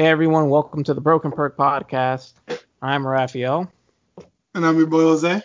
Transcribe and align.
Hey 0.00 0.06
everyone, 0.06 0.48
welcome 0.48 0.82
to 0.84 0.94
the 0.94 1.00
Broken 1.02 1.30
Perk 1.30 1.58
podcast. 1.58 2.32
I'm 2.80 3.06
Raphael. 3.06 3.70
And 4.54 4.64
I'm 4.64 4.78
your 4.78 4.86
boy 4.86 5.02
Jose. 5.02 5.42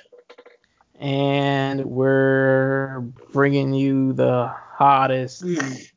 And 0.97 1.83
we're 1.83 3.01
bringing 3.33 3.73
you 3.73 4.13
the 4.13 4.47
hottest, 4.47 5.43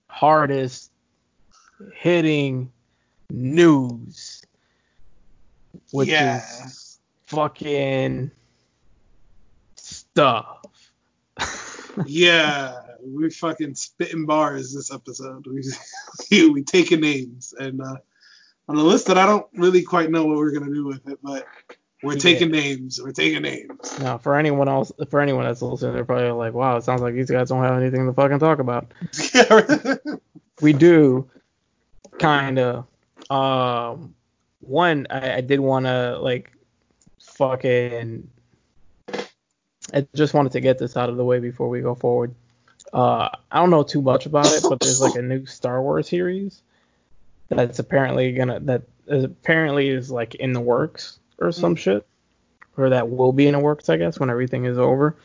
hardest 0.09 0.91
hitting 1.95 2.73
news. 3.31 4.43
Which 5.93 6.09
yeah. 6.09 6.39
is 6.39 6.99
fucking 7.27 8.33
stuff. 9.77 10.67
yeah, 12.07 12.81
we 13.07 13.31
fucking 13.31 13.77
spitting 13.77 14.27
bars 14.27 14.75
this 14.75 14.93
episode. 14.93 15.47
We 15.47 15.63
we 16.51 16.65
taking 16.65 17.03
names 17.03 17.55
and 17.57 17.81
uh, 17.81 17.99
on 18.69 18.77
a 18.77 18.83
list 18.83 19.07
that 19.07 19.19
I 19.19 19.27
don't 19.27 19.47
really 19.55 19.83
quite 19.83 20.11
know 20.11 20.25
what 20.27 20.37
we're 20.37 20.53
gonna 20.53 20.73
do 20.73 20.87
with 20.87 21.07
it, 21.09 21.19
but 21.23 21.47
we're 22.03 22.15
Yeah. 22.15 22.21
taking 22.21 22.51
names. 22.51 23.01
We're 23.03 23.13
taking 23.13 23.43
names. 23.43 23.99
Now, 23.99 24.19
for 24.19 24.37
anyone 24.37 24.69
else, 24.69 24.93
for 25.11 25.21
anyone 25.21 25.45
that's 25.45 25.63
listening, 25.63 25.95
they're 25.95 26.05
probably 26.05 26.31
like, 26.31 26.55
"Wow, 26.55 26.77
it 26.77 26.85
sounds 26.85 27.03
like 27.03 27.15
these 27.15 27.31
guys 27.31 27.49
don't 27.49 27.63
have 27.63 27.81
anything 27.81 28.07
to 28.07 28.13
fucking 28.13 28.39
talk 28.39 28.59
about." 28.59 28.93
we 30.61 30.73
do 30.73 31.29
kind 32.19 32.59
of 32.59 32.87
um 33.31 34.15
one 34.61 35.07
I, 35.11 35.37
I 35.37 35.41
did 35.41 35.61
want 35.61 35.87
to 35.87 36.19
like 36.19 36.51
fucking 37.21 38.29
i 39.95 40.07
just 40.15 40.35
wanted 40.35 40.53
to 40.53 40.61
get 40.61 40.79
this 40.79 40.97
out 40.97 41.09
of 41.11 41.17
the 41.17 41.25
way 41.25 41.39
before 41.39 41.69
we 41.69 41.81
go 41.81 41.95
forward 41.95 42.35
uh 42.93 43.29
i 43.53 43.59
don't 43.61 43.71
know 43.71 43.83
too 43.83 44.03
much 44.03 44.27
about 44.27 44.47
it 44.47 44.65
but 44.69 44.81
there's 44.81 45.01
like 45.01 45.15
a 45.15 45.23
new 45.23 45.47
star 45.47 45.81
wars 45.83 46.09
series 46.09 46.63
that's 47.49 47.79
apparently 47.79 48.33
gonna 48.33 48.61
that 48.61 48.83
is 49.07 49.25
apparently 49.25 49.89
is 49.89 50.11
like 50.11 50.35
in 50.37 50.53
the 50.53 50.61
works 50.61 51.19
or 51.39 51.51
some 51.53 51.75
shit 51.77 52.07
or 52.77 52.91
that 52.91 53.09
will 53.11 53.33
be 53.33 53.47
in 53.47 53.53
the 53.55 53.59
works 53.59 53.89
i 53.89 53.97
guess 53.97 54.19
when 54.21 54.31
everything 54.31 54.65
is 54.65 54.79
over 54.79 55.17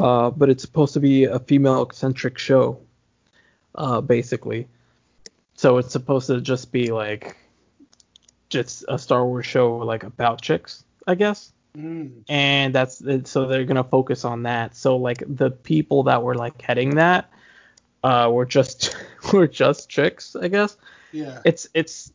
uh 0.00 0.30
but 0.30 0.48
it's 0.48 0.62
supposed 0.62 0.94
to 0.94 1.00
be 1.00 1.24
a 1.24 1.38
female 1.40 1.88
centric 1.92 2.38
show 2.38 2.78
uh 3.74 4.00
basically 4.00 4.66
so 5.54 5.78
it's 5.78 5.92
supposed 5.92 6.26
to 6.28 6.40
just 6.40 6.70
be 6.70 6.92
like 6.92 7.36
just 8.48 8.84
a 8.88 8.98
Star 8.98 9.26
Wars 9.26 9.46
show 9.46 9.78
like 9.78 10.04
about 10.04 10.40
chicks, 10.40 10.84
I 11.06 11.14
guess. 11.14 11.52
Mm. 11.76 12.22
And 12.28 12.74
that's 12.74 13.00
it- 13.00 13.26
so 13.26 13.46
they're 13.46 13.64
gonna 13.64 13.82
focus 13.84 14.24
on 14.24 14.44
that. 14.44 14.76
So 14.76 14.96
like 14.96 15.22
the 15.26 15.50
people 15.50 16.04
that 16.04 16.22
were 16.22 16.34
like 16.34 16.60
heading 16.60 16.96
that 16.96 17.30
uh 18.04 18.30
were 18.32 18.44
just 18.46 18.96
were 19.32 19.46
just 19.48 19.88
chicks, 19.88 20.36
I 20.36 20.48
guess. 20.48 20.76
Yeah. 21.12 21.40
It's 21.44 21.68
it's 21.74 22.12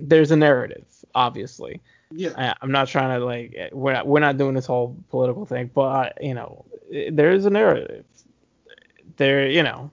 there's 0.00 0.30
a 0.30 0.36
narrative, 0.36 0.86
obviously. 1.14 1.80
Yeah. 2.10 2.32
I, 2.36 2.54
I'm 2.62 2.72
not 2.72 2.88
trying 2.88 3.18
to 3.18 3.24
like 3.24 3.70
we're 3.72 3.92
not 3.92 4.06
we're 4.06 4.20
not 4.20 4.38
doing 4.38 4.54
this 4.54 4.66
whole 4.66 4.96
political 5.10 5.44
thing, 5.44 5.70
but 5.74 5.80
uh, 5.80 6.10
you 6.20 6.34
know 6.34 6.64
there 7.12 7.32
is 7.32 7.44
a 7.44 7.50
narrative. 7.50 8.04
There 9.16 9.48
you 9.48 9.62
know 9.62 9.90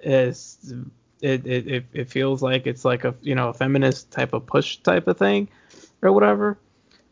is 0.00 0.72
it, 1.20 1.46
it 1.46 1.66
it 1.66 1.84
it 1.92 2.10
feels 2.10 2.42
like 2.42 2.66
it's 2.66 2.84
like 2.84 3.04
a 3.04 3.14
you 3.20 3.34
know 3.34 3.48
a 3.48 3.54
feminist 3.54 4.10
type 4.10 4.32
of 4.32 4.46
push 4.46 4.78
type 4.78 5.08
of 5.08 5.18
thing 5.18 5.48
or 6.02 6.12
whatever. 6.12 6.58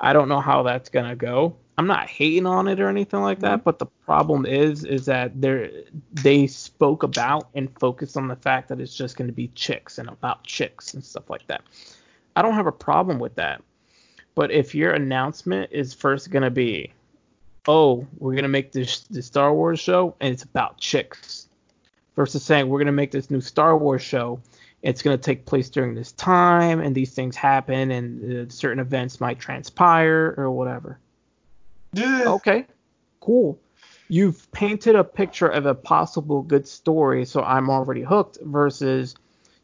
I 0.00 0.12
don't 0.12 0.28
know 0.28 0.40
how 0.40 0.62
that's 0.62 0.88
gonna 0.88 1.16
go. 1.16 1.56
I'm 1.78 1.86
not 1.86 2.08
hating 2.08 2.46
on 2.46 2.68
it 2.68 2.80
or 2.80 2.88
anything 2.88 3.20
like 3.20 3.40
that, 3.40 3.62
but 3.62 3.78
the 3.78 3.86
problem 3.86 4.46
is 4.46 4.84
is 4.84 5.04
that 5.06 5.38
they 5.40 5.84
they 6.12 6.46
spoke 6.46 7.02
about 7.02 7.48
and 7.54 7.68
focused 7.78 8.16
on 8.16 8.28
the 8.28 8.36
fact 8.36 8.68
that 8.68 8.80
it's 8.80 8.96
just 8.96 9.16
going 9.16 9.28
to 9.28 9.34
be 9.34 9.48
chicks 9.48 9.98
and 9.98 10.08
about 10.08 10.42
chicks 10.44 10.94
and 10.94 11.04
stuff 11.04 11.28
like 11.28 11.46
that. 11.48 11.62
I 12.34 12.42
don't 12.42 12.54
have 12.54 12.66
a 12.66 12.72
problem 12.72 13.18
with 13.18 13.34
that. 13.34 13.62
But 14.34 14.50
if 14.50 14.74
your 14.74 14.92
announcement 14.92 15.70
is 15.72 15.94
first 15.94 16.30
going 16.30 16.42
to 16.42 16.50
be, 16.50 16.92
oh, 17.66 18.06
we're 18.18 18.32
going 18.32 18.42
to 18.42 18.48
make 18.48 18.72
this 18.72 19.00
the 19.00 19.22
Star 19.22 19.52
Wars 19.52 19.80
show 19.80 20.14
and 20.20 20.32
it's 20.32 20.44
about 20.44 20.78
chicks, 20.78 21.46
versus 22.16 22.42
saying 22.42 22.68
we're 22.68 22.78
going 22.78 22.86
to 22.86 22.92
make 22.92 23.10
this 23.10 23.30
new 23.30 23.40
Star 23.40 23.76
Wars 23.76 24.02
show, 24.02 24.40
it's 24.82 25.02
going 25.02 25.16
to 25.16 25.22
take 25.22 25.44
place 25.44 25.68
during 25.68 25.94
this 25.94 26.12
time 26.12 26.80
and 26.80 26.94
these 26.94 27.14
things 27.14 27.36
happen 27.36 27.90
and 27.90 28.48
uh, 28.48 28.50
certain 28.50 28.78
events 28.78 29.20
might 29.20 29.38
transpire 29.38 30.34
or 30.36 30.50
whatever. 30.50 30.98
Yeah. 31.92 32.24
Okay, 32.26 32.66
cool. 33.20 33.58
You've 34.08 34.50
painted 34.52 34.94
a 34.94 35.02
picture 35.04 35.48
of 35.48 35.66
a 35.66 35.74
possible 35.74 36.42
good 36.42 36.66
story, 36.68 37.24
so 37.24 37.42
I'm 37.42 37.68
already 37.70 38.02
hooked. 38.02 38.38
Versus, 38.42 39.14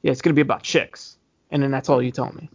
yeah, 0.03 0.11
it's 0.11 0.21
gonna 0.23 0.35
be 0.35 0.41
about 0.41 0.63
chicks, 0.63 1.17
and 1.51 1.63
then 1.63 1.71
that's 1.71 1.89
all 1.89 2.03
you 2.03 2.11
tell 2.11 2.33
me. 2.33 2.49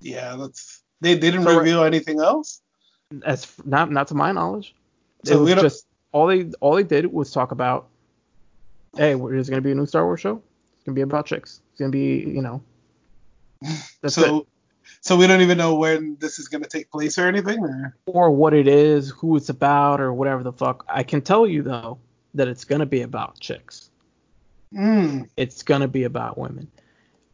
Yeah. 0.00 0.36
That's 0.36 0.82
they, 1.00 1.14
they 1.14 1.30
didn't 1.30 1.44
So- 1.44 1.56
reveal 1.58 1.84
anything 1.84 2.20
else. 2.20 2.60
As 3.24 3.46
not 3.64 3.92
not 3.92 4.08
to 4.08 4.14
my 4.14 4.32
knowledge, 4.32 4.74
So 5.24 5.46
it 5.46 5.54
was 5.54 5.62
just 5.62 5.86
all 6.10 6.26
they 6.26 6.50
all 6.60 6.74
they 6.74 6.82
did 6.82 7.12
was 7.12 7.30
talk 7.30 7.52
about, 7.52 7.86
hey, 8.96 9.14
there's 9.14 9.48
gonna 9.48 9.60
be 9.62 9.70
a 9.70 9.74
new 9.74 9.86
Star 9.86 10.04
Wars 10.04 10.20
show. 10.20 10.42
It's 10.74 10.82
gonna 10.84 10.96
be 10.96 11.02
about 11.02 11.26
chicks. 11.26 11.60
It's 11.70 11.78
gonna 11.78 11.90
be, 11.92 12.20
you 12.26 12.42
know, 12.42 12.62
that's 14.00 14.14
so 14.16 14.38
it. 14.38 14.46
So 15.04 15.16
we 15.16 15.26
don't 15.26 15.42
even 15.42 15.58
know 15.58 15.74
when 15.74 16.16
this 16.18 16.38
is 16.38 16.48
gonna 16.48 16.66
take 16.66 16.90
place 16.90 17.18
or 17.18 17.28
anything. 17.28 17.58
Or 17.60 17.94
Or 18.06 18.30
what 18.30 18.54
it 18.54 18.66
is, 18.66 19.10
who 19.10 19.36
it's 19.36 19.50
about, 19.50 20.00
or 20.00 20.14
whatever 20.14 20.42
the 20.42 20.52
fuck. 20.52 20.84
I 20.88 21.02
can 21.02 21.20
tell 21.20 21.46
you 21.46 21.62
though 21.62 21.98
that 22.32 22.48
it's 22.48 22.64
gonna 22.64 22.86
be 22.86 23.02
about 23.02 23.38
chicks. 23.38 23.90
mm. 24.72 25.28
it's 25.36 25.62
gonna 25.62 25.88
be 25.88 26.04
about 26.04 26.38
women. 26.38 26.68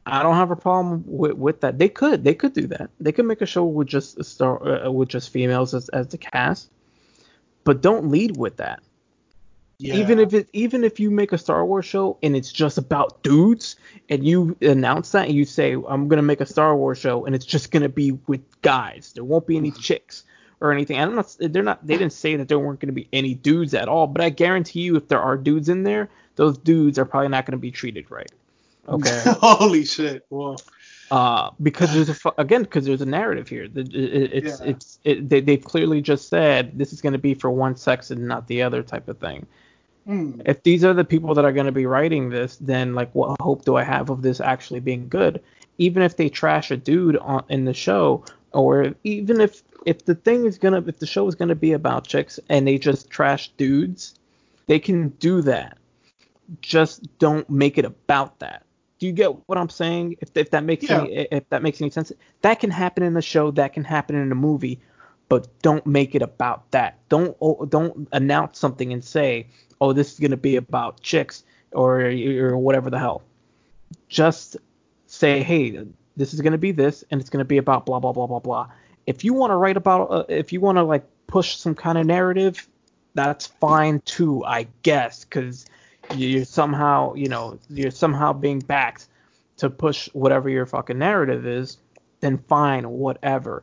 I 0.04 0.24
don't 0.24 0.34
have 0.34 0.50
a 0.50 0.56
problem 0.56 1.04
with, 1.06 1.34
with 1.34 1.60
that. 1.60 1.78
They 1.78 1.88
could 1.88 2.24
they 2.24 2.34
could 2.34 2.54
do 2.54 2.66
that. 2.66 2.90
They 2.98 3.12
could 3.12 3.26
make 3.26 3.40
a 3.40 3.46
show 3.46 3.64
with 3.64 3.86
just 3.86 4.18
a 4.18 4.24
star 4.24 4.86
uh, 4.86 4.90
with 4.90 5.08
just 5.08 5.30
females 5.30 5.72
as, 5.72 5.88
as 5.90 6.08
the 6.08 6.18
cast, 6.18 6.70
but 7.62 7.80
don't 7.82 8.10
lead 8.10 8.36
with 8.36 8.56
that. 8.56 8.82
Yeah. 9.80 9.94
Even 9.94 10.18
if 10.18 10.34
it 10.34 10.48
even 10.52 10.84
if 10.84 11.00
you 11.00 11.10
make 11.10 11.32
a 11.32 11.38
Star 11.38 11.64
Wars 11.64 11.86
show 11.86 12.18
and 12.22 12.36
it's 12.36 12.52
just 12.52 12.76
about 12.78 13.22
dudes 13.22 13.76
and 14.10 14.24
you 14.26 14.54
announce 14.60 15.12
that 15.12 15.26
and 15.28 15.34
you 15.34 15.44
say 15.46 15.72
I'm 15.72 16.06
gonna 16.08 16.22
make 16.22 16.40
a 16.40 16.46
Star 16.46 16.76
Wars 16.76 16.98
show 16.98 17.24
and 17.24 17.34
it's 17.34 17.46
just 17.46 17.70
gonna 17.70 17.88
be 17.88 18.12
with 18.26 18.42
guys. 18.62 19.12
There 19.14 19.24
won't 19.24 19.46
be 19.46 19.56
any 19.56 19.70
chicks 19.70 20.24
or 20.60 20.70
anything. 20.72 20.98
I'm 21.00 21.14
not 21.16 21.34
they're 21.40 21.62
not 21.62 21.86
they 21.86 21.96
didn't 21.96 22.12
say 22.12 22.36
that 22.36 22.48
there 22.48 22.58
weren't 22.58 22.80
gonna 22.80 22.92
be 22.92 23.08
any 23.12 23.34
dudes 23.34 23.72
at 23.74 23.88
all, 23.88 24.06
but 24.06 24.22
I 24.22 24.28
guarantee 24.28 24.80
you 24.80 24.96
if 24.96 25.08
there 25.08 25.20
are 25.20 25.36
dudes 25.38 25.68
in 25.70 25.82
there, 25.84 26.10
those 26.36 26.58
dudes 26.58 26.98
are 26.98 27.06
probably 27.06 27.28
not 27.28 27.46
gonna 27.46 27.56
be 27.56 27.70
treated 27.70 28.10
right. 28.10 28.30
Okay. 28.88 29.22
Holy 29.26 29.84
shit. 29.84 30.26
Well. 30.30 30.60
uh, 31.10 31.50
because 31.62 31.92
there's 31.92 32.08
a 32.10 32.16
again 32.38 32.62
because 32.62 32.84
there's 32.84 33.00
a 33.02 33.06
narrative 33.06 33.48
here. 33.48 33.66
The- 33.68 33.80
it- 33.82 34.30
it's 34.44 34.60
Yeah. 34.60 34.66
it's 34.66 34.98
it, 35.04 35.28
they 35.28 35.40
they've 35.40 35.64
clearly 35.64 36.00
just 36.02 36.28
said 36.28 36.76
this 36.78 36.92
is 36.92 37.00
going 37.00 37.12
to 37.14 37.18
be 37.18 37.34
for 37.34 37.50
one 37.50 37.76
sex 37.76 38.10
and 38.10 38.28
not 38.28 38.46
the 38.46 38.62
other 38.62 38.82
type 38.82 39.08
of 39.08 39.18
thing. 39.18 39.46
Mm. 40.08 40.42
If 40.44 40.62
these 40.62 40.84
are 40.84 40.94
the 40.94 41.04
people 41.04 41.34
that 41.34 41.44
are 41.44 41.52
going 41.52 41.66
to 41.66 41.72
be 41.72 41.86
writing 41.86 42.30
this, 42.30 42.56
then 42.56 42.94
like 42.94 43.14
what 43.14 43.40
hope 43.40 43.64
do 43.64 43.76
I 43.76 43.84
have 43.84 44.10
of 44.10 44.22
this 44.22 44.40
actually 44.40 44.80
being 44.80 45.08
good? 45.08 45.42
Even 45.78 46.02
if 46.02 46.16
they 46.16 46.28
trash 46.28 46.70
a 46.70 46.76
dude 46.76 47.16
on 47.18 47.44
in 47.48 47.64
the 47.64 47.74
show, 47.74 48.24
or 48.52 48.94
even 49.04 49.40
if 49.40 49.62
if 49.86 50.04
the 50.04 50.14
thing 50.14 50.44
is 50.44 50.58
gonna 50.58 50.82
if 50.86 50.98
the 50.98 51.06
show 51.06 51.26
is 51.26 51.34
gonna 51.34 51.54
be 51.54 51.72
about 51.72 52.06
chicks 52.06 52.38
and 52.48 52.66
they 52.66 52.78
just 52.78 53.08
trash 53.10 53.50
dudes, 53.56 54.14
they 54.66 54.78
can 54.78 55.08
do 55.20 55.40
that. 55.42 55.78
Just 56.60 57.06
don't 57.18 57.48
make 57.48 57.78
it 57.78 57.84
about 57.84 58.38
that. 58.40 58.64
Do 58.98 59.06
you 59.06 59.12
get 59.12 59.30
what 59.48 59.56
I'm 59.56 59.70
saying? 59.70 60.16
If, 60.20 60.36
if 60.36 60.50
that 60.50 60.64
makes 60.64 60.88
Yeah. 60.88 61.02
any 61.02 61.12
if 61.30 61.48
that 61.50 61.62
makes 61.62 61.80
any 61.80 61.90
sense, 61.90 62.12
that 62.42 62.60
can 62.60 62.70
happen 62.70 63.02
in 63.02 63.14
the 63.14 63.22
show, 63.22 63.50
that 63.52 63.72
can 63.72 63.84
happen 63.84 64.16
in 64.16 64.30
a 64.30 64.34
movie, 64.34 64.80
but 65.28 65.46
don't 65.62 65.86
make 65.86 66.14
it 66.14 66.20
about 66.22 66.70
that. 66.72 66.98
Don't 67.08 67.36
oh, 67.40 67.64
don't 67.64 68.08
announce 68.12 68.58
something 68.58 68.92
and 68.92 69.02
say, 69.02 69.46
"Oh, 69.80 69.92
this 69.92 70.12
is 70.12 70.18
gonna 70.18 70.36
be 70.36 70.56
about 70.56 71.00
chicks" 71.00 71.44
or 71.72 72.02
or 72.02 72.58
whatever 72.58 72.90
the 72.90 72.98
hell. 72.98 73.22
Just 74.08 74.56
say, 75.06 75.42
"Hey, 75.42 75.86
this 76.16 76.34
is 76.34 76.40
gonna 76.40 76.58
be 76.58 76.72
this, 76.72 77.04
and 77.10 77.20
it's 77.20 77.30
gonna 77.30 77.44
be 77.44 77.58
about 77.58 77.86
blah 77.86 78.00
blah 78.00 78.12
blah 78.12 78.26
blah 78.26 78.40
blah." 78.40 78.68
If 79.06 79.24
you 79.24 79.34
want 79.34 79.50
to 79.50 79.56
write 79.56 79.76
about, 79.76 80.10
uh, 80.10 80.24
if 80.28 80.52
you 80.52 80.60
want 80.60 80.78
to 80.78 80.82
like 80.84 81.04
push 81.26 81.56
some 81.56 81.74
kind 81.74 81.98
of 81.98 82.06
narrative, 82.06 82.68
that's 83.14 83.46
fine 83.46 84.00
too, 84.04 84.44
I 84.44 84.66
guess, 84.82 85.24
because 85.24 85.66
you're 86.14 86.44
somehow, 86.44 87.14
you 87.14 87.28
know, 87.28 87.58
you're 87.68 87.90
somehow 87.90 88.32
being 88.32 88.60
backed 88.60 89.08
to 89.58 89.70
push 89.70 90.08
whatever 90.12 90.48
your 90.48 90.66
fucking 90.66 90.98
narrative 90.98 91.46
is, 91.46 91.78
then 92.20 92.38
fine, 92.38 92.88
whatever. 92.88 93.62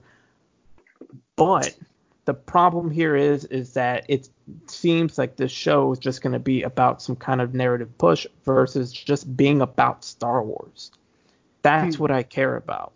But 1.36 1.76
the 2.28 2.34
problem 2.34 2.92
here 2.92 3.16
is 3.16 3.46
is 3.46 3.74
that 3.74 4.04
it 4.10 4.28
seems 4.68 5.18
like 5.18 5.38
this 5.38 5.52
show 5.52 5.94
is 5.94 5.98
just 5.98 6.22
going 6.22 6.34
to 6.34 6.40
be 6.40 6.62
about 6.62 7.02
some 7.02 7.16
kind 7.16 7.40
of 7.40 7.54
narrative 7.54 7.98
push 7.98 8.28
versus 8.44 8.92
just 8.92 9.38
being 9.38 9.62
about 9.62 10.04
Star 10.04 10.44
Wars. 10.44 10.92
That's 11.62 11.96
Hmm. 11.96 12.02
what 12.02 12.12
I 12.12 12.24
care 12.24 12.58
about. 12.58 12.92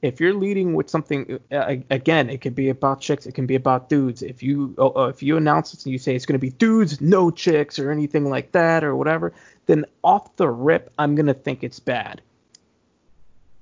If 0.00 0.20
you're 0.20 0.32
leading 0.34 0.72
with 0.74 0.88
something, 0.88 1.38
uh, 1.52 1.76
again, 1.90 2.30
it 2.30 2.40
could 2.40 2.54
be 2.54 2.70
about 2.70 3.02
chicks, 3.02 3.26
it 3.26 3.34
can 3.34 3.46
be 3.46 3.56
about 3.56 3.90
dudes. 3.90 4.22
If 4.22 4.42
you 4.42 4.74
oh, 4.78 4.92
oh, 4.96 5.04
if 5.04 5.22
you 5.22 5.36
announce 5.36 5.74
it 5.74 5.84
and 5.84 5.92
you 5.92 5.98
say 5.98 6.16
it's 6.16 6.24
going 6.26 6.40
to 6.40 6.46
be 6.46 6.50
dudes, 6.50 6.98
no 7.02 7.30
chicks, 7.30 7.78
or 7.78 7.90
anything 7.90 8.30
like 8.30 8.52
that, 8.52 8.84
or 8.84 8.96
whatever, 8.96 9.34
then 9.66 9.84
off 10.02 10.34
the 10.36 10.48
rip, 10.48 10.90
I'm 10.98 11.14
going 11.14 11.26
to 11.26 11.34
think 11.34 11.62
it's 11.62 11.78
bad. 11.78 12.22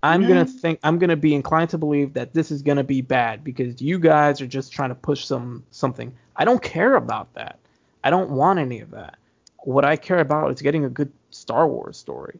I'm 0.02 0.22
gonna 0.22 0.44
mm-hmm. 0.44 0.58
think 0.58 0.80
I'm 0.82 0.98
gonna 0.98 1.16
be 1.16 1.34
inclined 1.34 1.70
to 1.70 1.78
believe 1.78 2.14
that 2.14 2.32
this 2.32 2.50
is 2.50 2.62
gonna 2.62 2.84
be 2.84 3.02
bad 3.02 3.44
because 3.44 3.82
you 3.82 3.98
guys 3.98 4.40
are 4.40 4.46
just 4.46 4.72
trying 4.72 4.88
to 4.88 4.94
push 4.94 5.24
some 5.24 5.64
something. 5.70 6.14
I 6.36 6.44
don't 6.44 6.62
care 6.62 6.96
about 6.96 7.32
that. 7.34 7.58
I 8.02 8.10
don't 8.10 8.30
want 8.30 8.58
any 8.58 8.80
of 8.80 8.90
that. 8.92 9.18
What 9.58 9.84
I 9.84 9.96
care 9.96 10.20
about 10.20 10.52
is 10.52 10.62
getting 10.62 10.84
a 10.84 10.88
good 10.88 11.12
Star 11.30 11.68
Wars 11.68 11.98
story. 11.98 12.38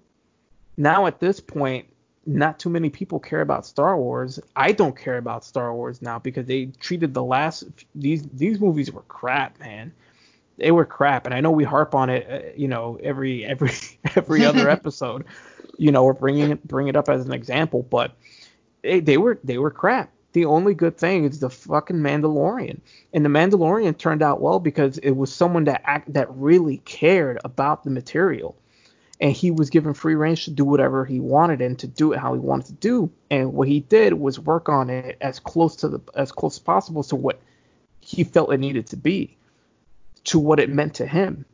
Now 0.79 1.07
at 1.07 1.21
this 1.21 1.39
point, 1.39 1.87
not 2.25 2.59
too 2.59 2.71
many 2.71 2.89
people 2.89 3.19
care 3.19 3.43
about 3.43 3.67
Star 3.67 3.97
Wars. 3.97 4.41
I 4.57 4.73
don't 4.73 4.97
care 4.97 5.19
about 5.19 5.45
Star 5.45 5.75
Wars 5.75 6.01
now 6.01 6.19
because 6.19 6.47
they 6.47 6.67
treated 6.81 7.12
the 7.12 7.23
last 7.23 7.65
these 7.95 8.27
these 8.29 8.59
movies 8.59 8.91
were 8.91 9.03
crap, 9.03 9.59
man. 9.61 9.93
They 10.61 10.71
were 10.71 10.85
crap, 10.85 11.27
and 11.27 11.35
I 11.35 11.41
know 11.41 11.51
we 11.51 11.65
harp 11.65 11.95
on 11.95 12.11
it, 12.11 12.27
uh, 12.31 12.49
you 12.57 12.69
know, 12.69 12.99
every 13.03 13.45
every 13.45 13.73
every 14.17 14.45
other 14.45 14.69
episode. 14.79 15.25
You 15.79 15.91
know, 15.91 16.05
we're 16.05 16.12
bringing 16.12 16.51
it 16.51 16.67
bring 16.67 16.89
it 16.89 16.97
up 16.97 17.09
as 17.09 17.25
an 17.25 17.33
example, 17.33 17.83
but 17.83 18.12
they, 18.83 19.01
they 19.01 19.17
were 19.17 19.39
they 19.43 19.59
were 19.59 19.71
crap. 19.71 20.11
The 20.33 20.45
only 20.45 20.75
good 20.75 20.97
thing 20.97 21.25
is 21.25 21.41
the 21.41 21.51
fucking 21.51 21.97
Mandalorian, 21.97 22.81
and 23.12 23.25
the 23.25 23.29
Mandalorian 23.29 23.99
turned 23.99 24.23
out 24.23 24.41
well 24.41 24.61
because 24.61 24.99
it 24.99 25.12
was 25.12 25.33
someone 25.33 25.65
that 25.65 25.83
act 25.85 26.12
that 26.12 26.33
really 26.37 26.77
cared 26.79 27.39
about 27.43 27.83
the 27.83 27.91
material 27.91 28.57
and 29.21 29.33
he 29.33 29.51
was 29.51 29.71
given 29.71 29.93
free 29.93 30.15
range 30.15 30.47
to 30.47 30.51
do 30.51 30.65
whatever 30.65 31.05
he 31.05 31.21
wanted 31.21 31.61
and 31.61 31.79
to 31.79 31.87
do 31.87 32.12
it 32.12 32.19
how 32.19 32.33
he 32.33 32.41
wanted 32.41 32.67
to 32.67 32.73
do. 32.73 33.11
And 33.31 33.53
what 33.53 33.69
he 33.69 33.81
did 33.81 34.15
was 34.15 34.41
work 34.41 34.69
on 34.69 34.89
it 34.89 35.19
as 35.21 35.39
close 35.39 35.77
to 35.77 35.89
the 35.89 36.01
as 36.15 36.33
close 36.33 36.57
as 36.57 36.61
possible 36.61 37.03
to 37.05 37.17
what 37.17 37.41
he 38.01 38.25
felt 38.25 38.53
it 38.53 38.59
needed 38.59 38.87
to 38.89 38.97
be, 38.97 39.37
to 40.25 40.39
what 40.39 40.61
it 40.61 40.71
meant 40.71 40.95
to 40.95 41.07
him. 41.07 41.45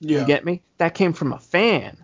Yeah. 0.00 0.20
You 0.20 0.26
get 0.26 0.44
me? 0.44 0.62
That 0.78 0.94
came 0.94 1.12
from 1.12 1.32
a 1.32 1.38
fan. 1.38 1.96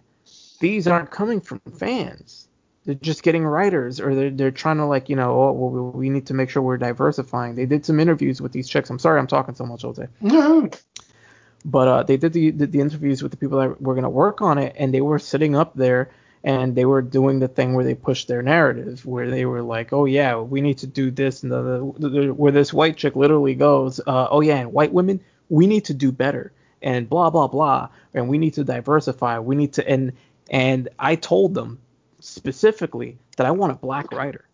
These 0.61 0.87
aren't 0.87 1.11
coming 1.11 1.41
from 1.41 1.61
fans. 1.79 2.49
They're 2.85 2.95
just 2.95 3.23
getting 3.23 3.45
writers, 3.45 4.01
or 4.01 4.15
they're 4.15 4.31
they're 4.31 4.51
trying 4.51 4.79
to 4.79 4.87
like 4.87 5.09
you 5.09 5.17
know, 5.17 5.31
oh 5.31 5.53
well, 5.53 5.71
we 5.71 5.99
we 5.99 6.11
need 6.11 6.27
to 6.27 6.35
make 6.35 6.49
sure 6.49 6.63
we're 6.63 6.79
diversifying. 6.79 7.55
They 7.55 7.67
did 7.67 7.85
some 7.85 8.01
interviews 8.01 8.41
with 8.41 8.53
these 8.53 8.69
chicks. 8.69 8.89
I'm 8.89 8.99
sorry, 8.99 9.19
I'm 9.19 9.27
talking 9.27 9.55
so 9.55 9.67
much, 9.67 9.83
Jose 9.83 10.07
No. 10.21 10.71
but 11.65 11.89
uh, 11.89 12.03
they 12.05 12.17
did 12.17 12.33
the, 12.33 12.51
the 12.51 12.67
the 12.67 12.81
interviews 12.81 13.23
with 13.23 13.33
the 13.33 13.37
people 13.37 13.59
that 13.59 13.81
were 13.81 13.95
going 13.95 14.05
to 14.05 14.11
work 14.11 14.41
on 14.41 14.59
it, 14.59 14.75
and 14.79 14.95
they 14.95 15.01
were 15.01 15.19
sitting 15.19 15.55
up 15.55 15.75
there 15.75 16.11
and 16.45 16.75
they 16.75 16.85
were 16.85 17.03
doing 17.03 17.41
the 17.41 17.49
thing 17.49 17.75
where 17.75 17.85
they 17.85 17.95
pushed 17.95 18.29
their 18.29 18.43
narrative, 18.43 19.05
where 19.05 19.31
they 19.31 19.45
were 19.45 19.63
like, 19.63 19.93
oh 19.93 20.05
yeah, 20.05 20.37
we 20.37 20.61
need 20.61 20.79
to 20.79 20.87
do 20.87 21.11
this, 21.11 21.43
and 21.43 21.53
the, 21.53 21.93
the, 21.99 22.09
the 22.09 22.35
where 22.35 22.53
this 22.53 22.73
white 22.73 22.97
chick 22.97 23.17
literally 23.17 23.55
goes, 23.55 24.01
uh, 24.07 24.29
oh 24.31 24.41
yeah, 24.41 24.57
and 24.57 24.73
white 24.73 24.93
women, 24.93 25.21
we 25.49 25.67
need 25.67 25.85
to 25.87 25.95
do 25.95 26.13
better, 26.13 26.53
and 26.83 27.09
blah 27.09 27.31
blah 27.31 27.49
blah, 27.49 27.89
and 28.15 28.29
we 28.29 28.39
need 28.39 28.55
to 28.55 28.65
diversify, 28.65 29.39
we 29.39 29.57
need 29.57 29.73
to, 29.75 29.89
and 29.89 30.13
and 30.51 30.89
I 30.99 31.17
told 31.17 31.55
them 31.55 31.79
specifically 32.21 33.19
that 33.37 33.47
I 33.47 33.51
want 33.51 33.73
a 33.73 33.77
black 33.77 34.13
writer. 34.13 34.45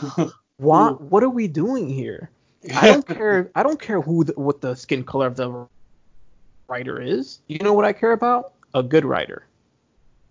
What 0.60 1.00
what 1.00 1.22
are 1.22 1.30
we 1.30 1.48
doing 1.48 1.88
here? 1.88 2.30
I 2.74 2.88
don't 2.88 3.06
care. 3.16 3.50
I 3.54 3.62
don't 3.62 3.80
care 3.80 4.00
who 4.02 4.24
the, 4.24 4.34
what 4.34 4.60
the 4.60 4.74
skin 4.74 5.04
color 5.04 5.26
of 5.26 5.36
the 5.36 5.66
writer 6.68 7.00
is. 7.00 7.40
You 7.48 7.58
know 7.60 7.72
what 7.72 7.86
I 7.86 7.94
care 7.94 8.12
about? 8.12 8.52
A 8.74 8.82
good 8.82 9.06
writer. 9.06 9.46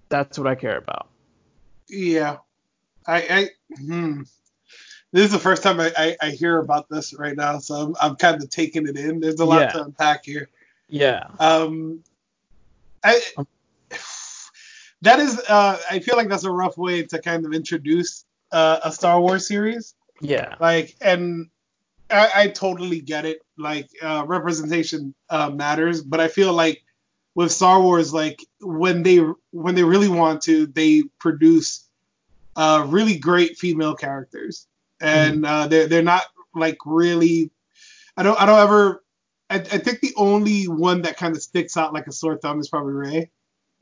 That's 0.09 0.37
what 0.37 0.47
I 0.47 0.53
care 0.53 0.77
about. 0.77 1.07
Yeah. 1.87 2.37
I, 3.07 3.17
I 3.17 3.49
hmm. 3.75 4.21
This 5.11 5.25
is 5.25 5.31
the 5.31 5.39
first 5.39 5.63
time 5.63 5.79
I, 5.79 5.91
I, 5.97 6.17
I 6.21 6.29
hear 6.29 6.59
about 6.59 6.87
this 6.89 7.13
right 7.13 7.35
now, 7.35 7.57
so 7.59 7.75
I'm, 7.75 7.95
I'm 7.99 8.15
kind 8.15 8.41
of 8.41 8.49
taking 8.49 8.87
it 8.87 8.95
in. 8.95 9.19
There's 9.19 9.39
a 9.39 9.45
lot 9.45 9.61
Yeah. 9.61 9.67
to 9.71 9.83
unpack 9.85 10.25
here. 10.25 10.49
Yeah. 10.87 11.27
Um, 11.39 12.03
I 13.03 13.19
that 15.01 15.19
is 15.19 15.39
uh, 15.47 15.79
I 15.89 15.99
feel 15.99 16.17
like 16.17 16.29
that's 16.29 16.43
a 16.43 16.51
rough 16.51 16.77
way 16.77 17.03
to 17.03 17.19
kind 17.21 17.45
of 17.45 17.53
introduce 17.53 18.25
uh, 18.51 18.79
a 18.83 18.91
Star 18.91 19.19
Wars 19.21 19.47
series. 19.47 19.95
Yeah. 20.21 20.55
Like, 20.59 20.95
and 21.01 21.49
I, 22.11 22.29
I 22.35 22.47
totally 22.49 22.99
get 23.01 23.25
it. 23.25 23.41
Like, 23.57 23.89
uh, 24.01 24.23
representation 24.27 25.13
uh, 25.29 25.49
matters, 25.49 26.01
but 26.01 26.19
I 26.19 26.27
feel 26.27 26.53
like 26.53 26.83
with 27.35 27.51
Star 27.51 27.81
Wars, 27.81 28.13
like 28.13 28.43
when 28.61 29.03
they 29.03 29.17
when 29.51 29.75
they 29.75 29.83
really 29.83 30.09
want 30.09 30.41
to, 30.43 30.65
they 30.67 31.03
produce 31.19 31.85
uh, 32.55 32.85
really 32.89 33.17
great 33.17 33.57
female 33.57 33.95
characters, 33.95 34.67
and 35.01 35.45
uh, 35.45 35.67
they're 35.67 35.87
they're 35.87 36.03
not 36.03 36.23
like 36.55 36.77
really. 36.85 37.51
I 38.17 38.23
don't 38.23 38.39
I 38.39 38.45
don't 38.45 38.59
ever. 38.59 39.03
I, 39.49 39.55
I 39.55 39.77
think 39.79 40.01
the 40.01 40.13
only 40.15 40.65
one 40.65 41.01
that 41.03 41.17
kind 41.17 41.35
of 41.35 41.41
sticks 41.41 41.77
out 41.77 41.93
like 41.93 42.07
a 42.07 42.11
sore 42.11 42.37
thumb 42.37 42.59
is 42.59 42.69
probably 42.69 42.93
Rey. 42.93 43.31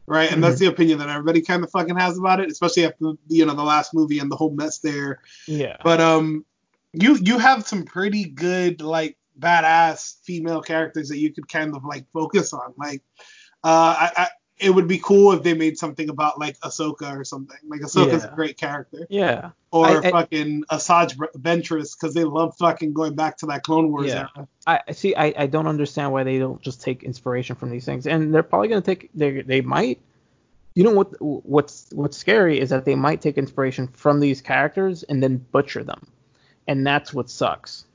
Right, 0.10 0.32
and 0.32 0.42
that's 0.42 0.58
the 0.58 0.68
opinion 0.68 1.00
that 1.00 1.10
everybody 1.10 1.42
kind 1.42 1.66
of 1.66 1.70
fucking 1.70 1.98
has 1.98 2.18
about 2.18 2.40
it, 2.40 2.50
especially 2.50 2.86
after 2.86 3.14
you 3.28 3.46
know 3.46 3.54
the 3.54 3.64
last 3.64 3.94
movie 3.94 4.20
and 4.20 4.32
the 4.32 4.38
whole 4.38 4.52
mess 4.52 4.80
there. 4.80 5.20
Yeah. 5.48 5.76
But 5.84 6.00
um, 6.00 6.46
you 6.94 7.18
you 7.18 7.38
have 7.40 7.68
some 7.68 7.84
pretty 7.84 8.24
good 8.24 8.82
like 8.82 9.18
badass 9.38 10.16
female 10.24 10.62
characters 10.62 11.10
that 11.10 11.18
you 11.18 11.34
could 11.34 11.50
kind 11.50 11.76
of 11.76 11.84
like 11.84 12.06
focus 12.14 12.54
on. 12.54 12.74
Like, 12.78 13.04
uh, 13.66 13.96
I, 14.00 14.12
I 14.16 14.28
it 14.60 14.72
would 14.72 14.88
be 14.88 14.98
cool 14.98 15.32
if 15.34 15.44
they 15.44 15.54
made 15.54 15.78
something 15.78 16.10
about 16.10 16.40
like 16.40 16.60
Ahsoka 16.62 17.16
or 17.16 17.24
something. 17.24 17.58
Like 17.68 17.82
Ahsoka's 17.82 18.24
Yeah. 18.24 18.32
a 18.32 18.36
great 18.36 18.58
character, 18.58 19.06
Yeah. 19.10 19.52
or 19.72 19.86
I- 19.86 19.98
I- 20.08 20.12
fucking 20.12 20.64
Asajj 20.72 21.16
Ventress 21.38 21.96
because 22.00 22.14
they 22.16 22.24
love 22.24 22.56
fucking 22.58 22.94
going 22.94 23.14
back 23.16 23.38
to 23.38 23.46
that 23.48 23.64
Clone 23.64 23.92
Wars 23.92 24.08
Yeah. 24.08 24.28
era. 24.36 24.48
I 24.66 24.80
I 24.88 24.92
see. 24.94 25.16
I, 25.16 25.34
I 25.38 25.48
don't 25.48 25.68
understand 25.68 26.12
why 26.12 26.24
they 26.24 26.40
don't 26.40 26.62
just 26.62 26.82
take 26.82 27.04
inspiration 27.04 27.56
from 27.56 27.70
these 27.70 27.86
things, 27.86 28.08
and 28.08 28.34
they're 28.34 28.44
probably 28.44 28.68
gonna 28.70 28.82
take. 28.82 29.10
They 29.14 29.42
they 29.42 29.62
might. 29.62 30.00
You 30.74 30.84
know 30.84 30.92
what? 30.92 31.20
What's 31.22 31.88
what's 31.92 32.18
scary 32.18 32.60
is 32.60 32.70
that 32.70 32.86
they 32.86 32.96
might 32.96 33.22
take 33.22 33.38
inspiration 33.38 33.88
from 33.88 34.20
these 34.20 34.42
characters 34.42 35.04
and 35.04 35.22
then 35.24 35.38
butcher 35.52 35.84
them, 35.84 36.08
and 36.68 36.86
that's 36.86 37.14
what 37.14 37.30
sucks. 37.30 37.86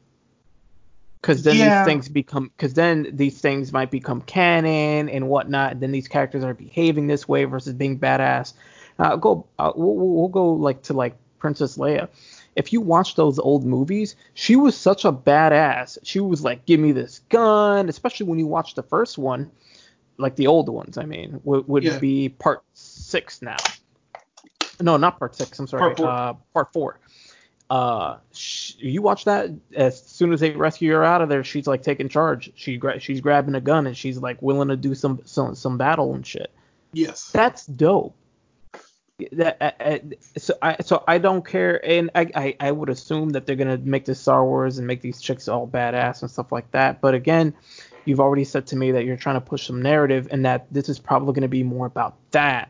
Because 1.23 1.45
then 1.45 1.57
Yeah. 1.57 1.85
these 1.85 1.87
things 1.87 2.09
become. 2.09 2.51
Because 2.57 2.75
then 2.75 3.07
these 3.13 3.41
things 3.41 3.73
might 3.73 3.91
become 3.91 4.21
canon 4.23 5.09
and 5.09 5.29
whatnot. 5.29 5.73
And 5.73 5.81
then 5.81 5.93
these 5.93 6.09
characters 6.09 6.43
are 6.45 6.53
behaving 6.53 7.07
this 7.07 7.27
way 7.29 7.45
versus 7.45 7.73
being 7.75 7.99
badass. 7.99 8.53
Uh, 8.99 9.17
go. 9.17 9.47
Uh, 9.59 9.73
we'll, 9.75 9.95
we'll 9.95 10.29
go 10.29 10.53
like 10.53 10.83
to 10.83 10.93
like 10.93 11.15
Princess 11.39 11.79
Leia. 11.79 12.09
If 12.57 12.73
you 12.73 12.81
watch 12.83 13.15
those 13.15 13.39
old 13.39 13.65
movies, 13.65 14.17
she 14.35 14.57
was 14.57 14.77
such 14.77 15.05
a 15.07 15.13
badass. 15.13 15.97
She 16.03 16.21
was 16.21 16.43
like, 16.43 16.67
"Give 16.67 16.79
me 16.81 16.93
this 16.93 17.21
gun," 17.31 17.89
especially 17.89 18.27
when 18.27 18.39
you 18.39 18.47
watch 18.47 18.75
the 18.75 18.83
first 18.83 19.17
one, 19.17 19.51
like 20.19 20.37
the 20.37 20.49
old 20.49 20.69
ones. 20.69 20.99
I 20.99 21.05
mean, 21.07 21.41
would, 21.45 21.67
would 21.69 21.85
Yeah. 21.85 21.99
be 21.99 22.29
part 22.29 22.63
six 22.75 23.41
now. 23.41 23.57
No, 24.81 24.97
not 24.97 25.19
part 25.19 25.35
six. 25.37 25.59
I'm 25.59 25.67
sorry. 25.67 25.81
Part 25.81 25.97
four. 25.97 26.09
Uh, 26.09 26.33
part 26.53 26.73
four. 26.73 26.99
Uh, 27.71 28.17
you 28.83 29.01
watch 29.03 29.25
that 29.25 29.51
as 29.77 30.03
soon 30.03 30.33
as 30.33 30.41
they 30.41 30.51
rescue 30.51 30.93
her 30.93 31.05
out 31.05 31.23
of 31.23 31.29
there, 31.29 31.45
she's 31.45 31.67
like 31.67 31.83
taking 31.83 32.09
charge. 32.09 32.51
She 32.55 32.77
gra- 32.77 32.99
she's 33.01 33.21
grabbing 33.21 33.55
a 33.55 33.61
gun 33.61 33.87
and 33.87 33.97
she's 33.97 34.19
like 34.19 34.41
willing 34.43 34.69
to 34.69 34.77
do 34.77 34.95
some 34.95 35.21
some 35.25 35.55
some 35.55 35.79
battle 35.79 36.15
and 36.15 36.27
shit. 36.27 36.51
Yes. 36.93 37.31
That's 37.31 37.65
dope. 37.67 38.15
That 39.33 40.15
so 40.37 40.55
I 40.63 40.77
so 40.83 41.05
I 41.07 41.19
don't 41.19 41.47
care, 41.47 41.85
and 41.87 42.11
I, 42.15 42.29
I 42.35 42.57
I 42.59 42.73
would 42.73 42.89
assume 42.89 43.31
that 43.31 43.47
they're 43.47 43.55
gonna 43.57 43.79
make 43.79 44.05
this 44.05 44.19
Star 44.21 44.45
Wars 44.45 44.79
and 44.79 44.87
make 44.87 45.01
these 45.01 45.21
chicks 45.21 45.47
all 45.47 45.69
badass 45.69 46.23
and 46.23 46.31
stuff 46.31 46.51
like 46.51 46.69
that. 46.73 47.01
But 47.01 47.15
again, 47.15 47.55
you've 48.05 48.19
already 48.19 48.43
said 48.43 48.67
to 48.69 48.77
me 48.77 48.91
that 48.93 49.05
you're 49.05 49.17
trying 49.17 49.37
to 49.37 49.41
push 49.41 49.67
some 49.67 49.81
narrative, 49.81 50.27
and 50.33 50.45
that 50.45 50.67
this 50.73 50.89
is 50.89 50.99
probably 50.99 51.35
gonna 51.35 51.47
be 51.47 51.63
more 51.63 51.87
about 51.87 52.17
that 52.33 52.69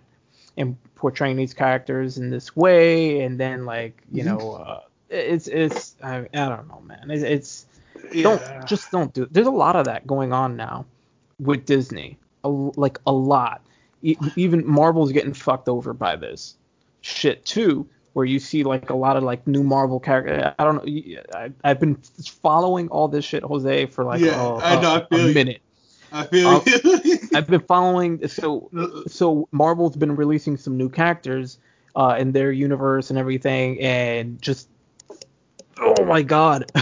and 0.59 0.77
portraying 0.95 1.37
these 1.37 1.55
characters 1.55 2.19
in 2.19 2.29
this 2.29 2.55
way, 2.55 3.21
and 3.23 3.41
then 3.41 3.65
like 3.65 4.03
you 4.13 4.23
Mhm. 4.23 4.27
know, 4.39 4.53
uh, 4.53 4.81
it's 5.13 5.47
it's 5.49 5.95
I, 6.03 6.19
I 6.35 6.49
don't 6.49 6.69
know, 6.69 6.81
man. 6.87 7.11
It's, 7.11 7.23
it's 7.23 7.67
Yeah. 8.13 8.23
don't 8.25 8.67
just 8.67 8.91
don't 8.91 9.13
do 9.13 9.25
it. 9.25 9.33
There's 9.33 9.47
a 9.47 9.51
lot 9.51 9.77
of 9.77 9.85
that 9.87 10.07
going 10.07 10.33
on 10.33 10.57
now 10.57 10.87
with 11.39 11.67
Disney, 11.67 12.19
a, 12.45 12.49
like 12.49 12.99
a 13.07 13.13
lot. 13.13 13.63
E- 14.03 14.17
even 14.37 14.67
Marvel's 14.67 15.13
getting 15.13 15.33
fucked 15.35 15.69
over 15.69 15.93
by 15.93 16.17
this 16.17 16.57
shit 17.03 17.45
too, 17.45 17.87
where 18.15 18.25
you 18.25 18.39
see 18.39 18.65
like 18.65 18.91
a 18.91 18.95
lot 18.97 19.17
of 19.17 19.23
like 19.23 19.47
new 19.47 19.63
Marvel 19.63 20.01
characters. 20.01 20.53
I 20.59 20.65
don't 20.65 20.85
know. 20.85 21.51
I've 21.65 21.79
been 21.81 21.97
following 22.43 22.89
all 22.89 23.09
this 23.09 23.25
shit, 23.25 23.43
Jose, 23.43 23.87
for 23.87 24.05
like 24.05 24.21
Yeah, 24.21 24.41
a, 24.41 24.57
I 24.57 24.81
know, 24.81 24.95
I 24.95 24.99
a- 24.99 25.07
feel 25.07 25.21
a 25.21 25.29
you. 25.29 25.35
minute. 25.35 25.63
I 26.13 26.25
feel 26.27 26.49
I'll- 26.49 26.65
you. 27.05 27.19
I've 27.35 27.47
been 27.47 27.61
following 27.61 28.27
so 28.29 28.69
so 29.07 29.49
Marvel's 29.53 29.97
been 29.97 30.15
releasing 30.17 30.57
some 30.59 30.77
new 30.77 30.89
characters 30.91 31.59
uh, 31.97 32.17
in 32.19 32.33
their 32.33 32.53
universe 32.53 33.09
and 33.11 33.19
everything, 33.19 33.81
and 33.81 34.41
just 34.43 34.69
oh 35.83 36.05
my 36.05 36.23
god, 36.23 36.71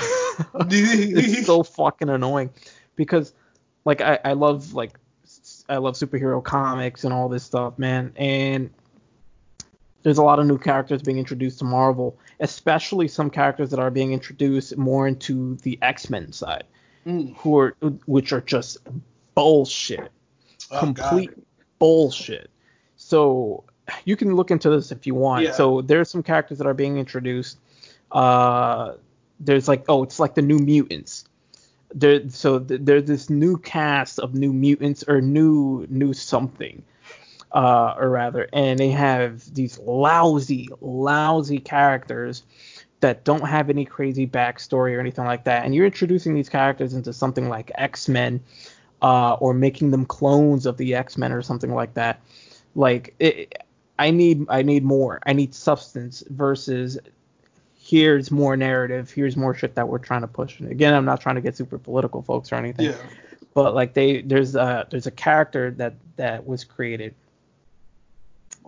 it's 0.55 1.47
so 1.47 1.63
fucking 1.63 2.09
annoying 2.09 2.51
because 2.97 3.33
like 3.85 4.01
I, 4.01 4.19
I 4.25 4.33
love 4.33 4.75
like 4.75 4.99
I 5.69 5.77
love 5.77 5.95
superhero 5.95 6.43
comics 6.43 7.05
and 7.05 7.13
all 7.13 7.29
this 7.29 7.45
stuff, 7.45 7.79
man, 7.79 8.13
and 8.17 8.71
there's 10.03 10.19
a 10.19 10.23
lot 10.23 10.39
of 10.39 10.47
new 10.47 10.59
characters 10.59 11.03
being 11.03 11.19
introduced 11.19 11.59
to 11.59 11.65
Marvel, 11.65 12.19
especially 12.41 13.07
some 13.09 13.29
characters 13.31 13.71
that 13.71 13.79
are 13.79 13.91
being 13.91 14.13
introduced 14.13 14.77
more 14.79 15.07
into 15.07 15.57
the 15.57 15.79
X-Men 15.83 16.33
side, 16.33 16.65
Mm. 17.07 17.35
who 17.37 17.59
are 17.59 17.77
which 18.07 18.31
are 18.33 18.43
just 18.43 18.77
bullshit 19.35 20.11
Oh, 20.71 20.81
complete 20.81 21.31
bullshit. 21.79 22.51
So 22.97 23.65
you 24.05 24.17
can 24.17 24.37
look 24.37 24.51
into 24.51 24.71
this 24.71 24.93
if 24.93 25.07
you 25.07 25.15
want. 25.15 25.45
Yeah. 25.45 25.53
So 25.53 25.81
there's 25.81 26.11
some 26.11 26.23
characters 26.23 26.59
that 26.59 26.67
are 26.67 26.75
being 26.75 26.99
introduced. 26.99 27.59
Uh, 28.13 28.95
there's 29.39 29.69
like 29.69 29.85
oh, 29.89 30.03
it's 30.03 30.19
like 30.19 30.35
the 30.35 30.43
new 30.43 30.59
mutants. 30.59 31.25
There, 31.93 32.29
so 32.29 32.61
th- 32.61 32.81
there's 32.85 33.07
this 33.07 33.31
new 33.31 33.57
cast 33.59 34.21
of 34.21 34.35
new 34.35 34.53
mutants 34.53 35.03
or 35.09 35.21
new 35.21 35.87
new 35.89 36.13
something, 36.13 36.83
uh, 37.53 37.95
or 37.99 38.11
rather, 38.11 38.49
and 38.53 38.79
they 38.79 38.91
have 38.91 39.53
these 39.55 39.79
lousy, 39.81 40.69
lousy 40.81 41.59
characters 41.59 42.45
that 43.01 43.25
don't 43.25 43.47
have 43.47 43.71
any 43.71 43.85
crazy 43.85 44.27
backstory 44.27 44.95
or 44.95 45.01
anything 45.01 45.25
like 45.25 45.45
that. 45.45 45.65
And 45.65 45.75
you're 45.75 45.87
introducing 45.87 46.35
these 46.35 46.49
characters 46.49 46.95
into 46.95 47.13
something 47.13 47.49
like 47.49 47.73
X 47.75 48.09
Men, 48.09 48.41
uh, 49.03 49.35
or 49.35 49.55
making 49.55 49.91
them 49.91 50.05
clones 50.05 50.67
of 50.67 50.77
the 50.77 50.95
X 50.95 51.17
Men 51.17 51.33
or 51.33 51.43
something 51.43 51.75
like 51.75 51.95
that. 51.95 52.21
Like 52.75 53.15
it, 53.19 53.65
I 53.99 54.11
need 54.11 54.47
I 54.49 54.63
need 54.63 54.85
more. 54.85 55.21
I 55.27 55.33
need 55.33 55.55
substance 55.55 56.23
versus 56.29 56.99
here's 57.91 58.31
more 58.31 58.57
narrative. 58.57 59.11
Here's 59.11 59.37
more 59.37 59.53
shit 59.53 59.75
that 59.75 59.89
we're 59.89 59.99
trying 59.99 60.21
to 60.21 60.29
push. 60.29 60.61
And 60.61 60.71
again, 60.71 60.95
I'm 60.95 61.05
not 61.05 61.21
trying 61.21 61.35
to 61.35 61.41
get 61.41 61.57
super 61.57 61.77
political, 61.77 62.23
folks, 62.23 62.53
or 62.53 62.55
anything. 62.55 62.87
Yeah. 62.87 62.97
But 63.53 63.75
like 63.75 63.95
they 63.95 64.23
there's 64.23 64.55
a 64.55 64.87
there's 64.91 65.09
a 65.09 65.11
character 65.11 65.73
that 65.73 65.95
that 66.17 66.47
was 66.47 66.63
created 66.63 67.15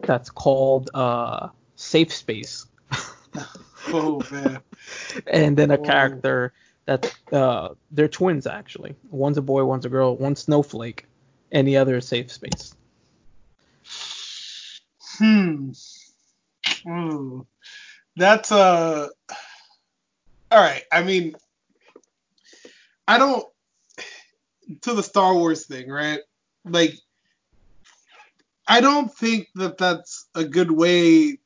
that's 0.02 0.28
called 0.28 0.90
uh 0.92 1.48
Safe 1.76 2.12
Space. 2.12 2.66
Oh 3.88 4.22
man. 4.30 4.60
and 5.26 5.56
then 5.56 5.72
a 5.72 5.76
Whoa. 5.76 5.84
character 5.84 6.52
that 6.86 7.12
uh 7.32 7.70
they're 7.90 8.06
twins 8.06 8.46
actually. 8.46 8.94
One's 9.10 9.38
a 9.38 9.42
boy, 9.42 9.64
one's 9.64 9.84
a 9.84 9.88
girl, 9.88 10.16
one's 10.16 10.38
Snowflake, 10.38 11.06
and 11.50 11.66
the 11.66 11.76
other 11.78 11.96
is 11.96 12.06
Safe 12.06 12.30
Space. 12.30 12.76
Hmm. 15.18 15.72
Ooh. 16.86 17.44
That's 18.16 18.52
uh 18.52 19.08
all 20.50 20.60
right. 20.60 20.82
I 20.92 21.02
mean, 21.02 21.34
I 23.08 23.18
don't 23.18 23.46
to 24.82 24.94
the 24.94 25.02
Star 25.02 25.34
Wars 25.34 25.66
thing, 25.66 25.88
right? 25.88 26.20
Like, 26.64 26.94
I 28.66 28.80
don't 28.80 29.12
think 29.12 29.48
that 29.56 29.78
that's 29.78 30.26
a 30.34 30.44
good 30.44 30.70
way 30.70 31.38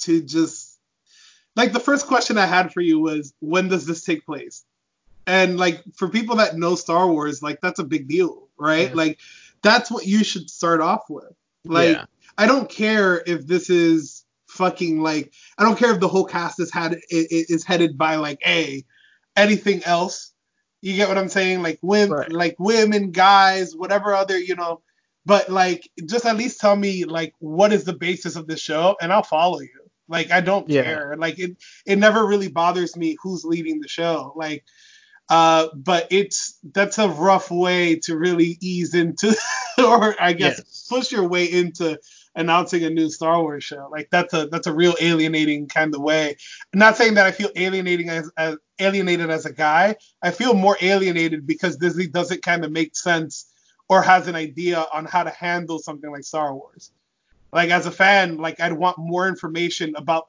to 0.00 0.22
just 0.22 0.78
like 1.56 1.72
the 1.72 1.80
first 1.80 2.06
question 2.06 2.38
I 2.38 2.46
had 2.46 2.72
for 2.72 2.80
you 2.80 2.98
was 2.98 3.32
when 3.40 3.68
does 3.68 3.86
this 3.86 4.04
take 4.04 4.26
place? 4.26 4.64
And 5.26 5.58
like 5.58 5.82
for 5.94 6.08
people 6.08 6.36
that 6.36 6.56
know 6.56 6.74
Star 6.74 7.06
Wars, 7.08 7.42
like 7.42 7.60
that's 7.60 7.78
a 7.78 7.84
big 7.84 8.08
deal, 8.08 8.48
right? 8.58 8.88
Yeah. 8.88 8.96
Like 8.96 9.18
that's 9.62 9.90
what 9.90 10.06
you 10.06 10.24
should 10.24 10.50
start 10.50 10.80
off 10.80 11.08
with. 11.08 11.32
Like 11.64 11.96
Yeah. 11.96 12.04
I 12.36 12.46
don't 12.46 12.68
care 12.68 13.22
if 13.26 13.46
this 13.46 13.70
is 13.70 14.23
fucking 14.54 15.00
like 15.00 15.32
I 15.58 15.64
don't 15.64 15.78
care 15.78 15.92
if 15.92 16.00
the 16.00 16.08
whole 16.08 16.24
cast 16.24 16.60
is 16.60 16.72
had 16.72 16.96
is 17.10 17.64
headed 17.64 17.98
by 17.98 18.16
like 18.16 18.40
a 18.46 18.84
anything 19.36 19.84
else. 19.84 20.32
You 20.80 20.96
get 20.96 21.08
what 21.08 21.18
I'm 21.18 21.28
saying? 21.28 21.62
Like 21.62 21.78
women, 21.82 22.16
Right. 22.16 22.32
like 22.32 22.56
women, 22.58 23.10
guys, 23.10 23.74
whatever 23.74 24.14
other 24.14 24.38
you 24.38 24.54
know. 24.54 24.82
But 25.26 25.48
like, 25.48 25.88
just 26.06 26.26
at 26.26 26.36
least 26.36 26.60
tell 26.60 26.76
me 26.76 27.04
like 27.04 27.34
what 27.38 27.72
is 27.72 27.84
the 27.84 27.94
basis 27.96 28.36
of 28.36 28.46
this 28.46 28.60
show, 28.60 28.96
and 29.00 29.12
I'll 29.12 29.22
follow 29.22 29.60
you. 29.60 29.70
Like 30.08 30.30
I 30.30 30.40
don't 30.40 30.68
Yeah. 30.68 30.82
care. 30.82 31.14
Like 31.18 31.38
it 31.38 31.56
it 31.86 31.96
never 31.98 32.26
really 32.26 32.48
bothers 32.48 32.96
me 32.96 33.16
who's 33.22 33.44
leading 33.44 33.80
the 33.80 33.88
show. 33.88 34.32
Like 34.36 34.64
uh 35.30 35.68
but 35.74 36.08
it's 36.10 36.58
that's 36.74 36.98
a 36.98 37.08
rough 37.08 37.50
way 37.50 37.96
to 37.96 38.16
really 38.16 38.58
ease 38.60 38.94
into 38.94 39.34
or 39.78 40.14
I 40.22 40.34
guess 40.34 40.58
Yes. 40.58 40.86
push 40.90 41.12
your 41.12 41.26
way 41.26 41.46
into 41.46 41.98
announcing 42.36 42.84
a 42.84 42.90
new 42.90 43.08
Star 43.08 43.40
Wars 43.40 43.64
show. 43.64 43.88
Like 43.90 44.08
that's 44.10 44.34
a 44.34 44.46
that's 44.46 44.66
a 44.66 44.74
real 44.74 44.94
alienating 45.00 45.68
kind 45.68 45.94
of 45.94 46.00
way. 46.00 46.36
I'm 46.72 46.78
not 46.78 46.96
saying 46.96 47.14
that 47.14 47.26
I 47.26 47.32
feel 47.32 47.50
alienating 47.56 48.08
as, 48.08 48.30
as 48.36 48.56
alienated 48.78 49.30
as 49.30 49.46
a 49.46 49.52
guy. 49.52 49.96
I 50.22 50.30
feel 50.30 50.54
more 50.54 50.76
alienated 50.80 51.46
because 51.46 51.76
Disney 51.76 52.06
doesn't 52.06 52.42
kind 52.42 52.64
of 52.64 52.72
make 52.72 52.96
sense 52.96 53.46
or 53.88 54.02
has 54.02 54.28
an 54.28 54.34
idea 54.34 54.84
on 54.92 55.04
how 55.04 55.22
to 55.22 55.30
handle 55.30 55.78
something 55.78 56.10
like 56.10 56.24
Star 56.24 56.54
Wars. 56.54 56.90
Like 57.52 57.70
as 57.70 57.86
a 57.86 57.90
fan, 57.90 58.38
like 58.38 58.60
I'd 58.60 58.72
want 58.72 58.98
more 58.98 59.28
information 59.28 59.94
about 59.96 60.28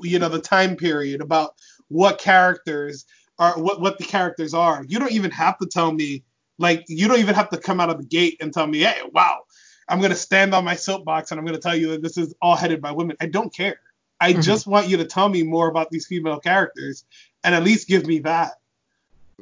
you 0.00 0.18
know 0.18 0.28
the 0.28 0.40
time 0.40 0.76
period, 0.76 1.20
about 1.20 1.54
what 1.88 2.18
characters 2.18 3.06
are 3.38 3.58
what 3.58 3.80
what 3.80 3.98
the 3.98 4.04
characters 4.04 4.52
are. 4.52 4.84
You 4.86 4.98
don't 4.98 5.12
even 5.12 5.30
have 5.30 5.58
to 5.58 5.66
tell 5.66 5.92
me 5.92 6.24
like 6.58 6.84
you 6.88 7.08
don't 7.08 7.20
even 7.20 7.34
have 7.34 7.48
to 7.50 7.56
come 7.56 7.80
out 7.80 7.90
of 7.90 7.98
the 7.98 8.04
gate 8.04 8.36
and 8.40 8.52
tell 8.52 8.66
me, 8.66 8.80
hey, 8.80 9.00
wow, 9.12 9.40
I'm 9.88 10.00
gonna 10.00 10.14
stand 10.14 10.54
on 10.54 10.64
my 10.64 10.76
soapbox 10.76 11.30
and 11.30 11.38
I'm 11.40 11.46
gonna 11.46 11.58
tell 11.58 11.76
you 11.76 11.88
that 11.92 12.02
this 12.02 12.16
is 12.16 12.34
all 12.40 12.56
headed 12.56 12.80
by 12.80 12.92
women. 12.92 13.16
I 13.20 13.26
don't 13.26 13.52
care. 13.54 13.80
I 14.20 14.32
Mhm. 14.34 14.42
just 14.42 14.66
want 14.66 14.88
you 14.88 14.96
to 14.98 15.04
tell 15.04 15.28
me 15.28 15.42
more 15.42 15.68
about 15.68 15.90
these 15.90 16.06
female 16.06 16.38
characters 16.38 17.04
and 17.42 17.54
at 17.54 17.64
least 17.64 17.88
give 17.88 18.06
me 18.06 18.20
that. 18.20 18.52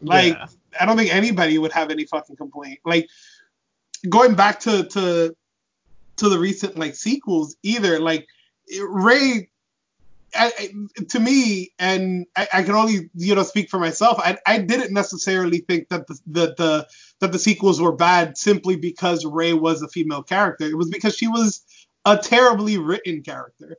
Like 0.03 0.35
Yeah. 0.35 0.47
I 0.81 0.87
don't 0.87 0.97
think 0.97 1.13
anybody 1.13 1.59
would 1.59 1.73
have 1.73 1.91
any 1.91 2.05
fucking 2.07 2.37
complaint. 2.37 2.81
Like 2.85 3.09
going 4.09 4.35
back 4.35 4.61
to 4.61 4.85
to 4.85 5.37
to 6.17 6.29
the 6.29 6.39
recent 6.39 6.79
like 6.79 6.95
sequels 6.95 7.57
either. 7.63 7.99
Like 8.01 8.27
Rey, 8.89 9.51
I, 10.35 10.53
I- 10.59 11.03
to 11.09 11.19
me, 11.21 11.73
and 11.79 12.27
I, 12.37 12.49
I 12.55 12.63
can 12.63 12.75
only 12.75 13.11
you 13.15 13.35
know 13.35 13.43
speak 13.43 13.69
for 13.69 13.79
myself. 13.79 14.19
I 14.21 14.39
I 14.47 14.59
didn't 14.59 14.93
necessarily 14.93 15.59
think 15.59 15.89
that 15.89 16.07
the 16.07 16.19
the, 16.27 16.55
the 16.57 16.87
that 17.21 17.33
the 17.33 17.39
sequels 17.39 17.81
were 17.81 17.93
bad 17.93 18.37
simply 18.37 18.77
because 18.77 19.25
Rey 19.25 19.53
was 19.53 19.83
a 19.83 19.89
female 19.89 20.23
character. 20.23 20.65
It 20.65 20.77
was 20.77 20.91
because 20.91 21.17
she 21.17 21.29
was 21.29 21.63
a 22.05 22.17
terribly 22.17 22.79
written 22.79 23.23
character 23.23 23.77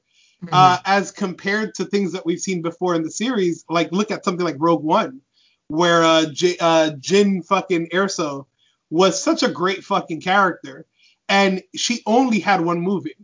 uh, 0.52 0.78
as 0.86 1.12
compared 1.12 1.76
to 1.76 1.86
things 1.86 2.14
that 2.14 2.26
we've 2.26 2.40
seen 2.40 2.62
before 2.62 2.96
in 2.96 3.04
the 3.04 3.12
series. 3.12 3.66
Like 3.70 3.92
look 3.92 4.12
at 4.12 4.24
something 4.24 4.46
like 4.46 4.56
Rogue 4.60 4.84
One, 4.84 5.22
where 5.68 6.04
uh, 6.04 6.26
J- 6.32 6.58
uh, 6.60 6.92
Jyn 7.00 7.46
fucking 7.46 7.90
Erso 7.90 8.46
was 8.90 9.22
such 9.22 9.44
a 9.44 9.50
great 9.50 9.84
fucking 9.84 10.22
character, 10.22 10.86
and 11.30 11.64
she 11.76 12.02
only 12.06 12.40
had 12.40 12.62
one 12.62 12.82
movie, 12.82 13.18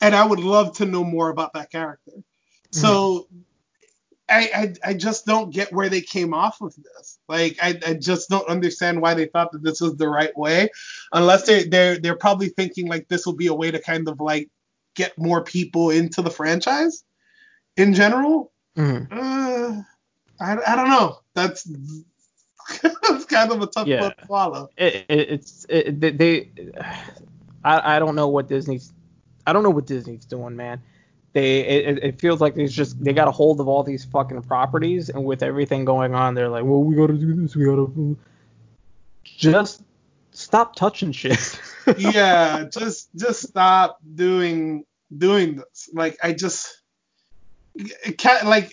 and 0.00 0.14
I 0.14 0.24
would 0.24 0.40
love 0.40 0.76
to 0.78 0.86
know 0.86 1.04
more 1.04 1.28
about 1.30 1.52
that 1.54 1.70
character. 1.70 2.12
So. 2.70 3.28
I, 4.30 4.50
I 4.84 4.90
I 4.90 4.94
just 4.94 5.24
don't 5.26 5.50
get 5.52 5.72
where 5.72 5.88
they 5.88 6.00
came 6.00 6.34
off 6.34 6.60
with 6.60 6.76
this. 6.76 7.18
Like 7.28 7.56
I, 7.62 7.78
I 7.86 7.94
just 7.94 8.28
don't 8.28 8.48
understand 8.48 9.00
why 9.00 9.14
they 9.14 9.26
thought 9.26 9.52
that 9.52 9.62
this 9.62 9.80
was 9.80 9.96
the 9.96 10.08
right 10.08 10.36
way, 10.36 10.68
unless 11.12 11.46
they 11.46 11.64
they're 11.64 11.98
they're 11.98 12.16
probably 12.16 12.48
thinking 12.50 12.88
like 12.88 13.08
this 13.08 13.24
will 13.26 13.34
be 13.36 13.46
a 13.46 13.54
way 13.54 13.70
to 13.70 13.80
kind 13.80 14.08
of 14.08 14.20
like 14.20 14.50
get 14.94 15.16
more 15.18 15.42
people 15.42 15.90
into 15.90 16.22
the 16.22 16.30
franchise 16.30 17.04
in 17.76 17.94
general. 17.94 18.52
Mhm. 18.76 19.08
Uh, 19.10 19.82
I, 20.40 20.56
I 20.66 20.76
don't 20.76 20.88
know. 20.90 21.20
That's 21.34 21.64
that's 22.82 23.24
kind 23.24 23.50
of 23.50 23.62
a 23.62 23.66
tough 23.66 23.86
Yeah. 23.86 24.10
to 24.10 24.14
swallow. 24.26 24.68
it, 24.76 25.06
it, 25.08 25.30
it's 25.30 25.66
it, 25.68 26.00
they, 26.00 26.10
they 26.10 26.50
I, 27.64 27.96
I 27.96 27.98
don't 27.98 28.14
know 28.14 28.28
what 28.28 28.48
Disney's 28.48 28.92
I 29.46 29.52
don't 29.52 29.62
know 29.62 29.70
what 29.70 29.86
Disney's 29.86 30.26
doing, 30.26 30.54
man. 30.54 30.82
They 31.34 31.60
it, 31.60 31.98
it 32.02 32.20
feels 32.20 32.40
like 32.40 32.54
there's 32.54 32.74
just 32.74 33.02
they 33.02 33.12
got 33.12 33.28
a 33.28 33.30
hold 33.30 33.60
of 33.60 33.68
all 33.68 33.82
these 33.82 34.04
fucking 34.04 34.42
properties, 34.42 35.10
and 35.10 35.24
with 35.24 35.42
everything 35.42 35.84
going 35.84 36.14
on, 36.14 36.34
they're 36.34 36.48
like, 36.48 36.64
well, 36.64 36.82
we 36.82 36.96
gotta 36.96 37.12
do 37.12 37.34
this, 37.34 37.54
we 37.54 37.64
gotta 37.64 38.16
just 39.24 39.82
stop 40.32 40.74
touching 40.74 41.12
shit. 41.12 41.60
yeah, 41.98 42.64
just 42.70 43.14
just 43.14 43.46
stop 43.46 43.98
doing 44.14 44.84
doing 45.16 45.56
this. 45.56 45.90
Like 45.92 46.18
I 46.22 46.32
just 46.32 46.82
Cat 48.16 48.46
like 48.46 48.72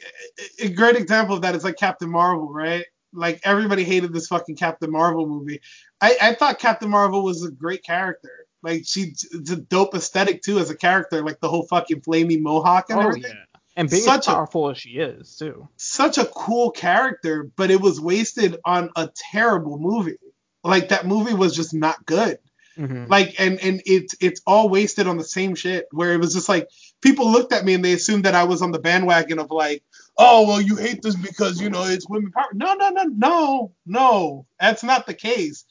a 0.60 0.70
great 0.70 0.96
example 0.96 1.36
of 1.36 1.42
that 1.42 1.56
is 1.56 1.64
like 1.64 1.78
Captain 1.78 2.10
Marvel, 2.10 2.52
right? 2.52 2.86
Like 3.14 3.40
everybody 3.44 3.84
hated 3.84 4.14
this 4.14 4.28
fucking 4.28 4.56
Captain 4.56 4.92
Marvel 4.92 5.28
movie. 5.28 5.62
I, 6.02 6.18
I 6.22 6.34
thought 6.34 6.60
Captain 6.60 6.90
Marvel 6.90 7.24
was 7.24 7.44
a 7.44 7.52
great 7.52 7.84
character. 7.84 8.45
Like 8.66 8.82
she 8.86 9.14
it's 9.32 9.52
a 9.52 9.56
dope 9.58 9.94
aesthetic 9.96 10.42
too 10.42 10.60
as 10.60 10.70
a 10.70 10.76
character, 10.76 11.24
like 11.24 11.40
the 11.40 11.48
whole 11.50 11.66
fucking 11.68 12.02
flaming 12.02 12.44
mohawk 12.44 12.90
and 12.90 13.00
oh 13.00 13.04
everything. 13.08 13.32
yeah, 13.36 13.60
and 13.78 13.90
being 13.90 14.02
Such 14.04 14.22
as 14.22 14.28
a- 14.28 14.32
powerful 14.32 14.72
as 14.72 14.78
she 14.80 14.90
is 14.98 15.38
too. 15.38 15.70
Such 15.78 16.18
a 16.18 16.26
cool 16.26 16.72
character, 16.72 17.50
but 17.56 17.70
it 17.72 17.80
was 17.80 18.02
wasted 18.02 18.58
on 18.66 18.90
a 18.96 19.10
terrible 19.32 19.78
movie. 19.80 20.18
Like 20.64 20.90
that 20.90 21.06
movie 21.06 21.36
was 21.36 21.56
just 21.56 21.74
not 21.74 22.06
good. 22.06 22.40
Mhm. 22.78 23.08
like 23.10 23.40
and 23.40 23.58
and 23.64 23.82
it's 23.86 24.16
it's 24.20 24.42
all 24.46 24.68
wasted 24.68 25.08
on 25.08 25.16
the 25.16 25.24
same 25.24 25.56
shit 25.56 25.86
where 25.92 26.12
it 26.12 26.18
was 26.20 26.34
just 26.34 26.50
like 26.50 26.68
people 27.02 27.32
looked 27.32 27.54
at 27.54 27.64
me 27.64 27.74
and 27.74 27.86
they 27.86 27.94
assumed 27.94 28.26
that 28.26 28.36
I 28.36 28.44
was 28.44 28.62
on 28.62 28.72
the 28.74 28.80
bandwagon 28.80 29.40
of 29.40 29.50
like 29.50 29.82
oh 30.18 30.46
well 30.46 30.60
you 30.60 30.76
hate 30.76 31.02
this 31.02 31.16
because 31.16 31.62
you 31.62 31.70
know 31.70 31.86
it's 31.86 32.10
women 32.10 32.32
power 32.32 32.50
no 32.54 32.74
no 32.74 32.90
no 32.90 33.04
no 33.06 33.72
no 33.86 34.46
that's 34.60 34.84
not 34.84 35.06
the 35.08 35.14
case 35.14 35.64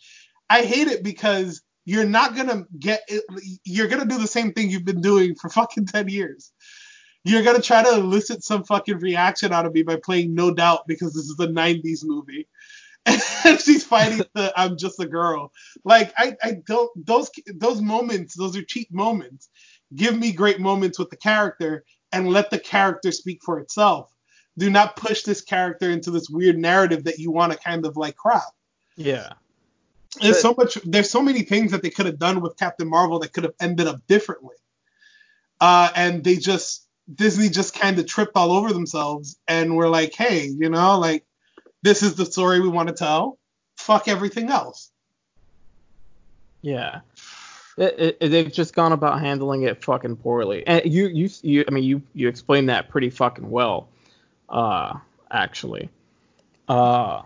I 0.49 0.63
hate 0.63 0.89
it 0.89 1.03
because 1.05 1.61
you're 1.85 2.05
not 2.05 2.37
gonna 2.37 2.65
get 2.79 3.03
it, 3.09 3.25
you're 3.65 3.89
gonna 3.89 4.07
do 4.07 4.19
the 4.19 4.27
same 4.27 4.53
thing 4.53 4.71
you've 4.71 4.85
been 4.85 5.01
doing 5.01 5.35
for 5.35 5.49
fucking 5.49 5.87
10 5.87 6.09
years 6.09 6.53
you're 7.25 7.43
gonna 7.43 7.61
try 7.61 7.83
to 7.83 7.95
elicit 7.95 8.45
some 8.45 8.65
fucking 8.65 8.99
reaction 8.99 9.53
out 9.53 9.67
of 9.67 9.73
me 9.73 9.83
by 9.83 9.97
playing 9.97 10.35
no 10.35 10.53
doubt 10.53 10.87
because 10.87 11.15
this 11.15 11.25
is 11.25 11.39
a 11.41 11.49
90s 11.49 12.05
movie 12.05 12.47
and 13.07 13.61
she's 13.61 13.85
fighting 13.85 14.25
the 14.35 14.53
I'm 14.57 14.77
just 14.77 15.01
a 15.01 15.07
girl 15.07 15.53
like 15.85 16.13
I, 16.17 16.37
I 16.43 16.53
don't 16.67 16.91
those 17.07 17.31
those 17.55 17.81
moments 17.81 18.35
those 18.37 18.57
are 18.57 18.63
cheap 18.63 18.91
moments 18.93 19.49
give 19.95 20.19
me 20.19 20.33
great 20.33 20.61
moments 20.61 20.99
with 20.99 21.11
the 21.11 21.17
character 21.17 21.85
and 22.15 22.29
let 22.29 22.51
the 22.51 22.59
character 22.59 23.13
speak 23.13 23.43
for 23.43 23.59
itself. 23.59 24.11
Do 24.57 24.71
not 24.71 24.97
push 24.97 25.23
this 25.23 25.41
character 25.41 25.91
into 25.91 26.13
this 26.13 26.31
weird 26.31 26.57
narrative 26.57 27.05
that 27.05 27.19
you 27.19 27.33
want 27.33 27.53
to 27.53 27.59
kind 27.59 27.85
of 27.85 27.97
like 27.97 28.17
craft. 28.17 28.53
Yeah. 28.97 29.33
There's 30.21 30.41
so 30.41 30.55
much. 30.57 30.75
There's 30.85 31.11
so 31.11 31.23
many 31.23 31.43
things 31.43 31.73
that 31.73 31.83
they 31.83 31.91
could 31.91 32.07
have 32.07 32.19
done 32.19 32.41
with 32.41 32.57
Captain 32.57 32.89
Marvel 32.89 33.19
that 33.21 33.33
could 33.33 33.45
have 33.45 33.55
ended 33.61 33.87
up 33.87 34.07
differently. 34.07 34.57
Uh, 35.61 35.91
and 35.95 36.25
they 36.25 36.37
just 36.37 36.87
Disney 37.13 37.49
just 37.49 37.79
kind 37.79 37.99
of 37.99 38.07
tripped 38.07 38.33
all 38.35 38.53
over 38.53 38.73
themselves 38.73 39.37
and 39.47 39.77
were 39.77 39.89
like, 39.89 40.15
hey, 40.15 40.47
you 40.47 40.69
know, 40.69 40.99
like 40.99 41.25
this 41.83 42.03
is 42.03 42.15
the 42.15 42.27
story 42.27 42.61
we 42.61 42.69
want 42.69 42.89
to 42.89 42.95
tell. 42.95 43.39
Fuck 43.77 44.09
everything 44.09 44.51
else. 44.51 44.91
Yeah. 46.63 47.01
It, 47.77 48.17
it, 48.21 48.29
they've 48.29 48.53
just 48.53 48.75
gone 48.75 48.93
about 48.93 49.21
handling 49.21 49.63
it 49.63 49.85
fucking 49.85 50.17
poorly. 50.17 50.67
And 50.67 50.91
you, 50.91 51.09
you, 51.09 51.29
you, 51.43 51.65
I 51.67 51.71
mean, 51.73 51.85
you, 51.85 52.03
you 52.15 52.29
explained 52.29 52.69
that 52.69 52.89
pretty 52.89 53.11
fucking 53.11 53.51
well, 53.51 53.89
uh, 54.49 54.95
actually. 55.31 55.91
Uh, 56.69 57.23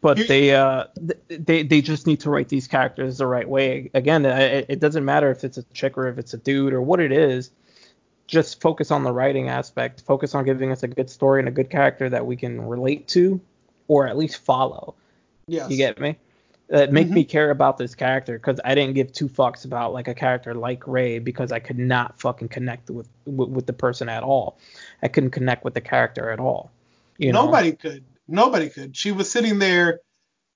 but 0.00 0.18
they, 0.28 0.54
uh, 0.54 0.84
they, 1.28 1.62
they 1.62 1.80
just 1.80 2.06
need 2.06 2.20
to 2.20 2.30
write 2.30 2.48
these 2.48 2.66
characters 2.66 3.18
the 3.18 3.26
right 3.26 3.48
way. 3.48 3.90
Again, 3.94 4.24
it, 4.24 4.66
it 4.68 4.80
doesn't 4.80 5.04
matter 5.04 5.30
if 5.30 5.44
it's 5.44 5.58
a 5.58 5.62
chick 5.74 5.96
or 5.98 6.08
if 6.08 6.18
it's 6.18 6.34
a 6.34 6.38
dude 6.38 6.72
or 6.72 6.82
what 6.82 7.00
it 7.00 7.12
is. 7.12 7.50
Just 8.26 8.60
focus 8.60 8.90
on 8.90 9.02
the 9.02 9.12
writing 9.12 9.48
aspect. 9.48 10.00
Focus 10.02 10.34
on 10.34 10.44
giving 10.44 10.72
us 10.72 10.82
a 10.82 10.88
good 10.88 11.10
story 11.10 11.40
and 11.40 11.48
a 11.48 11.52
good 11.52 11.68
character 11.68 12.08
that 12.08 12.24
we 12.24 12.36
can 12.36 12.66
relate 12.66 13.06
to, 13.08 13.40
or 13.88 14.06
at 14.06 14.16
least 14.16 14.38
follow. 14.38 14.94
Yes. 15.46 15.70
You 15.70 15.76
get 15.76 16.00
me? 16.00 16.16
that 16.68 16.92
make 16.92 17.08
Mhm. 17.08 17.12
me 17.12 17.24
care 17.24 17.50
about 17.50 17.76
this 17.76 17.94
character 17.94 18.38
because 18.38 18.58
I 18.64 18.74
didn't 18.74 18.94
give 18.94 19.12
two 19.12 19.28
fucks 19.28 19.64
about 19.64 19.92
like 19.92 20.08
a 20.08 20.14
character 20.14 20.54
like 20.54 20.86
Rey 20.86 21.18
because 21.18 21.52
I 21.52 21.58
could 21.58 21.78
not 21.78 22.18
fucking 22.18 22.48
connect 22.48 22.90
with 22.90 23.08
with, 23.26 23.50
with 23.50 23.66
the 23.66 23.72
person 23.72 24.08
at 24.08 24.22
all. 24.22 24.58
I 25.02 25.08
couldn't 25.08 25.30
connect 25.30 25.64
with 25.64 25.74
the 25.74 25.80
character 25.80 26.30
at 26.30 26.40
all. 26.40 26.70
You 27.18 27.32
know? 27.32 27.44
Nobody 27.44 27.72
could. 27.72 28.02
Nobody 28.28 28.68
could. 28.68 28.96
She 28.96 29.12
was 29.12 29.30
sitting 29.30 29.58
there 29.58 30.00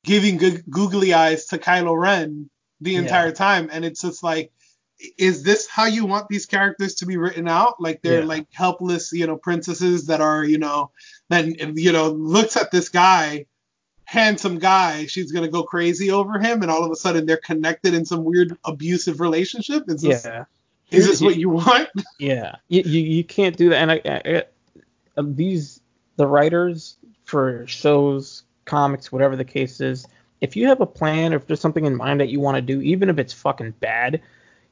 giving 0.05 0.37
good 0.37 0.65
googly 0.71 1.13
eyes 1.13 1.47
to 1.47 1.59
Kylo 1.59 1.99
Ren 2.01 2.49
the 2.81 2.93
Yeah. 2.93 3.01
entire 3.01 3.33
time, 3.33 3.69
and 3.73 3.85
it's 3.85 4.03
just 4.03 4.23
like, 4.23 4.53
is 5.17 5.43
this 5.45 5.69
how 5.69 5.85
you 5.87 6.07
want 6.07 6.29
these 6.29 6.47
characters 6.47 6.97
to 6.97 7.07
be 7.07 7.17
written 7.17 7.47
out? 7.49 7.81
Like 7.81 8.03
they're 8.03 8.21
Yeah. 8.21 8.27
like 8.27 8.47
helpless, 8.53 9.13
you 9.13 9.27
know, 9.27 9.37
princesses 9.37 10.07
that 10.07 10.21
are, 10.21 10.45
you 10.45 10.59
know, 10.59 10.91
then 11.29 11.55
you 11.77 11.93
know 11.93 12.11
looks 12.11 12.57
at 12.57 12.71
this 12.71 12.89
guy, 12.89 13.47
handsome 14.05 14.59
guy, 14.59 15.07
she's 15.07 15.31
gonna 15.33 15.49
go 15.49 15.63
crazy 15.63 16.11
over 16.11 16.39
him, 16.39 16.63
and 16.63 16.71
all 16.71 16.85
of 16.85 16.91
a 16.91 16.97
sudden 16.97 17.27
they're 17.27 17.37
connected 17.37 17.95
in 17.95 18.05
some 18.05 18.25
weird 18.25 18.57
abusive 18.65 19.21
relationship. 19.21 19.85
Is 19.89 20.03
this, 20.03 20.25
Yeah. 20.25 20.45
is 20.91 21.07
this 21.07 21.21
what 21.21 21.37
you 21.37 21.51
want? 21.51 21.89
Yeah, 22.19 22.57
you, 22.69 22.83
you, 22.83 23.01
you 23.01 23.25
can't 23.25 23.57
do 23.57 23.69
that. 23.71 23.77
And 23.77 23.93
I, 23.93 24.01
I, 24.05 24.45
I, 25.17 25.23
these 25.23 25.81
the 26.17 26.27
writers 26.27 26.97
for 27.29 27.67
shows, 27.67 28.45
comics, 28.65 29.13
whatever 29.13 29.37
the 29.37 29.45
case 29.45 29.81
is, 29.83 30.07
if 30.41 30.57
you 30.57 30.67
have 30.67 30.81
a 30.81 30.87
plan 30.87 31.33
or 31.33 31.37
if 31.37 31.47
there's 31.47 31.61
something 31.61 31.85
in 31.85 31.95
mind 31.95 32.21
that 32.21 32.31
you 32.31 32.41
want 32.41 32.57
to 32.57 32.63
do, 32.63 32.81
even 32.81 33.11
if 33.11 33.19
it's 33.19 33.35
fucking 33.35 33.73
bad, 33.81 34.23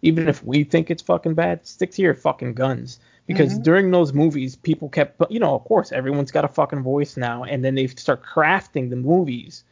even 0.01 0.27
if 0.27 0.43
we 0.43 0.65
think 0.65 0.91
it's 0.91 1.03
fucking 1.03 1.35
bad, 1.35 1.67
stick 1.67 1.91
to 1.91 2.03
your 2.03 2.15
fucking 2.15 2.55
guns. 2.55 2.99
Because 3.27 3.59
Mhm. 3.59 3.63
during 3.63 3.91
those 3.91 4.15
movies, 4.15 4.57
people 4.57 4.89
kept, 4.89 5.21
you 5.31 5.41
know, 5.41 5.55
of 5.55 5.65
course, 5.65 5.93
everyone's 5.93 6.31
got 6.31 6.45
a 6.45 6.49
fucking 6.49 6.83
voice 6.83 7.17
now, 7.17 7.45
and 7.45 7.63
then 7.65 7.75
they 7.75 7.89
start 7.89 8.23
crafting 8.25 8.89
the 8.89 8.97
movies 8.97 9.65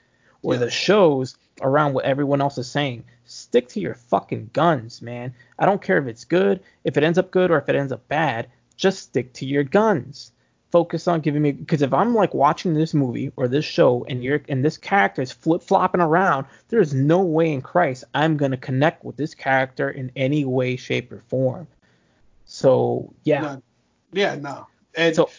or 0.42 0.57
the 0.57 0.70
shows 0.70 1.37
around 1.62 1.94
what 1.94 2.05
everyone 2.05 2.42
else 2.42 2.59
is 2.59 2.66
saying. 2.66 3.05
Stick 3.25 3.68
to 3.68 3.81
your 3.81 3.94
fucking 3.94 4.51
guns, 4.53 5.01
man. 5.01 5.33
I 5.59 5.64
don't 5.64 5.81
care 5.81 5.99
if 5.99 6.07
it's 6.07 6.25
good, 6.25 6.61
if 6.83 6.99
it 6.99 7.05
ends 7.05 7.16
up 7.16 7.31
good, 7.31 7.51
or 7.51 7.59
if 7.59 7.68
it 7.68 7.77
ends 7.77 7.92
up 7.92 8.07
bad. 8.09 8.49
Just 8.77 9.05
stick 9.05 9.33
to 9.35 9.47
your 9.47 9.64
guns. 9.64 10.33
Focus 10.74 11.06
on 11.06 11.20
giving 11.20 11.40
me 11.40 11.52
because 11.52 11.82
if 11.82 11.94
I'm 11.94 12.14
like 12.16 12.34
watching 12.34 12.74
this 12.74 12.94
movie 12.94 13.30
or 13.37 13.46
this 13.46 13.64
show 13.64 14.04
and 14.08 14.24
you're 14.24 14.42
and 14.48 14.64
this 14.64 14.76
character 14.76 15.22
is 15.22 15.30
flip 15.30 15.62
flopping 15.62 16.00
around, 16.00 16.46
there's 16.68 16.92
no 16.92 17.22
way 17.22 17.52
in 17.52 17.62
Christ 17.62 18.02
I'm 18.12 18.37
gonna 18.37 18.56
connect 18.56 19.04
with 19.04 19.16
this 19.16 19.37
character 19.37 19.88
in 19.88 20.10
any 20.16 20.44
way, 20.44 20.74
shape, 20.74 21.12
or 21.12 21.22
form. 21.28 21.68
So 22.44 23.14
yeah. 23.22 23.40
No. 23.40 23.62
Yeah, 24.12 24.34
no. 24.34 24.66
And 24.96 25.14
So 25.14 25.30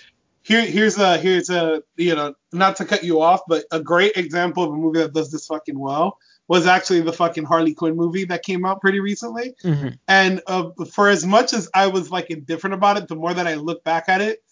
here 0.45 0.63
here's 0.63 0.97
a 0.97 1.17
here's 1.17 1.49
a 1.49 1.83
you 1.97 2.15
know 2.15 2.33
not 2.53 2.75
to 2.77 2.85
cut 2.85 3.03
you 3.03 3.19
off 3.19 3.41
but 3.47 3.65
a 3.71 3.81
great 3.81 4.15
example 4.15 4.63
of 4.63 4.71
a 4.71 4.75
movie 4.75 4.99
that 4.99 5.13
does 5.13 5.31
this 5.31 5.47
fucking 5.47 5.77
well 5.77 6.19
was 6.47 6.67
actually 6.67 7.01
the 7.01 7.11
fucking 7.11 7.43
harley 7.43 7.73
quinn 7.73 7.95
movie 7.95 8.25
that 8.25 8.43
came 8.43 8.63
out 8.63 8.79
pretty 8.79 8.99
recently 8.99 9.55
mhm, 9.63 9.97
and 10.07 10.41
uh, 10.45 10.69
for 10.91 11.09
as 11.09 11.25
much 11.25 11.53
as 11.53 11.67
i 11.73 11.87
was 11.87 12.11
like 12.11 12.29
indifferent 12.29 12.75
about 12.75 12.95
it 12.95 13.07
the 13.07 13.15
more 13.15 13.33
that 13.33 13.47
i 13.47 13.55
look 13.55 13.83
back 13.83 14.07
at 14.07 14.21
it 14.21 14.43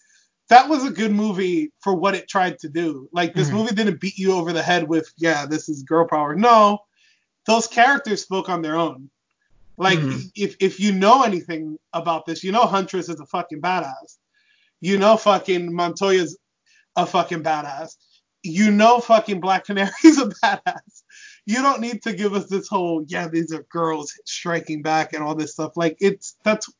that 0.50 0.68
was 0.68 0.84
a 0.84 0.90
good 0.90 1.12
movie 1.12 1.72
for 1.80 1.94
what 1.94 2.14
it 2.14 2.28
tried 2.28 2.58
to 2.60 2.68
do 2.68 3.08
like 3.12 3.34
this 3.34 3.48
Mhm. 3.50 3.54
movie 3.54 3.74
didn't 3.74 4.00
beat 4.00 4.18
you 4.18 4.32
over 4.32 4.52
the 4.52 4.62
head 4.62 4.88
with 4.88 5.12
yeah 5.16 5.46
this 5.46 5.68
is 5.68 5.82
girl 5.82 6.06
power 6.06 6.34
no 6.34 6.78
those 7.46 7.66
characters 7.66 8.22
spoke 8.22 8.48
on 8.48 8.62
their 8.62 8.76
own 8.76 9.10
like 9.78 9.98
Mhm. 9.98 10.30
if 10.36 10.56
if 10.60 10.80
you 10.80 10.92
know 10.92 11.22
anything 11.22 11.78
about 11.92 12.26
this 12.26 12.44
you 12.44 12.52
know 12.52 12.66
huntress 12.66 13.08
is 13.08 13.20
a 13.20 13.26
fucking 13.26 13.60
badass 13.60 14.18
you 14.80 14.98
know 14.98 15.16
fucking 15.16 15.72
Montoya's 15.72 16.36
a 16.96 17.06
fucking 17.06 17.42
badass. 17.42 17.96
You 18.44 18.70
know 18.70 19.00
fucking 19.00 19.40
Black 19.40 19.66
Canary's 19.66 20.18
a 20.18 20.26
badass. 20.28 21.02
You 21.46 21.62
don't 21.62 21.80
need 21.80 22.02
to 22.02 22.12
give 22.12 22.34
us 22.34 22.46
this 22.48 22.68
whole 22.68 23.02
yeah 23.08 23.26
these 23.26 23.52
are 23.52 23.62
girls 23.64 24.12
striking 24.26 24.82
back 24.82 25.12
and 25.12 25.22
all 25.24 25.34
this 25.34 25.52
stuff. 25.52 25.72
Like 25.76 25.96
it's 26.00 26.36
that's 26.44 26.70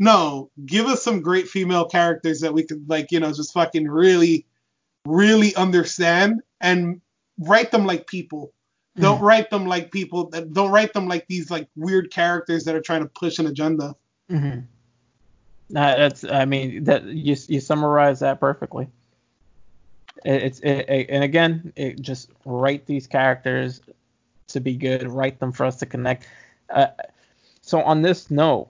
no, 0.00 0.50
give 0.66 0.86
us 0.86 1.02
some 1.04 1.20
great 1.20 1.46
female 1.48 1.84
characters 1.84 2.40
that 2.40 2.52
we 2.54 2.64
could 2.64 2.88
like 2.88 3.12
you 3.12 3.20
know 3.20 3.32
just 3.32 3.52
fucking 3.52 3.86
really 3.88 4.46
really 5.06 5.54
understand 5.54 6.40
and 6.60 7.00
write 7.38 7.70
them 7.70 7.86
like 7.86 8.06
people. 8.06 8.52
Don't 8.98 9.20
write 9.22 9.48
them 9.50 9.66
like 9.66 9.92
people 9.92 10.28
that 10.30 10.52
don't 10.52 10.70
write 10.72 10.92
them 10.92 11.06
like 11.08 11.26
these 11.28 11.50
like 11.50 11.68
weird 11.76 12.10
characters 12.10 12.64
that 12.64 12.74
are 12.74 12.82
trying 12.82 13.02
to 13.02 13.08
push 13.08 13.38
an 13.38 13.46
agenda. 13.46 13.94
mhm. 14.30 14.64
Nah, 15.70 15.94
that's 15.96 16.24
I 16.24 16.44
mean 16.44 16.84
that 16.84 17.04
you 17.04 17.36
you 17.48 17.60
summarize 17.60 18.18
that 18.20 18.40
perfectly. 18.40 18.88
It- 20.24 20.42
It's 20.42 20.60
it, 20.60 20.88
it- 20.90 21.06
and 21.10 21.22
again, 21.24 21.72
it 21.76 22.00
just 22.02 22.30
write 22.44 22.84
these 22.86 23.06
characters 23.06 23.80
to 24.48 24.60
be 24.60 24.74
good, 24.76 25.08
write 25.08 25.38
them 25.38 25.52
for 25.52 25.64
us 25.64 25.76
to 25.76 25.86
connect. 25.86 26.26
Uh, 26.68 26.88
so 27.62 27.80
on 27.82 28.02
this 28.02 28.30
note, 28.30 28.68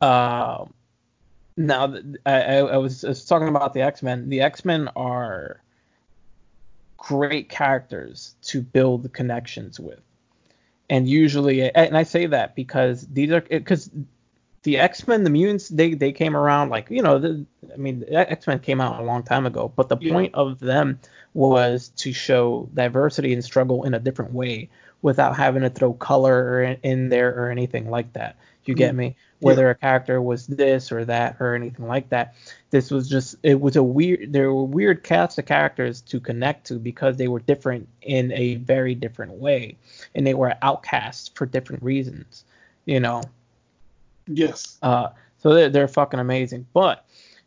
uh, 0.00 0.64
now 1.56 1.94
I, 2.24 2.58
I, 2.58 2.76
was, 2.76 3.04
I 3.04 3.08
was 3.08 3.24
talking 3.24 3.48
about 3.48 3.74
the 3.74 3.82
X 3.82 4.02
Men. 4.02 4.28
The 4.28 4.40
X 4.40 4.64
Men 4.64 4.88
are 4.96 5.60
great 6.96 7.48
characters 7.48 8.34
to 8.42 8.60
build 8.60 9.12
connections 9.12 9.78
with, 9.80 10.00
and 10.90 11.08
usually, 11.08 11.70
and 11.70 11.96
I 11.96 12.02
say 12.02 12.26
that 12.26 12.54
because 12.54 13.06
these 13.06 13.30
are 13.32 13.40
because 13.40 13.90
the 14.64 14.78
X-Men, 14.78 15.24
the 15.24 15.30
mutants, 15.30 15.68
they 15.68 15.94
they 15.94 16.12
came 16.12 16.36
around 16.36 16.68
like 16.68 16.90
you 16.90 17.02
know, 17.02 17.18
the, 17.18 17.44
I 17.72 17.76
mean, 17.76 18.00
the 18.00 18.12
X-Men 18.30 18.58
came 18.60 18.80
out 18.80 19.00
a 19.00 19.04
long 19.04 19.22
time 19.22 19.46
ago, 19.46 19.72
but 19.74 19.88
the 19.88 19.96
Yeah. 20.00 20.12
point 20.12 20.34
of 20.34 20.58
them 20.58 20.98
was 21.34 21.90
to 21.96 22.12
show 22.12 22.68
diversity 22.74 23.32
and 23.32 23.44
struggle 23.44 23.84
in 23.84 23.94
a 23.94 23.98
different 23.98 24.32
way 24.32 24.68
without 25.02 25.36
having 25.36 25.62
to 25.62 25.70
throw 25.70 25.92
color 25.92 26.62
in, 26.62 26.76
in 26.82 27.08
there 27.08 27.30
or 27.30 27.50
anything 27.50 27.88
like 27.88 28.12
that. 28.14 28.36
You 28.68 28.74
get 28.74 28.94
me? 28.94 29.16
Whether 29.40 29.70
a 29.70 29.74
character 29.74 30.20
was 30.20 30.46
this 30.46 30.92
or 30.92 31.02
that 31.06 31.36
or 31.40 31.54
anything 31.54 31.86
like 31.86 32.10
that. 32.10 32.34
This 32.68 32.90
was 32.90 33.08
just 33.08 33.36
it 33.42 33.58
was 33.58 33.76
a 33.76 33.82
weird 33.82 34.30
there 34.32 34.52
were 34.52 34.64
weird 34.64 35.02
cast 35.02 35.38
of 35.38 35.46
characters 35.46 36.02
to 36.02 36.20
connect 36.20 36.66
to 36.66 36.74
because 36.74 37.16
they 37.16 37.28
were 37.28 37.40
different 37.40 37.88
in 38.02 38.30
a 38.32 38.56
very 38.56 38.94
different 38.94 39.32
way. 39.32 39.78
And 40.14 40.26
they 40.26 40.34
were 40.34 40.54
outcasts 40.60 41.30
for 41.34 41.46
different 41.46 41.82
reasons. 41.82 42.44
You 42.84 43.00
know. 43.00 43.22
Yes. 44.26 44.76
Uh, 44.82 45.08
so 45.38 45.54
they're, 45.54 45.70
they're 45.70 45.88
fucking 45.88 46.20
amazing. 46.20 46.66
But 46.74 47.06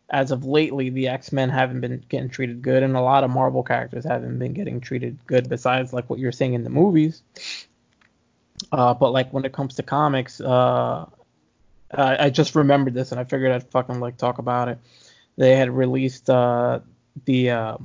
as 0.10 0.32
of 0.32 0.44
lately, 0.44 0.90
the 0.90 1.08
X 1.08 1.32
Men 1.32 1.50
haven't 1.50 1.82
been 1.82 2.04
getting 2.10 2.30
treated 2.30 2.64
good, 2.64 2.82
and 2.82 2.96
a 2.96 3.02
lot 3.02 3.24
of 3.24 3.30
Marvel 3.30 3.62
characters 3.62 4.06
haven't 4.06 4.40
been 4.40 4.54
getting 4.54 4.82
treated 4.82 5.20
good. 5.28 5.50
Besides, 5.50 5.94
like 5.94 6.10
what 6.10 6.18
you're 6.18 6.32
seeing 6.32 6.54
in 6.54 6.64
the 6.64 6.72
movies. 6.72 7.22
Uh, 8.72 8.94
but 8.94 9.12
like 9.12 9.32
when 9.34 9.46
it 9.46 9.54
comes 9.54 9.76
to 9.76 9.84
comics, 9.84 10.40
uh, 10.42 11.06
I, 11.94 12.26
I 12.26 12.30
just 12.30 12.56
remembered 12.56 12.94
this, 12.94 13.12
and 13.12 13.20
I 13.20 13.24
figured 13.24 13.52
I'd 13.52 13.70
fucking 13.72 14.00
like 14.00 14.18
talk 14.18 14.38
about 14.38 14.70
it. 14.70 14.80
They 15.38 15.56
had 15.56 15.70
released 15.70 16.30
uh, 16.30 16.80
the 17.26 17.50
uh, 17.52 17.78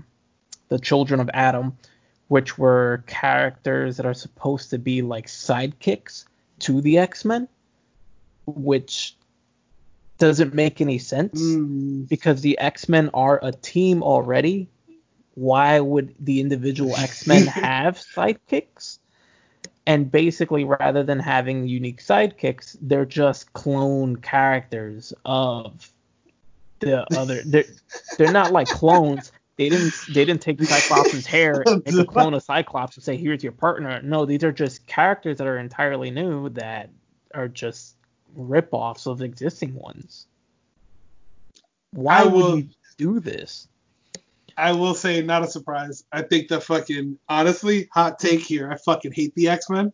the 0.68 0.78
Children 0.78 1.20
of 1.20 1.30
Adam, 1.32 1.76
which 2.28 2.58
were 2.58 3.04
characters 3.06 3.96
that 3.96 4.06
are 4.06 4.14
supposed 4.14 4.70
to 4.70 4.78
be 4.78 5.02
like 5.02 5.26
sidekicks 5.26 6.24
to 6.60 6.80
the 6.80 6.98
X 6.98 7.24
Men, 7.24 7.48
which 8.46 9.16
doesn't 10.18 10.54
make 10.54 10.80
any 10.80 10.98
sense 10.98 11.40
Mm. 11.40 12.08
because 12.08 12.40
the 12.40 12.58
X 12.58 12.88
Men 12.88 13.10
are 13.12 13.38
a 13.42 13.52
team 13.52 14.02
already. 14.02 14.68
Why 15.34 15.80
would 15.80 16.14
the 16.18 16.40
individual 16.40 16.96
X 16.96 17.26
Men 17.26 17.46
have 17.46 17.98
sidekicks? 17.98 18.98
And 19.86 20.10
basically 20.10 20.64
rather 20.64 21.02
than 21.02 21.18
having 21.18 21.68
unique 21.68 22.02
sidekicks, 22.02 22.76
they're 22.80 23.06
just 23.06 23.52
clone 23.52 24.16
characters 24.16 25.12
of 25.24 25.90
the 26.80 27.06
other. 27.16 27.42
They're 27.44 27.64
they're 28.18 28.32
not 28.32 28.52
like 28.52 28.68
clones. 28.68 29.32
They 29.56 29.68
didn't 29.68 29.94
they 30.12 30.24
didn't 30.24 30.42
take 30.42 30.62
Cyclops' 30.62 31.24
hair 31.24 31.62
and 31.66 31.82
make 31.84 31.94
a 31.94 32.04
clone 32.04 32.34
of 32.34 32.42
Cyclops 32.42 32.96
and 32.96 33.04
say 33.04 33.16
here's 33.16 33.42
your 33.42 33.52
partner. 33.52 34.02
No, 34.02 34.26
these 34.26 34.44
are 34.44 34.52
just 34.52 34.86
characters 34.86 35.38
that 35.38 35.46
are 35.46 35.58
entirely 35.58 36.10
new 36.10 36.50
that 36.50 36.90
are 37.34 37.48
just 37.48 37.96
rip-offs 38.34 39.06
of 39.06 39.22
existing 39.22 39.74
ones. 39.74 40.26
Why 41.92 42.24
will, 42.24 42.56
would 42.56 42.64
you 42.64 42.74
do 42.98 43.20
this? 43.20 43.68
I 44.56 44.72
will 44.72 44.94
say, 44.94 45.22
not 45.22 45.44
a 45.44 45.48
surprise. 45.48 46.04
I 46.12 46.22
think 46.22 46.48
the 46.48 46.60
fucking 46.60 47.18
honestly, 47.28 47.88
hot 47.92 48.18
take 48.18 48.40
here. 48.40 48.70
I 48.70 48.76
fucking 48.76 49.12
hate 49.12 49.34
the 49.34 49.48
X 49.48 49.68
Men, 49.68 49.92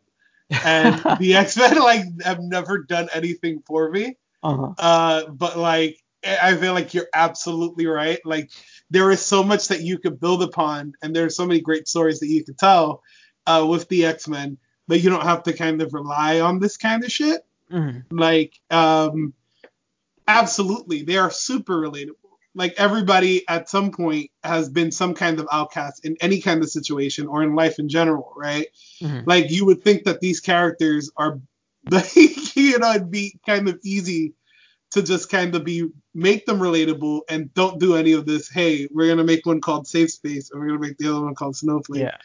and 0.65 1.01
the 1.19 1.35
X 1.35 1.57
Men 1.57 1.79
like 1.79 2.05
have 2.23 2.41
never 2.41 2.79
done 2.79 3.09
anything 3.13 3.63
for 3.67 3.91
me. 3.91 4.17
Uh-huh. 4.43 4.75
Uh, 4.79 5.31
but 5.31 5.59
like, 5.59 5.99
I 6.25 6.57
feel 6.57 6.75
like 6.75 6.95
you're 6.95 7.09
absolutely 7.15 7.87
right. 7.87 8.19
Like, 8.25 8.51
there 8.91 9.11
is 9.11 9.25
so 9.25 9.43
much 9.43 9.69
that 9.69 9.81
you 9.81 9.99
could 9.99 10.21
build 10.21 10.43
upon, 10.43 10.95
and 11.03 11.15
there 11.15 11.25
are 11.25 11.31
so 11.31 11.47
many 11.47 11.61
great 11.61 11.89
stories 11.89 12.21
that 12.21 12.29
you 12.29 12.45
could 12.45 12.59
tell 12.59 13.03
uh, 13.47 13.67
with 13.69 13.89
the 13.89 14.05
X 14.05 14.29
Men, 14.29 14.59
but 14.87 15.01
you 15.01 15.11
don't 15.11 15.25
have 15.25 15.43
to 15.45 15.53
kind 15.53 15.83
of 15.83 15.95
rely 15.95 16.41
on 16.41 16.59
this 16.59 16.77
kind 16.77 17.03
of 17.05 17.11
shit. 17.11 17.45
Mm-hmm. 17.71 18.17
Like, 18.17 18.61
um, 18.71 19.35
absolutely, 20.29 21.03
they 21.03 21.17
are 21.17 21.31
super 21.31 21.81
relatable. 21.81 22.22
Like 22.55 22.75
everybody 22.77 23.49
at 23.49 23.69
some 23.71 23.91
point 23.93 24.31
has 24.45 24.69
been 24.69 24.91
some 24.91 25.15
kind 25.15 25.41
of 25.41 25.49
outcast 25.51 26.05
in 26.05 26.17
any 26.21 26.41
kind 26.41 26.63
of 26.63 26.69
situation 26.69 27.27
or 27.27 27.43
in 27.43 27.55
life 27.55 27.79
in 27.79 27.89
general, 27.89 28.33
right? 28.37 28.67
Mm-hmm. 29.01 29.29
Like 29.29 29.51
you 29.51 29.65
would 29.67 29.83
think 29.83 30.05
that 30.05 30.21
these 30.21 30.41
characters 30.41 31.11
are, 31.17 31.41
like, 31.91 32.15
you 32.57 32.79
know, 32.79 32.91
it'd 32.93 33.11
be 33.11 33.39
kind 33.47 33.69
of 33.69 33.81
easy 33.83 34.35
to 34.91 35.03
just 35.03 35.31
kind 35.31 35.55
of 35.55 35.65
be 35.65 35.89
make 36.15 36.45
them 36.45 36.59
relatable 36.61 37.23
and 37.31 37.53
don't 37.55 37.81
do 37.81 37.97
any 37.97 38.13
of 38.13 38.27
this. 38.27 38.51
Hey, 38.51 38.87
we're 38.91 39.09
gonna 39.09 39.25
make 39.25 39.47
one 39.47 39.63
called 39.63 39.87
Safe 39.89 40.11
Space 40.13 40.51
and 40.51 40.61
we're 40.61 40.67
gonna 40.69 40.79
make 40.81 40.99
the 40.99 41.09
other 41.11 41.23
one 41.25 41.35
called 41.35 41.57
Snowflake. 41.57 42.03
Yeah. 42.03 42.17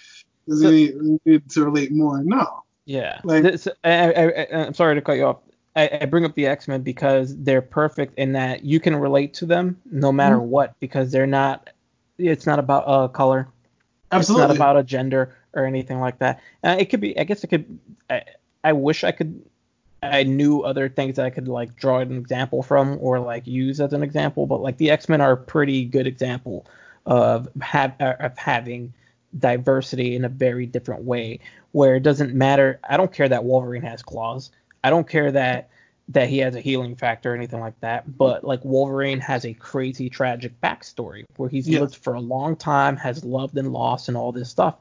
Because 0.46 0.64
we, 0.64 0.70
need, 0.72 0.96
we 1.02 1.20
need 1.26 1.50
to 1.52 1.64
relate 1.66 1.92
more. 1.94 2.22
No. 2.24 2.64
Yeah. 2.86 3.20
Like- 3.24 3.44
This- 3.44 3.68
I, 3.84 3.90
I, 4.14 4.24
I, 4.26 4.48
I'm 4.66 4.74
sorry 4.74 4.96
to 4.96 5.02
cut 5.02 5.14
you 5.14 5.24
off. 5.26 5.38
I, 5.78 6.00
I 6.02 6.06
bring 6.06 6.26
up 6.26 6.34
the 6.36 6.48
X 6.48 6.68
Men 6.68 6.82
because 6.82 7.38
they're 7.38 7.62
perfect 7.62 8.16
in 8.18 8.34
that 8.34 8.66
you 8.66 8.80
can 8.80 8.96
relate 8.96 9.34
to 9.36 9.46
them 9.46 9.80
no 9.86 10.12
matter 10.12 10.38
Mhm. 10.38 10.48
what 10.48 10.80
because 10.80 11.12
they're 11.12 11.28
not. 11.28 11.70
It's 12.18 12.48
not 12.48 12.58
about 12.58 12.84
uh, 12.88 13.08
color. 13.10 13.48
Absolutely. 14.12 14.44
It's 14.44 14.50
not 14.50 14.56
about 14.56 14.78
a 14.78 14.84
gender 14.84 15.36
or 15.54 15.66
anything 15.66 16.00
like 16.00 16.18
that. 16.20 16.40
Uh, 16.64 16.78
it 16.80 16.86
could 16.90 17.00
be. 17.00 17.18
I 17.20 17.24
guess 17.26 17.44
it 17.44 17.48
could. 17.48 17.78
I, 18.10 18.24
I 18.64 18.74
wish 18.74 19.04
I 19.04 19.12
could. 19.12 19.42
I 20.02 20.24
knew 20.24 20.62
other 20.62 20.90
things 20.90 21.16
that 21.16 21.26
I 21.26 21.30
could 21.30 21.48
like 21.48 21.76
draw 21.76 22.00
an 22.00 22.12
example 22.18 22.64
from 22.64 22.98
or 23.02 23.20
like 23.20 23.46
use 23.48 23.80
as 23.80 23.94
an 23.94 24.04
example, 24.04 24.48
but 24.48 24.62
like 24.62 24.78
the 24.78 24.90
X 24.90 25.08
Men 25.10 25.22
are 25.22 25.34
a 25.34 25.38
pretty 25.38 25.86
good 25.86 26.08
example 26.08 26.66
of 27.06 27.50
have 27.62 27.94
uh, 28.00 28.16
of 28.20 28.38
having 28.38 28.94
diversity 29.38 30.16
in 30.16 30.26
a 30.26 30.30
very 30.30 30.66
different 30.66 31.04
way, 31.04 31.40
where 31.72 31.96
it 31.96 32.02
doesn't 32.04 32.34
matter. 32.34 32.80
I 32.90 32.98
don't 32.98 33.12
care 33.12 33.30
that 33.30 33.44
Wolverine 33.44 33.84
has 33.84 34.02
claws. 34.02 34.50
I 34.84 34.90
don't 34.90 35.08
care 35.08 35.32
that 35.32 35.70
that 36.10 36.30
he 36.30 36.38
has 36.38 36.56
a 36.56 36.62
healing 36.62 36.96
factor 36.96 37.34
or 37.34 37.36
anything 37.36 37.60
like 37.60 37.78
that. 37.82 38.18
But 38.18 38.46
like 38.46 38.64
Wolverine 38.64 39.20
has 39.20 39.46
a 39.46 39.54
crazy 39.54 40.10
tragic 40.10 40.60
backstory 40.62 41.26
where 41.36 41.50
he's 41.50 41.68
Yeah. 41.68 41.82
lived 41.82 41.98
for 41.98 42.14
a 42.14 42.22
long 42.22 42.56
time, 42.56 42.96
has 42.96 43.26
loved 43.26 43.58
and 43.58 43.74
lost 43.74 44.08
and 44.08 44.16
all 44.16 44.32
this 44.32 44.50
stuff. 44.50 44.76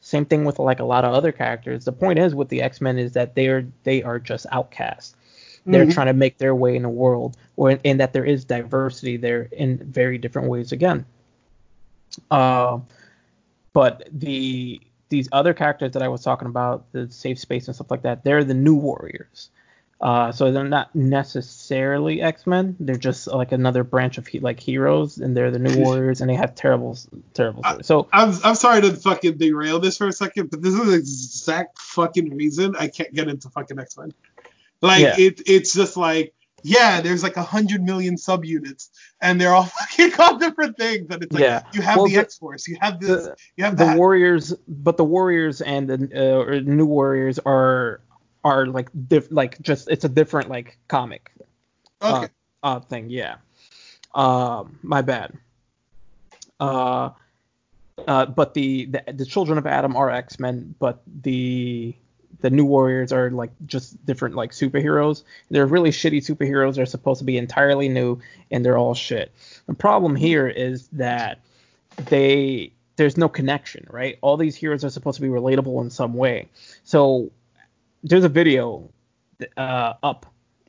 Same 0.00 0.24
thing 0.24 0.44
with 0.44 0.60
like 0.60 0.78
a 0.78 0.84
lot 0.84 1.04
of 1.04 1.12
other 1.12 1.32
characters. 1.32 1.84
The 1.84 1.92
point 1.92 2.20
is 2.20 2.32
with 2.32 2.48
the 2.48 2.62
X 2.62 2.80
Men 2.80 2.96
is 2.96 3.12
that 3.14 3.34
they 3.34 3.48
are 3.48 3.66
they 3.82 4.04
are 4.04 4.20
just 4.20 4.46
outcasts. 4.52 5.16
They're 5.66 5.84
Mhm. 5.84 5.92
trying 5.92 6.06
to 6.06 6.12
make 6.12 6.38
their 6.38 6.54
way 6.54 6.76
in 6.76 6.82
the 6.82 6.88
world, 6.88 7.36
or 7.56 7.72
in, 7.72 7.80
in 7.82 7.96
that 7.98 8.12
there 8.12 8.24
is 8.24 8.44
diversity 8.44 9.16
there 9.16 9.48
in 9.52 9.78
very 9.78 10.16
different 10.16 10.48
ways 10.48 10.70
again. 10.70 11.04
Uh, 12.30 12.78
but 13.72 14.08
the 14.12 14.80
these 15.08 15.28
other 15.32 15.54
characters 15.54 15.92
that 15.92 16.02
I 16.02 16.08
was 16.08 16.22
talking 16.22 16.48
about, 16.48 16.90
the 16.92 17.10
safe 17.10 17.38
space 17.38 17.66
and 17.66 17.74
stuff 17.74 17.90
like 17.90 18.02
that, 18.02 18.24
they're 18.24 18.44
the 18.44 18.54
new 18.54 18.74
warriors. 18.74 19.50
Uh, 20.00 20.30
so 20.30 20.52
they're 20.52 20.62
not 20.62 20.94
necessarily 20.94 22.22
X 22.22 22.46
Men. 22.46 22.76
They're 22.78 22.96
just 22.96 23.26
like 23.26 23.50
another 23.50 23.82
branch 23.82 24.16
of 24.16 24.28
he- 24.28 24.38
like 24.38 24.60
heroes, 24.60 25.18
and 25.18 25.36
they're 25.36 25.50
the 25.50 25.58
new 25.58 25.76
warriors, 25.84 26.20
and 26.20 26.30
they 26.30 26.36
have 26.36 26.54
terrible, 26.54 26.96
terrible 27.34 27.64
stories. 27.64 27.86
So 27.86 28.08
I'm, 28.12 28.32
I'm 28.44 28.54
sorry 28.54 28.80
to 28.82 28.92
fucking 28.92 29.38
derail 29.38 29.80
this 29.80 29.96
for 29.96 30.06
a 30.06 30.12
second, 30.12 30.50
but 30.50 30.62
this 30.62 30.74
is 30.74 30.86
the 30.86 30.94
exact 30.94 31.78
fucking 31.80 32.36
reason 32.36 32.76
I 32.78 32.86
can't 32.88 33.12
get 33.12 33.28
into 33.28 33.48
fucking 33.50 33.78
X 33.78 33.98
Men. 33.98 34.12
Like 34.80 35.00
Yeah. 35.02 35.14
it, 35.18 35.42
it's 35.46 35.74
just 35.74 35.96
like, 35.96 36.32
yeah, 36.62 37.00
there's 37.00 37.22
like 37.22 37.36
a 37.36 37.42
hundred 37.42 37.82
million 37.82 38.16
subunits, 38.16 38.90
and 39.20 39.40
they're 39.40 39.54
all 39.54 39.64
fucking 39.80 40.10
called 40.12 40.40
different 40.40 40.76
things, 40.76 41.06
and 41.10 41.22
it's 41.22 41.32
like 41.32 41.42
Yeah. 41.42 41.62
you 41.72 41.82
have 41.82 41.96
Well, 41.96 42.06
the, 42.06 42.14
the- 42.14 42.20
X 42.20 42.38
Force, 42.38 42.66
you 42.68 42.76
have 42.80 43.00
this, 43.00 43.24
the, 43.24 43.36
you 43.56 43.64
have 43.64 43.76
the 43.76 43.94
warriors, 43.96 44.54
but 44.66 44.96
the 44.96 45.04
warriors 45.04 45.60
and 45.60 45.88
the 45.88 46.10
uh, 46.14 46.38
or 46.40 46.60
new 46.60 46.86
warriors 46.86 47.38
are 47.40 48.00
are 48.44 48.66
like 48.66 48.88
diff- 49.08 49.30
like 49.32 49.60
just 49.62 49.88
it's 49.90 50.04
a 50.04 50.08
different 50.08 50.48
like 50.48 50.78
comic 50.88 51.32
okay, 52.02 52.28
uh 52.62 52.80
thing. 52.80 53.10
Yeah. 53.10 53.36
Um, 54.14 54.78
my 54.82 55.02
bad. 55.02 55.34
Uh, 56.60 57.10
uh, 58.06 58.26
but 58.26 58.54
the, 58.54 58.86
the 58.86 59.12
the 59.12 59.24
children 59.24 59.58
of 59.58 59.66
Adam 59.66 59.96
are 59.96 60.10
X 60.10 60.38
Men, 60.40 60.74
but 60.78 61.02
the 61.22 61.94
the 62.40 62.50
new 62.50 62.64
warriors 62.64 63.12
are 63.12 63.30
like 63.30 63.50
just 63.66 64.04
different 64.06 64.34
like 64.34 64.52
superheroes. 64.52 65.22
They're 65.50 65.66
really 65.66 65.90
shitty 65.90 66.18
superheroes. 66.18 66.76
They're 66.76 66.86
supposed 66.86 67.18
to 67.18 67.24
be 67.24 67.36
entirely 67.36 67.88
new, 67.88 68.20
and 68.50 68.64
they're 68.64 68.78
all 68.78 68.94
shit. 68.94 69.32
The 69.66 69.74
problem 69.74 70.16
here 70.16 70.46
is 70.46 70.88
that 70.88 71.40
they 72.08 72.72
there's 72.96 73.16
no 73.16 73.28
connection, 73.28 73.86
right? 73.90 74.18
All 74.20 74.36
these 74.36 74.56
heroes 74.56 74.84
are 74.84 74.90
supposed 74.90 75.16
to 75.16 75.22
be 75.22 75.28
relatable 75.28 75.80
in 75.82 75.90
some 75.90 76.14
way. 76.14 76.48
So 76.84 77.30
there's 78.02 78.24
a 78.24 78.28
video 78.28 78.90
uh, 79.56 79.94
up 80.02 80.26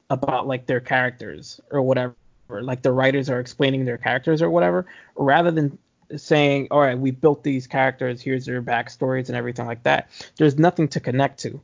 about 0.10 0.48
like 0.48 0.66
their 0.66 0.80
characters 0.80 1.60
or 1.72 1.82
whatever. 1.82 2.16
Like 2.50 2.82
the 2.82 2.92
writers 2.92 3.30
are 3.30 3.40
explaining 3.40 3.86
their 3.86 3.98
characters 4.00 4.42
or 4.42 4.50
whatever, 4.50 4.88
rather 5.16 5.52
than 5.52 5.78
saying, 6.18 6.68
"All 6.72 6.80
right, 6.80 6.98
we 6.98 7.12
built 7.12 7.44
these 7.44 7.68
characters. 7.68 8.22
Here's 8.22 8.46
their 8.46 8.62
backstories 8.62 9.28
and 9.28 9.38
everything 9.38 9.66
like 9.66 9.84
that." 9.84 10.10
There's 10.38 10.58
nothing 10.58 10.88
to 10.90 11.00
connect 11.00 11.40
to. 11.42 11.62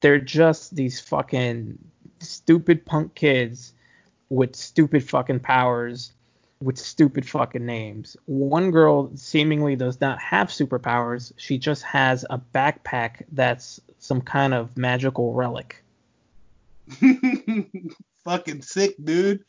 They're 0.00 0.18
just 0.20 0.74
these 0.74 1.00
fucking 1.00 1.78
stupid 2.20 2.84
punk 2.84 3.14
kids 3.14 3.72
with 4.28 4.56
stupid 4.56 5.08
fucking 5.08 5.40
powers 5.40 6.12
with 6.62 6.78
stupid 6.78 7.26
fucking 7.26 7.64
names. 7.64 8.16
One 8.26 8.70
girl 8.70 9.10
seemingly 9.14 9.76
does 9.76 10.00
not 10.00 10.20
have 10.20 10.48
superpowers. 10.48 11.32
She 11.36 11.58
just 11.58 11.82
has 11.84 12.24
a 12.28 12.40
backpack 12.54 13.22
that's 13.32 13.80
some 13.98 14.20
kind 14.20 14.52
of 14.52 14.76
magical 14.76 15.32
relic. 15.32 15.82
fucking 18.24 18.62
sick, 18.62 18.94
dude. 19.02 19.44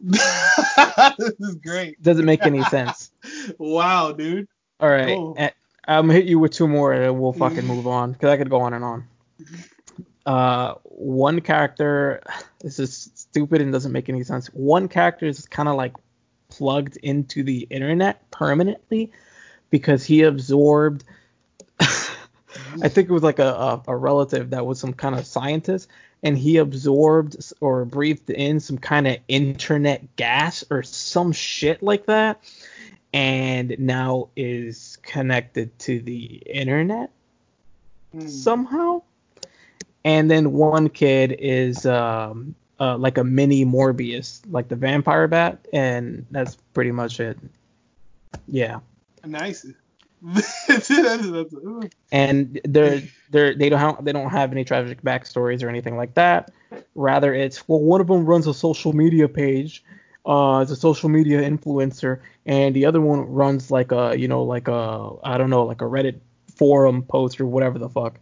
this 1.18 1.34
is 1.40 1.54
great. 1.56 2.00
Doesn't 2.02 2.24
make 2.24 2.44
any 2.44 2.62
sense. 2.64 3.10
Wow, 3.58 4.12
dude. 4.12 4.48
All 4.80 4.88
right. 4.88 5.16
Cool. 5.16 5.34
eh, 5.38 5.50
I'm 5.86 6.06
gonna 6.06 6.14
hit 6.14 6.26
you 6.26 6.38
with 6.38 6.52
two 6.52 6.68
more 6.68 6.92
and 6.92 7.18
we'll 7.20 7.32
fucking 7.32 7.66
move 7.66 7.86
on 7.98 8.12
because 8.12 8.30
I 8.30 8.36
could 8.36 8.50
go 8.50 8.60
on 8.60 8.74
and 8.74 8.84
on. 8.84 9.08
Uh, 10.26 10.74
one 10.84 11.40
character, 11.40 12.22
this 12.60 12.78
is 12.78 13.10
stupid 13.14 13.60
and 13.60 13.72
doesn't 13.72 13.92
make 13.92 14.08
any 14.08 14.22
sense. 14.24 14.48
One 14.48 14.88
character 14.88 15.26
is 15.26 15.46
kind 15.46 15.68
of 15.68 15.76
like 15.76 15.94
plugged 16.48 16.96
into 16.98 17.42
the 17.42 17.66
internet 17.70 18.30
permanently 18.30 19.12
because 19.70 20.04
he 20.04 20.22
absorbed. 20.22 21.04
I 22.82 22.88
think 22.88 23.08
it 23.08 23.12
was 23.12 23.22
like 23.22 23.38
a, 23.38 23.48
a, 23.48 23.82
a 23.88 23.96
relative 23.96 24.50
that 24.50 24.66
was 24.66 24.78
some 24.78 24.92
kind 24.92 25.14
of 25.14 25.26
scientist, 25.26 25.88
and 26.22 26.36
he 26.36 26.56
absorbed 26.56 27.52
or 27.60 27.84
breathed 27.84 28.30
in 28.30 28.60
some 28.60 28.78
kind 28.78 29.06
of 29.06 29.18
internet 29.28 30.16
gas 30.16 30.64
or 30.70 30.82
some 30.82 31.32
shit 31.32 31.82
like 31.82 32.06
that, 32.06 32.42
and 33.12 33.76
now 33.78 34.28
is 34.36 34.98
connected 35.02 35.78
to 35.80 36.00
the 36.00 36.42
internet 36.46 37.10
Hmm. 38.12 38.26
somehow. 38.26 39.02
And 40.04 40.30
then 40.30 40.52
one 40.52 40.88
kid 40.88 41.36
is 41.38 41.84
um, 41.84 42.54
uh, 42.80 42.96
like 42.96 43.18
a 43.18 43.24
mini 43.24 43.64
Morbius, 43.64 44.40
like 44.50 44.68
the 44.68 44.76
vampire 44.76 45.28
bat, 45.28 45.66
and 45.72 46.24
that's 46.30 46.56
pretty 46.72 46.92
much 46.92 47.20
it. 47.20 47.38
Yeah. 48.46 48.80
Nice. 49.24 49.66
That's- 50.22 50.88
that's- 50.88 51.54
ooh. 51.54 51.88
and 52.12 52.60
they're 52.64 53.02
they're 53.30 53.54
they 53.54 53.68
don't 53.68 53.78
have, 53.78 54.04
they 54.04 54.12
don't 54.12 54.30
have 54.30 54.52
any 54.52 54.64
tragic 54.64 55.02
backstories 55.02 55.62
or 55.62 55.68
anything 55.68 55.96
like 55.96 56.14
that. 56.14 56.50
Rather, 56.94 57.32
it's 57.34 57.66
well, 57.68 57.80
one 57.80 58.00
of 58.00 58.06
them 58.08 58.24
runs 58.26 58.46
a 58.46 58.54
social 58.54 58.92
media 58.92 59.28
page, 59.28 59.84
uh, 60.26 60.58
as 60.60 60.70
a 60.70 60.76
social 60.76 61.08
media 61.08 61.40
influencer, 61.48 62.20
and 62.46 62.74
the 62.74 62.84
other 62.84 63.00
one 63.00 63.20
runs 63.20 63.70
like 63.70 63.92
a 63.92 64.14
you 64.18 64.28
know 64.28 64.42
like 64.42 64.68
a 64.68 65.10
I 65.22 65.38
don't 65.38 65.50
know 65.50 65.64
like 65.64 65.80
a 65.82 65.84
Reddit 65.86 66.18
forum 66.56 67.02
post 67.02 67.40
or 67.40 67.46
whatever 67.46 67.78
the 67.78 67.88
fuck. 67.88 68.18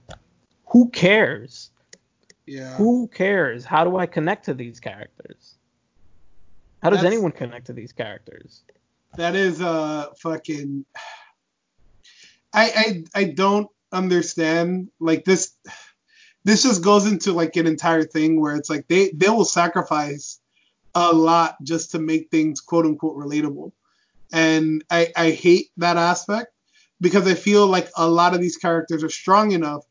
who 0.66 0.88
cares? 0.90 1.70
Yeah. 2.44 2.74
Who 2.76 3.08
cares? 3.08 3.64
How 3.64 3.82
do 3.84 3.96
I 3.96 4.06
connect 4.06 4.44
to 4.44 4.54
these 4.54 4.78
characters? 4.80 5.54
How 6.82 6.90
does 6.90 6.98
That's- 7.00 7.14
anyone 7.14 7.32
connect 7.32 7.66
to 7.66 7.72
these 7.72 7.92
characters? 7.92 8.62
That 9.16 9.34
is 9.34 9.60
uh 9.62 10.06
fucking. 10.18 10.84
I 12.56 13.04
I 13.14 13.20
I 13.20 13.24
don't 13.24 13.68
understand 13.92 14.88
like 14.98 15.24
this. 15.24 15.54
This 16.44 16.62
just 16.62 16.82
goes 16.84 17.06
into 17.06 17.32
like 17.32 17.56
an 17.56 17.66
entire 17.66 18.04
thing 18.04 18.40
where 18.40 18.54
it's 18.54 18.70
like 18.70 18.86
they 18.86 19.10
they 19.10 19.28
will 19.28 19.44
sacrifice 19.44 20.38
a 20.94 21.12
lot 21.12 21.56
just 21.64 21.90
to 21.90 21.98
make 21.98 22.30
things 22.30 22.60
quote 22.60 22.86
unquote 22.86 23.16
relatable, 23.16 23.72
and 24.32 24.84
I 24.88 25.12
I 25.16 25.30
hate 25.32 25.70
that 25.78 25.96
aspect 25.96 26.52
because 27.00 27.26
I 27.26 27.34
feel 27.34 27.66
like 27.66 27.88
a 27.96 28.08
lot 28.08 28.32
of 28.32 28.40
these 28.40 28.56
characters 28.56 29.02
are 29.02 29.10
strong 29.10 29.50
enough 29.50 29.84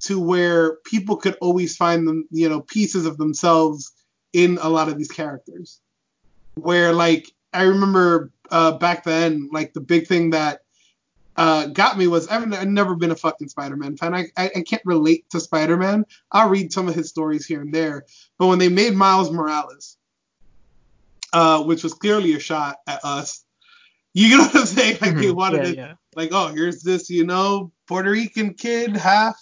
to 0.00 0.20
where 0.20 0.78
people 0.84 1.16
could 1.16 1.36
always 1.40 1.76
find 1.76 2.06
them 2.06 2.26
you 2.32 2.48
know 2.48 2.62
pieces 2.62 3.06
of 3.06 3.16
themselves 3.16 3.92
in 4.32 4.58
a 4.60 4.68
lot 4.68 4.88
of 4.88 4.98
these 4.98 5.12
characters 5.12 5.80
where 6.54 6.92
like 6.92 7.30
I 7.52 7.62
remember 7.62 8.32
uh, 8.50 8.72
back 8.72 9.04
then, 9.04 9.48
like 9.52 9.72
the 9.72 9.80
big 9.80 10.06
thing 10.06 10.30
that 10.30 10.60
uh, 11.36 11.66
got 11.66 11.96
me 11.96 12.06
was 12.06 12.28
I've, 12.28 12.52
I've 12.52 12.68
never 12.68 12.94
been 12.94 13.10
a 13.10 13.16
fucking 13.16 13.48
Spider-Man 13.48 13.96
fan. 13.96 14.14
I, 14.14 14.26
I 14.36 14.50
I 14.56 14.62
can't 14.62 14.82
relate 14.84 15.28
to 15.30 15.40
Spider-Man. 15.40 16.04
I'll 16.30 16.50
read 16.50 16.72
some 16.72 16.88
of 16.88 16.94
his 16.94 17.08
stories 17.08 17.46
here 17.46 17.60
and 17.62 17.72
there, 17.74 18.04
but 18.38 18.48
when 18.48 18.58
they 18.58 18.68
made 18.68 18.94
Miles 18.94 19.30
Morales, 19.30 19.96
uh, 21.32 21.62
which 21.64 21.82
was 21.82 21.94
clearly 21.94 22.34
a 22.34 22.38
shot 22.38 22.76
at 22.86 23.00
us, 23.04 23.44
you 24.14 24.36
know 24.36 24.44
what 24.52 24.56
I'm 24.56 24.66
saying? 24.66 24.98
Like 25.00 25.16
they 25.16 25.26
Mhm. 25.26 25.34
wanted 25.36 25.64
yeah, 25.64 25.70
to 25.70 25.76
yeah. 25.76 25.94
like, 26.14 26.30
oh, 26.32 26.48
here's 26.48 26.82
this, 26.82 27.08
you 27.08 27.24
know, 27.24 27.72
Puerto 27.86 28.10
Rican 28.10 28.54
kid, 28.54 28.96
half 28.96 29.36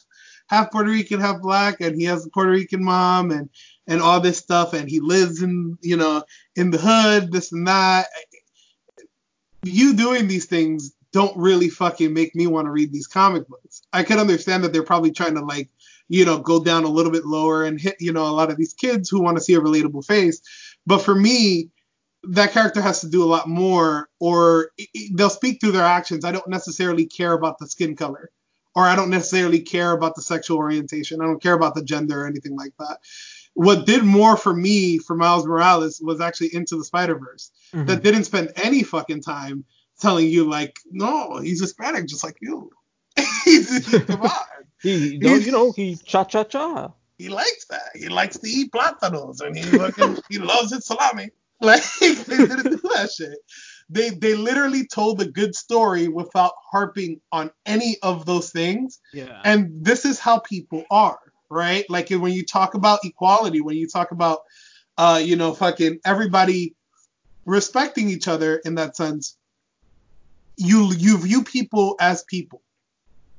half 0.48 0.70
Puerto 0.70 0.90
Rican, 0.90 1.20
half 1.20 1.40
black, 1.40 1.80
and 1.80 1.96
he 1.96 2.04
has 2.04 2.26
a 2.26 2.30
Puerto 2.30 2.50
Rican 2.50 2.84
mom, 2.84 3.30
and 3.30 3.48
and 3.88 4.00
all 4.00 4.20
this 4.20 4.38
stuff, 4.38 4.74
and 4.74 4.88
he 4.88 5.00
lives 5.00 5.42
in, 5.42 5.76
you 5.80 5.96
know, 5.96 6.22
in 6.54 6.70
the 6.70 6.78
hood, 6.78 7.32
this 7.32 7.50
and 7.52 7.66
that. 7.66 8.06
You 9.64 9.94
doing 9.94 10.26
these 10.28 10.46
things 10.46 10.92
don't 11.12 11.36
really 11.36 11.68
fucking 11.68 12.12
make 12.12 12.34
me 12.34 12.46
want 12.46 12.66
to 12.66 12.70
read 12.70 12.92
these 12.92 13.06
comic 13.06 13.48
books. 13.48 13.82
I 13.92 14.02
can 14.02 14.18
understand 14.18 14.64
that 14.64 14.72
they're 14.72 14.82
probably 14.82 15.10
trying 15.10 15.34
to 15.34 15.44
like, 15.44 15.68
you 16.08 16.24
know, 16.24 16.38
go 16.38 16.62
down 16.62 16.84
a 16.84 16.88
little 16.88 17.12
bit 17.12 17.26
lower 17.26 17.64
and 17.64 17.80
hit, 17.80 17.96
you 18.00 18.12
know, 18.12 18.26
a 18.26 18.30
lot 18.30 18.50
of 18.50 18.56
these 18.56 18.72
kids 18.72 19.08
who 19.08 19.20
want 19.20 19.36
to 19.36 19.42
see 19.42 19.54
a 19.54 19.60
relatable 19.60 20.04
face. 20.04 20.40
But 20.86 20.98
for 20.98 21.14
me, 21.14 21.70
that 22.24 22.52
character 22.52 22.80
has 22.82 23.00
to 23.00 23.08
do 23.08 23.24
a 23.24 23.26
lot 23.26 23.48
more, 23.48 24.08
or 24.18 24.70
they'll 25.14 25.30
speak 25.30 25.60
through 25.60 25.72
their 25.72 25.84
actions. 25.84 26.24
I 26.24 26.32
don't 26.32 26.48
necessarily 26.48 27.06
care 27.06 27.32
about 27.32 27.58
the 27.58 27.66
skin 27.66 27.96
color, 27.96 28.30
or 28.74 28.84
I 28.84 28.94
don't 28.94 29.10
necessarily 29.10 29.60
care 29.60 29.92
about 29.92 30.14
the 30.16 30.22
sexual 30.22 30.58
orientation. 30.58 31.20
I 31.20 31.24
don't 31.24 31.42
care 31.42 31.54
about 31.54 31.74
the 31.74 31.82
gender 31.82 32.22
or 32.22 32.26
anything 32.26 32.56
like 32.56 32.74
that. 32.78 32.98
What 33.54 33.86
did 33.86 34.04
more 34.04 34.36
for 34.36 34.54
me 34.54 34.98
for 34.98 35.16
Miles 35.16 35.46
Morales 35.46 36.00
was 36.00 36.20
actually 36.20 36.54
Into 36.54 36.76
the 36.76 36.84
Spider 36.84 37.18
Verse, 37.18 37.50
Mhm. 37.74 37.86
that 37.86 38.02
didn't 38.02 38.24
spend 38.24 38.52
any 38.56 38.82
fucking 38.82 39.22
time 39.22 39.64
telling 40.00 40.28
you 40.28 40.48
like, 40.48 40.78
no, 40.90 41.38
he's 41.38 41.60
Hispanic 41.60 42.06
just 42.06 42.24
like 42.24 42.36
you. 42.40 42.70
he's, 43.44 43.88
come 44.06 44.22
on. 44.22 44.30
He, 44.82 45.16
you 45.16 45.18
know, 45.18 45.34
you 45.34 45.52
know, 45.52 45.72
he 45.72 45.94
cha 45.94 46.24
cha 46.24 46.42
cha. 46.42 46.90
He 47.18 47.28
likes 47.28 47.66
that. 47.66 47.90
He 47.94 48.08
likes 48.08 48.38
to 48.38 48.48
eat 48.48 48.72
plátanos 48.72 49.42
and 49.42 49.54
he 49.54 49.62
fucking 49.64 50.16
he 50.30 50.38
loves 50.38 50.72
his 50.72 50.86
salami. 50.86 51.28
Like 51.62 51.82
they 52.00 52.14
didn't 52.14 52.70
do 52.70 52.80
that 52.94 53.10
shit. 53.14 53.36
They 53.90 54.08
they 54.08 54.34
literally 54.34 54.86
told 54.86 55.20
a 55.20 55.26
good 55.26 55.54
story 55.54 56.08
without 56.08 56.52
harping 56.72 57.20
on 57.30 57.50
any 57.66 57.98
of 58.02 58.24
those 58.24 58.50
things. 58.50 59.00
Yeah. 59.12 59.42
And 59.44 59.84
this 59.84 60.06
is 60.06 60.18
how 60.18 60.38
people 60.38 60.84
are, 60.90 61.18
right? 61.50 61.84
Like 61.90 62.08
when 62.08 62.32
you 62.32 62.46
talk 62.46 62.72
about 62.72 63.00
equality, 63.04 63.60
when 63.60 63.76
you 63.76 63.86
talk 63.86 64.12
about 64.12 64.38
uh, 64.96 65.20
you 65.22 65.36
know, 65.36 65.54
fucking 65.54 65.98
everybody 66.04 66.74
respecting 67.46 68.10
each 68.10 68.28
other 68.28 68.56
in 68.64 68.74
that 68.74 68.96
sense, 68.96 69.36
you 70.60 70.92
you 70.92 71.18
view 71.18 71.42
people 71.44 71.96
as 72.00 72.22
people. 72.24 72.62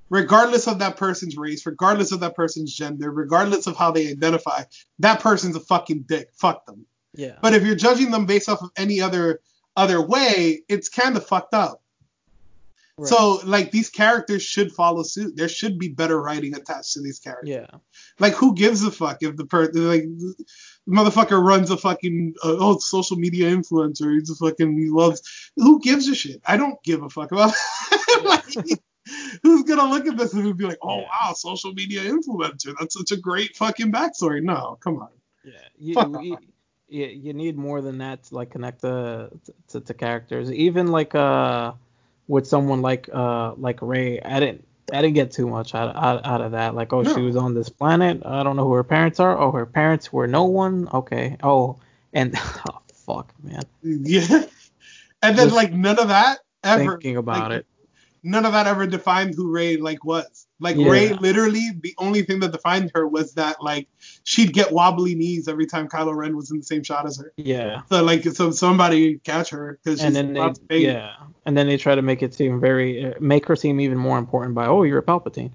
Regardless 0.10 0.68
of 0.68 0.80
that 0.80 0.98
person's 0.98 1.38
race, 1.38 1.66
regardless 1.66 2.12
of 2.12 2.20
that 2.20 2.36
person's 2.36 2.74
gender, 2.76 3.10
regardless 3.10 3.66
of 3.66 3.78
how 3.78 3.92
they 3.92 4.10
identify, 4.10 4.64
that 5.00 5.22
person's 5.22 5.56
a 5.56 5.62
fucking 5.62 6.02
dick. 6.02 6.28
Fuck 6.34 6.66
them. 6.66 6.86
yeah. 7.14 7.38
But 7.42 7.54
if 7.54 7.64
you're 7.64 7.76
judging 7.76 8.12
them 8.12 8.26
based 8.26 8.50
off 8.50 8.62
of 8.62 8.72
any 8.76 9.00
other 9.00 9.40
other 9.78 10.02
way, 10.06 10.64
it's 10.68 10.90
kind 10.90 11.16
of 11.16 11.26
fucked 11.26 11.54
up. 11.54 11.82
Right. 12.98 13.08
So 13.08 13.40
like 13.46 13.72
these 13.72 13.90
characters 13.90 14.44
should 14.44 14.74
follow 14.74 15.04
suit. 15.04 15.38
There 15.38 15.48
should 15.48 15.80
be 15.80 15.88
better 15.88 16.22
writing 16.22 16.56
attached 16.56 16.92
to 16.94 17.02
these 17.02 17.20
characters. 17.20 17.50
yeah. 17.50 17.68
Like 18.20 18.34
who 18.34 18.54
gives 18.54 18.84
a 18.84 18.92
fuck 18.92 19.20
if 19.22 19.38
the 19.38 19.46
person 19.46 19.88
like 19.88 20.04
motherfucker 20.90 21.44
runs 21.44 21.72
a 21.72 21.78
fucking 21.78 22.36
uh, 22.44 22.56
oh 22.60 22.78
social 22.80 23.18
media 23.18 23.50
influencer. 23.50 24.14
He's 24.14 24.30
a 24.30 24.36
fucking 24.36 24.78
he 24.78 24.90
loves. 24.90 25.22
Who 25.56 25.80
gives 25.82 26.08
a 26.08 26.16
shit? 26.16 26.42
I 26.46 26.58
don't 26.58 26.82
give 26.84 27.04
a 27.04 27.10
fuck 27.10 27.32
about. 27.32 27.54
like, 28.24 28.44
who's 29.44 29.64
gonna 29.64 29.90
look 29.90 30.08
at 30.08 30.18
this 30.18 30.34
and 30.34 30.58
be 30.58 30.66
like, 30.66 30.80
oh 30.82 31.00
wow, 31.00 31.34
social 31.34 31.74
media 31.74 32.02
influencer. 32.02 32.74
That's 32.80 32.96
such 32.98 33.12
a 33.12 33.18
great 33.18 33.56
fucking 33.56 33.92
backstory. 33.92 34.42
No, 34.44 34.78
come 34.82 34.98
on. 34.98 35.10
Yeah, 35.44 35.54
you, 35.78 35.94
Fuck 35.96 36.24
you, 36.24 36.38
you, 36.88 37.06
you 37.08 37.34
need 37.34 37.58
more 37.58 37.82
than 37.82 38.00
that 38.00 38.24
to 38.26 38.36
like 38.36 38.52
connect 38.52 38.82
the 38.82 39.32
to, 39.70 39.82
to 39.82 39.94
characters. 39.94 40.52
Even 40.52 40.88
like 40.88 41.16
uh 41.16 41.74
with 42.28 42.48
someone 42.48 42.82
like 42.82 43.10
uh 43.12 43.54
like 43.56 43.82
Rey, 43.82 44.22
I 44.22 44.40
didn't 44.40 44.66
I 44.92 45.02
didn't 45.02 45.16
get 45.16 45.32
too 45.32 45.48
much 45.48 45.74
out 45.76 45.96
out, 45.96 46.26
out 46.26 46.42
of 46.42 46.52
that. 46.52 46.76
Like, 46.76 46.94
oh, 46.94 47.04
she 47.04 47.22
was 47.22 47.36
on 47.36 47.54
this 47.54 47.70
planet. 47.70 48.22
I 48.26 48.44
don't 48.44 48.56
know 48.56 48.66
who 48.66 48.74
her 48.74 48.84
parents 48.84 49.20
are. 49.20 49.38
Oh, 49.38 49.52
her 49.52 49.66
parents 49.66 50.12
were 50.12 50.28
no 50.28 50.46
one. 50.46 50.88
Okay. 50.94 51.38
Oh, 51.44 51.78
and 52.14 52.36
oh 52.70 52.82
fuck, 52.94 53.34
man. 53.44 53.64
Yeah. 53.84 54.46
And 55.24 55.38
then 55.38 55.48
Was 55.48 55.54
like 55.54 55.72
none 55.72 56.00
of 56.00 56.08
that 56.08 56.40
ever 56.64 56.92
Thinking 56.92 57.18
about 57.18 57.52
like, 57.52 57.60
it. 57.60 57.66
None 58.24 58.46
of 58.46 58.54
that 58.54 58.68
ever 58.68 58.86
defined 58.86 59.34
who 59.36 59.50
Rey 59.50 59.78
like 59.78 60.06
was. 60.06 60.48
Like 60.60 60.76
Yeah. 60.76 60.90
Rey 60.90 61.14
literally 61.14 61.72
the 61.82 61.96
only 61.98 62.22
thing 62.22 62.40
that 62.42 62.52
defined 62.52 62.92
her 62.94 63.08
was 63.08 63.34
that 63.34 63.64
like 63.64 63.88
she'd 64.24 64.54
get 64.54 64.72
wobbly 64.72 65.16
knees 65.16 65.48
every 65.48 65.66
time 65.66 65.88
Kylo 65.88 66.16
Ren 66.16 66.36
was 66.36 66.52
in 66.52 66.58
the 66.58 66.64
same 66.64 66.84
shot 66.84 67.08
as 67.08 67.18
her. 67.18 67.34
Yeah. 67.38 67.82
So 67.90 68.04
like 68.04 68.24
so 68.24 68.52
somebody 68.52 69.18
catch 69.20 69.50
her 69.50 69.80
because 69.84 70.00
she's 70.00 70.16
And 70.16 70.16
then 70.16 70.54
they 70.70 70.78
yeah, 70.80 71.16
and 71.46 71.58
then 71.58 71.68
they 71.68 71.78
try 71.78 71.96
to 71.96 72.04
make 72.04 72.22
it 72.22 72.34
seem 72.36 72.60
very 72.60 73.06
uh, 73.06 73.14
make 73.20 73.48
her 73.48 73.56
seem 73.56 73.80
even 73.80 73.98
more 73.98 74.20
important 74.20 74.54
by 74.54 74.68
oh 74.68 74.84
you're 74.84 75.00
a 75.00 75.04
Palpatine. 75.04 75.52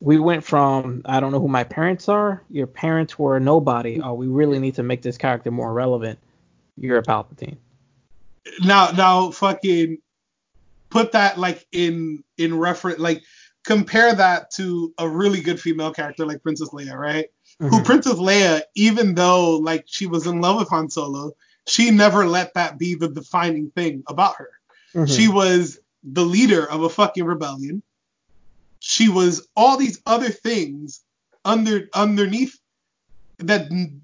We 0.00 0.18
went 0.18 0.42
from 0.42 1.02
I 1.04 1.20
don't 1.20 1.30
know 1.30 1.40
who 1.40 1.48
my 1.48 1.64
parents 1.64 2.08
are. 2.08 2.42
Your 2.50 2.66
parents 2.66 3.16
were 3.16 3.36
a 3.36 3.40
nobody. 3.40 4.00
Oh, 4.00 4.14
we 4.14 4.26
really 4.26 4.58
need 4.58 4.74
to 4.74 4.82
make 4.82 5.02
this 5.02 5.16
character 5.16 5.52
more 5.52 5.72
relevant. 5.72 6.18
You're 6.76 6.98
a 6.98 7.02
Palpatine. 7.04 7.58
Now 8.64 8.90
now 8.90 9.30
fucking 9.30 9.98
put 10.92 11.12
that 11.12 11.38
like 11.38 11.66
in 11.72 12.22
in 12.36 12.56
reference 12.56 12.98
like 12.98 13.22
compare 13.64 14.14
that 14.14 14.50
to 14.50 14.92
a 14.98 15.08
really 15.08 15.40
good 15.40 15.58
female 15.58 15.92
character 15.92 16.26
like 16.26 16.42
Princess 16.42 16.68
Leia, 16.70 16.94
right? 16.94 17.28
Who 17.58 17.80
Mhm. 17.80 17.84
Princess 17.84 18.14
Leia, 18.14 18.62
even 18.74 19.14
though 19.14 19.56
like 19.56 19.84
she 19.86 20.06
was 20.06 20.26
in 20.26 20.40
love 20.40 20.58
with 20.58 20.68
Han 20.68 20.90
Solo, 20.90 21.32
she 21.66 21.90
never 21.90 22.26
let 22.26 22.54
that 22.54 22.78
be 22.78 22.94
the 22.94 23.08
defining 23.08 23.70
thing 23.70 24.02
about 24.08 24.36
her. 24.36 24.50
Mhm. 24.94 25.16
She 25.16 25.28
was 25.28 25.78
the 26.02 26.24
leader 26.24 26.68
of 26.68 26.82
a 26.82 26.88
fucking 26.88 27.24
rebellion. 27.24 27.82
She 28.80 29.08
was 29.08 29.46
all 29.56 29.76
these 29.76 30.00
other 30.04 30.28
things 30.30 31.00
under 31.44 31.88
underneath 31.94 32.58
that 33.38 33.70
n- 33.70 34.02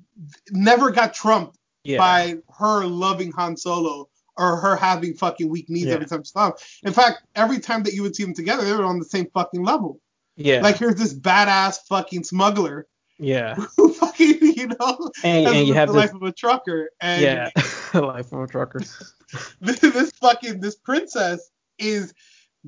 never 0.50 0.90
got 0.90 1.14
trumped 1.14 1.58
yeah. 1.84 1.98
by 1.98 2.38
her 2.58 2.86
loving 2.86 3.32
Han 3.32 3.56
Solo 3.56 4.08
or 4.38 4.56
her 4.56 4.76
having 4.76 5.14
fucking 5.14 5.48
weak 5.48 5.68
knees 5.68 5.84
Yeah. 5.86 5.94
every 5.94 6.06
time 6.06 6.22
she 6.24 6.30
saw. 6.30 6.52
In 6.84 6.92
fact, 6.92 7.22
every 7.34 7.58
time 7.58 7.82
that 7.82 7.92
you 7.94 8.02
would 8.02 8.14
see 8.16 8.24
them 8.24 8.34
together, 8.34 8.64
they 8.64 8.72
were 8.72 8.84
on 8.84 8.98
the 8.98 9.04
same 9.04 9.26
fucking 9.34 9.62
level. 9.64 10.00
yeah. 10.36 10.60
Like 10.60 10.78
here's 10.78 10.94
this 10.94 11.12
badass 11.14 11.78
fucking 11.88 12.24
smuggler 12.24 12.86
yeah. 13.18 13.54
who 13.76 13.92
fucking 13.92 14.38
you 14.40 14.68
know 14.68 15.10
And, 15.24 15.46
and 15.48 15.66
you 15.66 15.74
have 15.74 15.88
the 15.88 15.94
this 15.94 16.12
life 16.12 16.14
of 16.14 16.22
a 16.22 16.32
trucker, 16.32 16.90
and 17.00 17.20
yeah 17.22 17.50
the 17.92 18.02
life 18.02 18.32
of 18.32 18.40
a 18.42 18.46
trucker. 18.46 18.80
this, 19.60 19.78
this 19.80 20.10
fucking 20.12 20.60
this 20.60 20.76
princess 20.76 21.50
is 21.78 22.14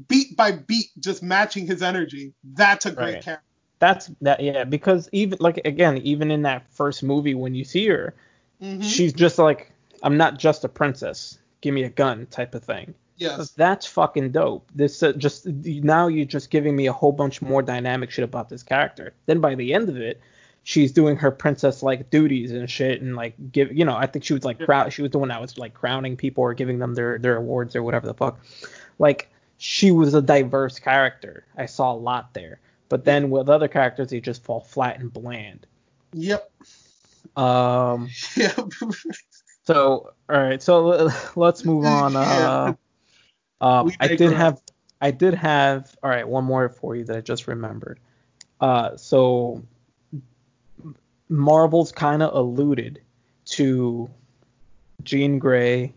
beat 0.09 0.37
by 0.37 0.53
beat 0.53 0.87
just 0.99 1.23
matching 1.23 1.67
his 1.67 1.83
energy. 1.83 2.33
That's 2.55 2.87
a 2.87 2.91
great 2.93 3.15
Right. 3.15 3.23
character. 3.23 3.45
That's 3.79 4.11
that 4.21 4.41
yeah 4.43 4.65
because 4.65 5.09
even 5.13 5.39
like 5.41 5.61
again 5.65 5.99
even 5.99 6.31
in 6.33 6.43
that 6.43 6.67
first 6.73 7.03
movie 7.03 7.35
when 7.35 7.55
you 7.55 7.65
see 7.65 7.87
her 7.87 8.15
Mhm. 8.63 8.83
she's 8.85 9.13
just 9.15 9.39
like 9.39 9.73
I'm 10.03 10.17
not 10.19 10.39
just 10.39 10.65
a 10.65 10.69
princess. 10.69 11.39
Give 11.61 11.75
me 11.75 11.83
a 11.85 11.91
gun 11.91 12.27
type 12.27 12.55
of 12.55 12.65
thing. 12.65 12.95
yes. 13.17 13.51
That's 13.51 13.87
fucking 13.87 14.31
dope. 14.33 14.69
This 14.75 15.03
uh, 15.03 15.13
just 15.13 15.47
now 15.47 16.09
you're 16.09 16.25
just 16.25 16.51
giving 16.51 16.75
me 16.77 16.87
a 16.87 16.93
whole 16.93 17.13
bunch 17.13 17.43
more 17.43 17.63
dynamic 17.63 18.11
shit 18.11 18.25
about 18.25 18.49
this 18.49 18.63
character. 18.63 19.15
Then 19.27 19.41
by 19.41 19.55
the 19.55 19.75
end 19.75 19.89
of 19.89 19.97
it, 19.97 20.21
she's 20.63 20.93
doing 20.93 21.17
her 21.17 21.31
princess 21.31 21.83
like 21.83 22.11
duties 22.11 22.53
and 22.53 22.69
shit 22.71 23.01
and 23.03 23.17
like 23.17 23.35
give 23.53 23.73
you 23.73 23.85
know 23.85 23.97
I 23.97 24.07
think 24.07 24.25
she 24.25 24.35
was 24.35 24.45
like 24.45 24.59
crown 24.61 24.91
she 24.91 25.03
was 25.03 25.11
the 25.11 25.19
one 25.19 25.29
that 25.29 25.41
was 25.41 25.57
like 25.57 25.73
crowning 25.75 26.17
people 26.17 26.43
or 26.45 26.53
giving 26.55 26.79
them 26.79 26.95
their 26.95 27.19
their 27.19 27.37
awards 27.37 27.75
or 27.77 27.83
whatever 27.83 28.07
the 28.07 28.15
fuck. 28.15 28.41
Like 28.99 29.29
she 29.59 29.91
was 29.91 30.15
a 30.15 30.23
diverse 30.23 30.79
character. 30.79 31.45
I 31.57 31.67
saw 31.67 31.93
a 31.93 31.95
lot 31.95 32.33
there. 32.33 32.61
But 32.89 33.05
then 33.05 33.31
with 33.31 33.49
other 33.49 33.69
characters, 33.69 34.09
they 34.09 34.21
just 34.21 34.43
fall 34.43 34.61
flat 34.61 34.99
and 34.99 35.13
bland. 35.13 35.67
Yep. 36.15 36.51
Um. 37.37 38.09
Yep. 38.37 38.57
So 39.65 40.13
all 40.29 40.41
right. 40.41 40.63
So 40.63 41.11
let's 41.37 41.65
move 41.65 41.85
on. 41.85 42.17
Uh, 43.61 43.85
We 43.85 43.97
I 44.01 44.09
did 44.09 44.33
have. 44.33 44.61
I 45.03 45.11
did 45.11 45.35
have. 45.35 45.95
All 46.03 46.11
right. 46.11 46.27
One 46.27 46.45
more 46.45 46.69
for 46.71 46.97
you 46.97 47.05
that 47.05 47.17
I 47.17 47.21
just 47.21 47.47
remembered. 47.47 48.01
Uh. 48.61 48.97
So 48.97 49.63
Marvel's 51.29 51.93
kind 51.93 52.23
of 52.23 52.35
alluded 52.35 53.01
to 53.47 54.11
Jean 55.03 55.39
Grey, 55.39 55.93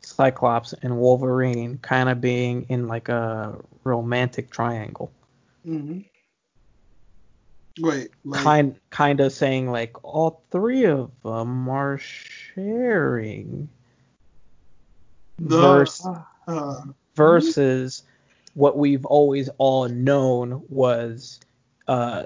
Cyclops, 0.00 0.72
and 0.74 0.98
Wolverine 0.98 1.78
kind 1.78 2.08
of 2.08 2.20
being 2.20 2.66
in 2.68 2.88
like 2.88 3.08
a 3.08 3.56
romantic 3.84 4.50
triangle. 4.50 5.12
hmm 5.64 6.00
Wait. 7.80 8.10
Like, 8.24 8.42
kind 8.42 8.76
kind 8.90 9.20
of 9.20 9.32
saying 9.32 9.70
like 9.70 10.02
all 10.04 10.42
three 10.50 10.84
of 10.84 11.10
them 11.22 11.68
are 11.68 11.98
sharing 11.98 13.68
the, 15.38 15.60
verse 15.60 16.06
uh, 16.46 16.82
versus 17.14 18.02
what 18.54 18.76
we've 18.76 19.06
always 19.06 19.48
all 19.58 19.88
known 19.88 20.62
was 20.68 21.40
uh 21.88 22.24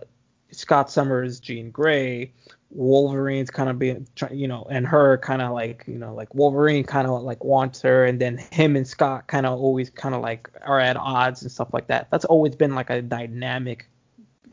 Scott 0.50 0.90
Summers, 0.90 1.38
Jean 1.40 1.70
Grey, 1.70 2.32
Wolverine's 2.70 3.50
kind 3.50 3.68
of 3.68 3.78
being, 3.78 4.06
you 4.30 4.48
know, 4.48 4.66
and 4.70 4.86
her 4.86 5.18
kind 5.18 5.42
of 5.42 5.52
like, 5.52 5.84
you 5.86 5.98
know, 5.98 6.14
like 6.14 6.34
Wolverine 6.34 6.84
kind 6.84 7.06
of 7.06 7.22
like 7.22 7.44
wants 7.44 7.82
her, 7.82 8.04
and 8.04 8.20
then 8.20 8.38
him 8.38 8.76
and 8.76 8.86
Scott 8.86 9.26
kind 9.26 9.46
of 9.46 9.58
always 9.58 9.90
kind 9.90 10.14
of 10.14 10.22
like 10.22 10.50
are 10.62 10.80
at 10.80 10.96
odds 10.96 11.42
and 11.42 11.50
stuff 11.50 11.68
like 11.72 11.88
that. 11.88 12.08
That's 12.10 12.24
always 12.24 12.54
been 12.54 12.74
like 12.74 12.90
a 12.90 13.02
dynamic, 13.02 13.88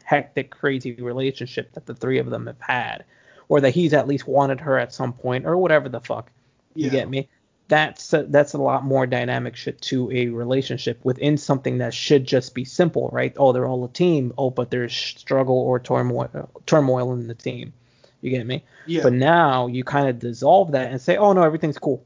hectic, 0.04 0.52
crazy 0.52 0.94
relationship 0.94 1.74
that 1.74 1.86
the 1.86 1.96
three 1.96 2.20
of 2.20 2.30
them 2.30 2.48
have 2.48 2.60
had, 2.60 3.06
or 3.50 3.62
that 3.62 3.72
he's 3.72 3.94
at 3.94 4.08
least 4.08 4.28
wanted 4.28 4.60
her 4.62 4.78
at 4.78 4.94
some 4.94 5.13
point, 5.13 5.46
or 5.46 5.58
whatever 5.58 5.89
the 5.89 6.00
fuck. 6.00 6.32
You 6.76 6.86
yeah. 6.86 6.92
get 6.92 7.10
me? 7.10 7.30
That's 7.70 8.13
a, 8.13 8.24
that's 8.24 8.54
a 8.54 8.58
lot 8.58 8.84
more 8.84 9.08
dynamic 9.08 9.56
shit 9.56 9.82
to 9.84 10.12
a 10.12 10.28
relationship 10.28 11.00
within 11.04 11.38
something 11.38 11.78
that 11.78 11.94
should 11.94 12.26
just 12.26 12.54
be 12.54 12.66
simple, 12.66 13.10
right? 13.12 13.34
Oh, 13.38 13.54
they're 13.54 13.66
all 13.66 13.86
a 13.86 13.89
team. 13.89 14.34
Oh, 14.38 14.50
but 14.50 14.70
there's 14.70 14.94
struggle 14.94 15.58
or 15.58 15.80
turmoil 15.80 16.50
turmoil 16.66 17.13
in 17.13 17.28
the 17.28 17.36
team. 17.36 17.74
You 18.22 18.32
get 18.32 18.46
me? 18.46 18.63
Yeah. 18.86 19.04
But 19.04 19.13
now 19.13 19.68
you 19.68 19.84
kind 19.84 20.08
of 20.08 20.20
dissolve 20.20 20.72
that 20.72 20.92
and 20.92 21.02
say, 21.02 21.18
oh 21.18 21.34
no, 21.34 21.44
everything's 21.44 21.78
cool. 21.78 22.06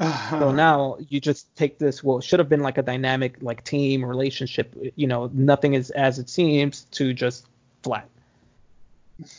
Uh-huh. 0.00 0.40
So 0.40 0.50
now 0.52 0.96
you 1.08 1.20
just 1.20 1.54
take 1.54 1.78
this 1.78 2.02
what 2.02 2.24
should 2.24 2.40
have 2.40 2.48
been 2.48 2.62
like 2.62 2.78
a 2.78 2.82
dynamic 2.82 3.36
like 3.40 3.62
team 3.64 4.04
relationship. 4.04 4.74
You 4.96 5.06
know, 5.06 5.30
nothing 5.32 5.74
is 5.74 5.90
as 5.90 6.18
it 6.18 6.28
seems 6.28 6.84
to 6.92 7.12
just 7.12 7.46
flat. 7.82 8.08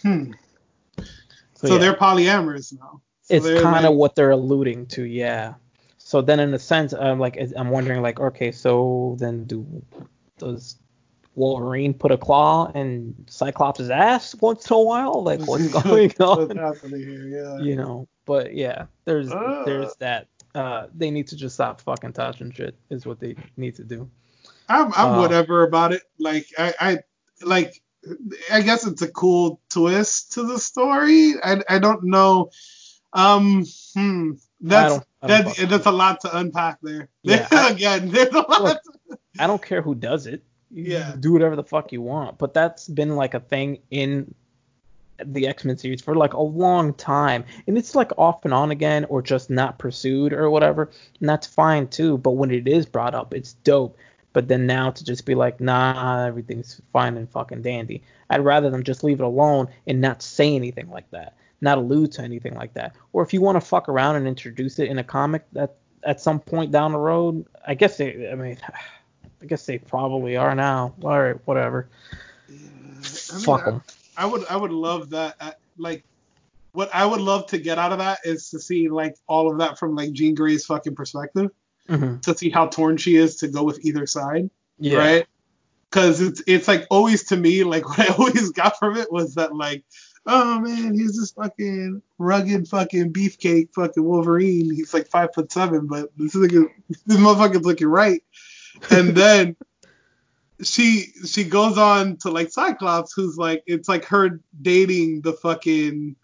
Hmm. 0.02 0.32
So, 0.98 1.68
So 1.68 1.74
yeah. 1.74 1.80
they're 1.80 1.94
polyamorous 1.94 2.78
now. 2.78 3.02
So 3.24 3.34
it's 3.36 3.62
kind 3.62 3.86
of 3.86 3.91
like- 3.91 3.98
what 4.00 4.15
they're 4.15 4.32
alluding 4.32 4.86
to, 4.88 5.04
yeah. 5.04 5.56
So 5.98 6.22
then, 6.22 6.39
in 6.39 6.54
a 6.54 6.60
sense, 6.60 6.94
I'm 6.94 7.20
like, 7.20 7.36
I'm 7.58 7.70
wondering, 7.72 8.04
like, 8.04 8.20
okay, 8.20 8.52
so 8.52 9.15
then 9.20 9.46
do 9.46 9.65
does 10.38 10.78
Wolverine 11.34 11.96
put 11.96 12.12
a 12.12 12.18
claw 12.18 12.72
in 12.76 13.15
Cyclops' 13.28 13.89
ass 13.89 14.36
once 14.36 14.70
in 14.70 14.76
a 14.76 14.80
while? 14.82 15.24
Like, 15.24 15.41
what's 15.48 15.68
going 15.84 16.10
What's 16.18 16.52
on? 16.52 16.56
happening 16.58 17.02
here? 17.02 17.28
Yeah. 17.28 17.58
You 17.58 17.76
know, 17.76 18.08
but 18.26 18.54
yeah, 18.54 18.86
there's 19.06 19.32
Uh. 19.32 19.63
there's 19.65 19.96
that. 19.96 20.28
Uh, 20.56 20.88
they 20.96 21.12
need 21.12 21.28
to 21.28 21.36
just 21.36 21.56
stop 21.56 21.82
fucking 21.82 22.13
touching 22.13 22.52
shit. 22.52 22.76
Is 22.89 23.06
what 23.06 23.20
they 23.20 23.36
need 23.58 23.76
to 23.76 23.84
do. 23.84 24.10
I'm 24.70 24.91
I'm 24.96 25.13
Uh, 25.15 25.20
whatever 25.20 25.63
about 25.63 25.91
it. 25.94 26.02
Like 26.20 26.48
I, 26.58 26.74
I 26.80 26.98
like 27.44 27.84
I 28.52 28.62
guess 28.62 28.88
it's 28.88 29.02
a 29.02 29.08
cool 29.12 29.60
twist 29.70 30.34
to 30.34 30.44
the 30.44 30.58
story. 30.58 31.34
I 31.44 31.62
I 31.70 31.80
don't 31.80 32.04
know. 32.06 32.50
Um 33.13 33.65
hmm. 33.94 34.32
That's 34.62 34.94
don't- 34.94 35.06
I 35.22 35.28
don't 35.41 35.58
that, 35.58 35.70
that's 35.70 35.86
a 35.88 35.91
lot 35.91 36.22
to 36.22 36.38
unpack 36.38 36.80
there. 36.82 37.10
Yeah, 37.24 37.48
I- 37.52 37.72
Again, 37.72 38.10
there's 38.10 38.30
a 38.34 38.39
lot. 38.39 38.62
Look, 38.62 39.20
I 39.39 39.48
don't 39.48 39.62
care 39.62 39.82
who 39.82 39.94
does 39.96 40.26
it. 40.28 40.44
You 40.72 40.84
Yeah. 40.94 41.15
do 41.20 41.34
whatever 41.34 41.56
the 41.56 41.63
fuck 41.63 41.91
you 41.91 42.02
want. 42.02 42.38
But 42.38 42.54
that's 42.54 42.88
been 42.88 43.15
like 43.15 43.34
a 43.34 43.39
thing 43.39 43.80
in 43.91 44.34
the 45.23 45.47
X-Men 45.47 45.78
series 45.78 46.01
for 46.01 46.15
like 46.15 46.34
a 46.34 46.41
long 46.41 46.93
time. 46.93 47.45
And 47.67 47.78
it's 47.78 47.95
like 47.95 48.12
off 48.17 48.45
and 48.45 48.54
on 48.54 48.71
again 48.71 49.06
or 49.06 49.21
just 49.21 49.49
not 49.49 49.80
pursued 49.80 50.34
or 50.34 50.49
whatever. 50.49 50.89
And 51.19 51.30
that's 51.30 51.47
fine 51.47 51.88
too. 51.88 52.17
But 52.17 52.32
when 52.32 52.51
it 52.51 52.67
is 52.67 52.86
brought 52.86 53.15
up, 53.15 53.34
it's 53.34 53.54
dope. 53.54 53.97
But 54.34 54.49
then 54.49 54.65
now 54.65 54.91
to 54.91 55.04
just 55.06 55.25
be 55.25 55.34
like, 55.34 55.62
nah, 55.62 56.25
everything's 56.25 56.82
fine 56.91 57.15
and 57.15 57.30
fucking 57.30 57.62
dandy. 57.62 58.04
I'd 58.30 58.43
rather 58.43 58.69
them 58.69 58.84
just 58.84 59.04
leave 59.04 59.21
it 59.21 59.25
alone 59.25 59.69
and 59.88 60.01
not 60.01 60.21
say 60.21 60.56
anything 60.56 60.89
like 60.89 61.10
that. 61.12 61.38
Not 61.62 61.78
allude 61.78 62.12
to 62.13 62.21
anything 62.21 62.54
like 62.56 62.73
that. 62.73 62.95
Or 63.13 63.23
if 63.23 63.34
you 63.34 63.39
want 63.39 63.56
to 63.56 63.62
fuck 63.62 63.88
around 63.88 64.17
and 64.17 64.28
introduce 64.28 64.78
it 64.80 64.89
in 64.89 64.99
a 64.99 65.04
comic 65.04 65.45
that 65.54 65.75
at 66.04 66.19
some 66.19 66.39
point 66.39 66.71
down 66.71 66.91
the 66.91 66.97
road, 66.97 67.45
I 67.65 67.75
guess 67.75 67.97
they 67.97 68.30
I 68.30 68.36
mean 68.36 68.58
I 69.41 69.45
guess 69.45 69.65
they 69.65 69.78
probably 69.78 70.36
are 70.36 70.56
now. 70.56 70.93
All 71.04 71.21
right, 71.21 71.38
whatever. 71.45 71.88
I 72.49 72.51
mean, 72.51 72.95
Fuck 73.01 73.65
them. 73.65 73.84
I 74.17 74.25
would 74.25 74.45
I 74.47 74.56
would 74.56 74.71
love 74.71 75.12
that. 75.12 75.36
I, 75.39 75.54
like, 75.78 76.04
what 76.73 76.89
I 76.93 77.06
would 77.06 77.21
love 77.21 77.47
to 77.47 77.58
get 77.58 77.78
out 77.78 77.91
of 77.91 77.99
that 77.99 78.19
is 78.23 78.49
to 78.51 78.60
see 78.60 78.89
like 78.89 79.15
all 79.28 79.51
of 79.51 79.60
that 79.60 79.80
from 79.80 79.95
like 79.95 80.12
Jean 80.13 80.36
Grey's 80.36 80.65
fucking 80.65 80.95
perspective, 80.95 81.51
hmm 81.88 82.17
to 82.17 82.36
see 82.38 82.49
how 82.49 82.67
torn 82.67 82.97
she 82.97 83.15
is 83.15 83.38
to 83.38 83.47
go 83.47 83.63
with 83.63 83.84
either 83.86 84.06
side, 84.08 84.49
Yeah. 84.80 84.97
right? 84.97 85.28
Because 85.89 86.19
it's 86.21 86.41
it's 86.47 86.67
like 86.67 86.86
always 86.89 87.23
to 87.25 87.38
me 87.38 87.63
like 87.63 87.88
what 87.89 87.99
I 87.99 88.13
always 88.13 88.51
got 88.51 88.78
from 88.80 88.97
it 88.97 89.12
was 89.12 89.36
that 89.36 89.56
like. 89.56 89.84
Oh 90.28 90.60
man, 90.60 90.95
he's 90.95 91.19
this 91.19 91.30
fucking 91.34 92.01
rugged 92.17 92.67
fucking 92.67 93.13
beefcake 93.13 93.69
fucking 93.75 94.04
Wolverine. 94.04 94.73
He's 94.73 94.91
like 94.91 95.08
five 95.08 95.30
foot 95.36 95.51
seven, 95.51 95.86
but 95.86 96.10
this 96.17 96.34
is 96.34 96.41
like 96.41 96.71
this 97.06 97.17
motherfucker's 97.17 97.63
looking 97.63 97.89
right. 97.89 98.23
And 98.89 99.10
then 99.15 99.56
she 100.63 101.08
she 101.26 101.44
goes 101.44 101.78
on 101.78 102.18
to 102.18 102.30
like 102.30 102.52
Cyclops, 102.52 103.13
who's 103.13 103.38
like 103.38 103.63
it's 103.65 103.89
like 103.89 104.06
her 104.06 104.39
dating 104.62 105.22
the 105.22 105.34
fucking 105.34 106.15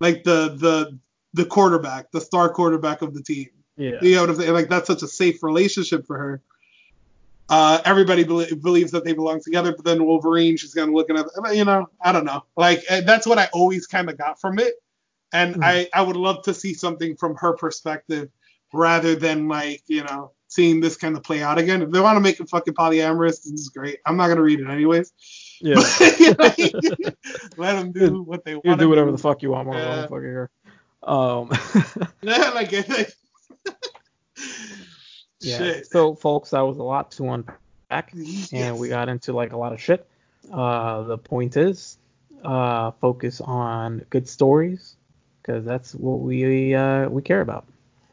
like 0.00 0.24
the 0.24 0.54
the 0.56 0.98
the 1.34 1.44
quarterback, 1.44 2.10
the 2.10 2.20
star 2.20 2.48
quarterback 2.48 3.02
of 3.02 3.14
the 3.14 3.22
team. 3.22 3.48
Yeah. 3.76 3.98
You 4.02 4.16
know 4.16 4.22
what 4.22 4.30
I'm 4.30 4.36
saying? 4.36 4.52
Like 4.52 4.68
that's 4.68 4.86
such 4.88 5.02
a 5.02 5.08
safe 5.08 5.42
relationship 5.42 6.06
for 6.06 6.18
her. 6.18 6.42
Uh, 7.50 7.80
everybody 7.84 8.24
bel 8.24 8.44
believes 8.60 8.90
that 8.90 9.04
they 9.04 9.14
belong 9.14 9.40
together, 9.40 9.72
but 9.72 9.84
then 9.84 10.04
Wolverine, 10.04 10.56
she's 10.56 10.74
kind 10.74 10.88
of 10.88 10.94
looking 10.94 11.16
at, 11.16 11.26
you 11.56 11.64
know, 11.64 11.88
I 12.02 12.12
don't 12.12 12.26
know. 12.26 12.44
Like 12.56 12.82
eh, 12.88 13.00
that's 13.02 13.26
what 13.26 13.38
I 13.38 13.48
always 13.54 13.86
kind 13.86 14.10
of 14.10 14.18
got 14.18 14.40
from 14.40 14.58
it, 14.58 14.74
and 15.32 15.54
Mhm. 15.54 15.64
I 15.64 15.88
I 15.94 16.02
would 16.02 16.16
love 16.16 16.42
to 16.44 16.52
see 16.52 16.74
something 16.74 17.16
from 17.16 17.36
her 17.36 17.54
perspective 17.54 18.28
rather 18.74 19.14
than 19.14 19.48
like 19.48 19.82
you 19.86 20.02
know 20.02 20.32
seeing 20.48 20.80
this 20.80 20.96
kind 20.96 21.16
of 21.16 21.22
play 21.22 21.42
out 21.42 21.58
again. 21.58 21.82
If 21.82 21.90
they 21.90 22.00
want 22.00 22.16
to 22.16 22.20
make 22.20 22.40
it 22.40 22.48
fucking 22.48 22.74
polyamorous, 22.74 23.42
this 23.44 23.52
is 23.52 23.68
great. 23.68 23.98
I'm 24.04 24.16
not 24.16 24.28
gonna 24.28 24.42
read 24.42 24.60
it 24.60 24.68
anyways. 24.68 25.12
Yeah. 25.60 25.74
Let 27.56 27.74
them 27.76 27.92
do 27.92 28.22
what 28.22 28.44
they 28.44 28.54
want. 28.54 28.64
You 28.66 28.76
do 28.76 28.88
whatever 28.88 29.12
the 29.12 29.18
fuck 29.18 29.42
you 29.42 29.50
want, 29.50 29.68
Marvel. 29.68 29.84
Yeah. 29.84 30.02
Fucking 30.02 30.22
care. 30.22 30.50
Um, 31.02 31.50
Yeah, 32.22 32.50
like, 32.50 32.72
like 32.72 33.14
yeah. 35.40 35.58
Shit. 35.58 35.86
So, 35.86 36.14
folks, 36.14 36.50
that 36.50 36.60
was 36.60 36.78
a 36.78 36.82
lot 36.82 37.12
to 37.12 37.30
unpack, 37.30 38.10
Yes. 38.14 38.52
and 38.52 38.78
we 38.78 38.88
got 38.88 39.08
into 39.08 39.32
like 39.32 39.52
a 39.52 39.56
lot 39.56 39.72
of 39.72 39.80
shit. 39.80 40.06
Uh, 40.52 41.02
the 41.02 41.18
point 41.18 41.56
is, 41.56 41.98
uh, 42.42 42.90
focus 43.00 43.40
on 43.40 44.04
good 44.10 44.28
stories, 44.28 44.96
because 45.42 45.64
that's 45.64 45.94
what 45.94 46.20
we 46.20 46.74
uh 46.74 47.08
we 47.08 47.22
care 47.22 47.40
about. 47.40 47.66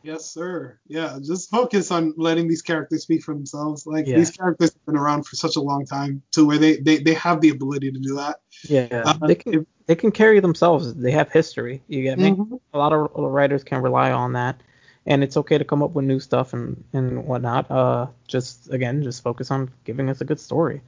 Yes, 0.06 0.28
sir. 0.28 0.80
Yeah, 0.86 1.18
just 1.20 1.50
focus 1.50 1.90
on 1.90 2.14
letting 2.16 2.48
these 2.48 2.62
characters 2.62 3.02
speak 3.02 3.24
for 3.24 3.34
themselves. 3.34 3.88
Like 3.88 4.06
Yeah. 4.06 4.18
these 4.18 4.30
characters 4.30 4.72
have 4.72 4.86
been 4.86 4.98
around 4.98 5.26
for 5.26 5.36
such 5.36 5.56
a 5.56 5.62
long 5.62 5.88
time 5.88 6.22
to 6.34 6.46
where 6.46 6.60
they 6.60 6.78
they, 6.78 6.98
they 7.00 7.16
have 7.16 7.42
the 7.42 7.50
ability 7.50 7.92
to 7.92 8.00
do 8.00 8.14
that. 8.16 8.38
Yeah, 8.70 8.86
Uh, 9.04 9.28
they 9.28 9.34
can 9.34 9.66
they 9.88 9.96
can 9.96 10.12
carry 10.12 10.40
themselves. 10.42 10.94
They 10.94 11.10
have 11.10 11.32
history. 11.32 11.82
You 11.88 12.04
get 12.04 12.20
me? 12.20 12.32
Mhm. 12.32 12.60
A 12.74 12.78
lot 12.78 12.94
of 12.94 13.10
writers 13.16 13.64
can 13.64 13.82
rely 13.82 14.12
on 14.12 14.34
that, 14.34 14.62
and 15.08 15.24
it's 15.24 15.38
okay 15.38 15.58
to 15.58 15.66
come 15.66 15.82
up 15.82 15.92
with 15.96 16.06
new 16.06 16.20
stuff 16.20 16.54
and 16.54 16.84
and 16.94 17.26
whatnot. 17.26 17.72
Uh, 17.72 18.06
just 18.28 18.72
again, 18.72 19.02
just 19.02 19.24
focus 19.24 19.50
on 19.50 19.72
giving 19.86 20.08
us 20.10 20.22
a 20.22 20.26
good 20.26 20.40
story. 20.40 20.82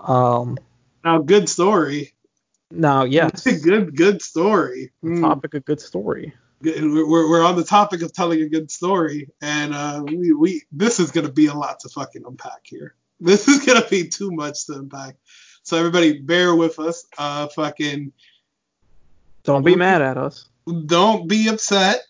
Um, 0.00 0.58
Now, 1.04 1.18
good 1.18 1.48
story. 1.48 2.14
now 2.72 3.04
yes, 3.04 3.44
good 3.62 3.96
good 3.96 4.22
story. 4.22 4.90
the 5.04 5.10
Mm. 5.10 5.20
topic 5.20 5.54
of 5.54 5.64
good 5.64 5.80
story. 5.80 6.34
We're, 6.60 7.06
we're 7.06 7.44
on 7.44 7.56
the 7.56 7.64
topic 7.64 8.02
of 8.02 8.12
telling 8.12 8.42
a 8.42 8.48
good 8.48 8.70
story, 8.70 9.28
and 9.40 9.72
uh, 9.74 10.02
we, 10.04 10.32
we 10.32 10.62
this 10.72 10.98
is 10.98 11.10
gonna 11.12 11.30
be 11.30 11.46
a 11.46 11.54
lot 11.54 11.80
to 11.80 11.88
fucking 11.88 12.22
unpack 12.26 12.60
here. 12.64 12.94
This 13.20 13.46
is 13.48 13.64
gonna 13.64 13.86
be 13.88 14.08
too 14.08 14.30
much 14.32 14.66
to 14.66 14.74
unpack. 14.74 15.16
So 15.62 15.76
everybody, 15.76 16.18
bear 16.20 16.54
with 16.54 16.78
us. 16.78 17.04
Uh, 17.16 17.48
fucking 17.48 18.12
Don't 19.44 19.64
be 19.64 19.76
mad 19.76 20.02
at 20.02 20.16
us. 20.18 20.48
don't 20.86 21.28
be 21.28 21.48
upset. 21.48 22.00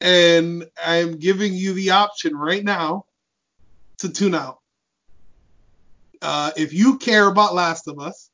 And 0.00 0.66
I'm 0.82 1.16
giving 1.18 1.52
you 1.52 1.74
the 1.74 1.90
option 1.90 2.34
right 2.36 2.64
now 2.64 3.04
to 3.98 4.08
tune 4.10 4.34
out. 4.34 4.58
uh, 6.22 6.50
if 6.56 6.72
you 6.72 6.98
care 6.98 7.26
about 7.26 7.54
Last 7.54 7.86
of 7.88 7.98
Us 7.98 8.29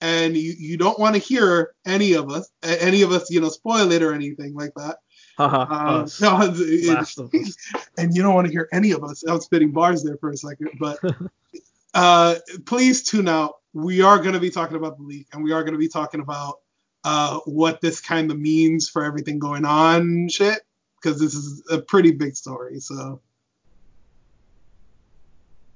and 0.00 0.36
you, 0.36 0.54
you 0.58 0.76
don't 0.76 0.98
want 0.98 1.14
to 1.14 1.20
hear 1.20 1.74
any 1.86 2.14
of 2.14 2.30
us, 2.30 2.50
any 2.62 3.02
of 3.02 3.12
us, 3.12 3.30
you 3.30 3.40
know, 3.40 3.48
spoil 3.48 3.90
it 3.92 4.02
or 4.02 4.12
anything 4.14 4.54
like 4.54 4.72
that. 4.76 4.98
Uh, 5.38 5.44
us. 6.04 6.20
no, 6.20 6.40
it- 6.40 6.88
Last 6.88 7.18
and 7.98 8.14
you 8.14 8.22
don't 8.22 8.34
want 8.34 8.46
to 8.46 8.52
hear 8.52 8.68
any 8.72 8.92
of 8.92 9.02
us. 9.04 9.22
I'm 9.24 9.40
spitting 9.40 9.72
bars 9.72 10.02
there 10.02 10.16
for 10.18 10.30
a 10.30 10.36
second, 10.36 10.70
but 10.78 10.98
uh, 11.94 12.36
please 12.66 13.02
tune 13.02 13.28
out. 13.28 13.54
We 13.74 14.02
are 14.02 14.18
going 14.18 14.34
to 14.34 14.40
be 14.40 14.50
talking 14.50 14.76
about 14.76 14.96
the 14.98 15.04
leak, 15.04 15.26
and 15.32 15.44
we 15.44 15.52
are 15.52 15.62
going 15.62 15.74
to 15.74 15.78
be 15.78 15.88
talking 15.88 16.20
about 16.20 16.58
uh, 17.04 17.38
what 17.44 17.80
this 17.80 18.00
kind 18.00 18.30
of 18.30 18.38
means 18.38 18.88
for 18.88 19.04
everything 19.04 19.38
going 19.38 19.64
on, 19.64 20.28
shit, 20.28 20.60
because 21.00 21.20
this 21.20 21.34
is 21.34 21.62
a 21.70 21.80
pretty 21.80 22.12
big 22.12 22.34
story. 22.36 22.80
So 22.80 23.20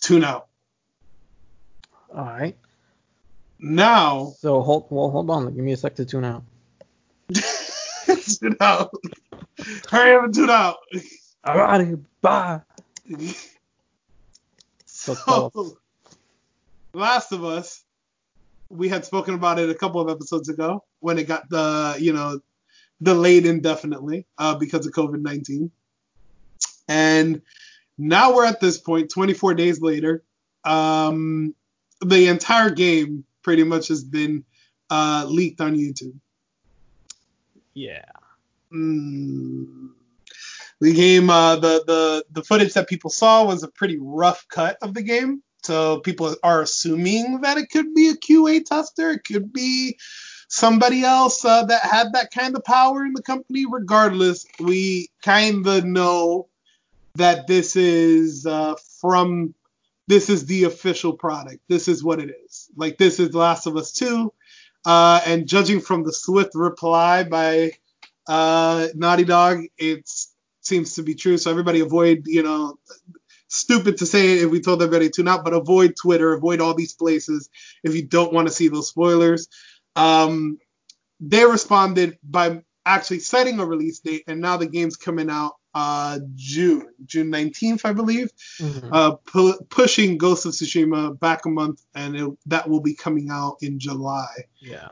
tune 0.01 0.25
out 0.25 0.49
All 2.15 2.25
right. 2.25 2.57
Now. 3.63 4.35
So 4.39 4.61
hold 4.61 4.87
well, 4.91 5.11
hold 5.11 5.31
on. 5.31 5.55
Give 5.55 5.65
me 5.65 5.73
a 5.73 5.77
sec 5.77 5.95
to 5.97 6.05
tune 6.05 6.25
out. 6.25 6.43
tune 7.35 8.57
out. 8.61 8.91
Hurry 9.89 10.17
up 10.17 10.25
and 10.25 10.35
tune 10.35 10.51
out. 10.51 10.77
Alrighty, 11.45 12.03
bye. 12.21 12.61
So 14.87 15.15
tell 15.15 15.47
us. 15.47 15.53
So, 15.55 15.79
Last 16.95 17.33
of 17.33 17.43
Us, 17.43 17.85
we 18.69 18.91
had 18.91 19.07
spoken 19.07 19.35
about 19.35 19.59
it 19.59 19.71
a 19.71 19.75
couple 19.75 20.01
of 20.03 20.11
episodes 20.11 20.51
ago 20.51 20.85
when 21.01 21.19
it 21.19 21.27
got 21.27 21.49
the, 21.49 21.97
you 21.99 22.13
know, 22.13 22.41
delayed 23.03 23.47
indefinitely 23.47 24.27
uh, 24.37 24.55
because 24.57 24.87
of 24.87 24.93
COVID 24.93 25.23
19. 25.23 25.71
And 26.89 27.41
now 27.97 28.35
we're 28.35 28.45
at 28.45 28.61
this 28.61 28.77
point, 28.77 29.11
24 29.11 29.55
days 29.55 29.81
later. 29.81 30.23
Um, 30.65 31.55
the 32.05 32.29
entire 32.29 32.71
game 32.71 33.25
pretty 33.43 33.65
much 33.65 33.89
has 33.89 34.05
been 34.05 34.45
uh, 34.91 35.25
leaked 35.29 35.61
on 35.61 35.77
YouTube. 35.77 36.15
Yeah. 37.75 38.05
Mm. 38.73 39.91
The 40.81 40.93
game, 40.93 41.31
uh, 41.31 41.57
the 41.57 41.85
the 41.87 42.25
the 42.33 42.43
footage 42.43 42.75
that 42.75 42.89
people 42.89 43.11
saw 43.11 43.45
was 43.45 43.63
a 43.63 43.69
pretty 43.69 43.99
rough 44.01 44.47
cut 44.49 44.79
of 44.83 44.95
the 44.95 45.03
game. 45.03 45.43
So 45.63 46.01
people 46.01 46.35
are 46.43 46.63
assuming 46.63 47.43
that 47.43 47.57
it 47.57 47.71
could 47.71 47.95
be 47.95 48.09
a 48.09 48.15
QA 48.15 48.65
tester, 48.65 49.11
it 49.11 49.25
could 49.25 49.53
be 49.53 49.97
somebody 50.49 51.05
else 51.05 51.45
uh, 51.45 51.65
that 51.67 51.83
had 51.83 52.13
that 52.15 52.33
kind 52.33 52.57
of 52.57 52.65
power 52.65 53.05
in 53.05 53.13
the 53.13 53.23
company. 53.23 53.65
Regardless, 53.71 54.45
we 54.59 55.09
kind 55.23 55.67
of 55.67 55.85
know 55.85 56.49
that 57.15 57.47
this 57.47 57.77
is 57.77 58.45
uh, 58.45 58.75
from 59.01 59.55
this 60.13 60.29
is 60.29 60.45
the 60.45 60.65
official 60.65 61.15
product. 61.15 61.61
This 61.71 61.89
is 61.89 62.05
what 62.05 62.21
it 62.21 62.29
is. 62.45 62.69
Like 62.77 62.99
this 62.99 63.19
is 63.19 63.35
Last 63.35 63.67
of 63.67 63.79
Us 63.79 63.93
2. 63.93 64.31
Uh, 64.85 65.23
and 65.25 65.49
judging 65.49 65.81
from 65.81 66.05
the 66.05 66.13
swift 66.13 66.51
reply 66.55 67.25
by 67.25 67.71
uh, 68.29 68.89
Naughty 68.95 69.25
Dog, 69.25 69.63
it 69.79 70.07
seems 70.61 70.97
to 70.97 71.03
be 71.03 71.15
true. 71.15 71.39
So 71.39 71.51
everybody 71.51 71.81
avoid, 71.81 72.25
you 72.27 72.43
know, 72.43 72.79
stupid 73.49 73.97
to 73.99 74.07
say 74.07 74.33
it 74.33 74.43
if 74.43 74.51
we 74.51 74.61
told 74.61 74.83
everybody 74.83 75.09
to 75.09 75.23
not, 75.23 75.45
but 75.45 75.55
avoid 75.55 75.95
Twitter, 75.97 76.35
avoid 76.35 76.61
all 76.61 76.75
these 76.75 76.93
places 76.93 77.49
if 77.83 77.95
you 77.95 78.03
don't 78.03 78.35
want 78.35 78.49
to 78.49 78.55
see 78.55 78.69
those 78.69 78.89
spoilers. 78.89 79.49
Um, 79.97 80.59
they 81.21 81.47
responded 81.47 82.19
by 82.23 82.63
actually 82.85 83.21
setting 83.21 83.61
a 83.61 83.65
release 83.65 84.01
date, 84.01 84.25
and 84.27 84.43
now 84.43 84.59
the 84.59 84.67
game's 84.67 84.97
coming 84.97 85.31
out 85.31 85.55
uh, 85.75 86.19
June, 86.35 86.87
June 87.07 87.31
19th, 87.31 87.85
I 87.85 87.93
believe, 87.93 88.31
Mhm. 88.61 88.89
uh, 88.93 89.13
pu- 89.17 89.59
pushing 89.71 90.19
Ghost 90.19 90.45
of 90.47 90.53
Tsushima 90.53 91.19
back 91.19 91.47
a 91.47 91.49
month, 91.51 91.83
and 91.95 92.17
it, 92.17 92.31
that 92.47 92.69
will 92.69 92.81
be 92.81 92.95
coming 92.95 93.31
out 93.31 93.57
in 93.63 93.79
July. 93.79 94.29
yeah. 94.61 94.89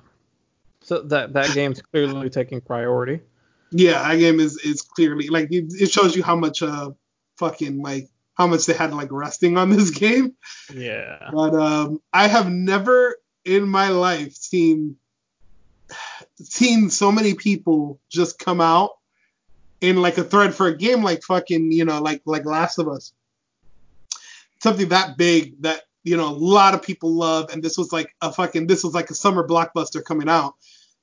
So 0.83 1.03
that 1.03 1.35
that 1.35 1.53
game's 1.53 1.81
clearly 1.83 2.31
taking 2.31 2.61
priority. 2.63 3.21
Yeah, 3.71 4.03
that 4.09 4.17
game 4.19 4.41
is 4.41 4.57
is 4.65 4.83
clearly 4.83 5.29
like 5.29 5.53
it, 5.53 5.67
it 5.79 5.91
shows 5.93 6.17
you 6.17 6.23
how 6.23 6.35
much 6.37 6.63
uh 6.63 6.91
fucking 7.37 7.83
like 7.83 8.09
how 8.35 8.47
much 8.47 8.65
they 8.67 8.73
had 8.73 8.93
like 8.95 9.13
resting 9.13 9.59
on 9.59 9.69
this 9.71 9.91
game. 10.05 10.35
Yeah. 10.75 11.29
But 11.33 11.55
um, 11.55 12.01
I 12.13 12.27
have 12.27 12.51
never 12.51 13.17
in 13.45 13.69
my 13.69 13.89
life 13.91 14.35
seen 14.35 14.97
seen 16.41 16.91
so 16.91 17.13
many 17.13 17.35
people 17.35 18.01
just 18.09 18.39
come 18.39 18.61
out 18.61 18.91
in 19.81 20.03
like 20.03 20.19
a 20.19 20.25
thread 20.25 20.55
for 20.55 20.67
a 20.67 20.77
game 20.77 21.03
like 21.03 21.23
fucking 21.23 21.73
you 21.73 21.85
know 21.85 22.01
like 22.01 22.23
like 22.27 22.45
Last 22.45 22.79
of 22.79 22.89
Us, 22.89 23.13
something 24.61 24.89
that 24.89 25.17
big 25.17 25.61
that 25.63 25.83
you 26.05 26.17
know 26.17 26.29
a 26.29 26.37
lot 26.37 26.75
of 26.75 26.83
people 26.83 27.11
love, 27.11 27.51
and 27.53 27.63
this 27.63 27.79
was 27.79 27.93
like 27.93 28.15
a 28.21 28.33
fucking 28.33 28.67
this 28.67 28.85
was 28.85 28.95
like 28.95 29.11
a 29.11 29.15
summer 29.15 29.47
blockbuster 29.47 30.05
coming 30.05 30.29
out. 30.29 30.55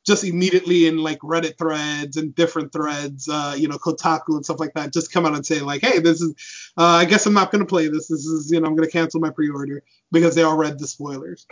Just 0.05 0.23
immediately 0.23 0.87
in 0.87 0.99
like 0.99 1.19
Reddit 1.19 1.57
threads 1.57 2.15
and 2.15 2.33
different 2.33 2.71
threads, 2.71 3.27
uh, 3.27 3.55
you 3.57 3.67
know, 3.67 3.77
Kotaku 3.77 4.37
and 4.37 4.45
stuff 4.45 4.59
like 4.59 4.73
that, 4.75 4.93
just 4.93 5.11
come 5.11 5.25
out 5.25 5.35
and 5.35 5.45
say 5.45 5.59
like, 5.59 5.81
"Hey, 5.81 5.99
this 5.99 6.21
is, 6.21 6.33
uh, 6.77 6.83
I 6.83 7.03
guess 7.03 7.25
I'm 7.25 7.33
not 7.33 7.51
gonna 7.51 7.65
play 7.65 7.89
this. 7.89 8.07
This 8.07 8.25
is, 8.25 8.49
you 8.49 8.61
know, 8.61 8.67
I'm 8.67 8.75
gonna 8.75 8.87
cancel 8.87 9.19
my 9.19 9.31
pre-order 9.31 9.83
because 10.11 10.33
they 10.33 10.43
all 10.43 10.55
read 10.55 10.79
the 10.79 10.87
spoilers." 10.87 11.45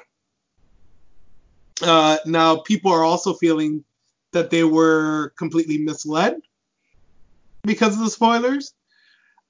Uh, 1.82 2.18
now, 2.26 2.58
people 2.58 2.94
are 2.94 3.04
also 3.04 3.34
feeling 3.34 3.84
that 4.32 4.50
they 4.50 4.64
were 4.64 5.34
completely 5.38 5.78
misled 5.78 6.40
because 7.66 7.94
of 7.94 8.00
the 8.00 8.10
spoilers. 8.10 8.74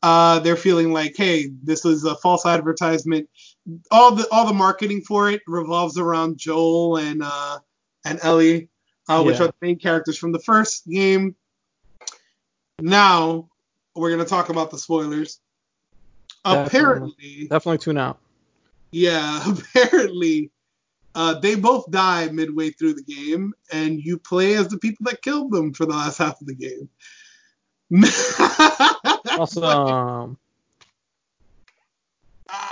Uh, 0.03 0.39
they're 0.39 0.55
feeling 0.55 0.93
like, 0.93 1.15
hey, 1.17 1.49
this 1.63 1.83
is 1.83 2.03
a 2.03 2.15
false 2.17 2.45
advertisement. 2.45 3.27
All 3.89 4.13
the 4.13 4.27
all 4.31 4.45
the 4.45 4.53
marketing 4.53 5.01
for 5.01 5.31
it 5.31 5.41
revolves 5.47 5.97
around 5.97 6.37
Joel 6.37 6.97
and 6.97 7.23
uh, 7.23 7.59
and 8.05 8.19
Ellie, 8.21 8.69
uh, 9.09 9.23
which 9.23 9.39
are 9.39 9.47
the 9.47 9.55
main 9.61 9.79
characters 9.79 10.17
from 10.17 10.31
the 10.31 10.39
first 10.39 10.87
game. 10.87 11.35
Now 12.79 13.49
we're 13.95 14.11
gonna 14.11 14.25
talk 14.25 14.49
about 14.49 14.69
the 14.69 14.77
spoilers. 14.77 15.39
Definitely. 16.43 16.67
Apparently, 16.67 17.47
Definitely 17.49 17.77
tune 17.79 17.97
out. 17.97 18.19
yeah, 18.91 19.43
apparently, 19.75 20.51
uh, 21.15 21.39
they 21.39 21.55
both 21.55 21.89
die 21.89 22.27
midway 22.27 22.69
through 22.69 22.93
the 22.93 23.03
game, 23.03 23.53
and 23.71 23.99
you 23.99 24.19
play 24.19 24.53
as 24.53 24.67
the 24.67 24.77
people 24.77 25.05
that 25.09 25.23
killed 25.23 25.51
them 25.51 25.73
for 25.73 25.87
the 25.87 25.93
last 25.93 26.19
half 26.19 26.39
of 26.39 26.45
the 26.45 26.53
game. 26.53 26.89
Also, 29.37 30.37
Ah, 32.49 32.71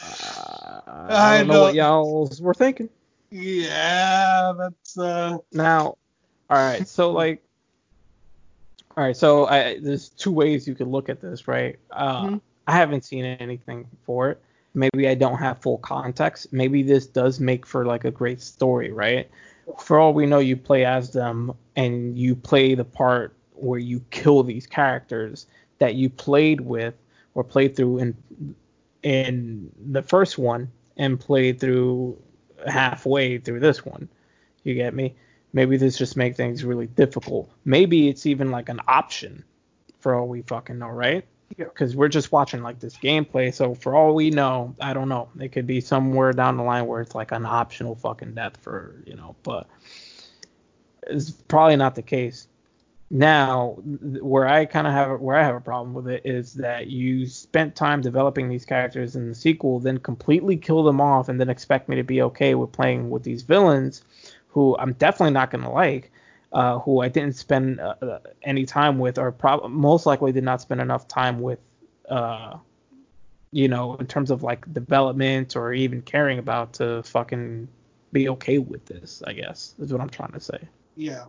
uh, 0.00 1.06
I 1.08 1.34
I 1.34 1.38
don't 1.38 1.48
know, 1.48 1.54
know. 1.54 1.62
what 1.62 1.74
y'all 1.74 2.30
were 2.40 2.54
thinking. 2.54 2.88
yeah, 3.30 4.52
that's 4.58 4.98
uh, 4.98 5.38
Now, 5.52 5.96
all 6.48 6.56
right, 6.56 6.86
so 6.86 7.10
like, 7.10 7.42
all 8.96 9.04
right, 9.04 9.16
so 9.16 9.46
I, 9.46 9.78
there's 9.80 10.08
two 10.10 10.32
ways 10.32 10.66
you 10.66 10.74
could 10.74 10.88
look 10.88 11.08
at 11.08 11.20
this, 11.20 11.48
right? 11.48 11.78
Uh, 11.90 12.22
Mhm. 12.26 12.40
I 12.68 12.72
haven't 12.72 13.04
seen 13.04 13.24
anything 13.24 13.86
for 14.04 14.30
it. 14.30 14.40
Maybe 14.74 15.08
I 15.08 15.14
don't 15.14 15.38
have 15.38 15.58
full 15.62 15.78
context. 15.78 16.52
Maybe 16.52 16.82
this 16.82 17.06
does 17.06 17.38
make 17.40 17.64
for 17.64 17.84
like 17.86 18.04
a 18.04 18.10
great 18.10 18.40
story, 18.40 18.92
right? 18.92 19.30
For 19.80 19.98
all 19.98 20.12
we 20.12 20.26
know, 20.26 20.38
you 20.40 20.56
play 20.56 20.84
as 20.84 21.12
them 21.12 21.52
and 21.76 22.18
you 22.18 22.34
play 22.34 22.74
the 22.74 22.84
part 22.84 23.32
where 23.56 23.78
you 23.78 24.04
kill 24.10 24.42
these 24.42 24.66
characters 24.66 25.46
that 25.78 25.94
you 25.94 26.08
played 26.10 26.60
with 26.60 26.94
or 27.34 27.44
played 27.44 27.76
through 27.76 27.98
in 27.98 28.16
in 29.02 29.70
the 29.90 30.02
first 30.02 30.38
one 30.38 30.70
and 30.96 31.20
played 31.20 31.60
through 31.60 32.20
halfway 32.66 33.38
through 33.38 33.60
this 33.60 33.84
one. 33.84 34.08
You 34.64 34.74
get 34.74 34.94
me? 34.94 35.14
Maybe 35.52 35.76
this 35.76 35.96
just 35.96 36.16
make 36.16 36.36
things 36.36 36.64
really 36.64 36.86
difficult. 36.86 37.50
Maybe 37.64 38.08
it's 38.08 38.26
even 38.26 38.50
like 38.50 38.68
an 38.68 38.80
option 38.88 39.44
for 40.00 40.14
all 40.14 40.26
we 40.26 40.42
fucking 40.42 40.78
know, 40.78 40.88
right? 40.88 41.24
Yeah. 41.56 41.66
Because 41.66 41.94
we're 41.94 42.08
just 42.08 42.32
watching 42.32 42.62
like 42.62 42.80
this 42.80 42.96
gameplay. 42.96 43.54
So 43.54 43.74
for 43.74 43.94
all 43.94 44.14
we 44.14 44.30
know, 44.30 44.74
I 44.80 44.92
don't 44.92 45.08
know. 45.08 45.28
It 45.38 45.52
could 45.52 45.66
be 45.66 45.80
somewhere 45.80 46.32
down 46.32 46.56
the 46.56 46.64
line 46.64 46.86
where 46.86 47.00
it's 47.00 47.14
like 47.14 47.32
an 47.32 47.46
optional 47.46 47.94
fucking 47.94 48.34
death 48.34 48.56
for 48.56 48.96
you 49.06 49.14
know, 49.14 49.36
but 49.42 49.68
it's 51.06 51.30
probably 51.30 51.76
not 51.76 51.94
the 51.94 52.02
case. 52.02 52.48
Now, 53.08 53.76
where 54.20 54.48
I 54.48 54.64
kind 54.66 54.86
of 54.86 54.92
have 54.92 55.20
where 55.20 55.36
I 55.36 55.44
have 55.44 55.54
a 55.54 55.60
problem 55.60 55.94
with 55.94 56.08
it 56.08 56.22
is 56.24 56.54
that 56.54 56.88
you 56.88 57.26
spent 57.26 57.76
time 57.76 58.00
developing 58.00 58.48
these 58.48 58.64
characters 58.64 59.14
in 59.14 59.28
the 59.28 59.34
sequel, 59.34 59.78
then 59.78 59.98
completely 59.98 60.56
kill 60.56 60.82
them 60.82 61.00
off, 61.00 61.28
and 61.28 61.40
then 61.40 61.48
expect 61.48 61.88
me 61.88 61.96
to 61.96 62.02
be 62.02 62.20
okay 62.22 62.56
with 62.56 62.72
playing 62.72 63.10
with 63.10 63.22
these 63.22 63.42
villains, 63.42 64.02
who 64.48 64.76
I'm 64.78 64.92
definitely 64.94 65.34
not 65.34 65.52
gonna 65.52 65.70
like, 65.70 66.10
uh, 66.52 66.80
who 66.80 67.00
I 67.00 67.08
didn't 67.08 67.36
spend 67.36 67.78
uh, 67.78 67.94
uh, 68.02 68.18
any 68.42 68.66
time 68.66 68.98
with, 68.98 69.18
or 69.18 69.30
prob- 69.30 69.70
most 69.70 70.04
likely 70.04 70.32
did 70.32 70.44
not 70.44 70.60
spend 70.60 70.80
enough 70.80 71.06
time 71.06 71.40
with, 71.40 71.60
uh, 72.08 72.56
you 73.52 73.68
know, 73.68 73.94
in 73.96 74.06
terms 74.08 74.32
of 74.32 74.42
like 74.42 74.72
development 74.74 75.54
or 75.54 75.72
even 75.72 76.02
caring 76.02 76.40
about 76.40 76.72
to 76.74 77.04
fucking 77.04 77.68
be 78.12 78.28
okay 78.30 78.58
with 78.58 78.84
this. 78.86 79.22
I 79.24 79.32
guess 79.32 79.76
is 79.78 79.92
what 79.92 80.00
I'm 80.00 80.10
trying 80.10 80.32
to 80.32 80.40
say. 80.40 80.58
yeah. 80.96 81.26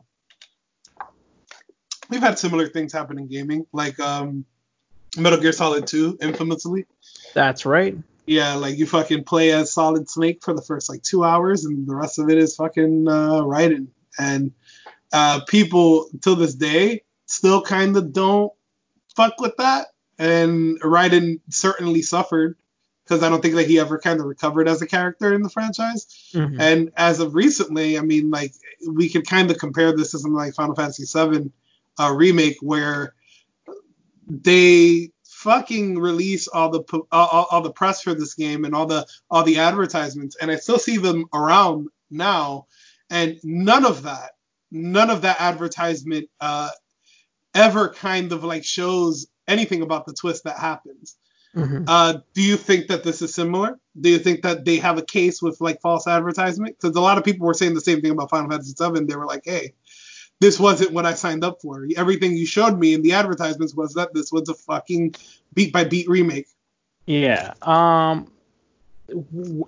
We've 2.09 2.21
had 2.21 2.39
similar 2.39 2.67
things 2.67 2.93
happen 2.93 3.19
in 3.19 3.27
gaming, 3.27 3.65
like 3.71 3.99
um, 3.99 4.45
Metal 5.17 5.39
Gear 5.39 5.51
Solid 5.51 5.87
2, 5.87 6.19
infamously. 6.21 6.85
That's 7.33 7.65
right. 7.65 7.97
Yeah, 8.25 8.55
like 8.55 8.77
you 8.77 8.85
fucking 8.85 9.23
play 9.23 9.51
as 9.51 9.71
Solid 9.71 10.09
Snake 10.09 10.43
for 10.43 10.53
the 10.53 10.61
first 10.61 10.89
like 10.89 11.01
two 11.01 11.23
hours, 11.23 11.63
and 11.63 11.87
the 11.87 11.95
rest 11.95 12.19
of 12.19 12.29
it 12.29 12.37
is 12.37 12.55
fucking 12.55 13.07
uh, 13.07 13.41
Raiden. 13.41 13.87
And 14.19 14.51
uh, 15.13 15.41
people 15.47 16.09
till 16.21 16.35
this 16.35 16.53
day 16.53 17.03
still 17.25 17.61
kind 17.61 17.95
of 17.95 18.11
don't 18.11 18.51
fuck 19.15 19.39
with 19.39 19.55
that. 19.57 19.87
And 20.19 20.81
Raiden 20.81 21.39
certainly 21.49 22.01
suffered 22.01 22.57
because 23.05 23.23
I 23.23 23.29
don't 23.29 23.41
think 23.41 23.55
that 23.55 23.67
he 23.67 23.79
ever 23.79 23.97
kind 23.97 24.19
of 24.19 24.25
recovered 24.25 24.67
as 24.67 24.81
a 24.81 24.87
character 24.87 25.33
in 25.33 25.41
the 25.41 25.49
franchise. 25.49 26.31
Mm-hmm. 26.33 26.59
And 26.59 26.91
as 26.97 27.21
of 27.21 27.35
recently, 27.35 27.97
I 27.97 28.01
mean, 28.01 28.29
like 28.29 28.53
we 28.85 29.09
could 29.09 29.25
kind 29.25 29.49
of 29.49 29.57
compare 29.57 29.95
this 29.95 30.11
to 30.11 30.19
something 30.19 30.35
like 30.35 30.53
Final 30.53 30.75
Fantasy 30.75 31.05
VII 31.05 31.51
uh, 31.97 32.13
remake, 32.15 32.57
where 32.61 33.13
they 34.27 35.11
fucking 35.25 35.99
release 35.99 36.47
all 36.47 36.69
the 36.69 36.83
all, 37.11 37.47
all, 37.51 37.61
the 37.61 37.71
press 37.71 38.01
for 38.01 38.13
this 38.13 38.33
game 38.33 38.65
and 38.65 38.73
all 38.73 38.85
the 38.85 39.05
all 39.29 39.43
the 39.43 39.59
advertisements, 39.59 40.35
and 40.41 40.51
I 40.51 40.55
still 40.55 40.79
see 40.79 40.97
them 40.97 41.25
around 41.33 41.87
now, 42.09 42.67
and 43.09 43.37
none 43.43 43.85
of 43.85 44.03
that, 44.03 44.31
none 44.71 45.09
of 45.09 45.21
that 45.21 45.39
advertisement 45.39 46.29
uh, 46.41 46.69
ever 47.53 47.89
kind 47.89 48.31
of 48.31 48.43
like 48.43 48.65
shows 48.65 49.27
anything 49.47 49.81
about 49.81 50.05
the 50.05 50.13
twist 50.13 50.43
that 50.43 50.57
happens. 50.57 51.17
Mm-hmm. 51.55 51.85
Uh, 51.87 52.19
do 52.33 52.41
you 52.41 52.55
think 52.55 52.87
that 52.87 53.03
this 53.03 53.21
is 53.21 53.33
similar? 53.33 53.79
Do 53.99 54.09
you 54.09 54.19
think 54.19 54.43
that 54.43 54.65
they 54.65 54.77
have 54.77 54.97
a 54.97 55.05
case 55.05 55.41
with 55.41 55.59
like 55.59 55.81
false 55.81 56.07
advertisement? 56.07 56.77
Because 56.79 56.95
a 56.95 57.01
lot 57.01 57.17
of 57.17 57.23
people 57.23 57.47
were 57.47 57.53
saying 57.53 57.73
the 57.73 57.81
same 57.81 58.01
thing 58.01 58.11
about 58.11 58.29
Final 58.29 58.49
Fantasy 58.49 58.73
VII. 58.77 59.05
They 59.05 59.15
were 59.15 59.25
like, 59.25 59.43
"Hey, 59.45 59.73
this 60.39 60.59
wasn't 60.59 60.91
what 60.91 61.05
I 61.05 61.13
signed 61.13 61.43
up 61.43 61.61
for. 61.61 61.85
Everything 61.95 62.35
you 62.35 62.45
showed 62.45 62.77
me 62.77 62.93
in 62.93 63.01
the 63.01 63.13
advertisements 63.13 63.73
was 63.73 63.93
that 63.93 64.13
this 64.13 64.31
was 64.31 64.49
a 64.49 64.53
fucking 64.53 65.15
beat 65.53 65.73
by 65.73 65.83
beat 65.83 66.07
remake." 66.07 66.47
Yeah. 67.05 67.53
Um. 67.61 68.31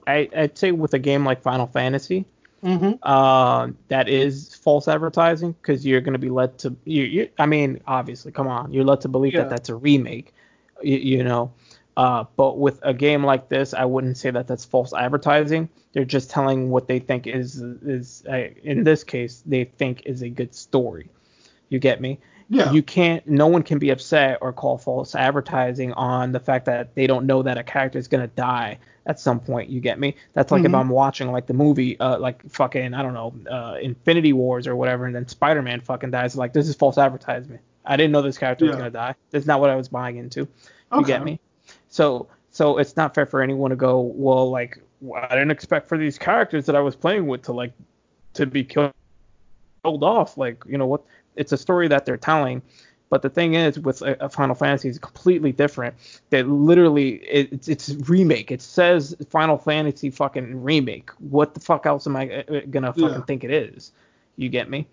I, 0.05 0.29
I'd 0.35 0.57
say 0.57 0.73
with 0.73 0.93
a 0.93 0.99
game 0.99 1.23
like 1.23 1.41
Final 1.41 1.65
Fantasy, 1.65 2.25
Mm-hmm. 2.63 2.95
Uh, 3.01 3.69
that 3.87 4.09
is 4.09 4.53
false 4.55 4.87
advertising 4.87 5.53
because 5.53 5.85
you're 5.85 6.01
going 6.01 6.13
to 6.13 6.19
be 6.19 6.29
led 6.29 6.57
to 6.59 6.75
you, 6.83 7.03
you, 7.03 7.29
I 7.37 7.45
mean, 7.45 7.81
obviously, 7.87 8.31
come 8.31 8.47
on, 8.47 8.73
you're 8.73 8.83
led 8.83 9.01
to 9.01 9.07
believe 9.07 9.33
yeah. 9.33 9.41
that 9.41 9.49
that's 9.49 9.69
a 9.69 9.75
remake. 9.75 10.33
You, 10.81 10.97
you 10.97 11.23
know, 11.23 11.53
uh, 11.99 12.23
but 12.37 12.57
with 12.57 12.79
a 12.81 12.93
game 12.93 13.25
like 13.25 13.49
this, 13.49 13.73
I 13.73 13.83
wouldn't 13.83 14.15
say 14.15 14.31
that 14.31 14.47
that's 14.47 14.63
false 14.63 14.93
advertising. 14.93 15.67
They're 15.91 16.05
just 16.05 16.29
telling 16.29 16.69
what 16.69 16.87
they 16.87 16.99
think 16.99 17.27
is 17.27 17.61
is 17.61 18.23
uh, 18.25 18.47
in 18.63 18.85
this 18.85 19.03
case 19.03 19.43
they 19.45 19.65
think 19.65 20.03
is 20.05 20.21
a 20.21 20.29
good 20.29 20.55
story. 20.55 21.09
You 21.67 21.77
get 21.77 21.99
me? 21.99 22.19
Yeah. 22.47 22.71
You 22.71 22.83
can't. 22.83 23.27
No 23.27 23.47
one 23.47 23.63
can 23.63 23.79
be 23.79 23.89
upset 23.89 24.37
or 24.39 24.53
call 24.53 24.77
false 24.77 25.13
advertising 25.13 25.91
on 25.91 26.31
the 26.31 26.39
fact 26.39 26.67
that 26.67 26.95
they 26.95 27.05
don't 27.05 27.25
know 27.25 27.43
that 27.43 27.57
a 27.57 27.63
character 27.63 27.99
is 27.99 28.07
gonna 28.07 28.27
die 28.27 28.79
at 29.05 29.19
some 29.19 29.41
point. 29.41 29.69
You 29.69 29.81
get 29.81 29.99
me? 29.99 30.15
That's 30.31 30.53
like 30.53 30.59
mm-hmm. 30.59 30.73
if 30.73 30.79
I'm 30.79 30.87
watching 30.87 31.33
like 31.33 31.47
the 31.47 31.53
movie, 31.53 31.99
uh, 31.99 32.17
like 32.17 32.49
fucking 32.49 32.93
I 32.93 33.03
don't 33.03 33.13
know, 33.13 33.33
uh, 33.51 33.75
Infinity 33.81 34.31
Wars 34.31 34.67
or 34.67 34.75
whatever, 34.77 35.05
and 35.05 35.13
then 35.13 35.27
Spider-Man 35.27 35.81
fucking 35.81 36.11
dies. 36.11 36.37
Like 36.37 36.53
this 36.53 36.69
is 36.69 36.75
false 36.75 36.97
advertisement. 36.97 37.59
I 37.83 37.97
didn't 37.97 38.13
know 38.13 38.21
this 38.21 38.37
character 38.37 38.63
yeah. 38.63 38.71
was 38.71 38.77
gonna 38.77 38.89
die. 38.89 39.15
That's 39.31 39.45
not 39.45 39.59
what 39.59 39.69
I 39.69 39.75
was 39.75 39.89
buying 39.89 40.15
into. 40.15 40.47
You 40.93 41.03
get 41.03 41.25
me? 41.25 41.41
So 41.89 42.27
so 42.51 42.77
it's 42.77 42.95
not 42.95 43.13
fair 43.13 43.25
for 43.25 43.41
anyone 43.41 43.69
to 43.69 43.75
go, 43.75 43.99
well, 43.99 44.49
like 44.49 44.81
I 45.15 45.29
didn't 45.29 45.51
expect 45.51 45.87
for 45.87 45.97
these 45.97 46.17
characters 46.17 46.65
that 46.65 46.75
I 46.75 46.79
was 46.79 46.95
playing 46.95 47.27
with 47.27 47.43
to 47.43 47.53
like 47.53 47.73
to 48.33 48.45
be 48.45 48.63
killed 48.63 48.93
off. 49.83 50.37
Like 50.37 50.63
you 50.65 50.77
know 50.77 50.87
what? 50.87 51.03
It's 51.35 51.51
a 51.51 51.57
story 51.57 51.87
that 51.87 52.05
they're 52.05 52.17
telling. 52.17 52.61
But 53.09 53.23
the 53.23 53.29
thing 53.29 53.55
is, 53.55 53.79
with 53.79 54.03
a, 54.03 54.23
a 54.23 54.29
Final 54.29 54.53
Fantasy, 54.53 54.87
is 54.87 54.99
completely 54.99 55.51
different. 55.51 55.95
That 56.29 56.47
literally, 56.47 57.15
it, 57.25 57.51
it's, 57.51 57.67
it's 57.67 57.89
remake. 58.07 58.51
It 58.51 58.61
says 58.61 59.15
Final 59.31 59.57
Fantasy 59.57 60.11
fucking 60.11 60.61
remake. 60.61 61.09
What 61.17 61.55
the 61.55 61.59
fuck 61.59 61.87
else 61.87 62.05
am 62.05 62.15
I 62.15 62.29
uh, 62.29 62.53
uh, 62.53 62.61
gonna 62.69 62.93
fucking 62.93 63.09
yeah. 63.09 63.21
think 63.21 63.43
it 63.43 63.51
is? 63.51 63.91
You 64.35 64.49
get 64.49 64.69
me? 64.69 64.87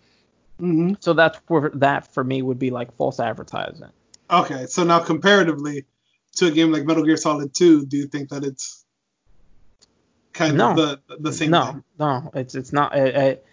Mm-hmm. 0.60 0.94
So 1.00 1.12
that's 1.12 1.38
where 1.48 1.70
that 1.74 2.10
for 2.12 2.24
me 2.24 2.40
would 2.40 2.58
be 2.58 2.70
like 2.70 2.94
false 2.96 3.20
advertising. 3.20 3.90
Okay, 4.30 4.64
so 4.66 4.82
now 4.82 4.98
comparatively, 4.98 5.84
to 6.36 6.46
a 6.46 6.50
game 6.50 6.72
like 6.72 6.84
Metal 6.84 7.04
Gear 7.04 7.16
Solid 7.16 7.54
2, 7.54 7.86
do 7.86 7.96
you 7.96 8.06
think 8.06 8.30
that 8.30 8.44
it's 8.44 8.84
kind 10.32 10.56
no. 10.56 10.70
of 10.70 10.76
the 10.76 11.00
the 11.18 11.32
same 11.32 11.50
no, 11.50 11.66
thing? 11.66 11.84
No, 11.98 12.30
it's 12.34 12.54
it's 12.54 12.72
not. 12.72 12.96
It, 12.96 13.16
it, 13.16 13.46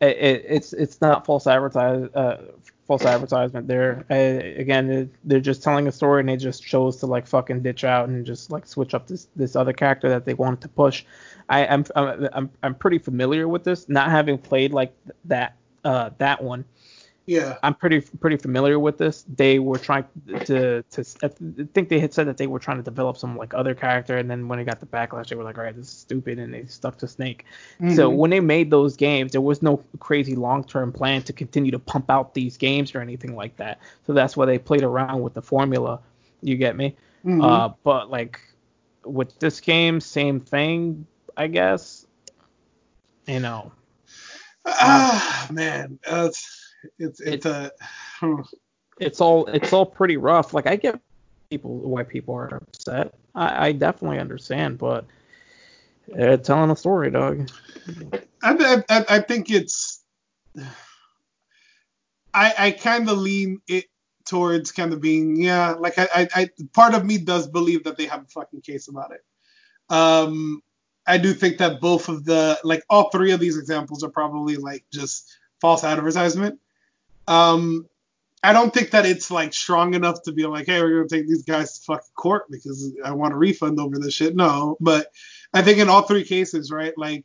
it, 0.00 0.44
it's 0.48 0.72
it's 0.72 1.00
not 1.00 1.26
false 1.26 1.46
advertise 1.46 2.08
uh, 2.14 2.42
false 2.86 3.04
advertisement. 3.04 3.68
They're 3.68 4.04
uh, 4.10 4.60
again 4.60 5.10
they're 5.22 5.40
just 5.40 5.62
telling 5.62 5.86
a 5.86 5.92
story 5.92 6.20
and 6.20 6.28
they 6.28 6.36
just 6.36 6.62
chose 6.64 6.96
to 6.98 7.06
like 7.06 7.26
fucking 7.26 7.62
ditch 7.62 7.84
out 7.84 8.08
and 8.08 8.26
just 8.26 8.50
like 8.50 8.66
switch 8.66 8.94
up 8.94 9.06
this 9.06 9.28
this 9.36 9.54
other 9.54 9.72
character 9.72 10.08
that 10.08 10.24
they 10.24 10.34
wanted 10.34 10.62
to 10.62 10.68
push. 10.68 11.04
I, 11.48 11.66
I'm 11.66 11.84
I'm 11.94 12.50
I'm 12.62 12.74
pretty 12.74 12.98
familiar 12.98 13.46
with 13.46 13.62
this, 13.62 13.88
not 13.88 14.10
having 14.10 14.38
played 14.38 14.72
like 14.72 14.92
that 15.26 15.56
uh 15.84 16.10
that 16.18 16.42
one. 16.42 16.64
Yeah. 17.26 17.58
I'm 17.62 17.74
pretty 17.74 18.00
pretty 18.00 18.36
familiar 18.36 18.78
with 18.78 18.98
this. 18.98 19.24
They 19.36 19.58
were 19.58 19.78
trying 19.78 20.04
to 20.46 20.82
to 20.82 21.04
I 21.22 21.28
think 21.72 21.88
they 21.88 22.00
had 22.00 22.12
said 22.12 22.26
that 22.26 22.38
they 22.38 22.46
were 22.46 22.58
trying 22.58 22.78
to 22.78 22.82
develop 22.82 23.16
some 23.16 23.36
like 23.36 23.54
other 23.54 23.74
character, 23.74 24.16
and 24.16 24.28
then 24.30 24.48
when 24.48 24.58
they 24.58 24.64
got 24.64 24.80
the 24.80 24.86
backlash, 24.86 25.28
they 25.28 25.36
were 25.36 25.44
like, 25.44 25.56
all 25.56 25.64
right, 25.64 25.76
this 25.76 25.86
is 25.86 25.92
stupid, 25.92 26.38
and 26.38 26.52
they 26.52 26.64
stuck 26.64 26.98
to 26.98 27.08
Snake. 27.08 27.44
Mm-hmm. 27.80 27.94
So 27.94 28.10
when 28.10 28.30
they 28.30 28.40
made 28.40 28.70
those 28.70 28.96
games, 28.96 29.32
there 29.32 29.40
was 29.40 29.62
no 29.62 29.82
crazy 30.00 30.34
long 30.34 30.64
term 30.64 30.92
plan 30.92 31.22
to 31.22 31.32
continue 31.32 31.70
to 31.70 31.78
pump 31.78 32.10
out 32.10 32.34
these 32.34 32.56
games 32.56 32.94
or 32.94 33.00
anything 33.00 33.36
like 33.36 33.56
that. 33.56 33.78
So 34.06 34.12
that's 34.12 34.36
why 34.36 34.46
they 34.46 34.58
played 34.58 34.82
around 34.82 35.20
with 35.20 35.34
the 35.34 35.42
formula. 35.42 36.00
You 36.42 36.56
get 36.56 36.76
me? 36.76 36.96
Mm-hmm. 37.24 37.42
Uh, 37.42 37.68
but 37.84 38.10
like 38.10 38.40
with 39.04 39.38
this 39.38 39.60
game, 39.60 40.00
same 40.00 40.40
thing, 40.40 41.06
I 41.36 41.46
guess. 41.46 42.06
You 43.26 43.40
know. 43.40 43.72
Ah, 44.66 45.48
man. 45.50 45.98
Uh, 46.06 46.30
it's 46.98 47.20
it's 47.20 47.46
a. 47.46 47.72
It's 48.98 49.20
all 49.20 49.46
it's 49.46 49.72
all 49.72 49.86
pretty 49.86 50.18
rough. 50.18 50.52
Like 50.52 50.66
I 50.66 50.76
get 50.76 51.00
people 51.48 51.78
why 51.78 52.02
people 52.02 52.34
are 52.34 52.54
upset. 52.54 53.14
I, 53.34 53.68
I 53.68 53.72
definitely 53.72 54.18
understand, 54.18 54.76
but 54.76 55.06
uh, 56.18 56.36
telling 56.36 56.70
a 56.70 56.76
story, 56.76 57.10
dog. 57.10 57.50
I 58.42 58.82
I, 58.88 59.04
I 59.08 59.18
think 59.20 59.50
it's. 59.50 60.04
I 62.34 62.54
I 62.58 62.70
kind 62.72 63.08
of 63.08 63.18
lean 63.18 63.60
it 63.66 63.86
towards 64.26 64.70
kind 64.70 64.92
of 64.92 65.00
being 65.00 65.42
yeah 65.42 65.70
like 65.72 65.98
I, 65.98 66.08
I 66.14 66.28
I 66.34 66.50
part 66.74 66.94
of 66.94 67.04
me 67.04 67.18
does 67.18 67.48
believe 67.48 67.84
that 67.84 67.96
they 67.96 68.06
have 68.06 68.22
a 68.22 68.28
fucking 68.28 68.60
case 68.60 68.88
about 68.88 69.12
it. 69.12 69.20
Um, 69.88 70.62
I 71.06 71.18
do 71.18 71.32
think 71.32 71.58
that 71.58 71.80
both 71.80 72.08
of 72.08 72.24
the 72.24 72.60
like 72.62 72.84
all 72.88 73.10
three 73.10 73.32
of 73.32 73.40
these 73.40 73.58
examples 73.58 74.04
are 74.04 74.10
probably 74.10 74.56
like 74.56 74.84
just 74.92 75.36
false 75.60 75.84
advertisement. 75.84 76.60
Um, 77.30 77.86
I 78.42 78.52
don't 78.52 78.74
think 78.74 78.90
that 78.90 79.06
it's 79.06 79.30
like 79.30 79.52
strong 79.52 79.94
enough 79.94 80.22
to 80.24 80.32
be 80.32 80.46
like, 80.46 80.66
hey, 80.66 80.80
we're 80.82 80.96
gonna 80.96 81.08
take 81.08 81.28
these 81.28 81.44
guys 81.44 81.78
to 81.78 81.84
fucking 81.84 82.10
court 82.16 82.50
because 82.50 82.92
I 83.04 83.12
want 83.12 83.34
a 83.34 83.36
refund 83.36 83.78
over 83.78 83.98
this 83.98 84.14
shit. 84.14 84.34
No, 84.34 84.76
but 84.80 85.12
I 85.54 85.62
think 85.62 85.78
in 85.78 85.88
all 85.88 86.02
three 86.02 86.24
cases, 86.24 86.70
right, 86.70 86.92
like 86.98 87.24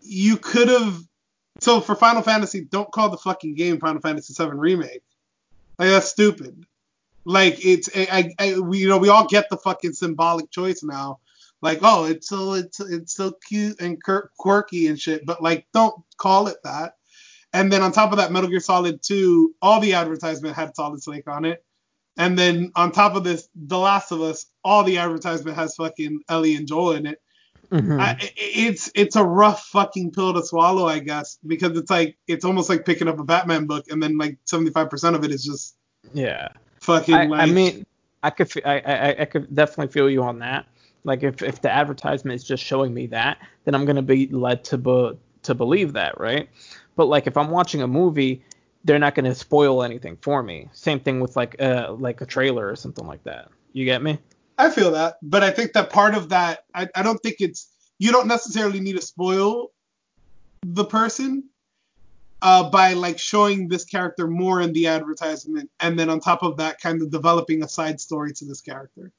you 0.00 0.36
could 0.36 0.68
have. 0.68 0.98
So 1.60 1.80
for 1.80 1.94
Final 1.94 2.22
Fantasy, 2.22 2.62
don't 2.62 2.90
call 2.90 3.10
the 3.10 3.16
fucking 3.16 3.54
game 3.54 3.78
Final 3.78 4.00
Fantasy 4.00 4.34
VII 4.36 4.50
Remake. 4.50 5.02
Like 5.78 5.90
that's 5.90 6.08
stupid. 6.08 6.66
Like 7.24 7.64
it's, 7.64 7.88
I, 7.94 8.32
I, 8.38 8.58
we, 8.58 8.78
you 8.78 8.88
know, 8.88 8.98
we 8.98 9.08
all 9.08 9.26
get 9.26 9.48
the 9.50 9.56
fucking 9.56 9.92
symbolic 9.92 10.50
choice 10.50 10.82
now. 10.82 11.20
Like, 11.62 11.78
oh, 11.82 12.04
it's 12.04 12.28
so, 12.28 12.54
it's, 12.54 12.80
it's 12.80 13.14
so 13.14 13.32
cute 13.32 13.80
and 13.80 13.98
quirky 14.36 14.88
and 14.88 15.00
shit. 15.00 15.24
But 15.24 15.42
like, 15.42 15.66
don't 15.72 16.02
call 16.18 16.48
it 16.48 16.58
that. 16.64 16.96
And 17.54 17.72
then 17.72 17.82
on 17.82 17.92
top 17.92 18.10
of 18.10 18.18
that, 18.18 18.32
Metal 18.32 18.50
Gear 18.50 18.58
Solid 18.58 19.00
2, 19.00 19.54
all 19.62 19.80
the 19.80 19.94
advertisement 19.94 20.56
had 20.56 20.74
Solid 20.74 21.00
Snake 21.02 21.28
on 21.28 21.44
it. 21.44 21.64
And 22.16 22.36
then 22.36 22.72
on 22.74 22.90
top 22.90 23.14
of 23.14 23.22
this, 23.22 23.48
The 23.54 23.78
Last 23.78 24.10
of 24.10 24.20
Us, 24.20 24.46
all 24.64 24.82
the 24.82 24.98
advertisement 24.98 25.56
has 25.56 25.76
fucking 25.76 26.20
Ellie 26.28 26.56
and 26.56 26.66
Joel 26.66 26.92
in 26.92 27.06
it. 27.06 27.20
Mm-hmm. 27.70 28.00
I, 28.00 28.16
it's 28.36 28.90
it's 28.94 29.16
a 29.16 29.24
rough 29.24 29.66
fucking 29.66 30.12
pill 30.12 30.34
to 30.34 30.44
swallow, 30.44 30.86
I 30.86 30.98
guess, 30.98 31.38
because 31.46 31.76
it's 31.78 31.90
like 31.90 32.16
it's 32.28 32.44
almost 32.44 32.68
like 32.68 32.84
picking 32.84 33.08
up 33.08 33.18
a 33.18 33.24
Batman 33.24 33.66
book, 33.66 33.86
and 33.88 34.02
then 34.02 34.18
like 34.18 34.38
75% 34.46 35.14
of 35.14 35.24
it 35.24 35.30
is 35.32 35.44
just 35.44 35.76
yeah, 36.12 36.48
fucking. 36.80 37.14
I, 37.14 37.24
like, 37.24 37.40
I 37.40 37.46
mean, 37.46 37.86
I 38.22 38.30
could 38.30 38.52
I, 38.64 38.80
I 38.80 39.20
I 39.22 39.24
could 39.24 39.52
definitely 39.54 39.92
feel 39.92 40.10
you 40.10 40.22
on 40.22 40.38
that. 40.40 40.66
Like 41.04 41.22
if 41.22 41.42
if 41.42 41.62
the 41.62 41.70
advertisement 41.70 42.36
is 42.36 42.44
just 42.44 42.62
showing 42.62 42.92
me 42.92 43.06
that, 43.08 43.38
then 43.64 43.74
I'm 43.74 43.86
gonna 43.86 44.02
be 44.02 44.28
led 44.28 44.62
to 44.64 44.78
be, 44.78 45.12
to 45.44 45.54
believe 45.54 45.94
that, 45.94 46.20
right? 46.20 46.48
But 46.96 47.06
like 47.06 47.26
if 47.26 47.36
I'm 47.36 47.50
watching 47.50 47.82
a 47.82 47.86
movie, 47.86 48.42
they're 48.84 48.98
not 48.98 49.14
going 49.14 49.24
to 49.24 49.34
spoil 49.34 49.82
anything 49.82 50.16
for 50.20 50.42
me. 50.42 50.68
Same 50.72 51.00
thing 51.00 51.20
with 51.20 51.36
like 51.36 51.60
uh 51.60 51.94
like 51.98 52.20
a 52.20 52.26
trailer 52.26 52.68
or 52.68 52.76
something 52.76 53.06
like 53.06 53.24
that. 53.24 53.48
You 53.72 53.84
get 53.84 54.02
me? 54.02 54.18
I 54.56 54.70
feel 54.70 54.92
that, 54.92 55.16
but 55.22 55.42
I 55.42 55.50
think 55.50 55.72
that 55.72 55.90
part 55.90 56.14
of 56.14 56.28
that, 56.28 56.64
I, 56.74 56.88
I 56.94 57.02
don't 57.02 57.18
think 57.18 57.36
it's 57.40 57.68
you 57.98 58.12
don't 58.12 58.28
necessarily 58.28 58.80
need 58.80 58.96
to 58.96 59.02
spoil 59.02 59.72
the 60.62 60.84
person 60.84 61.44
uh, 62.42 62.68
by 62.70 62.92
like 62.92 63.18
showing 63.18 63.68
this 63.68 63.84
character 63.84 64.26
more 64.26 64.60
in 64.60 64.72
the 64.72 64.86
advertisement, 64.86 65.70
and 65.80 65.98
then 65.98 66.10
on 66.10 66.20
top 66.20 66.42
of 66.42 66.56
that, 66.58 66.80
kind 66.80 67.02
of 67.02 67.10
developing 67.10 67.64
a 67.64 67.68
side 67.68 68.00
story 68.00 68.32
to 68.34 68.44
this 68.44 68.60
character. 68.60 69.10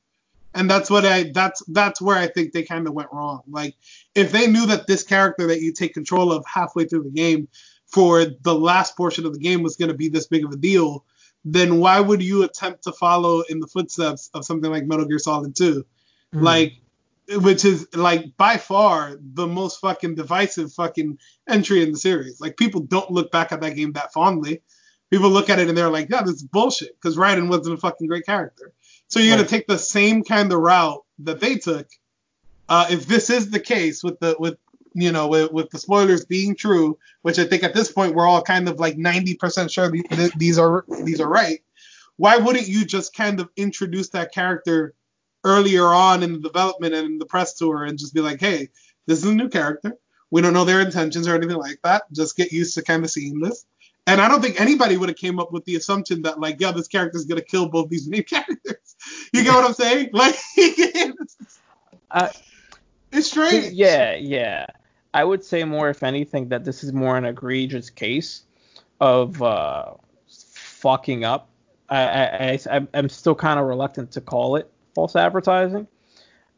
And 0.55 0.69
that's 0.69 0.89
what 0.89 1.05
I 1.05 1.31
that's 1.33 1.61
that's 1.67 2.01
where 2.01 2.17
I 2.17 2.27
think 2.27 2.53
they 2.53 2.63
kind 2.63 2.87
of 2.87 2.93
went 2.93 3.09
wrong. 3.11 3.41
Like 3.47 3.75
if 4.15 4.31
they 4.31 4.47
knew 4.47 4.65
that 4.67 4.87
this 4.87 5.03
character 5.03 5.47
that 5.47 5.61
you 5.61 5.73
take 5.73 5.93
control 5.93 6.31
of 6.31 6.45
halfway 6.51 6.85
through 6.85 7.03
the 7.03 7.09
game 7.09 7.49
for 7.85 8.25
the 8.25 8.55
last 8.55 8.95
portion 8.95 9.25
of 9.25 9.33
the 9.33 9.39
game 9.39 9.61
was 9.61 9.75
going 9.75 9.89
to 9.91 9.97
be 9.97 10.09
this 10.09 10.27
big 10.27 10.45
of 10.45 10.51
a 10.51 10.57
deal, 10.57 11.05
then 11.43 11.79
why 11.79 11.99
would 11.99 12.23
you 12.23 12.43
attempt 12.43 12.83
to 12.83 12.93
follow 12.93 13.41
in 13.49 13.59
the 13.59 13.67
footsteps 13.67 14.29
of 14.33 14.45
something 14.45 14.71
like 14.71 14.85
Metal 14.85 15.05
Gear 15.05 15.19
Solid 15.19 15.55
2? 15.55 15.85
Mm-hmm. 16.33 16.43
Like 16.43 16.73
which 17.29 17.65
is 17.65 17.87
like 17.93 18.37
by 18.37 18.57
far 18.57 19.17
the 19.19 19.47
most 19.47 19.79
fucking 19.81 20.15
divisive 20.15 20.71
fucking 20.73 21.17
entry 21.49 21.81
in 21.81 21.91
the 21.91 21.97
series. 21.97 22.39
Like 22.39 22.57
people 22.57 22.81
don't 22.81 23.11
look 23.11 23.31
back 23.31 23.51
at 23.51 23.61
that 23.61 23.75
game 23.75 23.93
that 23.93 24.13
fondly. 24.13 24.61
People 25.09 25.29
look 25.29 25.49
at 25.49 25.59
it 25.59 25.67
and 25.67 25.77
they're 25.77 25.89
like, 25.89 26.09
yeah, 26.09 26.21
this 26.21 26.35
is 26.35 26.43
bullshit 26.43 26.95
because 26.95 27.17
Raiden 27.17 27.49
wasn't 27.49 27.77
a 27.77 27.81
fucking 27.81 28.07
great 28.07 28.25
character. 28.25 28.73
So 29.07 29.19
you're 29.19 29.31
right. 29.31 29.37
gonna 29.37 29.49
take 29.49 29.67
the 29.67 29.77
same 29.77 30.23
kind 30.23 30.51
of 30.51 30.59
route 30.59 31.03
that 31.19 31.39
they 31.39 31.55
took. 31.55 31.87
Uh, 32.67 32.87
if 32.89 33.05
this 33.05 33.29
is 33.29 33.51
the 33.51 33.59
case 33.59 34.03
with 34.03 34.19
the 34.19 34.35
with 34.39 34.57
you 34.93 35.11
know 35.11 35.27
with, 35.27 35.51
with 35.51 35.69
the 35.69 35.77
spoilers 35.77 36.25
being 36.25 36.55
true, 36.55 36.97
which 37.21 37.39
I 37.39 37.45
think 37.45 37.63
at 37.63 37.73
this 37.73 37.91
point 37.91 38.15
we're 38.15 38.27
all 38.27 38.41
kind 38.41 38.67
of 38.67 38.79
like 38.79 38.97
90% 38.97 39.71
sure 39.71 39.91
these 40.37 40.57
are 40.57 40.85
these 41.03 41.21
are 41.21 41.29
right. 41.29 41.59
Why 42.17 42.37
wouldn't 42.37 42.67
you 42.67 42.85
just 42.85 43.13
kind 43.13 43.39
of 43.39 43.49
introduce 43.57 44.09
that 44.09 44.33
character 44.33 44.93
earlier 45.43 45.85
on 45.85 46.23
in 46.23 46.33
the 46.33 46.39
development 46.39 46.95
and 46.95 47.05
in 47.05 47.17
the 47.19 47.25
press 47.25 47.53
tour 47.53 47.83
and 47.83 47.99
just 47.99 48.13
be 48.13 48.21
like, 48.21 48.39
hey, 48.39 48.69
this 49.05 49.19
is 49.19 49.25
a 49.25 49.35
new 49.35 49.49
character. 49.49 49.93
We 50.31 50.41
don't 50.41 50.53
know 50.53 50.65
their 50.65 50.81
intentions 50.81 51.27
or 51.27 51.35
anything 51.35 51.57
like 51.57 51.79
that. 51.83 52.11
Just 52.11 52.35
get 52.35 52.51
used 52.51 52.73
to 52.75 52.81
kind 52.81 53.03
of 53.03 53.11
seeing 53.11 53.39
this. 53.39 53.65
And 54.07 54.21
I 54.21 54.27
don't 54.27 54.41
think 54.41 54.61
anybody 54.61 54.97
would 54.97 55.09
have 55.09 55.17
came 55.17 55.39
up 55.39 55.51
with 55.51 55.65
the 55.65 55.75
assumption 55.75 56.21
that 56.23 56.39
like, 56.39 56.57
yeah, 56.59 56.71
this 56.71 56.87
character 56.87 57.17
is 57.17 57.25
gonna 57.25 57.41
kill 57.41 57.69
both 57.69 57.89
these 57.89 58.07
main 58.07 58.23
characters. 58.29 58.95
You 59.33 59.43
get 59.43 59.53
what 59.53 59.65
I'm 59.65 59.73
saying? 59.73 60.09
Like, 60.13 60.35
uh, 62.11 62.29
it's 63.11 63.27
strange. 63.27 63.73
Yeah, 63.73 64.15
yeah. 64.15 64.67
I 65.13 65.23
would 65.23 65.43
say 65.43 65.63
more, 65.63 65.89
if 65.89 66.03
anything, 66.03 66.49
that 66.49 66.65
this 66.65 66.83
is 66.83 66.93
more 66.93 67.17
an 67.17 67.25
egregious 67.25 67.89
case 67.89 68.43
of 68.99 69.41
uh, 69.41 69.93
fucking 70.27 71.23
up. 71.23 71.49
I, 71.89 71.97
I, 71.97 72.59
I 72.71 72.87
I'm 72.93 73.09
still 73.09 73.35
kind 73.35 73.59
of 73.59 73.65
reluctant 73.65 74.11
to 74.11 74.21
call 74.21 74.55
it 74.55 74.69
false 74.93 75.15
advertising. 75.15 75.87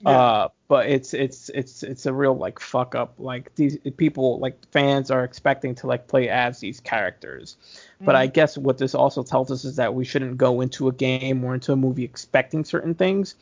Yeah. 0.02 0.10
Uh, 0.10 0.48
but 0.68 0.88
it's 0.88 1.14
it's 1.14 1.50
it's 1.50 1.82
it's 1.82 2.06
a 2.06 2.14
real 2.14 2.36
like 2.36 2.60
fuck 2.60 2.94
up. 2.94 3.16
Like 3.18 3.56
these 3.56 3.78
people 3.98 4.38
like 4.40 4.58
fans 4.72 5.10
are 5.10 5.24
expecting 5.24 5.76
to 5.76 5.88
like 5.88 6.08
play 6.08 6.30
as 6.30 6.60
these 6.60 6.80
characters. 6.80 7.58
Mm-hmm. 7.96 8.06
But 8.06 8.16
I 8.16 8.28
mm. 8.28 8.34
guess 8.34 8.58
what 8.58 8.78
this 8.78 8.94
also 8.94 9.24
tells 9.24 9.50
us 9.50 9.64
is 9.64 9.78
that 9.78 9.96
we 9.96 10.06
shouldn't 10.06 10.38
go 10.38 10.62
into 10.62 10.88
a 10.88 10.92
game 10.92 11.44
or 11.44 11.56
into 11.56 11.72
a 11.72 11.76
movie 11.76 12.04
expecting 12.04 12.64
certain 12.64 12.94
things. 12.94 13.36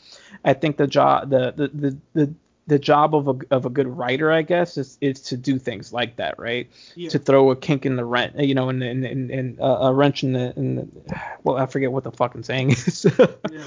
I 0.46 0.54
think 0.54 0.78
the 0.78 0.88
job 0.88 1.30
the 1.30 1.52
the 1.52 1.68
the, 1.68 1.98
the 2.14 2.34
the 2.68 2.80
job 2.80 3.16
of 3.16 3.28
a 3.28 3.36
of 3.52 3.66
a 3.66 3.70
good 3.70 3.88
writer, 3.88 4.32
I 4.32 4.42
guess, 4.42 4.78
is 4.78 4.98
is 5.02 5.22
to 5.22 5.38
do 5.38 5.60
things 5.60 5.94
like 5.94 6.16
that, 6.16 6.40
right? 6.40 6.70
Yeah. 6.96 7.10
To 7.10 7.20
throw 7.20 7.52
a 7.52 7.56
kink 7.56 7.86
in 7.86 7.96
the 7.96 8.06
rent, 8.06 8.38
you 8.40 8.56
know, 8.56 8.70
and 8.70 8.82
and, 8.82 9.06
and, 9.06 9.30
and 9.30 9.60
uh, 9.60 9.78
a 9.82 9.94
wrench 9.94 10.24
in 10.24 10.34
the, 10.34 10.54
in 10.56 10.76
the, 10.76 10.88
well, 11.44 11.58
I 11.58 11.68
forget 11.68 11.92
what 11.92 12.04
the 12.04 12.12
fucking 12.12 12.44
saying 12.44 12.72
is, 12.72 13.06
yeah. 13.20 13.64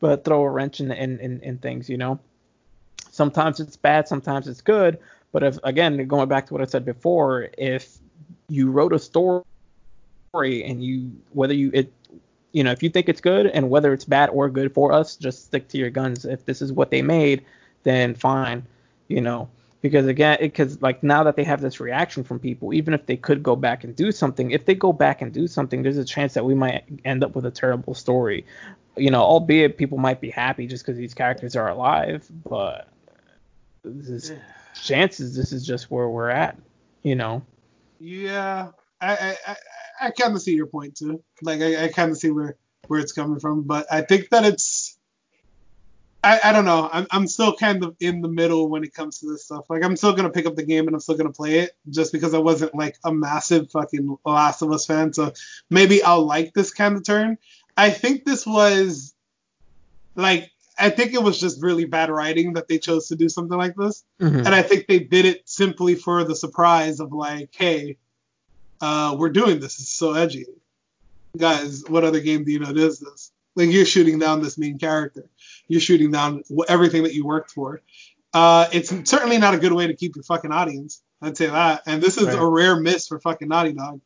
but 0.00 0.24
throw 0.24 0.42
a 0.42 0.50
wrench 0.50 0.80
in, 0.80 0.90
in 0.90 1.18
in 1.20 1.40
in 1.40 1.58
things, 1.58 1.88
you 1.88 1.98
know. 1.98 2.20
Sometimes 3.18 3.58
it's 3.58 3.76
bad, 3.76 4.06
sometimes 4.06 4.46
it's 4.46 4.60
good, 4.60 4.96
but 5.32 5.42
if 5.42 5.58
again, 5.64 6.06
going 6.06 6.28
back 6.28 6.46
to 6.46 6.54
what 6.54 6.62
I 6.62 6.66
said 6.66 6.84
before, 6.84 7.48
if 7.58 7.98
you 8.48 8.70
wrote 8.70 8.92
a 8.92 8.98
story 9.00 9.42
and 10.32 10.84
you 10.84 11.10
whether 11.32 11.52
you 11.52 11.72
it 11.74 11.92
you 12.52 12.62
know 12.62 12.70
if 12.70 12.80
you 12.80 12.90
think 12.90 13.08
it's 13.08 13.20
good 13.20 13.46
and 13.48 13.70
whether 13.70 13.92
it's 13.92 14.04
bad 14.04 14.30
or 14.30 14.48
good 14.48 14.72
for 14.72 14.92
us, 14.92 15.16
just 15.16 15.46
stick 15.46 15.66
to 15.70 15.78
your 15.78 15.90
guns. 15.90 16.24
If 16.24 16.46
this 16.46 16.62
is 16.62 16.72
what 16.72 16.92
they 16.92 17.02
made 17.02 17.44
then 17.82 18.14
fine, 18.14 18.64
you 19.08 19.20
know. 19.20 19.48
Because 19.82 20.06
again, 20.06 20.38
because 20.40 20.80
like 20.80 21.02
now 21.02 21.24
that 21.24 21.34
they 21.34 21.42
have 21.42 21.60
this 21.60 21.80
reaction 21.80 22.22
from 22.22 22.38
people, 22.38 22.72
even 22.72 22.94
if 22.94 23.06
they 23.06 23.16
could 23.16 23.42
go 23.42 23.56
back 23.56 23.82
and 23.82 23.96
do 23.96 24.12
something, 24.12 24.52
if 24.52 24.64
they 24.64 24.76
go 24.76 24.92
back 24.92 25.22
and 25.22 25.32
do 25.32 25.48
something, 25.48 25.82
there's 25.82 25.98
a 25.98 26.04
chance 26.04 26.34
that 26.34 26.44
we 26.44 26.54
might 26.54 26.84
end 27.04 27.24
up 27.24 27.34
with 27.34 27.46
a 27.46 27.50
terrible 27.50 27.94
story. 27.94 28.46
You 28.96 29.10
know, 29.10 29.22
albeit 29.22 29.76
people 29.76 29.98
might 29.98 30.20
be 30.20 30.30
happy 30.30 30.68
just 30.68 30.84
because 30.84 30.96
these 30.96 31.14
characters 31.14 31.56
are 31.56 31.68
alive, 31.68 32.28
but 32.48 32.88
this 33.84 34.32
chances 34.80 35.34
this 35.34 35.52
is 35.52 35.66
just 35.66 35.90
where 35.90 36.08
we're 36.08 36.30
at. 36.30 36.58
You 37.02 37.14
know. 37.14 37.42
Yeah, 38.00 38.70
I 39.00 39.36
I, 39.46 39.56
I 40.00 40.10
kind 40.10 40.34
of 40.34 40.42
see 40.42 40.54
your 40.54 40.66
point 40.66 40.96
too. 40.96 41.22
Like 41.42 41.60
I, 41.60 41.84
I 41.84 41.88
kind 41.88 42.10
of 42.10 42.18
see 42.18 42.30
where 42.30 42.56
where 42.86 43.00
it's 43.00 43.12
coming 43.12 43.40
from, 43.40 43.62
but 43.62 43.86
I 43.90 44.02
think 44.02 44.30
that 44.30 44.44
it's 44.44 44.98
I, 46.22 46.40
I 46.44 46.52
don't 46.52 46.64
know. 46.64 46.88
I'm, 46.92 47.06
I'm 47.10 47.26
still 47.28 47.54
kind 47.54 47.84
of 47.84 47.96
in 48.00 48.22
the 48.22 48.28
middle 48.28 48.68
when 48.68 48.82
it 48.82 48.92
comes 48.92 49.20
to 49.20 49.30
this 49.30 49.44
stuff. 49.44 49.70
Like, 49.70 49.84
I'm 49.84 49.96
still 49.96 50.12
gonna 50.14 50.30
pick 50.30 50.46
up 50.46 50.56
the 50.56 50.64
game 50.64 50.86
and 50.86 50.94
I'm 50.94 51.00
still 51.00 51.16
gonna 51.16 51.32
play 51.32 51.60
it, 51.60 51.76
just 51.88 52.12
because 52.12 52.34
I 52.34 52.38
wasn't 52.38 52.74
like 52.74 52.96
a 53.04 53.12
massive 53.12 53.70
fucking 53.70 54.18
Last 54.24 54.62
of 54.62 54.72
Us 54.72 54.86
fan. 54.86 55.12
So 55.12 55.32
maybe 55.70 56.02
I'll 56.02 56.26
like 56.26 56.54
this 56.54 56.72
kind 56.72 56.96
of 56.96 57.04
turn. 57.04 57.38
I 57.76 57.90
think 57.90 58.24
this 58.24 58.44
was 58.44 59.14
like 60.16 60.50
I 60.78 60.90
think 60.90 61.14
it 61.14 61.22
was 61.22 61.40
just 61.40 61.62
really 61.62 61.84
bad 61.84 62.10
writing 62.10 62.54
that 62.54 62.68
they 62.68 62.78
chose 62.78 63.08
to 63.08 63.16
do 63.16 63.28
something 63.28 63.58
like 63.58 63.74
this, 63.76 64.04
mm-hmm. 64.20 64.38
and 64.38 64.48
I 64.48 64.62
think 64.62 64.86
they 64.86 65.00
did 65.00 65.24
it 65.24 65.48
simply 65.48 65.94
for 65.94 66.24
the 66.24 66.36
surprise 66.36 67.00
of 67.00 67.12
like, 67.12 67.50
hey, 67.54 67.96
uh, 68.80 69.16
we're 69.18 69.30
doing 69.30 69.60
this. 69.60 69.78
It's 69.80 69.88
so 69.88 70.14
edgy, 70.14 70.46
guys. 71.36 71.84
What 71.88 72.04
other 72.04 72.20
game 72.20 72.44
do 72.44 72.52
you 72.52 72.60
know 72.60 72.72
does 72.72 73.00
this? 73.00 73.32
Like 73.56 73.70
you're 73.70 73.84
shooting 73.84 74.18
down 74.18 74.40
this 74.40 74.56
main 74.56 74.78
character. 74.78 75.28
You're 75.66 75.80
shooting 75.80 76.12
down 76.12 76.44
everything 76.68 77.02
that 77.02 77.14
you 77.14 77.26
worked 77.26 77.50
for. 77.50 77.80
Uh, 78.32 78.68
it's 78.72 78.90
certainly 79.10 79.38
not 79.38 79.54
a 79.54 79.58
good 79.58 79.72
way 79.72 79.86
to 79.86 79.94
keep 79.94 80.14
your 80.14 80.22
fucking 80.22 80.52
audience. 80.52 81.02
I'd 81.20 81.36
say 81.36 81.46
that. 81.46 81.82
And 81.86 82.00
this 82.00 82.18
is 82.18 82.28
right. 82.28 82.38
a 82.38 82.46
rare 82.46 82.76
miss 82.76 83.08
for 83.08 83.18
fucking 83.18 83.48
Naughty 83.48 83.72
Dog. 83.72 84.00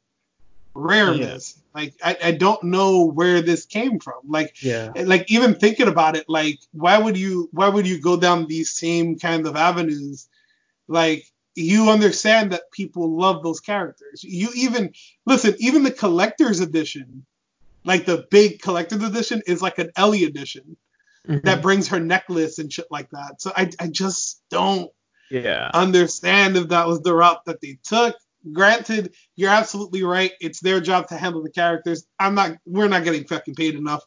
Rare 0.74 1.14
yeah. 1.14 1.38
Like 1.74 1.94
I, 2.02 2.16
I 2.24 2.32
don't 2.32 2.62
know 2.64 3.04
where 3.04 3.42
this 3.42 3.66
came 3.66 3.98
from. 3.98 4.20
Like 4.26 4.62
yeah. 4.62 4.92
like 4.96 5.30
even 5.30 5.54
thinking 5.54 5.88
about 5.88 6.16
it, 6.16 6.28
like 6.28 6.60
why 6.72 6.98
would 6.98 7.16
you 7.16 7.48
why 7.52 7.68
would 7.68 7.86
you 7.86 8.00
go 8.00 8.18
down 8.18 8.46
these 8.46 8.72
same 8.72 9.18
kind 9.18 9.46
of 9.46 9.56
avenues? 9.56 10.28
Like 10.88 11.24
you 11.54 11.90
understand 11.90 12.52
that 12.52 12.70
people 12.72 13.16
love 13.16 13.42
those 13.42 13.60
characters. 13.60 14.24
You 14.24 14.50
even 14.54 14.92
listen, 15.26 15.54
even 15.58 15.82
the 15.82 15.90
collector's 15.90 16.60
edition 16.60 17.24
like 17.84 18.06
the 18.06 18.26
big 18.30 18.60
collector's 18.60 19.02
edition 19.02 19.42
is 19.46 19.62
like 19.62 19.78
an 19.78 19.90
Ellie 19.96 20.24
edition 20.24 20.76
mm-hmm. 21.26 21.44
that 21.44 21.62
brings 21.62 21.88
her 21.88 22.00
necklace 22.00 22.58
and 22.58 22.72
shit 22.72 22.86
like 22.90 23.10
that. 23.10 23.40
So 23.40 23.52
I 23.56 23.70
I 23.78 23.88
just 23.88 24.42
don't 24.50 24.90
yeah 25.30 25.70
understand 25.72 26.56
if 26.56 26.68
that 26.68 26.86
was 26.86 27.00
the 27.00 27.14
route 27.14 27.44
that 27.46 27.60
they 27.60 27.78
took. 27.82 28.16
Granted, 28.51 29.14
you're 29.36 29.51
absolutely 29.51 30.03
right. 30.03 30.32
It's 30.40 30.61
their 30.61 30.80
job 30.80 31.09
to 31.09 31.16
handle 31.16 31.43
the 31.43 31.51
characters. 31.51 32.07
I'm 32.18 32.34
not. 32.34 32.57
We're 32.66 32.88
not 32.88 33.05
getting 33.05 33.24
fucking 33.24 33.55
paid 33.55 33.74
enough 33.74 34.03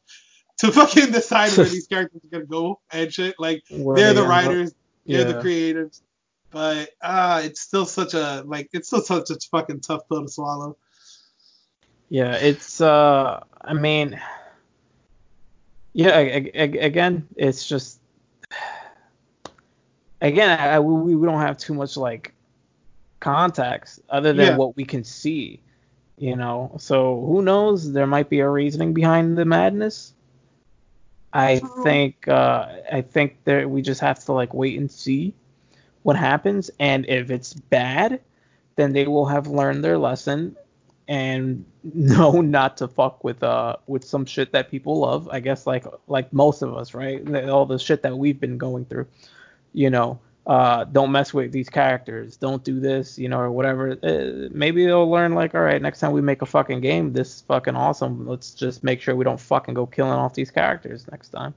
to 0.57 0.71
fucking 0.71 1.11
decide 1.11 1.55
where 1.57 1.67
these 1.67 1.87
characters 1.87 2.21
are 2.25 2.29
gonna 2.29 2.45
go 2.45 2.81
and 2.91 3.13
shit. 3.13 3.35
Like 3.39 3.63
where 3.69 3.95
they're 3.95 4.13
they 4.13 4.21
the 4.21 4.27
writers, 4.27 4.73
they're 5.05 5.19
yeah. 5.19 5.33
the 5.33 5.41
creatives. 5.41 6.01
But 6.51 6.89
uh, 7.01 7.41
it's 7.45 7.61
still 7.61 7.85
such 7.85 8.13
a 8.13 8.43
like 8.45 8.69
it's 8.73 8.87
still 8.87 9.01
such 9.01 9.29
a 9.29 9.37
fucking 9.51 9.81
tough 9.81 10.07
pill 10.09 10.23
to 10.23 10.29
swallow. 10.29 10.77
Yeah, 12.09 12.35
it's 12.35 12.81
uh 12.81 13.43
I 13.61 13.73
mean 13.73 14.19
yeah, 15.95 16.17
again, 16.17 17.25
it's 17.37 17.65
just 17.65 18.01
again, 20.21 20.59
I, 20.59 20.81
we, 20.81 21.15
we 21.15 21.25
don't 21.25 21.39
have 21.39 21.57
too 21.57 21.73
much 21.73 21.95
like 21.95 22.34
context 23.25 23.99
other 24.07 24.33
than 24.33 24.45
yeah. 24.45 24.55
what 24.55 24.75
we 24.75 24.85
can 24.85 25.03
see, 25.03 25.59
you 26.17 26.35
know. 26.35 26.75
So 26.77 27.25
who 27.25 27.41
knows? 27.41 27.91
There 27.91 28.05
might 28.05 28.29
be 28.29 28.39
a 28.39 28.47
reasoning 28.47 28.93
behind 28.93 29.35
the 29.35 29.45
madness. 29.45 30.13
I 31.33 31.59
think 31.83 32.27
uh, 32.27 32.67
I 32.91 33.01
think 33.01 33.43
that 33.45 33.67
we 33.67 33.81
just 33.81 33.99
have 34.01 34.23
to 34.25 34.31
like 34.31 34.53
wait 34.53 34.77
and 34.77 34.91
see 34.91 35.33
what 36.03 36.15
happens, 36.15 36.69
and 36.79 37.03
if 37.09 37.31
it's 37.31 37.55
bad, 37.55 38.21
then 38.75 38.93
they 38.93 39.07
will 39.07 39.25
have 39.25 39.47
learned 39.47 39.83
their 39.83 39.97
lesson 39.97 40.55
and 41.07 41.65
know 41.83 42.41
not 42.41 42.77
to 42.77 42.87
fuck 42.87 43.23
with 43.23 43.43
uh 43.43 43.75
with 43.87 44.03
some 44.03 44.25
shit 44.25 44.51
that 44.51 44.69
people 44.69 44.99
love. 44.99 45.27
I 45.31 45.39
guess 45.39 45.65
like 45.65 45.85
like 46.07 46.31
most 46.31 46.61
of 46.61 46.77
us, 46.77 46.93
right? 46.93 47.49
All 47.49 47.65
the 47.65 47.79
shit 47.79 48.03
that 48.03 48.15
we've 48.15 48.39
been 48.39 48.59
going 48.59 48.85
through. 48.85 49.07
You 49.73 49.89
know, 49.89 50.19
uh, 50.47 50.83
don't 50.83 51.11
mess 51.11 51.33
with 51.33 51.51
these 51.51 51.69
characters. 51.69 52.37
Don't 52.37 52.63
do 52.63 52.79
this, 52.79 53.17
you 53.17 53.29
know, 53.29 53.39
or 53.39 53.51
whatever. 53.51 53.91
Uh, 54.03 54.49
maybe 54.51 54.85
they'll 54.85 55.09
learn 55.09 55.33
like, 55.33 55.55
all 55.55 55.61
right, 55.61 55.81
next 55.81 55.99
time 55.99 56.11
we 56.11 56.21
make 56.21 56.41
a 56.41 56.45
fucking 56.45 56.81
game, 56.81 57.13
this 57.13 57.35
is 57.35 57.41
fucking 57.41 57.75
awesome. 57.75 58.27
Let's 58.27 58.51
just 58.51 58.83
make 58.83 59.01
sure 59.01 59.15
we 59.15 59.23
don't 59.23 59.39
fucking 59.39 59.73
go 59.73 59.85
killing 59.85 60.11
off 60.11 60.33
these 60.33 60.51
characters 60.51 61.05
next 61.11 61.29
time. 61.29 61.53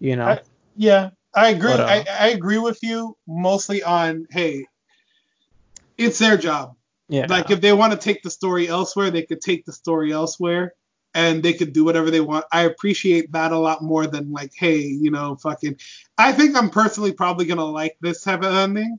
You 0.00 0.16
know. 0.16 0.26
I, 0.26 0.40
yeah, 0.76 1.10
I 1.34 1.50
agree. 1.50 1.70
But, 1.70 1.80
uh, 1.80 1.84
I, 1.84 2.04
I 2.18 2.28
agree 2.28 2.58
with 2.58 2.82
you 2.82 3.16
mostly 3.26 3.82
on 3.82 4.26
hey, 4.30 4.66
it's 5.96 6.18
their 6.18 6.36
job 6.36 6.74
yeah. 7.10 7.24
Like 7.26 7.50
if 7.50 7.62
they 7.62 7.72
want 7.72 7.94
to 7.94 7.98
take 7.98 8.22
the 8.22 8.30
story 8.30 8.68
elsewhere, 8.68 9.10
they 9.10 9.22
could 9.22 9.40
take 9.40 9.64
the 9.64 9.72
story 9.72 10.12
elsewhere. 10.12 10.74
and 11.14 11.42
they 11.42 11.52
could 11.52 11.72
do 11.72 11.84
whatever 11.84 12.10
they 12.10 12.20
want. 12.20 12.44
I 12.52 12.62
appreciate 12.62 13.32
that 13.32 13.52
a 13.52 13.58
lot 13.58 13.82
more 13.82 14.06
than 14.06 14.32
like, 14.32 14.52
hey, 14.54 14.78
you 14.78 15.10
know, 15.10 15.36
fucking. 15.36 15.78
I 16.18 16.32
think 16.32 16.56
I'm 16.56 16.68
personally 16.70 17.12
probably 17.12 17.46
gonna 17.46 17.64
like 17.64 17.96
this 18.00 18.22
type 18.24 18.42
of 18.42 18.52
ending, 18.54 18.98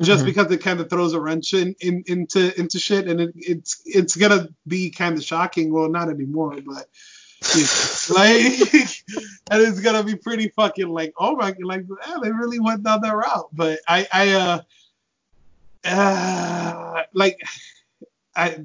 just 0.00 0.22
Mhm. 0.22 0.26
because 0.26 0.50
it 0.52 0.58
kind 0.62 0.78
of 0.80 0.90
throws 0.90 1.14
a 1.14 1.20
wrench 1.20 1.54
in, 1.54 1.74
in 1.80 2.04
into 2.06 2.58
into 2.60 2.78
shit, 2.78 3.08
and 3.08 3.20
it, 3.20 3.32
it's 3.34 3.80
it's 3.86 4.14
gonna 4.16 4.48
be 4.66 4.90
kind 4.90 5.16
of 5.16 5.24
shocking. 5.24 5.72
Well, 5.72 5.88
not 5.88 6.08
anymore, 6.10 6.56
but. 6.64 6.86
you 7.54 7.62
know, 7.62 8.14
like 8.16 8.74
and 9.50 9.62
it's 9.62 9.80
gonna 9.80 10.04
be 10.04 10.14
pretty 10.14 10.48
fucking 10.50 10.88
like 10.90 11.14
oh 11.18 11.34
my 11.36 11.52
god, 11.52 11.64
like 11.64 11.84
yeah, 12.06 12.16
they 12.22 12.30
really 12.30 12.60
went 12.60 12.82
down 12.82 13.00
that 13.00 13.16
route 13.16 13.48
but 13.54 13.78
i 13.88 14.06
i 14.12 14.28
uh, 14.32 14.60
uh 15.86 17.02
like 17.14 17.40
i 18.36 18.58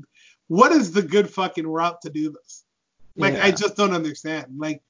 what 0.47 0.73
is 0.73 0.91
the 0.91 1.01
good 1.01 1.29
fucking 1.29 1.65
route 1.65 2.01
to 2.01 2.09
do 2.09 2.31
this 2.31 2.65
like 3.17 3.35
I 3.35 3.51
just 3.51 3.77
don't 3.77 3.93
understand. 3.93 4.57
Like 4.57 4.81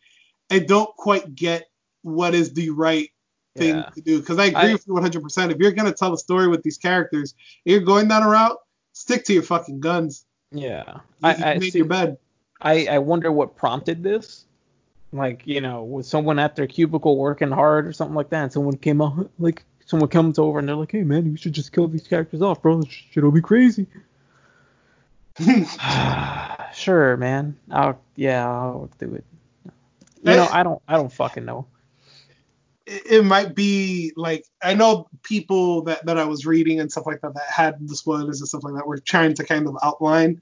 I 0.49 0.59
don't 0.59 0.89
quite 0.95 1.35
get 1.35 1.69
what 2.05 2.35
is 2.35 2.53
the 2.53 2.69
right 2.69 3.09
thing 3.55 3.75
Yeah. 3.77 3.89
to 3.95 4.01
do 4.01 4.19
because 4.19 4.37
I 4.37 4.45
agree 4.45 4.69
I- 4.69 4.73
with 4.73 4.85
you 4.87 4.93
100%. 4.93 5.51
If 5.51 5.57
you're 5.57 5.71
gonna 5.71 5.91
tell 5.91 6.13
a 6.13 6.17
story 6.17 6.47
with 6.47 6.61
these 6.61 6.77
characters, 6.77 7.33
you're 7.65 7.79
going 7.81 8.07
down 8.07 8.21
a 8.21 8.29
route, 8.29 8.57
stick 8.93 9.25
to 9.25 9.33
your 9.33 9.43
fucking 9.43 9.79
guns. 9.79 10.25
Yeah. 10.51 10.83
You, 10.87 11.01
I, 11.23 11.33
I, 11.33 11.57
made 11.57 11.73
see, 11.73 11.79
your 11.79 11.87
bed. 11.87 12.17
I, 12.61 12.85
I 12.85 12.99
wonder 12.99 13.31
what 13.31 13.55
prompted 13.55 14.03
this. 14.03 14.45
Like, 15.11 15.41
you 15.45 15.61
know, 15.61 15.83
was 15.83 16.07
someone 16.07 16.37
at 16.39 16.55
their 16.55 16.67
cubicle 16.67 17.17
working 17.17 17.51
hard 17.51 17.87
or 17.87 17.93
something 17.93 18.15
like 18.15 18.29
that, 18.29 18.43
and 18.43 18.53
someone 18.53 18.77
came 18.77 19.01
out, 19.01 19.31
like, 19.39 19.63
someone 19.85 20.09
comes 20.09 20.37
over 20.37 20.59
and 20.59 20.67
they're 20.67 20.75
like, 20.75 20.91
hey, 20.91 21.03
man, 21.03 21.25
you 21.25 21.37
should 21.37 21.53
just 21.53 21.71
kill 21.71 21.87
these 21.87 22.07
characters 22.07 22.41
off, 22.41 22.61
bro. 22.61 22.81
This 22.81 22.91
shit'll 23.11 23.31
be 23.31 23.41
crazy. 23.41 23.87
sure, 26.73 27.17
man. 27.17 27.57
I'll, 27.71 27.99
yeah, 28.15 28.47
I'll 28.47 28.89
do 28.99 29.15
it. 29.15 29.23
You 30.23 30.35
know, 30.35 30.47
I 30.51 30.63
don't, 30.63 30.81
I 30.87 30.95
don't 30.95 31.11
fucking 31.11 31.45
know. 31.45 31.67
It, 32.85 33.25
might 33.25 33.55
be 33.55 34.13
like 34.15 34.45
I 34.61 34.73
know 34.75 35.07
people 35.23 35.83
that 35.83 36.05
that 36.05 36.17
I 36.17 36.25
was 36.25 36.45
reading 36.45 36.79
and 36.79 36.91
stuff 36.91 37.05
like 37.07 37.21
that 37.21 37.33
that 37.33 37.49
had 37.49 37.87
the 37.87 37.95
spoilers 37.95 38.41
and 38.41 38.47
stuff 38.47 38.63
like 38.63 38.75
that 38.75 38.87
were 38.87 38.99
trying 38.99 39.33
to 39.35 39.43
kind 39.43 39.67
of 39.67 39.77
outline 39.81 40.41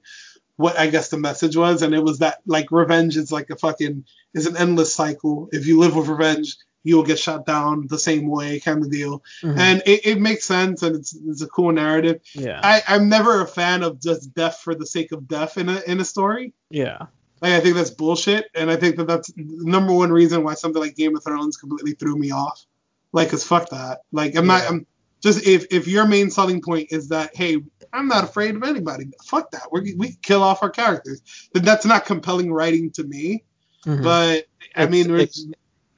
what 0.56 0.78
I 0.78 0.86
guess 0.88 1.08
the 1.08 1.18
message 1.18 1.56
was, 1.56 1.82
and 1.82 1.94
it 1.94 2.02
was 2.04 2.18
that 2.20 2.38
like 2.46 2.70
revenge 2.70 3.16
is 3.16 3.32
like 3.32 3.50
a 3.50 3.56
fucking 3.56 4.04
is 4.34 4.46
an 4.46 4.56
endless 4.56 4.94
cycle. 4.94 5.48
If 5.52 5.66
you 5.66 5.80
live 5.80 5.96
with 5.96 6.06
revenge, 6.06 6.56
you 6.84 6.94
will 6.96 7.02
get 7.02 7.18
shot 7.18 7.44
down 7.44 7.86
the 7.88 7.98
same 7.98 8.28
way, 8.28 8.60
kind 8.60 8.82
of 8.84 8.90
deal. 8.90 9.24
Mhm. 9.42 9.58
And 9.58 9.82
it, 9.86 10.06
it 10.06 10.20
makes 10.20 10.44
sense, 10.44 10.82
and 10.82 10.94
it's 10.94 11.16
it's 11.26 11.42
a 11.42 11.48
cool 11.48 11.72
narrative. 11.72 12.20
yeah. 12.34 12.60
I, 12.62 12.82
I'm 12.86 13.08
never 13.08 13.40
a 13.40 13.46
fan 13.48 13.82
of 13.82 14.00
just 14.00 14.32
death 14.34 14.60
for 14.62 14.74
the 14.76 14.86
sake 14.86 15.10
of 15.10 15.26
death 15.26 15.58
in 15.58 15.68
a 15.68 15.80
in 15.88 15.98
a 16.00 16.04
story. 16.04 16.52
yeah. 16.70 17.06
Like 17.44 17.52
I 17.52 17.60
think 17.60 17.76
that's 17.76 17.90
bullshit, 17.90 18.46
and 18.54 18.70
I 18.70 18.76
think 18.76 18.96
that 18.96 19.06
that's 19.06 19.28
the 19.32 19.44
number 19.46 19.92
one 19.92 20.10
reason 20.10 20.42
why 20.44 20.54
something 20.54 20.80
like 20.80 20.96
Game 20.96 21.14
of 21.14 21.22
Thrones 21.22 21.58
completely 21.58 21.92
threw 21.92 22.16
me 22.16 22.30
off. 22.30 22.64
Like, 23.12 23.28
cause 23.28 23.44
fuck 23.44 23.68
that. 23.68 24.00
Like, 24.12 24.34
I'm 24.34 24.46
not. 24.46 24.62
I'm 24.66 24.86
just 25.22 25.46
if 25.46 25.66
if 25.70 25.86
your 25.86 26.06
main 26.06 26.30
selling 26.30 26.62
point 26.62 26.88
is 26.90 27.08
that 27.10 27.36
hey, 27.36 27.58
I'm 27.92 28.08
not 28.08 28.24
afraid 28.24 28.56
of 28.56 28.62
anybody. 28.62 29.10
Fuck 29.26 29.50
that. 29.50 29.68
We 29.70 29.94
we 29.98 30.16
kill 30.22 30.42
off 30.42 30.62
our 30.62 30.70
characters. 30.70 31.20
Then 31.52 31.64
that's 31.64 31.84
not 31.84 32.06
compelling 32.06 32.50
writing 32.50 32.90
to 32.92 33.04
me. 33.04 33.44
Mhm. 33.84 34.02
But 34.02 34.46
I 34.74 34.86
mean, 34.86 35.10
it's- 35.14 35.44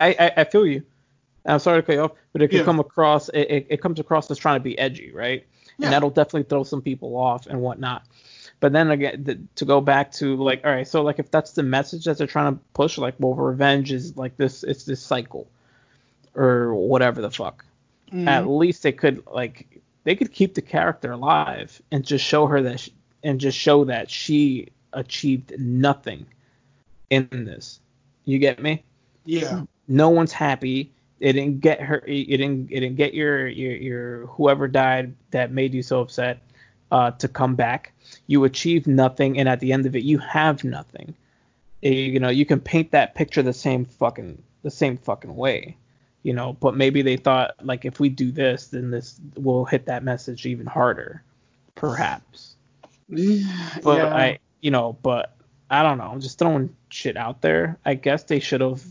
I, 0.01 0.09
I, 0.19 0.33
I 0.39 0.45
feel 0.45 0.67
you. 0.67 0.83
I'm 1.47 1.61
sorry 1.61 1.81
to 1.81 1.87
cut 1.87 1.93
you 1.93 2.01
off, 2.01 2.13
but 2.33 2.43
it 2.43 2.49
could 2.49 2.59
Yeah. 2.59 2.65
come 2.65 2.81
across 2.81 3.29
it, 3.29 3.39
it, 3.49 3.67
it 3.71 3.81
comes 3.81 4.01
across 4.01 4.29
as 4.33 4.37
trying 4.39 4.57
to 4.59 4.65
be 4.65 4.77
edgy, 4.77 5.13
right? 5.13 5.47
Yeah. 5.79 5.87
And 5.87 5.93
that'll 5.93 6.11
definitely 6.11 6.43
throw 6.43 6.65
some 6.65 6.83
people 6.83 7.17
off 7.17 7.47
and 7.47 7.61
whatnot. 7.61 8.03
But 8.61 8.73
then 8.73 8.91
again, 8.91 9.25
the, 9.25 9.39
to 9.57 9.65
go 9.65 9.81
back 9.81 10.13
to 10.13 10.35
like, 10.37 10.65
all 10.65 10.71
right, 10.71 10.89
so 10.89 11.03
like 11.03 11.19
if 11.19 11.31
that's 11.31 11.53
the 11.53 11.63
message 11.63 12.05
that 12.07 12.19
they're 12.19 12.27
trying 12.27 12.55
to 12.55 12.61
push, 12.73 12.97
like, 12.99 13.15
well, 13.19 13.35
revenge 13.35 13.93
is 13.93 14.17
like 14.17 14.37
this, 14.39 14.63
it's 14.65 14.85
this 14.85 15.01
cycle, 15.01 15.47
or 16.35 16.75
whatever 16.75 17.21
the 17.21 17.31
fuck. 17.31 17.65
mm, 18.13 18.27
At 18.27 18.49
least 18.49 18.83
they 18.83 18.93
could 18.93 19.23
like 19.27 19.81
they 20.05 20.15
could 20.17 20.33
keep 20.33 20.55
the 20.55 20.63
character 20.63 21.13
alive 21.13 21.81
and 21.93 22.05
just 22.05 22.25
show 22.25 22.47
her 22.47 22.63
that, 22.63 22.81
she, 22.81 22.93
and 23.23 23.39
just 23.41 23.59
show 23.59 23.85
that 23.85 24.11
she 24.11 24.69
achieved 24.93 25.53
nothing 25.59 26.27
in 27.11 27.29
this. 27.31 27.81
You 28.25 28.39
get 28.39 28.63
me? 28.63 28.83
yeah, 29.25 29.63
no 29.89 30.09
one's 30.09 30.33
happy. 30.33 30.93
It 31.21 31.33
didn't 31.33 31.61
get 31.61 31.81
her. 31.81 32.03
It 32.07 32.27
didn't. 32.27 32.71
It 32.71 32.81
didn't 32.81 32.97
get 32.97 33.15
your 33.15 33.47
your 33.49 33.73
your 33.73 34.27
whoever 34.27 34.69
died 34.69 35.15
that 35.31 35.51
made 35.51 35.75
you 35.75 35.83
so 35.83 36.01
upset 36.01 36.39
uh, 36.91 37.11
to 37.13 37.29
come 37.29 37.55
back. 37.55 37.93
You 38.27 38.45
achieve 38.45 38.87
nothing, 38.87 39.39
and 39.39 39.49
at 39.49 39.61
the 39.61 39.73
end 39.73 39.87
of 39.87 39.95
it, 39.95 40.03
you 40.03 40.19
have 40.19 40.65
nothing. 40.65 41.15
You 41.83 42.19
know, 42.19 42.29
you 42.31 42.45
can 42.47 42.61
paint 42.61 42.91
that 42.93 43.15
picture 43.15 43.43
the 43.43 43.53
same 43.53 43.85
fucking 43.85 44.43
the 44.63 44.71
same 44.71 44.97
fucking 44.97 45.37
way. 45.37 45.77
You 46.23 46.33
know, 46.33 46.55
but 46.55 46.77
maybe 46.77 47.03
they 47.03 47.17
thought 47.17 47.55
like 47.63 47.85
if 47.85 48.01
we 48.01 48.09
do 48.09 48.33
this, 48.33 48.69
then 48.69 48.91
this 48.91 49.21
will 49.37 49.65
hit 49.65 49.87
that 49.87 50.03
message 50.03 50.45
even 50.47 50.67
harder, 50.67 51.23
perhaps. 51.77 52.55
But 53.83 53.99
yeah. 53.99 54.15
I, 54.15 54.39
you 54.61 54.71
know, 54.73 54.97
but 55.03 55.37
I 55.71 55.83
don't 55.85 55.99
know. 55.99 56.09
I'm 56.11 56.21
just 56.21 56.39
throwing 56.39 56.75
shit 56.89 57.17
out 57.17 57.43
there. 57.43 57.79
I 57.85 57.95
guess 57.95 58.25
they 58.25 58.41
should 58.41 58.61
have. 58.61 58.83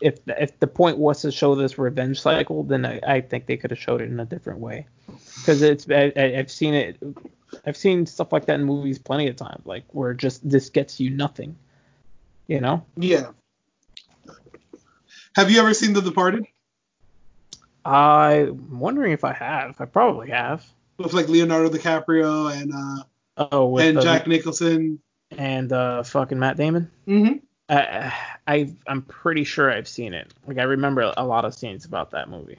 If 0.00 0.20
if 0.26 0.58
the 0.60 0.66
point 0.68 0.96
was 0.96 1.20
to 1.22 1.32
show 1.32 1.54
this 1.54 1.76
revenge 1.76 2.20
cycle, 2.22 2.62
then 2.62 2.86
I, 2.86 3.00
I 3.06 3.20
think 3.20 3.44
they 3.46 3.56
could 3.58 3.70
have 3.72 3.80
showed 3.80 4.00
it 4.00 4.08
in 4.10 4.20
a 4.20 4.24
different 4.24 4.60
way. 4.60 4.86
Because 5.36 5.60
it's 5.60 5.86
I, 5.90 6.12
I- 6.16 6.36
I've 6.38 6.50
seen 6.50 6.72
it. 6.72 6.96
I've 7.66 7.76
seen 7.76 8.06
stuff 8.06 8.32
like 8.32 8.46
that 8.46 8.60
in 8.60 8.64
movies 8.66 8.98
plenty 8.98 9.28
of 9.28 9.36
times, 9.36 9.64
like 9.64 9.84
where 9.92 10.14
just 10.14 10.48
this 10.48 10.70
gets 10.70 11.00
you 11.00 11.10
nothing. 11.10 11.56
You 12.46 12.60
know? 12.60 12.84
yeah. 12.96 13.30
Have 15.36 15.50
you 15.50 15.60
ever 15.60 15.74
seen 15.74 15.92
The 15.92 16.00
Departed 16.02 16.46
I'm 17.84 18.78
wondering 18.80 19.12
if 19.12 19.24
I 19.24 19.32
have. 19.32 19.80
I 19.80 19.84
probably 19.86 20.30
have. 20.30 20.64
with 20.98 21.12
like 21.12 21.28
Leonardo 21.28 21.70
DiCaprio 21.70 22.52
and 22.52 22.72
uh 22.74 23.04
Oh, 23.52 23.78
and 23.78 23.96
the- 23.96 24.02
Jack 24.02 24.26
Nicholson? 24.26 25.00
and 25.30 25.70
uh, 25.72 26.02
fucking 26.02 26.38
Matt 26.38 26.56
Damon. 26.56 26.90
Mm-hmm. 27.06 27.34
I, 27.68 28.12
I 28.46 28.74
I'm 28.86 29.02
pretty 29.02 29.44
sure 29.44 29.70
I've 29.70 29.86
seen 29.88 30.14
it. 30.14 30.32
Like 30.46 30.58
I 30.58 30.62
remember 30.62 31.12
a 31.16 31.24
lot 31.26 31.44
of 31.44 31.54
scenes 31.54 31.84
about 31.84 32.10
that 32.12 32.28
movie. 32.30 32.58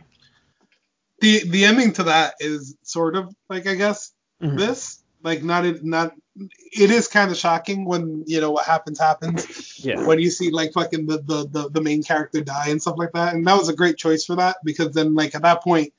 the 1.19 1.47
the 1.49 1.65
ending 1.65 1.93
to 1.93 2.03
that 2.03 2.35
is 2.39 2.75
sort 2.83 3.15
of 3.15 3.33
like 3.49 3.65
I 3.67 3.73
guess 3.75 4.13
Mhm. 4.41 4.57
this 4.57 4.99
like 5.23 5.43
not 5.43 5.65
it 5.65 5.83
not 5.83 6.13
it 6.41 6.91
is 6.91 7.07
kind 7.09 7.29
of 7.29 7.37
shocking 7.37 7.83
when 7.85 8.23
you 8.25 8.39
know 8.39 8.51
what 8.51 8.65
happens 8.65 8.97
happens 8.99 9.83
Yeah. 9.83 10.05
when 10.05 10.19
you 10.19 10.31
see 10.31 10.49
like 10.49 10.71
fucking 10.73 11.05
the, 11.07 11.17
the 11.21 11.47
the 11.47 11.69
the 11.69 11.81
main 11.81 12.03
character 12.03 12.41
die 12.41 12.69
and 12.69 12.81
stuff 12.81 12.95
like 12.97 13.11
that 13.13 13.33
and 13.33 13.45
that 13.45 13.57
was 13.57 13.67
a 13.69 13.75
great 13.75 13.97
choice 13.97 14.23
for 14.25 14.35
that 14.37 14.57
because 14.63 14.93
then 14.93 15.13
like 15.15 15.35
at 15.35 15.41
that 15.41 15.61
point 15.61 15.93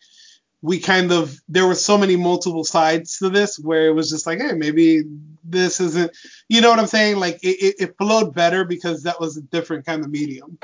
we 0.62 0.78
kind 0.78 1.10
of 1.12 1.38
there 1.48 1.66
were 1.66 1.74
so 1.74 1.98
many 1.98 2.16
multiple 2.16 2.64
sides 2.64 3.18
to 3.18 3.28
this 3.30 3.58
where 3.58 3.86
it 3.88 3.94
was 3.94 4.08
just 4.10 4.26
like 4.26 4.40
hey 4.40 4.52
maybe 4.52 5.02
this 5.44 5.80
isn't 5.80 6.10
you 6.48 6.60
know 6.62 6.70
what 6.70 6.78
I'm 6.78 6.86
saying 6.86 7.16
like 7.18 7.38
it, 7.42 7.56
it, 7.62 7.74
it 7.78 7.94
flowed 7.98 8.34
better 8.34 8.64
because 8.64 9.02
that 9.02 9.20
was 9.20 9.36
a 9.36 9.42
different 9.42 9.84
kind 9.84 10.02
of 10.02 10.10
medium 10.10 10.58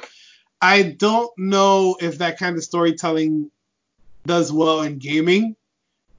I 0.62 0.82
don't 0.82 1.30
know 1.36 1.96
if 2.00 2.18
that 2.18 2.38
kind 2.38 2.56
of 2.56 2.64
storytelling 2.64 3.50
does 4.24 4.50
well 4.50 4.80
in 4.82 4.96
gaming, 4.98 5.54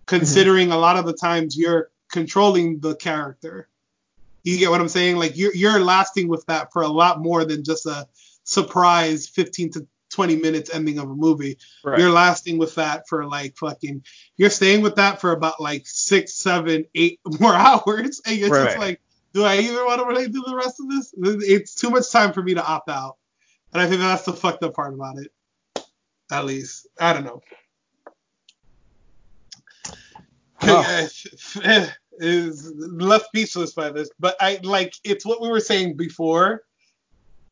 considering 0.08 0.70
mm-hmm. 0.70 0.78
a 0.78 0.80
lot 0.80 0.98
of 0.98 1.06
the 1.06 1.14
times 1.14 1.56
you're 1.56 1.92
controlling 2.10 2.80
the 2.80 2.96
character. 2.96 3.70
You 4.44 4.58
get 4.58 4.72
what 4.72 4.82
I'm 4.82 4.90
saying? 4.90 5.18
Like 5.18 5.38
you're 5.38 5.54
you're 5.54 5.80
lasting 5.80 6.28
with 6.28 6.46
that 6.48 6.74
for 6.74 6.82
a 6.82 6.88
lot 6.88 7.22
more 7.22 7.46
than 7.46 7.64
just 7.64 7.86
a 7.86 8.08
surprise 8.44 9.28
15 9.28 9.72
to 9.72 9.88
20 10.10 10.38
minutes 10.38 10.74
ending 10.74 11.00
of 11.00 11.10
a 11.10 11.16
movie. 11.16 11.58
Right. 11.84 12.00
You're 12.00 12.12
lasting 12.12 12.58
with 12.58 12.76
that 12.76 13.08
for 13.08 13.26
like 13.26 13.58
fucking. 13.58 14.04
You're 14.38 14.50
staying 14.50 14.82
with 14.82 14.96
that 14.96 15.20
for 15.20 15.32
about 15.32 15.60
like 15.60 15.86
six, 15.86 16.34
seven, 16.34 16.86
eight 16.96 17.20
more 17.40 17.54
hours, 17.54 18.22
and 18.26 18.38
you're 18.38 18.50
just 18.50 18.78
like, 18.78 19.02
do 19.34 19.44
I 19.44 19.58
even 19.58 19.86
want 19.86 20.00
to 20.00 20.08
really 20.08 20.30
do 20.30 20.44
the 20.46 20.56
rest 20.56 20.80
of 20.80 20.90
this? 20.90 21.14
It's 21.18 21.76
too 21.76 21.90
much 21.90 22.10
time 22.10 22.34
for 22.34 22.42
me 22.42 22.54
to 22.54 22.66
opt 22.66 22.90
out, 22.90 23.18
and 23.74 23.82
I 23.82 23.88
think 23.88 24.00
that's 24.00 24.24
the 24.24 24.34
fucked 24.34 24.64
up 24.64 24.74
part 24.74 24.94
about 24.94 25.18
it. 25.18 25.32
At 26.32 26.46
least 26.46 26.88
I 27.00 27.14
don't 27.14 27.26
know. 27.26 27.42
Oh. 30.62 31.08
is 32.20 32.74
left 32.76 33.26
speechless 33.26 33.74
by 33.74 33.92
this, 33.92 34.10
but 34.20 34.36
I 34.40 34.60
like 34.64 34.94
it's 35.04 35.26
what 35.26 35.42
we 35.42 35.50
were 35.50 35.60
saying 35.60 35.98
before. 35.98 36.64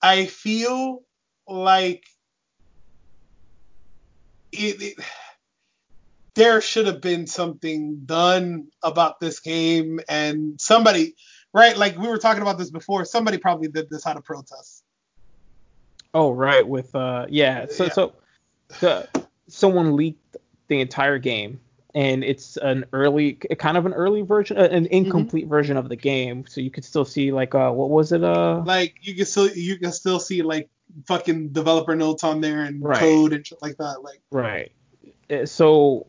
I 0.01 0.25
feel 0.25 1.03
like 1.47 2.03
it, 4.51 4.81
it 4.81 5.05
there 6.33 6.61
should 6.61 6.87
have 6.87 7.01
been 7.01 7.27
something 7.27 8.01
done 8.05 8.67
about 8.83 9.19
this 9.19 9.39
game 9.39 9.99
and 10.09 10.59
somebody 10.59 11.15
right 11.53 11.77
like 11.77 11.97
we 11.97 12.07
were 12.07 12.17
talking 12.17 12.41
about 12.41 12.57
this 12.57 12.71
before 12.71 13.05
somebody 13.05 13.37
probably 13.37 13.67
did 13.67 13.89
this 13.89 14.05
out 14.05 14.17
of 14.17 14.23
protest 14.23 14.83
Oh 16.15 16.31
right, 16.31 16.65
with 16.65 16.95
uh 16.95 17.25
yeah. 17.29 17.65
So 17.69 17.83
Yeah. 17.83 17.89
so 17.91 18.13
the 18.79 19.09
someone 19.49 19.97
leaked 19.97 20.37
the 20.69 20.79
entire 20.79 21.19
game 21.19 21.59
and 21.95 22.23
it's 22.23 22.57
an 22.57 22.85
early, 22.93 23.33
kind 23.33 23.77
of 23.77 23.85
an 23.87 23.93
early 23.93 24.21
version, 24.21 24.57
uh, 24.57 24.63
an 24.63 24.87
Mm-hmm. 25.03 25.07
incomplete 25.07 25.47
version 25.47 25.77
of 25.77 25.89
the 25.89 25.95
game. 25.95 26.45
So 26.47 26.61
you 26.61 26.69
could 26.69 26.85
still 26.85 27.05
see 27.05 27.31
like, 27.31 27.55
uh, 27.55 27.71
what 27.71 27.89
was 27.89 28.11
it? 28.11 28.23
Uh, 28.23 28.65
Like 28.65 28.95
you 29.01 29.15
can 29.15 29.25
still 29.25 29.49
you 29.49 29.77
can 29.79 29.91
still 29.91 30.19
see 30.19 30.41
like 30.41 30.69
fucking 31.07 31.49
developer 31.49 31.95
notes 31.95 32.23
on 32.23 32.41
there 32.41 32.63
and 32.63 32.83
Right. 32.83 32.99
code 32.99 33.33
and 33.33 33.45
shit 33.47 33.61
like 33.61 33.77
that. 33.77 34.03
Like 34.03 34.21
Right. 34.31 34.71
Uh, 35.31 35.45
So 35.45 36.07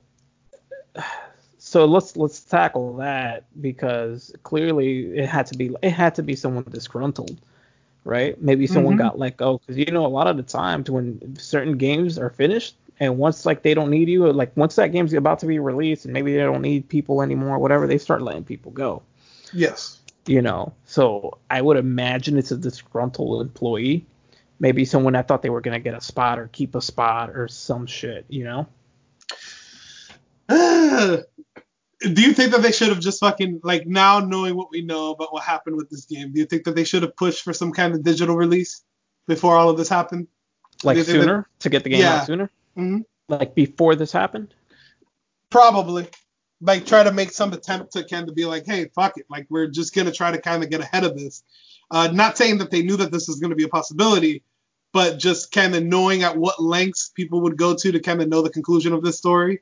so 1.58 1.84
let's 1.84 2.16
let's 2.16 2.40
tackle 2.40 2.96
that 2.96 3.44
because 3.60 4.32
clearly 4.42 5.16
it 5.18 5.26
had 5.28 5.46
to 5.46 5.56
be 5.56 5.74
it 5.82 5.90
had 5.90 6.14
to 6.16 6.22
be 6.22 6.36
someone 6.36 6.64
disgruntled, 6.70 7.40
right? 8.04 8.40
Maybe 8.40 8.66
someone 8.66 8.96
Mhm. 8.96 8.98
got 8.98 9.18
let 9.18 9.36
go 9.36 9.58
because 9.58 9.78
you 9.78 9.86
know 9.86 10.06
a 10.06 10.08
lot 10.08 10.26
of 10.26 10.36
the 10.36 10.42
times 10.42 10.90
when 10.90 11.36
certain 11.38 11.76
games 11.78 12.18
are 12.18 12.30
finished 12.30 12.76
and 12.98 13.18
once 13.18 13.44
like 13.46 13.62
they 13.62 13.74
don't 13.74 13.90
need 13.90 14.08
you, 14.08 14.30
like 14.32 14.56
once 14.56 14.76
that 14.76 14.88
game's 14.92 15.12
about 15.12 15.40
to 15.40 15.46
be 15.46 15.58
released 15.58 16.04
and 16.04 16.14
maybe 16.14 16.32
they 16.32 16.40
don't 16.40 16.62
need 16.62 16.88
people 16.88 17.22
anymore, 17.22 17.58
whatever, 17.58 17.86
they 17.86 17.98
start 17.98 18.22
letting 18.22 18.44
people 18.44 18.72
go. 18.72 19.02
yes. 19.52 20.00
You 20.28 20.42
know, 20.42 20.72
so 20.86 21.38
I 21.48 21.62
would 21.62 21.76
imagine 21.76 22.36
it's 22.36 22.50
a 22.50 22.56
disgruntled 22.56 23.42
employee, 23.42 24.04
maybe 24.58 24.84
someone 24.84 25.12
that 25.12 25.28
thought 25.28 25.42
they 25.42 25.50
were 25.50 25.60
gonna 25.60 25.78
get 25.78 25.94
a 25.94 26.00
spot 26.00 26.40
or 26.40 26.48
keep 26.48 26.74
a 26.74 26.80
spot 26.82 27.30
or 27.30 27.46
some 27.46 27.86
shit, 27.86 28.24
you 28.28 28.42
know. 28.42 28.66
do 30.48 31.22
you 32.22 32.32
think 32.32 32.52
that 32.52 32.62
they 32.62 32.72
should 32.72 32.88
have 32.88 33.00
just 33.00 33.20
fucking 33.20 33.60
like 33.62 33.86
now 33.86 34.18
knowing 34.20 34.56
what 34.56 34.68
we 34.70 34.82
know 34.82 35.10
about 35.12 35.32
what 35.32 35.42
happened 35.44 35.76
with 35.76 35.88
this 35.90 36.04
game? 36.06 36.32
Do 36.32 36.40
you 36.40 36.46
think 36.46 36.64
that 36.64 36.74
they 36.74 36.84
should 36.84 37.02
have 37.02 37.16
pushed 37.16 37.42
for 37.44 37.52
some 37.52 37.72
kind 37.72 37.94
of 37.94 38.02
digital 38.02 38.36
release 38.36 38.82
before 39.26 39.56
all 39.56 39.70
of 39.70 39.76
this 39.76 39.88
happened? 39.88 40.26
like 40.84 40.94
Do 40.96 41.00
you 41.00 41.04
that- 41.04 41.12
sooner 41.12 41.48
to 41.60 41.68
get 41.70 41.84
the 41.84 41.90
game 41.90 42.00
Yeah. 42.00 42.16
out 42.16 42.26
sooner 42.26 42.50
hmm 42.76 42.98
like 43.28 43.54
before 43.54 43.96
this 43.96 44.12
happened 44.12 44.54
Probably. 45.50 46.06
Like 46.60 46.86
try 46.86 47.02
to 47.02 47.12
make 47.12 47.30
some 47.30 47.52
attempt 47.52 47.92
to 47.92 48.04
kind 48.04 48.28
of 48.28 48.34
be 48.34 48.44
like, 48.46 48.64
hey, 48.66 48.86
fuck 48.94 49.18
it. 49.18 49.26
Like 49.28 49.46
we're 49.50 49.66
just 49.68 49.94
gonna 49.94 50.12
try 50.12 50.30
to 50.30 50.40
kind 50.40 50.62
of 50.64 50.70
get 50.70 50.80
ahead 50.80 51.04
of 51.04 51.16
this. 51.16 51.42
Uh, 51.90 52.08
not 52.12 52.36
saying 52.36 52.58
that 52.58 52.70
they 52.70 52.82
knew 52.82 52.96
that 52.96 53.12
this 53.12 53.28
was 53.28 53.38
gonna 53.38 53.54
be 53.54 53.64
a 53.64 53.68
possibility, 53.68 54.42
but 54.92 55.18
just 55.18 55.52
kind 55.52 55.74
of 55.74 55.84
knowing 55.84 56.22
at 56.22 56.36
what 56.36 56.62
lengths 56.62 57.10
people 57.10 57.40
would 57.42 57.56
go 57.56 57.74
to 57.76 57.92
to 57.92 58.00
kind 58.00 58.22
of 58.22 58.28
know 58.28 58.42
the 58.42 58.50
conclusion 58.50 58.92
of 58.92 59.02
this 59.02 59.18
story. 59.18 59.60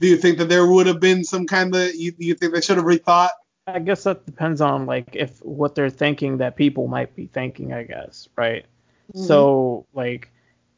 Do 0.00 0.08
you 0.08 0.16
think 0.16 0.38
that 0.38 0.48
there 0.48 0.66
would 0.66 0.86
have 0.86 1.00
been 1.00 1.22
some 1.24 1.46
kind 1.46 1.74
of 1.74 1.94
you, 1.94 2.12
you 2.18 2.34
think 2.34 2.52
they 2.54 2.60
should 2.60 2.76
have 2.76 2.86
rethought? 2.86 3.30
i 3.68 3.78
guess 3.78 4.02
that 4.02 4.26
depends 4.26 4.60
on 4.60 4.86
like 4.86 5.14
if 5.14 5.38
what 5.44 5.76
they're 5.76 5.88
thinking 5.88 6.38
that 6.38 6.56
people 6.56 6.88
might 6.88 7.14
be 7.14 7.26
thinking 7.26 7.72
i 7.72 7.84
guess 7.84 8.28
right 8.36 8.66
Mm-hmm. 9.14 9.26
so 9.26 9.86
like 9.94 10.30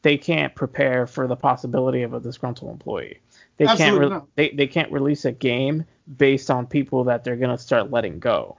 they 0.05 0.17
can't 0.17 0.53
prepare 0.55 1.07
for 1.07 1.25
the 1.27 1.35
possibility 1.35 2.03
of 2.03 2.13
a 2.13 2.19
disgruntled 2.19 2.71
employee 2.71 3.19
they 3.57 3.65
can't 3.65 3.97
re- 3.99 4.19
they, 4.35 4.49
they 4.51 4.67
can't 4.67 4.91
release 4.91 5.25
a 5.25 5.31
game 5.31 5.83
based 6.17 6.51
on 6.51 6.67
people 6.67 7.03
that 7.05 7.23
they're 7.23 7.35
going 7.43 7.55
to 7.55 7.61
start 7.61 7.89
letting 7.91 8.19
go 8.19 8.55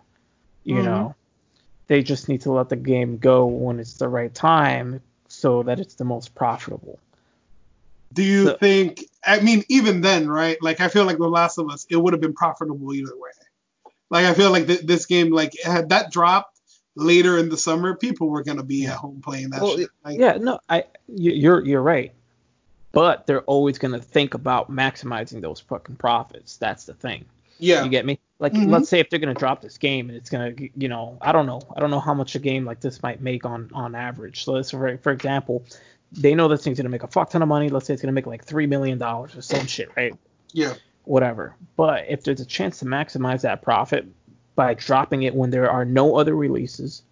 you 0.64 0.76
Mhm. 0.76 0.84
know 0.84 1.14
they 1.86 2.03
just 2.03 2.28
need 2.28 2.40
to 2.42 2.51
let 2.53 2.68
the 2.68 2.74
game 2.76 3.16
go 3.18 3.47
when 3.47 3.78
it's 3.78 3.94
the 3.94 4.09
right 4.09 4.34
time 4.34 5.01
so 5.28 5.62
that 5.62 5.78
it's 5.78 5.94
the 5.94 6.05
most 6.05 6.34
profitable 6.34 6.99
Do 8.12 8.22
you 8.22 8.44
So- 8.47 8.57
think? 8.57 9.05
I 9.24 9.40
mean, 9.40 9.62
even 9.68 10.01
then, 10.01 10.28
right? 10.28 10.57
Like, 10.62 10.80
I 10.80 10.88
feel 10.88 11.05
like 11.05 11.18
The 11.18 11.28
Last 11.28 11.59
of 11.59 11.68
Us, 11.68 11.86
it 11.90 11.97
would 11.97 12.12
have 12.14 12.20
been 12.20 12.32
profitable 12.32 12.94
either 12.94 13.14
way. 13.18 13.30
Like, 14.11 14.24
I 14.24 14.32
feel 14.32 14.51
like 14.53 14.66
th- 14.68 14.86
this 14.86 15.05
game, 15.07 15.30
like, 15.32 15.53
had 15.62 15.88
that 15.90 16.12
dropped 16.12 16.55
later 16.97 17.38
in 17.38 17.49
the 17.49 17.57
summer, 17.57 17.94
people 17.94 18.28
were 18.28 18.42
gonna 18.42 18.64
be 18.64 18.86
at 18.86 18.97
home 18.97 19.20
playing 19.22 19.51
that 19.51 19.62
Well. 19.62 19.76
Like, 20.05 20.18
yeah, 20.18 20.38
no, 20.40 20.59
I 20.68 20.84
you- 21.07 21.32
you're 21.32 21.64
you're 21.64 21.82
right. 21.82 22.12
But 22.92 23.26
they're 23.26 23.42
always 23.42 23.78
gonna 23.78 24.01
think 24.01 24.34
about 24.34 24.70
maximizing 24.70 25.40
those 25.42 25.61
fucking 25.61 25.97
profits. 25.97 26.57
That's 26.57 26.84
the 26.84 26.94
thing. 26.94 27.26
yeah, 27.59 27.82
You 27.84 27.88
get 27.90 28.05
me? 28.05 28.18
Like, 28.38 28.53
Mhm. 28.53 28.68
let's 28.68 28.88
say 28.90 29.01
if 29.01 29.09
they're 29.09 29.18
gonna 29.18 29.32
drop 29.34 29.62
this 29.62 29.78
game 29.78 30.09
and 30.11 30.16
it's 30.18 30.28
gonna, 30.28 30.53
you 30.76 30.88
know, 30.88 31.16
I 31.22 31.32
don't 31.32 31.47
know, 31.47 31.61
I 31.74 31.80
don't 31.80 31.90
know 31.90 32.01
how 32.01 32.12
much 32.12 32.34
a 32.34 32.38
game 32.38 32.66
like 32.66 32.80
this 32.80 33.03
might 33.03 33.22
make 33.22 33.47
on 33.47 33.70
on 33.72 33.94
average. 33.94 34.44
So, 34.44 34.53
let's 34.53 34.70
for 34.70 34.99
for 34.99 35.11
example, 35.12 35.64
they 36.12 36.34
know 36.34 36.49
this 36.49 36.62
thing's 36.64 36.76
gonna 36.78 36.88
make 36.90 37.03
a 37.03 37.07
fuck 37.09 37.30
ton 37.30 37.40
of 37.42 37.49
money. 37.49 37.68
Let's 37.70 37.86
say 37.86 37.94
it's 37.94 38.03
gonna 38.03 38.12
make 38.12 38.26
like 38.26 38.44
three 38.44 38.66
million 38.66 38.99
dollars 38.99 39.34
or 39.36 39.42
some 39.42 39.66
shit, 39.66 39.88
right? 39.97 40.14
yeah, 40.53 40.74
Whatever. 41.05 41.55
But 41.76 42.05
if 42.09 42.24
there's 42.24 42.40
a 42.40 42.44
chance 42.47 42.78
to 42.80 42.84
maximize 42.84 43.42
that 43.42 43.62
profit 43.62 44.07
by 44.57 44.74
dropping 44.74 45.22
it 45.22 45.34
when 45.34 45.50
there 45.50 45.70
are 45.70 45.84
no 45.84 46.16
other 46.16 46.34
releases 46.34 47.02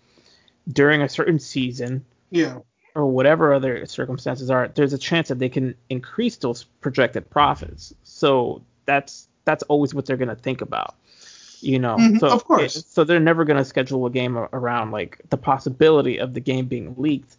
during 0.73 1.03
a 1.03 1.09
certain 1.09 1.39
season 1.39 2.05
yeah, 2.31 2.59
or 2.97 3.07
whatever 3.07 3.53
other 3.53 3.87
circumstances 3.87 4.51
are, 4.51 4.69
there's 4.69 4.93
a 4.93 4.99
chance 4.99 5.29
that 5.29 5.39
they 5.39 5.49
can 5.49 5.75
increase 5.91 6.37
those 6.37 6.65
projected 6.81 7.29
profits. 7.31 7.95
So 8.03 8.63
that's 8.87 9.29
that's 9.45 9.63
always 9.65 9.95
what 9.95 10.07
they're 10.07 10.17
gonna 10.17 10.35
think 10.35 10.63
about, 10.63 10.95
you 11.61 11.79
know. 11.79 11.97
Mhm, 11.97 12.19
so 12.19 12.29
of 12.29 12.45
course. 12.45 12.85
so 12.87 13.05
they're 13.05 13.21
never 13.21 13.45
gonna 13.45 13.65
schedule 13.65 14.07
a 14.07 14.11
game 14.11 14.37
around 14.39 14.91
like 14.91 15.21
the 15.31 15.37
possibility 15.37 16.19
of 16.19 16.35
the 16.35 16.41
game 16.41 16.67
being 16.67 16.95
leaked. 16.97 17.37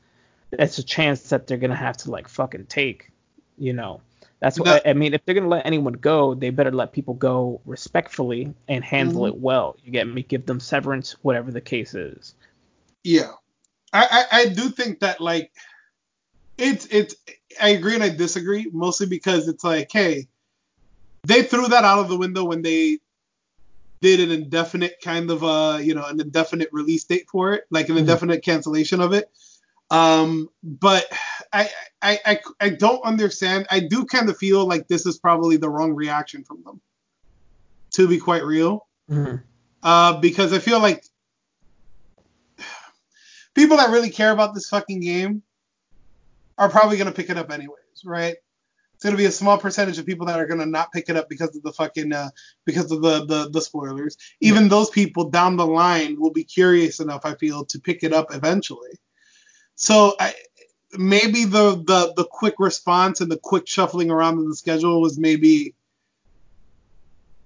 It's 0.52 0.78
a 0.78 0.84
chance 0.84 1.30
that 1.30 1.48
they're 1.48 1.58
gonna 1.58 1.76
have 1.76 1.98
to 1.98 2.12
like 2.12 2.28
fucking 2.28 2.68
take, 2.68 3.12
you 3.58 3.74
know. 3.74 4.02
That's 4.46 4.60
what 4.60 4.68
No. 4.68 4.74
I, 4.86 4.92
I 4.92 4.94
mean. 4.94 5.16
If 5.16 5.26
they're 5.26 5.34
gonna 5.34 5.48
let 5.48 5.66
anyone 5.66 5.94
go, 5.94 6.36
they 6.36 6.52
better 6.52 6.70
let 6.70 6.94
people 6.94 7.16
go 7.16 7.62
respectfully 7.66 8.54
and 8.68 8.84
handle 8.84 9.24
Mhm. 9.24 9.30
it 9.30 9.38
well. 9.40 9.76
You 9.84 9.92
get 9.92 10.08
me? 10.08 10.22
Give 10.22 10.46
them 10.46 10.60
severance, 10.60 11.14
whatever 11.24 11.52
the 11.52 11.62
case 11.62 11.96
is. 11.96 12.36
yeah. 13.04 13.32
I, 13.92 14.28
I, 14.32 14.40
I 14.42 14.46
do 14.50 14.70
think 14.70 15.00
that 15.00 15.20
like 15.20 15.52
it's 16.60 16.86
it's 16.92 17.16
I 17.60 17.70
agree 17.70 17.96
and 17.96 18.04
I 18.04 18.10
disagree 18.10 18.70
mostly 18.72 19.08
because 19.08 19.48
it's 19.48 19.64
like 19.64 19.90
hey 19.92 20.28
they 21.24 21.42
threw 21.42 21.68
that 21.70 21.84
out 21.84 22.00
of 22.00 22.10
the 22.10 22.18
window 22.18 22.44
when 22.44 22.62
they 22.62 23.00
did 24.02 24.20
an 24.20 24.32
indefinite 24.32 24.98
kind 25.04 25.32
of 25.32 25.44
uh 25.44 25.80
you 25.82 25.96
know 25.96 26.06
an 26.06 26.20
indefinite 26.22 26.70
release 26.72 27.06
date 27.06 27.28
for 27.32 27.54
it 27.54 27.64
like 27.72 27.90
an 27.90 27.96
Mhm. 27.96 28.00
indefinite 28.00 28.44
cancellation 28.44 29.02
of 29.02 29.14
it 29.14 29.30
um 29.96 30.50
but 30.64 31.06
I, 31.54 31.70
I 32.02 32.20
I 32.26 32.40
I 32.60 32.70
don't 32.70 33.04
understand 33.06 33.68
I 33.70 33.80
do 33.82 34.06
kind 34.06 34.30
of 34.30 34.38
feel 34.38 34.66
like 34.68 34.88
this 34.88 35.06
is 35.06 35.18
probably 35.20 35.58
the 35.58 35.70
wrong 35.70 35.94
reaction 35.94 36.44
from 36.44 36.64
them 36.64 36.82
to 37.92 38.08
be 38.08 38.18
quite 38.20 38.44
real 38.44 38.88
Mhm. 39.10 39.44
uh, 39.84 40.20
because 40.20 40.52
I 40.52 40.60
feel 40.60 40.80
like 40.80 41.06
people 43.54 43.78
that 43.78 43.92
really 43.92 44.10
care 44.10 44.32
about 44.32 44.54
this 44.54 44.68
fucking 44.70 45.00
game 45.00 45.44
are 46.58 46.70
probably 46.70 46.98
gonna 46.98 47.12
pick 47.12 47.30
it 47.30 47.38
up 47.38 47.52
anyways, 47.52 48.04
right? 48.04 48.36
It's 48.96 49.04
gonna 49.04 49.18
be 49.18 49.26
a 49.26 49.32
small 49.32 49.58
percentage 49.58 49.98
of 50.00 50.06
people 50.06 50.26
that 50.28 50.40
are 50.40 50.48
gonna 50.48 50.66
not 50.66 50.92
pick 50.92 51.10
it 51.10 51.16
up 51.18 51.30
because 51.30 51.56
of 51.56 51.64
the 51.64 51.72
fucking 51.74 52.12
uh, 52.14 52.30
because 52.66 52.92
of 52.92 53.02
the, 53.02 53.26
the 53.26 53.50
the 53.50 53.62
spoilers. 53.62 54.18
Even 54.42 54.68
those 54.70 54.90
people 54.90 55.30
down 55.30 55.58
the 55.58 55.68
line 55.68 56.20
will 56.20 56.32
be 56.32 56.44
curious 56.44 57.00
enough, 57.00 57.26
I 57.26 57.36
feel, 57.36 57.66
to 57.66 57.80
pick 57.80 58.04
it 58.04 58.14
up 58.14 58.34
eventually. 58.34 58.98
So 59.76 60.16
I 60.20 60.34
maybe 60.94 61.46
the 61.46 61.76
the 61.76 62.14
the 62.16 62.26
quick 62.30 62.56
response 62.60 63.22
and 63.22 63.32
the 63.32 63.40
quick 63.42 63.68
shuffling 63.68 64.12
around 64.12 64.40
of 64.40 64.48
the 64.48 64.56
schedule 64.56 65.02
was 65.02 65.20
maybe 65.20 65.76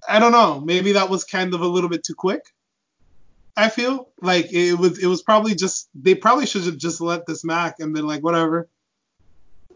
I 0.07 0.19
don't 0.19 0.31
know, 0.31 0.59
maybe 0.59 0.93
that 0.93 1.09
was 1.09 1.23
kind 1.23 1.53
of 1.53 1.61
a 1.61 1.67
little 1.67 1.89
bit 1.89 2.03
too 2.03 2.15
quick. 2.15 2.41
I 3.57 3.69
feel 3.69 4.09
like 4.21 4.53
it 4.53 4.75
was 4.75 4.99
it 4.99 5.07
was 5.07 5.21
probably 5.21 5.55
just 5.55 5.89
they 5.93 6.15
probably 6.15 6.45
should 6.45 6.63
have 6.63 6.77
just 6.77 7.01
let 7.01 7.25
this 7.25 7.43
Mac 7.43 7.75
and 7.79 7.93
been 7.93 8.07
like 8.07 8.23
whatever. 8.23 8.69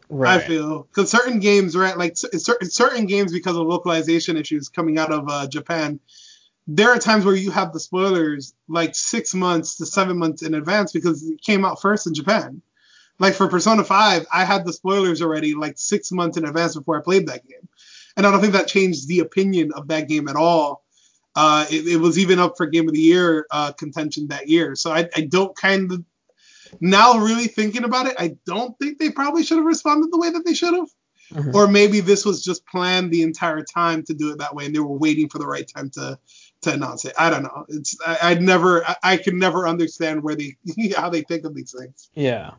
Right. 0.10 0.40
I 0.40 0.48
feel 0.48 0.84
because 0.84 1.10
certain 1.10 1.40
games, 1.40 1.76
right, 1.76 1.98
like 1.98 2.16
certain 2.16 2.70
certain 2.70 3.08
games 3.08 3.34
because 3.34 3.58
of 3.58 3.66
localization 3.68 4.38
issues 4.38 4.70
coming 4.70 4.98
out 4.98 5.12
of 5.12 5.28
uh, 5.28 5.48
Japan, 5.48 6.00
there 6.68 6.90
are 6.90 7.00
times 7.00 7.26
where 7.26 7.36
you 7.36 7.52
have 7.52 7.74
the 7.74 7.80
spoilers 7.80 8.54
like 8.68 8.96
six 8.96 9.34
months 9.34 9.78
to 9.78 9.86
seven 9.86 10.18
months 10.18 10.42
in 10.42 10.54
advance 10.54 10.92
because 10.92 11.24
it 11.24 11.42
came 11.42 11.66
out 11.66 11.82
first 11.82 12.08
in 12.08 12.14
Japan. 12.14 12.62
Like 13.20 13.36
for 13.36 13.48
Persona 13.48 13.84
5, 13.84 14.26
I 14.34 14.44
had 14.44 14.66
the 14.66 14.74
spoilers 14.74 15.22
already 15.22 15.54
like 15.54 15.78
six 15.78 16.12
months 16.12 16.38
in 16.38 16.46
advance 16.46 16.76
before 16.76 16.98
I 16.98 17.04
played 17.04 17.28
that 17.28 17.48
game, 17.48 17.68
and 18.18 18.26
I 18.26 18.32
don't 18.32 18.42
think 18.42 18.54
that 18.54 18.68
changed 18.68 19.08
the 19.08 19.20
opinion 19.20 19.72
of 19.74 19.88
that 19.90 20.08
game 20.08 20.28
at 20.28 20.36
all. 20.36 20.84
Uh, 21.36 21.66
it, 21.70 21.88
it 21.88 21.98
was 21.98 22.18
even 22.18 22.40
up 22.40 22.58
for 22.58 22.66
Game 22.66 22.88
of 22.88 22.94
the 22.94 23.00
Year 23.00 23.46
uh, 23.52 23.72
contention 23.74 24.28
that 24.30 24.48
year, 24.50 24.76
so 24.76 24.92
I, 24.92 25.10
I 25.16 25.22
don't 25.22 25.56
kind 25.56 25.92
of 25.92 26.04
now 26.82 27.20
really 27.20 27.48
thinking 27.48 27.84
about 27.84 28.08
it, 28.08 28.16
I 28.18 28.36
don't 28.46 28.78
think 28.80 28.98
they 28.98 29.12
probably 29.12 29.44
should 29.44 29.58
have 29.58 29.66
responded 29.66 30.12
the 30.12 30.20
way 30.20 30.32
that 30.32 30.46
they 30.46 30.54
should 30.54 30.74
have. 30.74 30.90
Mhm. 31.32 31.54
Or 31.54 31.68
maybe 31.68 32.00
this 32.00 32.26
was 32.26 32.44
just 32.44 32.66
planned 32.68 33.12
the 33.12 33.24
entire 33.24 33.64
time 33.64 34.04
to 34.04 34.14
do 34.14 34.32
it 34.32 34.40
that 34.40 34.54
way, 34.54 34.66
and 34.66 34.76
they 34.76 34.80
were 34.80 34.98
waiting 34.98 35.30
for 35.30 35.40
the 35.40 35.48
right 35.48 35.68
time 35.68 35.90
to 35.92 36.20
to 36.64 36.74
announce 36.74 37.06
it. 37.06 37.14
I 37.18 37.30
don't 37.30 37.44
know. 37.44 37.66
It's 37.70 37.98
I, 38.06 38.18
I'd 38.24 38.42
never 38.42 38.86
I, 38.86 38.96
I 39.04 39.18
can 39.18 39.38
never 39.38 39.68
understand 39.68 40.24
where 40.24 40.36
they 40.36 40.56
how 40.98 41.10
they 41.10 41.22
think 41.22 41.46
of 41.46 41.54
these 41.56 41.76
things. 41.78 42.10
Yeah. 42.16 42.52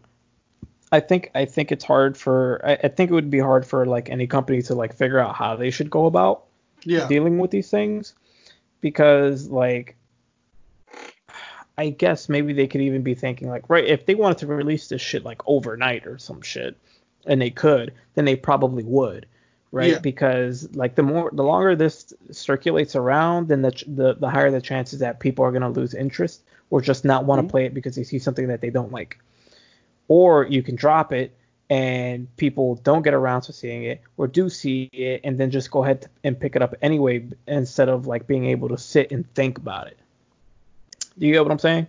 I 0.92 1.00
think 1.00 1.30
I 1.34 1.44
think 1.44 1.72
it's 1.72 1.84
hard 1.84 2.16
for 2.16 2.60
I, 2.64 2.74
I 2.74 2.88
think 2.88 3.10
it 3.10 3.14
would 3.14 3.30
be 3.30 3.40
hard 3.40 3.66
for 3.66 3.84
like 3.86 4.10
any 4.10 4.26
company 4.26 4.62
to 4.62 4.74
like 4.74 4.94
figure 4.94 5.18
out 5.18 5.34
how 5.34 5.56
they 5.56 5.70
should 5.70 5.90
go 5.90 6.06
about 6.06 6.44
Yeah. 6.84 7.08
dealing 7.08 7.38
with 7.38 7.50
these 7.50 7.70
things 7.70 8.14
because 8.80 9.48
like 9.48 9.96
I 11.76 11.90
guess 11.90 12.28
maybe 12.28 12.52
they 12.52 12.68
could 12.68 12.82
even 12.82 13.02
be 13.02 13.14
thinking 13.14 13.48
like 13.48 13.68
right 13.68 13.84
if 13.84 14.06
they 14.06 14.14
wanted 14.14 14.38
to 14.38 14.46
release 14.46 14.88
this 14.88 15.00
shit 15.02 15.24
like 15.24 15.42
overnight 15.46 16.06
or 16.06 16.18
some 16.18 16.40
shit 16.42 16.76
and 17.26 17.40
they 17.40 17.50
could 17.50 17.92
then 18.14 18.24
they 18.24 18.36
probably 18.36 18.84
would 18.84 19.26
right? 19.74 19.90
Yeah. 19.92 19.98
Because 19.98 20.74
like 20.74 20.94
the 20.94 21.02
more 21.02 21.30
the 21.32 21.42
longer 21.42 21.74
this 21.76 22.14
circulates 22.30 22.94
around, 22.96 23.48
then 23.48 23.62
the 23.62 23.72
the, 23.86 24.14
the 24.14 24.30
higher 24.30 24.50
the 24.50 24.60
chances 24.60 25.00
that 25.00 25.20
people 25.20 25.44
are 25.44 25.50
going 25.50 25.62
to 25.62 25.68
lose 25.80 25.92
interest 25.94 26.42
or 26.70 26.80
just 26.80 27.04
not 27.04 27.24
want 27.24 27.40
to 27.40 27.46
Mhm. 27.46 27.50
play 27.50 27.64
it 27.66 27.74
because 27.74 27.94
they 27.96 28.04
see 28.04 28.18
something 28.18 28.46
that 28.48 28.60
they 28.60 28.70
don't 28.70 28.92
like. 28.92 29.18
Or 30.08 30.46
you 30.46 30.62
can 30.62 30.76
drop 30.76 31.12
it 31.12 31.34
and 31.70 32.28
people 32.36 32.76
don't 32.84 33.02
get 33.02 33.14
around 33.14 33.40
to 33.42 33.52
seeing 33.52 33.84
it 33.84 34.00
or 34.16 34.26
do 34.28 34.48
see 34.48 34.84
it 34.92 35.22
and 35.24 35.38
then 35.38 35.50
just 35.50 35.70
go 35.70 35.82
ahead 35.82 36.06
and 36.22 36.38
pick 36.38 36.56
it 36.56 36.62
up 36.62 36.74
anyway 36.82 37.26
instead 37.48 37.88
of 37.88 38.06
like 38.06 38.26
being 38.26 38.46
able 38.46 38.68
to 38.68 38.78
sit 38.78 39.10
and 39.12 39.24
think 39.34 39.58
about 39.58 39.86
it. 39.88 39.98
Do 41.18 41.26
you 41.26 41.32
get 41.32 41.42
what 41.42 41.52
I'm 41.52 41.58
saying? 41.58 41.86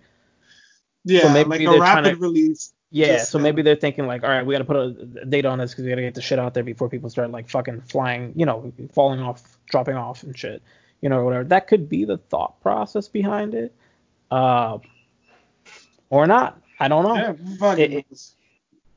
Yeah, 1.04 1.32
maybe 1.32 1.66
like 1.66 1.76
a 1.76 1.80
rapid 1.80 2.10
to- 2.10 2.16
release. 2.16 2.72
Yeah, 2.90 3.18
so 3.18 3.38
maybe 3.38 3.62
they're 3.62 3.74
thinking 3.76 4.06
like, 4.06 4.22
all 4.22 4.30
right, 4.30 4.46
we 4.46 4.54
got 4.54 4.58
to 4.58 4.64
put 4.64 4.76
a 4.76 5.24
date 5.26 5.44
on 5.44 5.58
this 5.58 5.72
because 5.72 5.84
we 5.84 5.90
got 5.90 5.96
to 5.96 6.02
get 6.02 6.14
the 6.14 6.22
shit 6.22 6.38
out 6.38 6.54
there 6.54 6.62
before 6.62 6.88
people 6.88 7.10
start 7.10 7.30
like 7.30 7.48
fucking 7.48 7.80
flying, 7.82 8.32
you 8.36 8.46
know, 8.46 8.72
falling 8.94 9.20
off, 9.20 9.58
dropping 9.68 9.96
off 9.96 10.22
and 10.22 10.38
shit, 10.38 10.62
you 11.00 11.08
know, 11.08 11.24
whatever. 11.24 11.44
That 11.44 11.66
could 11.66 11.88
be 11.88 12.04
the 12.04 12.16
thought 12.18 12.60
process 12.62 13.08
behind 13.08 13.54
it, 13.54 13.74
uh, 14.30 14.78
or 16.10 16.26
not. 16.26 16.60
I 16.78 16.88
don't 16.88 17.04
know. 17.04 17.14
Yeah, 17.16 17.56
fucking 17.58 17.92
It- 17.92 18.06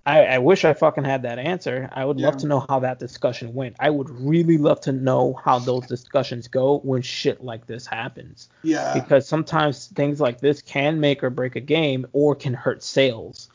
I, 0.05 0.23
I 0.25 0.37
wish 0.39 0.65
I 0.65 0.73
fucking 0.73 1.03
had 1.03 1.21
that 1.23 1.37
answer. 1.37 1.87
I 1.93 2.03
would 2.03 2.19
love 2.19 2.37
to 2.37 2.47
know 2.47 2.65
how 2.67 2.79
that 2.79 2.97
discussion 2.97 3.53
went. 3.53 3.75
I 3.79 3.91
would 3.91 4.09
really 4.09 4.57
love 4.57 4.81
to 4.81 4.91
know 4.91 5.39
how 5.43 5.59
those 5.59 5.85
discussions 5.85 6.47
go 6.47 6.79
when 6.79 7.03
shit 7.03 7.43
like 7.43 7.67
this 7.67 7.85
happens 7.85 8.49
Yeah. 8.63 8.93
because 8.95 9.27
sometimes 9.27 9.87
things 9.87 10.19
like 10.19 10.39
this 10.39 10.63
can 10.63 10.99
make 10.99 11.23
or 11.23 11.29
break 11.29 11.55
a 11.57 11.59
game 11.59 12.07
or 12.13 12.33
can 12.33 12.55
hurt 12.55 12.81
sales. 12.81 13.49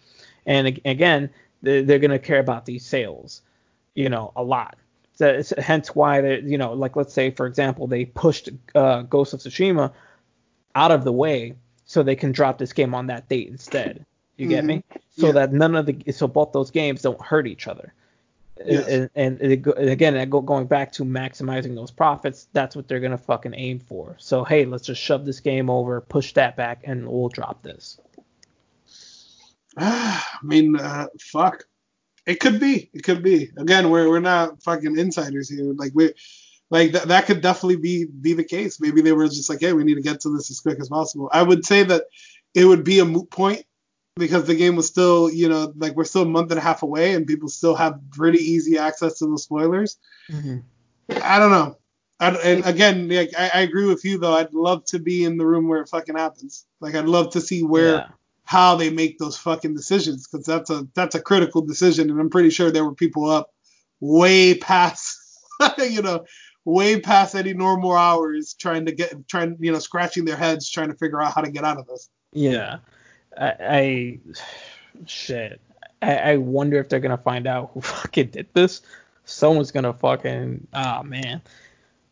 And 0.47 0.81
again, 0.85 1.31
they're, 1.63 1.83
they're 1.83 1.99
going 1.99 2.11
to 2.11 2.19
care 2.19 2.41
about 2.41 2.67
these 2.67 2.85
sales, 2.85 3.43
you 3.95 4.09
know, 4.09 4.33
a 4.37 4.43
lot. 4.43 4.77
So 5.17 5.29
it's, 5.29 5.53
hence 5.59 5.95
why 5.95 6.21
they, 6.21 6.41
you 6.41 6.59
know, 6.59 6.73
like 6.73 6.97
let's 6.97 7.15
say 7.15 7.31
for 7.31 7.47
example, 7.47 7.87
they 7.87 8.05
pushed 8.05 8.51
uh, 8.75 9.03
Ghost 9.03 9.33
of 9.33 9.41
Tsushima 9.41 9.93
out 10.75 10.91
of 10.91 11.05
the 11.05 11.13
way 11.13 11.55
so 11.87 12.03
they 12.03 12.17
can 12.17 12.33
drop 12.33 12.59
this 12.59 12.73
game 12.73 12.95
on 12.95 13.07
that 13.07 13.29
date 13.29 13.49
instead. 13.49 14.05
You 14.37 14.49
get 14.49 14.65
me? 14.65 14.83
So 15.17 15.29
Yeah. 15.29 15.33
that 15.33 15.53
none 15.53 15.77
of 15.77 15.87
the 15.87 16.13
so 16.13 16.27
both 16.27 16.53
those 16.53 16.71
games 16.71 17.03
don't 17.03 17.21
hurt 17.21 17.47
each 17.47 17.69
other. 17.69 17.93
Yes. 18.65 18.89
And, 18.89 19.11
and, 19.15 19.41
it 19.41 19.67
and 19.67 19.89
again, 19.89 20.29
going 20.31 20.67
back 20.67 20.93
to 20.93 21.05
maximizing 21.05 21.75
those 21.75 21.91
profits, 21.91 22.49
that's 22.53 22.75
what 22.75 22.89
they're 22.89 23.01
gonna 23.01 23.19
fucking 23.19 23.55
aim 23.55 23.79
for. 23.79 24.17
So 24.19 24.43
hey, 24.43 24.65
let's 24.65 24.85
just 24.87 25.01
shove 25.01 25.25
this 25.25 25.39
game 25.39 25.71
over, 25.71 26.01
push 26.01 26.33
that 26.35 26.57
back, 26.57 26.81
and 26.85 27.09
we'll 27.09 27.29
drop 27.29 27.63
this. 27.63 28.01
I 29.79 30.23
mean, 30.43 30.77
uh, 30.77 31.09
fuck. 31.21 31.65
It 32.27 32.41
could 32.41 32.59
be. 32.59 32.91
It 32.95 33.03
could 33.03 33.23
be. 33.23 33.51
Again, 33.57 33.91
we're 33.91 34.09
we're 34.09 34.21
not 34.21 34.63
fucking 34.63 34.99
insiders 34.99 35.49
here. 35.49 35.75
Like 35.75 35.93
we, 35.95 36.15
like 36.71 36.93
that 36.93 37.09
that 37.09 37.27
could 37.27 37.43
definitely 37.43 37.77
be 37.77 38.07
be 38.07 38.33
the 38.33 38.45
case. 38.45 38.81
Maybe 38.81 39.03
they 39.03 39.13
were 39.13 39.27
just 39.27 39.51
like, 39.51 39.61
hey, 39.61 39.73
we 39.73 39.85
need 39.85 39.97
to 39.97 40.01
get 40.03 40.21
to 40.21 40.35
this 40.35 40.51
as 40.51 40.61
quick 40.61 40.81
as 40.81 40.89
possible. 40.89 41.29
I 41.33 41.43
would 41.43 41.67
say 41.67 41.83
that 41.83 42.05
it 42.55 42.65
would 42.65 42.85
be 42.85 43.01
a 43.01 43.05
moot 43.05 43.31
point 43.31 43.65
because 44.17 44.47
the 44.47 44.55
game 44.55 44.77
was 44.77 44.87
still, 44.87 45.31
you 45.31 45.49
know, 45.49 45.73
like 45.77 45.97
we're 45.97 46.05
still 46.05 46.23
a 46.23 46.27
month 46.27 46.51
and 46.51 46.59
a 46.59 46.63
half 46.63 46.83
away, 46.83 47.15
and 47.15 47.27
people 47.27 47.49
still 47.49 47.75
have 47.75 48.01
pretty 48.13 48.39
easy 48.39 48.79
access 48.79 49.19
to 49.19 49.27
the 49.27 49.39
spoilers. 49.39 49.99
I 51.23 51.39
don't 51.39 51.51
know. 51.51 51.77
I, 52.21 52.31
and 52.31 52.65
again, 52.65 53.09
like 53.09 53.33
I, 53.37 53.51
I 53.55 53.61
agree 53.61 53.87
with 53.87 54.05
you 54.05 54.19
though. 54.19 54.35
I'd 54.35 54.55
love 54.55 54.85
to 54.87 54.99
be 54.99 55.25
in 55.25 55.37
the 55.37 55.45
room 55.45 55.69
where 55.69 55.83
it 55.83 55.89
fucking 55.89 56.17
happens. 56.17 56.65
Like 56.81 56.95
I'd 56.95 57.07
love 57.07 57.33
to 57.33 57.41
see 57.41 57.63
where 57.63 57.95
Yeah. 57.97 58.07
How 58.45 58.77
they 58.77 58.91
make 58.91 59.19
those 59.19 59.37
fucking 59.37 59.75
decisions 59.75 60.27
because 60.27 60.47
that's 60.47 60.71
a 60.71 60.87
that's 60.95 61.15
a 61.15 61.21
critical 61.21 61.63
decision, 61.63 62.11
and 62.11 62.21
I'm 62.21 62.31
pretty 62.31 62.51
sure 62.51 62.71
there 62.71 62.85
were 62.85 62.95
people 62.95 63.29
up 63.31 63.51
way 64.01 64.55
past, 64.55 65.19
you 65.79 66.03
know, 66.03 66.25
way 66.65 67.01
past 67.01 67.35
any 67.35 67.55
normal 67.55 67.93
hours 67.93 68.55
trying 68.55 68.87
to 68.87 68.93
get 68.93 69.29
trying 69.29 69.57
you 69.61 69.73
know 69.73 69.79
scratching 69.79 70.25
their 70.25 70.37
heads 70.37 70.69
trying 70.69 70.89
to 70.89 70.97
figure 70.97 71.21
out 71.21 71.33
how 71.33 71.41
to 71.41 71.51
get 71.51 71.65
out 71.65 71.79
of 71.79 71.87
this. 71.87 72.09
Yeah. 72.33 72.79
I, 73.39 73.55
I 73.61 74.19
shit. 75.07 75.61
I, 76.03 76.17
I 76.17 76.37
wonder 76.37 76.79
if 76.79 76.89
they're 76.89 77.01
gonna 77.01 77.17
find 77.17 77.47
out 77.47 77.71
who 77.75 77.81
fucking 77.83 78.29
did 78.29 78.49
this. 78.53 78.83
Someone's 79.25 79.71
gonna 79.71 79.93
fucking 79.93 80.67
oh 80.75 81.03
man. 81.03 81.43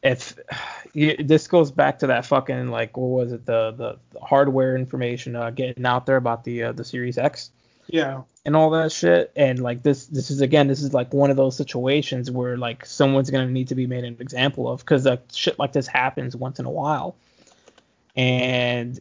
If 0.02 0.36
you, 0.92 1.16
this 1.16 1.46
goes 1.46 1.70
back 1.70 1.98
to 2.00 2.08
that 2.08 2.26
fucking 2.26 2.68
like 2.68 2.96
what 2.96 3.08
was 3.08 3.32
it 3.32 3.46
the 3.46 3.72
the, 3.72 3.98
the 4.10 4.20
hardware 4.20 4.76
information 4.76 5.36
uh, 5.36 5.50
getting 5.50 5.86
out 5.86 6.06
there 6.06 6.16
about 6.16 6.44
the 6.44 6.64
uh, 6.64 6.72
the 6.72 6.84
Series 6.84 7.18
X 7.18 7.50
Yeah, 7.86 8.22
and 8.44 8.56
all 8.56 8.70
that 8.70 8.92
shit 8.92 9.32
and 9.36 9.60
like 9.60 9.82
this 9.82 10.06
this 10.06 10.30
is 10.30 10.40
again 10.40 10.68
this 10.68 10.82
is 10.82 10.92
like 10.92 11.12
one 11.12 11.30
of 11.30 11.36
those 11.36 11.56
situations 11.56 12.30
where 12.30 12.56
like 12.56 12.84
someone's 12.84 13.30
gonna 13.30 13.46
need 13.46 13.68
to 13.68 13.74
be 13.74 13.86
made 13.86 14.04
an 14.04 14.16
example 14.20 14.70
of 14.70 14.80
because 14.80 15.06
like 15.06 15.22
shit 15.32 15.58
like 15.58 15.72
this 15.72 15.86
happens 15.86 16.36
once 16.36 16.58
in 16.58 16.66
a 16.66 16.70
while 16.70 17.16
and 18.16 19.00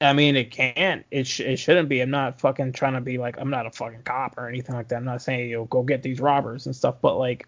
I 0.00 0.14
mean, 0.14 0.34
it 0.36 0.50
can't. 0.50 1.04
It, 1.10 1.26
sh- 1.26 1.40
it 1.40 1.58
shouldn't 1.58 1.88
be. 1.88 2.00
I'm 2.00 2.10
not 2.10 2.40
fucking 2.40 2.72
trying 2.72 2.94
to 2.94 3.02
be 3.02 3.18
like, 3.18 3.36
I'm 3.38 3.50
not 3.50 3.66
a 3.66 3.70
fucking 3.70 4.02
cop 4.02 4.38
or 4.38 4.48
anything 4.48 4.74
like 4.74 4.88
that. 4.88 4.96
I'm 4.96 5.04
not 5.04 5.20
saying, 5.20 5.50
yo, 5.50 5.66
go 5.66 5.82
get 5.82 6.02
these 6.02 6.20
robbers 6.20 6.64
and 6.64 6.74
stuff. 6.74 6.96
But, 7.02 7.16
like, 7.16 7.46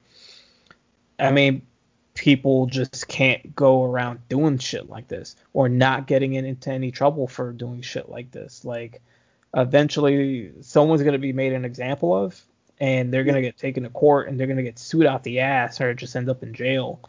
I 1.19 1.31
mean, 1.31 1.63
people 2.15 2.67
just 2.67 3.09
can't 3.09 3.55
go 3.55 3.85
around 3.85 4.21
doing 4.29 4.59
shit 4.59 4.89
like 4.89 5.09
this 5.09 5.37
or 5.53 5.69
not 5.69 6.07
getting 6.07 6.35
into 6.35 6.71
any 6.71 6.91
trouble 6.91 7.27
for 7.27 7.53
doing 7.53 7.81
shit 7.83 8.09
like 8.09 8.31
this. 8.31 8.65
Like, 8.65 9.01
eventually, 9.55 10.53
someone's 10.61 11.03
going 11.03 11.13
to 11.13 11.19
be 11.19 11.33
made 11.33 11.53
an 11.53 11.65
example 11.65 12.15
of, 12.15 12.41
and 12.81 13.13
they're 13.13 13.25
going 13.25 13.37
to 13.37 13.43
get 13.43 13.57
taken 13.57 13.85
to 13.85 13.91
court 13.91 14.29
and 14.29 14.39
they're 14.39 14.47
going 14.47 14.57
to 14.57 14.63
get 14.63 14.79
sued 14.79 15.07
out 15.07 15.23
the 15.23 15.41
ass 15.41 15.81
or 15.81 15.95
just 15.95 16.17
end 16.17 16.29
up 16.29 16.43
in 16.43 16.53
jail. 16.53 17.01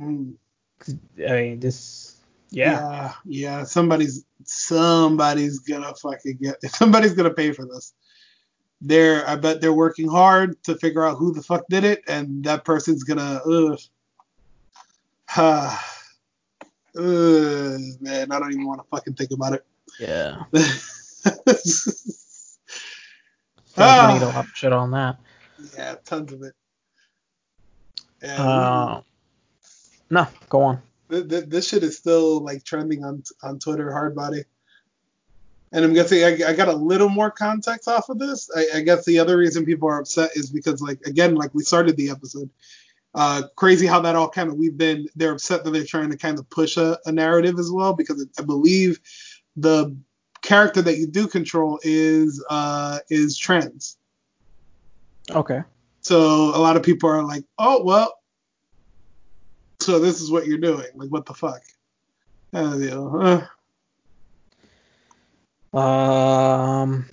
Mm, 0.00 0.34
I 1.28 1.32
mean, 1.32 1.60
this, 1.60 2.16
yeah. 2.50 2.72
yeah, 2.72 3.12
yeah. 3.24 3.64
Somebody's 3.64 4.24
somebody's 4.44 5.60
gonna 5.60 5.94
fucking 5.94 6.38
get. 6.40 6.62
Somebody's 6.70 7.14
gonna 7.14 7.34
pay 7.34 7.52
for 7.52 7.64
this. 7.64 7.92
They're 8.80 9.26
I 9.28 9.36
bet 9.36 9.60
they're 9.60 9.72
working 9.72 10.08
hard 10.08 10.62
to 10.64 10.76
figure 10.76 11.04
out 11.04 11.18
who 11.18 11.32
the 11.32 11.42
fuck 11.42 11.64
did 11.68 11.84
it, 11.84 12.02
and 12.08 12.44
that 12.44 12.64
person's 12.64 13.04
gonna. 13.04 13.40
Ugh. 13.46 13.78
Ah. 15.36 15.84
Ugh, 16.96 17.80
man, 18.00 18.30
I 18.32 18.38
don't 18.38 18.52
even 18.52 18.66
want 18.66 18.80
to 18.82 18.86
fucking 18.90 19.14
think 19.14 19.30
about 19.30 19.54
it. 19.54 19.64
Yeah. 19.98 20.42
Ah. 23.78 24.08
Benito 24.08 24.30
have 24.30 24.48
shit 24.54 24.72
on 24.72 24.90
that. 24.90 25.18
yeah, 25.76 25.94
tons 26.04 26.32
of 26.32 26.42
it. 26.42 26.52
Yeah, 28.22 28.42
Uh, 28.42 29.00
no, 30.10 30.26
go 30.50 30.62
on. 30.62 30.82
th- 31.10 31.26
th- 31.28 31.44
this 31.46 31.68
shit 31.68 31.82
is 31.82 31.96
still 31.96 32.40
like 32.40 32.64
trending 32.64 33.02
on 33.04 33.22
on 33.42 33.58
Twitter, 33.58 33.90
hard 33.90 34.14
body. 34.14 34.44
And 35.72 35.86
I'm 35.86 35.94
guessing 35.94 36.22
I, 36.22 36.50
I 36.50 36.52
got 36.52 36.68
a 36.68 36.72
little 36.76 37.08
more 37.08 37.30
context 37.30 37.88
off 37.88 38.10
of 38.10 38.18
this. 38.18 38.50
I, 38.54 38.66
I 38.74 38.80
guess 38.82 39.06
the 39.06 39.18
other 39.20 39.38
reason 39.38 39.64
people 39.64 39.88
are 39.88 40.00
upset 40.00 40.32
is 40.36 40.50
because, 40.50 40.82
like, 40.82 41.00
again, 41.06 41.34
like 41.34 41.54
we 41.54 41.62
started 41.64 41.96
the 41.96 42.10
episode, 42.10 42.50
uh, 43.14 43.42
crazy 43.56 43.86
how 43.86 44.00
that 44.00 44.16
all 44.16 44.28
kind 44.28 44.48
of 44.48 44.56
we've 44.56 44.76
been. 44.76 45.06
They're 45.16 45.32
upset 45.32 45.64
that 45.64 45.70
they're 45.70 45.84
trying 45.84 46.10
to 46.10 46.16
kind 46.16 46.38
of 46.38 46.48
push 46.50 46.76
a, 46.76 46.98
a 47.06 47.12
narrative 47.12 47.58
as 47.58 47.70
well 47.70 47.92
because 47.92 48.26
I 48.38 48.42
believe 48.42 49.00
the 49.56 49.94
character 50.42 50.82
that 50.82 50.98
you 50.98 51.06
do 51.06 51.28
control 51.28 51.78
is 51.82 52.44
uh 52.50 52.98
is 53.10 53.38
trans. 53.38 53.98
Okay. 55.30 55.62
So 56.00 56.18
a 56.56 56.58
lot 56.58 56.76
of 56.76 56.82
people 56.82 57.08
are 57.08 57.22
like, 57.22 57.44
oh 57.58 57.84
well, 57.84 58.18
so 59.80 59.98
this 59.98 60.20
is 60.20 60.30
what 60.30 60.46
you're 60.46 60.58
doing. 60.58 60.86
Like, 60.94 61.10
what 61.10 61.26
the 61.26 61.34
fuck? 61.34 61.60
Uh, 62.54 62.76
you 62.76 62.90
know, 62.90 63.20
uh, 63.20 63.46
Um, 65.74 67.06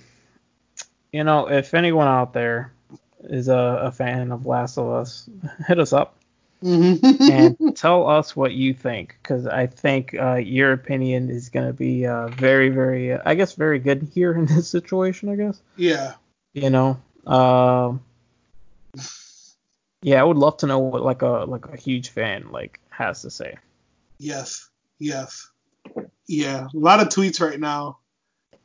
you 1.14 1.24
know, 1.24 1.50
if 1.50 1.74
anyone 1.74 2.08
out 2.08 2.34
there 2.34 2.74
is 3.24 3.48
a, 3.48 3.80
a 3.84 3.92
fan 3.92 4.32
of 4.32 4.46
Last 4.46 4.78
of 4.78 4.90
Us, 4.90 5.30
hit 5.68 5.80
us 5.80 5.94
up 5.94 6.16
and 6.62 7.58
tell 7.76 8.08
us 8.10 8.36
what 8.36 8.52
you 8.52 8.74
think, 8.74 9.16
because 9.22 9.48
I 9.48 9.68
think 9.68 10.14
uh, 10.14 10.36
your 10.36 10.74
opinion 10.74 11.30
is 11.30 11.50
going 11.50 11.68
to 11.68 11.74
be 11.74 12.06
uh, 12.06 12.28
very, 12.30 12.70
very, 12.70 13.14
uh, 13.14 13.22
I 13.26 13.36
guess, 13.36 13.54
very 13.54 13.80
good 13.80 14.10
here 14.14 14.34
in 14.34 14.46
this 14.48 14.68
situation. 14.68 15.30
I 15.30 15.36
guess. 15.36 15.62
yeah, 15.76 16.14
You 16.54 16.70
know. 16.70 17.00
Um. 17.28 18.02
yeah, 20.02 20.20
I 20.20 20.24
would 20.24 20.38
love 20.38 20.58
to 20.58 20.68
know 20.68 20.80
what 20.80 21.04
like 21.04 21.22
a 21.22 21.46
like 21.48 21.68
a 21.68 21.78
huge 21.78 22.10
fan 22.10 22.52
like 22.52 22.80
has 22.90 23.22
to 23.22 23.30
say. 23.30 23.58
yes, 24.18 24.70
yes, 25.00 25.50
yeah. 26.28 26.68
A 26.74 26.78
lot 26.78 27.02
of 27.02 27.10
tweets 27.10 27.40
right 27.40 27.60
now, 27.60 28.00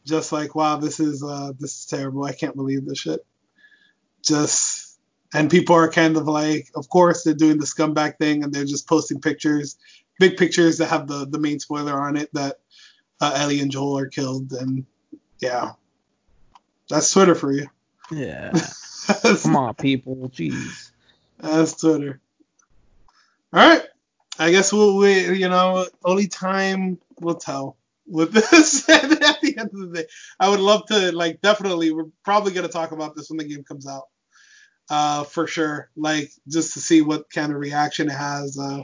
just 0.05 0.33
like, 0.33 0.55
wow, 0.55 0.77
this 0.77 1.01
is 1.01 1.23
uh, 1.23 1.53
this 1.59 1.79
is 1.81 1.87
terrible. 1.87 2.25
I 2.25 2.33
can't 2.33 2.57
believe 2.57 2.87
this 2.87 2.99
shit. 2.99 3.25
Just 4.25 4.99
and 5.35 5.51
people 5.51 5.75
are 5.75 5.91
kind 5.91 6.17
of 6.17 6.27
like, 6.27 6.71
of 6.75 6.89
course, 6.89 7.25
they're 7.25 7.35
doing 7.35 7.59
the 7.59 7.67
scumbag 7.67 8.19
thing 8.19 8.45
and 8.45 8.53
they're 8.53 8.65
just 8.65 8.89
posting 8.89 9.21
pictures, 9.21 9.77
big 10.19 10.37
pictures 10.37 10.79
that 10.79 10.87
have 10.87 11.07
the 11.07 11.27
the 11.27 11.39
main 11.39 11.59
spoiler 11.59 12.01
on 12.01 12.17
it 12.17 12.33
that 12.33 12.59
uh, 13.21 13.35
Ellie 13.37 13.61
and 13.61 13.71
Joel 13.71 13.99
are 13.99 14.07
killed, 14.07 14.53
and 14.53 14.85
yeah, 15.41 15.73
that's 16.89 17.11
Twitter 17.11 17.35
for 17.35 17.53
you. 17.53 17.69
Yeah. 18.11 18.53
Come 19.43 19.57
on, 19.57 19.75
people. 19.75 20.31
Jeez. 20.31 20.91
That's 21.39 21.81
Twitter. 21.81 22.21
All 23.53 23.69
right. 23.69 23.83
I 24.39 24.51
guess 24.51 24.73
we'll 24.73 24.99
wait. 24.99 25.37
You 25.39 25.49
know, 25.49 25.87
only 26.05 26.27
time 26.27 26.99
will 27.21 27.37
tell 27.37 27.77
with 28.07 28.33
this 28.51 28.89
at 28.89 29.09
the 29.09 29.55
end 29.57 29.71
of 29.73 29.91
the 29.91 30.03
day. 30.03 30.07
I 30.41 30.49
would 30.49 30.61
love 30.61 30.87
to, 30.87 31.15
like, 31.15 31.41
definitely, 31.41 31.93
we're 31.93 32.09
probably 32.25 32.53
going 32.53 32.67
to 32.67 32.73
talk 32.73 32.93
about 32.93 33.15
this 33.15 33.31
when 33.31 33.39
the 33.39 33.45
game 33.45 33.65
comes 33.65 33.87
out. 33.87 34.09
Uh, 34.91 35.25
for 35.25 35.47
sure. 35.47 35.91
Like, 35.97 36.31
just 36.49 36.75
to 36.75 36.81
see 36.81 37.01
what 37.03 37.31
kind 37.31 37.53
of 37.53 37.59
reaction 37.59 38.09
it 38.09 38.15
has. 38.15 38.59
Uh, 38.59 38.83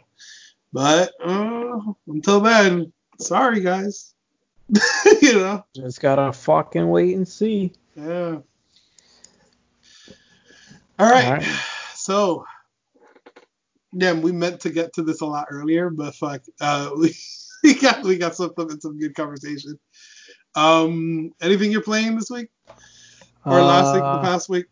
but 0.72 1.12
uh, 1.22 1.80
until 2.06 2.40
then, 2.40 2.92
sorry, 3.18 3.60
guys. 3.60 4.14
you 5.22 5.34
know? 5.34 5.64
Just 5.74 6.00
gotta 6.00 6.32
fucking 6.32 6.88
wait 6.88 7.16
and 7.16 7.26
see. 7.26 7.72
Yeah. 7.96 8.38
All 10.98 11.10
right. 11.10 11.24
All 11.24 11.32
right. 11.32 11.60
So, 11.94 12.44
yeah, 13.92 14.12
we 14.12 14.32
meant 14.32 14.60
to 14.60 14.70
get 14.70 14.94
to 14.94 15.02
this 15.02 15.20
a 15.20 15.26
lot 15.26 15.48
earlier, 15.50 15.90
but 15.90 16.14
fuck, 16.14 16.42
uh, 16.60 16.90
we, 16.96 17.14
we 17.62 17.74
got 17.74 18.02
we 18.02 18.16
got 18.16 18.36
some 18.36 18.52
some 18.80 18.98
good 18.98 19.14
conversation. 19.14 19.78
Um, 20.54 21.32
anything 21.40 21.70
you're 21.70 21.82
playing 21.82 22.16
this 22.16 22.30
week 22.30 22.48
or 23.44 23.60
last 23.62 23.94
week, 23.94 24.02
the 24.02 24.06
uh, 24.06 24.22
past 24.22 24.48
week? 24.48 24.66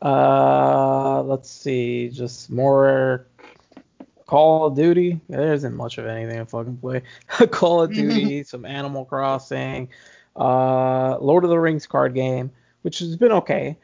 Uh, 0.00 1.22
let's 1.22 1.50
see, 1.50 2.08
just 2.08 2.50
more 2.50 3.26
Call 4.26 4.66
of 4.66 4.74
Duty. 4.74 5.20
There 5.28 5.52
isn't 5.52 5.76
much 5.76 5.98
of 5.98 6.06
anything 6.06 6.40
I 6.40 6.44
fucking 6.44 6.78
play. 6.78 7.02
Call 7.50 7.82
of 7.82 7.92
Duty, 7.92 8.42
some 8.44 8.64
Animal 8.64 9.04
Crossing, 9.04 9.88
uh, 10.34 11.18
Lord 11.18 11.44
of 11.44 11.50
the 11.50 11.58
Rings 11.58 11.86
card 11.86 12.14
game, 12.14 12.50
which 12.82 12.98
has 13.00 13.16
been 13.16 13.32
okay. 13.32 13.76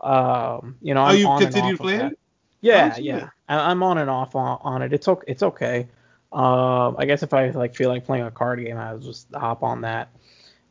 Um, 0.00 0.76
you 0.82 0.92
know, 0.94 1.02
I'm 1.02 1.14
oh, 1.14 1.18
you 1.18 1.28
on 1.28 1.42
continue 1.42 1.76
playing 1.76 2.00
it? 2.00 2.18
Yeah, 2.60 2.96
yeah. 2.96 3.28
I, 3.48 3.70
am 3.70 3.82
on 3.82 3.98
and 3.98 4.10
off 4.10 4.34
on, 4.34 4.58
on, 4.62 4.82
it. 4.82 4.92
It's 4.92 5.08
okay. 5.08 5.24
It's 5.28 5.42
okay. 5.42 5.88
Um, 6.32 6.96
I 6.98 7.04
guess 7.06 7.22
if 7.22 7.32
I 7.32 7.50
like 7.50 7.74
feel 7.74 7.88
like 7.88 8.04
playing 8.04 8.24
a 8.24 8.30
card 8.30 8.64
game, 8.64 8.78
I'll 8.78 8.98
just 8.98 9.28
hop 9.32 9.62
on 9.62 9.82
that. 9.82 10.10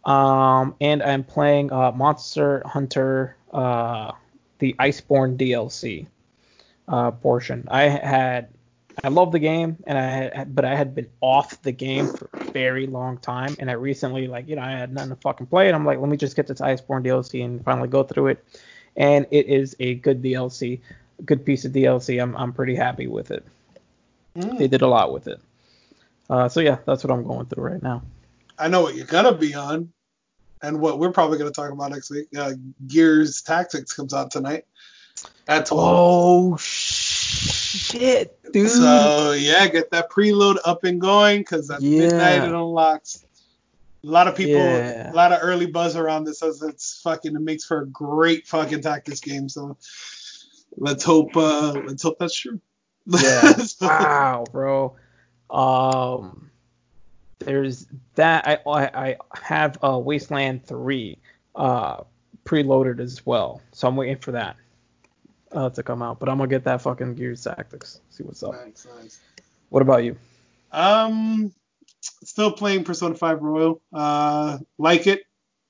Um, 0.04 0.76
and 0.82 1.04
I'm 1.04 1.24
playing 1.24 1.72
uh, 1.72 1.92
Monster 1.92 2.64
Hunter, 2.66 3.38
uh, 3.52 4.12
the 4.60 4.76
Iceborne 4.80 5.38
DLC 5.38 6.08
uh, 6.88 7.12
portion. 7.12 7.68
I 7.70 7.84
had, 7.84 8.50
I 9.04 9.10
love 9.10 9.32
the 9.32 9.40
game, 9.40 9.78
and 9.86 9.98
I 9.98 10.04
had, 10.04 10.56
but 10.56 10.66
I 10.66 10.76
had 10.76 10.94
been 10.96 11.10
off 11.22 11.62
the 11.62 11.72
game 11.72 12.08
for 12.08 12.30
a 12.34 12.44
very 12.52 12.88
long 12.88 13.18
time, 13.18 13.56
and 13.60 13.70
I 13.70 13.74
recently, 13.74 14.28
like, 14.28 14.48
you 14.48 14.56
know, 14.56 14.62
I 14.62 14.72
had 14.72 14.94
nothing 14.94 15.12
to 15.12 15.16
fucking 15.18 15.48
play, 15.48 15.68
and 15.68 15.76
I'm 15.76 15.86
like, 15.86 16.00
let 16.00 16.10
me 16.10 16.18
just 16.18 16.36
get 16.36 16.48
this 16.48 16.62
Iceborne 16.62 17.06
DLC 17.06 17.44
and 17.44 17.64
finally 17.64 17.88
go 17.88 18.04
through 18.04 18.28
it 18.28 18.46
and 18.96 19.26
it 19.32 19.48
is 19.48 19.76
a 19.80 19.96
good 19.96 20.22
DLC, 20.22 20.80
a 21.20 21.22
good 21.24 21.46
piece 21.46 21.66
of 21.66 21.72
DLC. 21.72 22.22
I'm 22.22 22.36
I'm 22.36 22.54
pretty 22.54 22.76
happy 22.76 23.08
with 23.08 23.32
it. 23.32 23.46
Mm. 24.36 24.58
They 24.58 24.68
did 24.68 24.82
a 24.82 24.88
lot 24.88 25.14
with 25.14 25.28
it. 25.28 25.40
Uh, 26.30 26.50
so 26.50 26.60
yeah, 26.60 26.78
that's 26.86 27.04
what 27.04 27.12
I'm 27.12 27.24
going 27.24 27.46
through 27.48 27.64
right 27.64 27.84
now. 27.84 28.04
I 28.58 28.68
know 28.68 28.82
what 28.82 28.96
you're 28.96 29.06
gonna 29.06 29.34
be 29.34 29.54
on, 29.54 29.92
and 30.62 30.80
what 30.80 31.00
we're 31.00 31.12
probably 31.12 31.38
gonna 31.38 31.52
talk 31.52 31.72
about 31.72 31.92
next 31.92 32.10
week. 32.10 32.28
Uh, 32.38 32.54
Gears 32.88 33.42
Tactics 33.42 33.94
comes 33.94 34.14
out 34.14 34.32
tonight 34.32 34.66
at 35.48 35.66
12. 35.68 36.54
Oh 36.54 36.58
shit, 36.58 38.38
dude. 38.52 38.70
So 38.70 39.34
yeah, 39.34 39.68
get 39.68 39.92
that 39.92 40.10
preload 40.10 40.58
up 40.66 40.84
and 40.84 41.00
going 41.00 41.42
because 41.42 41.70
at 41.70 41.82
yeah. 41.82 42.00
midnight 42.00 42.44
it 42.44 42.54
unlocks. 42.54 43.26
A 44.04 44.08
lot 44.08 44.28
of 44.28 44.36
people, 44.36 44.56
yeah. 44.56 45.12
a 45.12 45.14
lot 45.14 45.32
of 45.32 45.40
early 45.44 45.68
buzz 45.68 45.96
around 45.96 46.24
this 46.24 46.42
as 46.42 46.64
it's 46.64 47.02
fucking. 47.02 47.36
It 47.36 47.42
makes 47.42 47.66
for 47.66 47.82
a 47.82 47.88
great 47.88 48.48
fucking 48.48 48.82
tactics 48.82 49.20
game. 49.20 49.48
So 49.48 49.78
let's 50.78 51.04
hope. 51.04 51.36
uh 51.38 51.74
Let's 51.86 52.04
hope 52.04 52.18
that's 52.18 52.36
true. 52.36 52.60
Yeah. 53.06 53.42
so, 53.58 53.88
wow, 53.88 54.46
bro. 54.52 54.96
Um, 55.50 56.51
there's 57.46 57.88
that. 58.16 58.48
I 58.48 58.70
I, 58.70 58.84
I 59.06 59.18
have 59.42 59.78
uh, 59.84 59.98
Wasteland 59.98 60.66
Three 60.66 61.18
uh 61.56 62.04
preloaded 62.46 63.00
as 63.00 63.26
well, 63.26 63.62
so 63.72 63.88
I'm 63.88 63.96
waiting 63.96 64.18
for 64.18 64.32
that 64.32 64.56
uh, 65.52 65.70
to 65.70 65.84
come 65.84 66.02
out. 66.02 66.20
But 66.20 66.30
I'm 66.30 66.38
gonna 66.38 66.50
get 66.50 66.64
that 66.66 66.82
fucking 66.82 67.16
Gears 67.16 67.44
Tactics. 67.44 68.00
See 68.10 68.24
what's 68.24 68.44
up. 68.44 68.54
Nice, 68.54 68.88
nice. 69.02 69.20
What 69.70 69.82
about 69.82 70.04
you? 70.04 70.16
Um, 70.72 71.54
still 72.02 72.52
playing 72.52 72.84
Persona 72.84 73.16
5 73.16 73.42
Royal. 73.42 73.82
Uh, 73.94 74.60
like 74.78 75.08
it. 75.08 75.24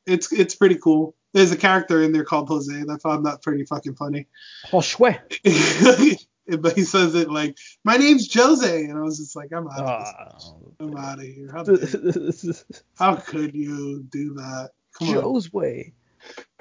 It's 0.06 0.32
it's 0.32 0.56
pretty 0.56 0.76
cool. 0.76 1.16
There's 1.34 1.52
a 1.52 1.58
character 1.58 2.02
in 2.02 2.12
there 2.12 2.26
called 2.26 2.50
Jose, 2.50 2.74
and 2.74 2.92
I 2.92 2.98
found 2.98 3.26
that 3.26 3.42
pretty 3.42 3.66
fucking 3.66 3.96
funny. 3.96 4.28
Josue. 4.66 6.18
but 6.62 6.76
he 6.76 6.84
says 6.84 7.16
it 7.16 7.30
like, 7.30 7.58
"My 7.84 7.98
name's 7.98 8.34
Jose," 8.34 8.86
and 8.86 8.98
I 8.98 9.02
was 9.02 9.18
just 9.18 9.36
like, 9.36 9.50
"I'm 9.56 9.68
out 9.68 9.80
of 9.80 10.34
oh. 10.44 10.74
I'm 10.80 10.98
out 10.98 11.20
of 11.20 11.26
here. 11.26 11.50
How, 11.52 11.64
how 12.98 13.16
could 13.16 13.56
you 13.56 14.04
do 14.10 14.34
that? 14.36 14.72
Come 14.98 15.08
Josue. 15.10 15.86
on, 15.86 15.94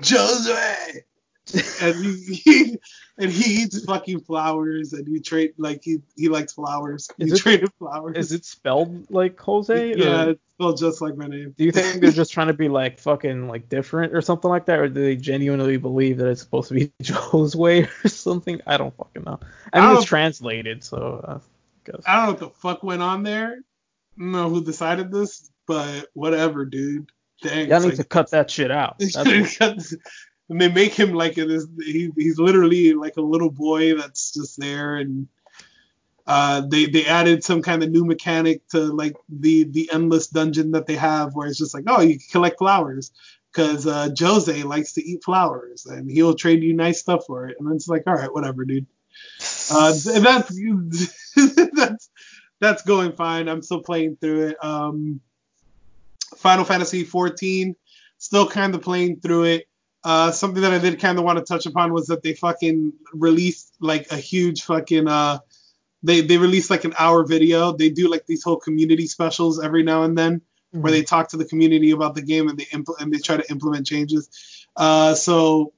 Josue 0.03 1.03
and 1.82 1.97
he, 1.97 2.34
he, 2.34 2.78
and 3.18 3.30
he 3.30 3.62
eats 3.62 3.84
fucking 3.84 4.20
flowers 4.20 4.93
and 4.93 5.07
he 5.07 5.20
trade 5.20 5.53
like 5.59 5.82
he 5.82 6.01
he 6.16 6.28
likes 6.28 6.53
flowers. 6.53 7.09
Is 7.18 7.30
he 7.30 7.36
it, 7.36 7.38
traded 7.38 7.72
flowers. 7.78 8.16
Is 8.16 8.32
it 8.32 8.45
spelled 8.45 9.11
like 9.11 9.38
Jose? 9.41 9.95
Yeah, 9.97 10.24
or? 10.24 10.30
it's 10.30 10.41
spelled 10.55 10.78
just 10.78 11.01
like 11.01 11.16
my 11.16 11.26
name. 11.26 11.55
Do 11.57 11.64
you 11.64 11.72
think 11.72 12.01
they're 12.01 12.12
just 12.12 12.32
trying 12.32 12.47
to 12.49 12.55
be 12.55 12.68
like 12.68 12.99
fucking 12.99 13.49
like 13.49 13.68
different 13.68 14.14
or 14.14 14.22
something 14.22 14.51
like 14.51 14.66
that, 14.66 14.78
or 14.78 14.88
do 14.88 15.03
they 15.03 15.16
genuinely 15.16 15.76
believe 15.76 16.18
that 16.18 16.28
it's 16.28 16.41
supposed 16.41 16.68
to 16.68 16.74
be 16.74 16.93
Joe's 17.03 17.57
way 17.57 17.88
or 18.05 18.09
something? 18.09 18.61
I 18.66 18.76
don't 18.76 18.97
fucking 18.97 19.24
know. 19.24 19.41
I 19.72 19.80
mean, 19.80 19.91
I 19.91 19.97
it's 19.97 20.05
translated, 20.05 20.84
so 20.84 21.24
uh, 21.26 21.38
I 21.38 21.91
guess. 21.91 22.03
I 22.07 22.16
don't 22.16 22.24
know 22.24 22.30
what 22.32 22.41
the 22.41 22.61
fuck 22.61 22.82
went 22.82 23.03
on 23.03 23.22
there. 23.22 23.59
I 24.16 24.20
don't 24.20 24.32
know 24.32 24.49
who 24.49 24.64
decided 24.64 25.11
this, 25.11 25.51
but 25.66 26.09
whatever, 26.14 26.64
dude. 26.64 27.11
Thanks. 27.43 27.70
Y'all 27.70 27.80
need 27.80 27.86
like, 27.86 27.97
to 27.97 28.05
cut 28.05 28.30
that 28.32 28.51
shit 28.51 28.70
out. 28.70 28.99
That's 29.14 29.95
and 30.51 30.61
they 30.61 30.68
make 30.68 30.92
him 30.94 31.14
like 31.14 31.36
this. 31.36 31.66
He, 31.78 32.11
he's 32.16 32.38
literally 32.38 32.92
like 32.92 33.16
a 33.16 33.22
little 33.22 33.51
boy 33.51 33.94
that's 33.94 34.32
just 34.32 34.59
there, 34.59 34.96
and 34.96 35.28
uh, 36.26 36.62
they 36.66 36.86
they 36.86 37.07
added 37.07 37.45
some 37.45 37.62
kind 37.62 37.83
of 37.83 37.91
new 37.91 38.04
mechanic 38.04 38.66
to 38.68 38.80
like 38.80 39.16
the 39.29 39.64
the 39.64 39.88
endless 39.92 40.26
dungeon 40.26 40.72
that 40.72 40.87
they 40.87 40.96
have, 40.96 41.34
where 41.34 41.46
it's 41.46 41.58
just 41.58 41.72
like, 41.72 41.84
oh, 41.87 42.00
you 42.00 42.18
collect 42.33 42.58
flowers 42.58 43.12
because 43.53 43.87
uh, 43.87 44.08
Jose 44.18 44.62
likes 44.64 44.95
to 44.95 45.04
eat 45.04 45.25
flowers, 45.25 45.87
and 45.87 46.11
he'll 46.11 46.34
trade 46.34 46.62
you 46.64 46.75
nice 46.75 46.99
stuff 47.00 47.26
for 47.26 47.46
it. 47.46 47.57
And 47.58 47.68
then 47.68 47.76
it's 47.76 47.88
like, 47.88 48.03
all 48.08 48.14
right, 48.14 48.33
whatever, 48.33 48.64
dude. 48.64 48.87
Uh, 49.70 49.95
that's 50.04 50.53
that's 51.72 52.11
that's 52.58 52.83
going 52.83 53.12
fine. 53.12 53.49
I'm 53.49 53.62
still 53.62 53.83
playing 53.83 54.16
through 54.16 54.49
it. 54.49 54.64
Um, 54.64 55.20
Final 56.37 56.64
Fantasy 56.64 57.04
14, 57.04 57.76
still 58.18 58.49
kind 58.49 58.75
of 58.75 58.83
playing 58.83 59.20
through 59.20 59.45
it. 59.45 59.68
Uh, 60.03 60.31
something 60.31 60.63
that 60.63 60.72
I 60.72 60.79
did 60.79 60.99
kind 60.99 61.18
of 61.18 61.25
want 61.25 61.39
to 61.39 61.45
touch 61.45 61.67
upon 61.67 61.93
was 61.93 62.07
that 62.07 62.22
they 62.22 62.33
fucking 62.33 62.95
released 63.13 63.75
like 63.81 64.11
a 64.11 64.17
huge 64.17 64.63
fucking 64.63 65.07
uh, 65.07 65.41
they 66.03 66.22
they 66.22 66.39
released 66.39 66.71
like 66.71 66.85
an 66.85 66.95
hour 66.99 67.25
video. 67.25 67.72
They 67.72 67.91
do 67.91 68.11
like 68.11 68.27
these 68.27 68.43
whole 68.43 68.57
community 68.57 69.07
specials 69.07 69.63
every 69.63 69.83
now 69.83 70.05
and 70.05 70.17
then 70.17 70.41
mm-hmm. 70.41 70.83
where 70.83 70.93
they 70.93 71.03
talk 71.03 71.29
to 71.29 71.37
the 71.37 71.45
community 71.45 71.91
about 71.91 72.14
the 72.14 72.22
game 72.22 72.49
and 72.49 72.59
they 72.59 72.64
impl- 72.67 72.99
and 72.99 73.13
they 73.13 73.18
try 73.18 73.37
to 73.37 73.51
implement 73.51 73.87
changes. 73.87 74.67
Uh, 74.77 75.14
so 75.14 75.72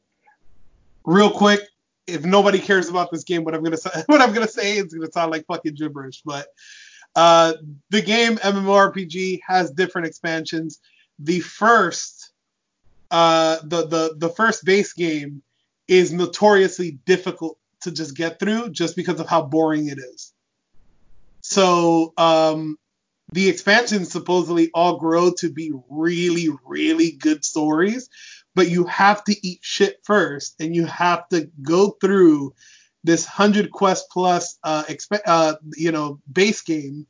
real 1.05 1.31
quick, 1.31 1.61
if 2.07 2.25
nobody 2.25 2.59
cares 2.59 2.89
about 2.89 3.11
this 3.11 3.25
game, 3.25 3.45
what 3.45 3.55
I'm 3.55 3.63
gonna 3.63 3.77
say 3.77 3.91
what 4.07 4.21
I'm 4.21 4.33
gonna 4.33 4.49
say 4.49 4.77
is 4.77 4.95
gonna 4.95 5.11
sound 5.11 5.33
like 5.33 5.47
fucking 5.47 5.75
gibberish, 5.75 6.23
but 6.25 6.47
uh, 7.15 7.55
the 7.91 8.03
game 8.03 8.37
MMORPG 8.37 9.41
has 9.47 9.71
different 9.71 10.07
expansions. 10.07 10.81
The 11.19 11.41
first 11.41 12.22
uh, 13.13 13.59
the 13.63 13.87
the 13.87 14.15
the 14.17 14.29
first 14.31 14.65
base 14.65 14.95
game 14.95 15.43
is 15.87 16.13
notoriously 16.13 16.93
difficult 17.05 17.59
to 17.83 17.93
just 17.93 18.17
get 18.17 18.41
through 18.41 18.71
just 18.71 18.97
because 18.97 19.21
of 19.21 19.29
how 19.29 19.43
boring 19.43 19.89
it 19.89 19.99
is. 19.99 20.33
So 21.43 22.15
um, 22.17 22.79
the 23.33 23.51
expansions 23.51 24.11
supposedly 24.11 24.71
all 24.73 24.97
grow 24.97 25.31
to 25.39 25.53
be 25.53 25.73
really 25.91 26.49
really 26.67 27.13
good 27.13 27.45
stories, 27.45 28.09
but 28.55 28.71
you 28.71 28.85
have 28.85 29.23
to 29.25 29.47
eat 29.47 29.59
shit 29.61 30.01
first, 30.05 30.55
and 30.59 30.75
you 30.75 30.87
have 30.87 31.29
to 31.29 31.51
go 31.61 31.91
through 32.01 32.55
this 33.05 33.27
hundred 33.27 33.73
quest 33.73 34.07
plus 34.11 34.59
uh, 34.65 34.85
exp- 34.85 35.21
uh, 35.27 35.57
you 35.77 35.93
know 35.93 36.19
base 36.33 36.63
game. 36.63 37.07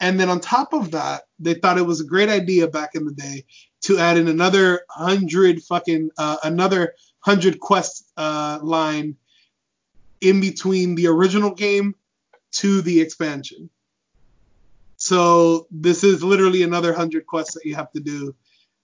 And 0.00 0.18
then 0.18 0.28
on 0.28 0.40
top 0.40 0.72
of 0.72 0.90
that, 0.92 1.22
they 1.38 1.54
thought 1.54 1.78
it 1.78 1.86
was 1.86 2.00
a 2.00 2.06
great 2.06 2.28
idea 2.28 2.66
back 2.66 2.94
in 2.94 3.04
the 3.04 3.12
day 3.12 3.44
to 3.84 3.98
add 3.98 4.16
in 4.18 4.28
another 4.28 4.80
hundred 4.90 5.62
fucking 5.62 6.10
uh, 6.18 6.36
another 6.44 6.94
hundred 7.20 7.58
quest 7.60 8.04
uh, 8.16 8.58
line 8.62 9.16
in 10.20 10.40
between 10.40 10.94
the 10.94 11.06
original 11.08 11.50
game 11.54 11.94
to 12.52 12.80
the 12.82 13.00
expansion. 13.00 13.68
So 14.96 15.66
this 15.70 16.04
is 16.04 16.22
literally 16.22 16.62
another 16.62 16.92
hundred 16.94 17.26
quests 17.26 17.54
that 17.54 17.64
you 17.64 17.74
have 17.74 17.90
to 17.92 18.00
do. 18.00 18.34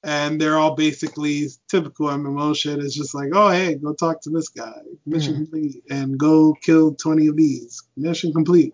and 0.03 0.41
they're 0.41 0.57
all 0.57 0.75
basically 0.77 1.47
typical 1.69 2.07
MMO 2.09 2.57
shit. 2.57 2.79
It's 2.79 2.95
just 2.95 3.15
like, 3.15 3.29
oh 3.35 3.51
hey, 3.51 3.75
go 3.75 3.93
talk 3.93 4.23
to 4.23 4.31
this 4.31 4.49
guy, 4.49 4.81
mission 5.05 5.35
Mhm. 5.35 5.37
complete, 5.37 5.85
and 5.91 6.17
go 6.19 6.55
kill 6.63 6.95
20 6.95 7.27
of 7.27 7.37
these, 7.37 7.83
mission 7.99 8.33
complete. 8.33 8.73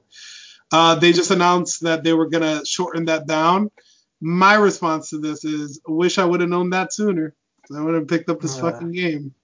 Uh, 0.71 0.95
they 0.95 1.13
just 1.13 1.33
announced 1.33 1.81
that 1.83 2.05
they 2.05 2.13
were 2.13 2.29
gonna 2.29 2.65
shorten 2.65 3.07
that 3.07 3.27
down. 3.27 3.73
My 4.21 4.55
response 4.55 5.11
to 5.11 5.19
this 5.19 5.45
is, 5.45 5.81
I 5.87 5.93
wish 5.93 6.19
I 6.19 6.25
would 6.25 6.41
have 6.41 6.51
known 6.51 6.71
that 6.71 6.93
sooner. 6.93 7.35
I 7.75 7.83
would 7.83 7.95
have 7.95 8.09
picked 8.09 8.31
up 8.31 8.41
this 8.41 8.59
Uh, 8.59 8.71
fucking 8.71 8.93
game. 8.93 9.35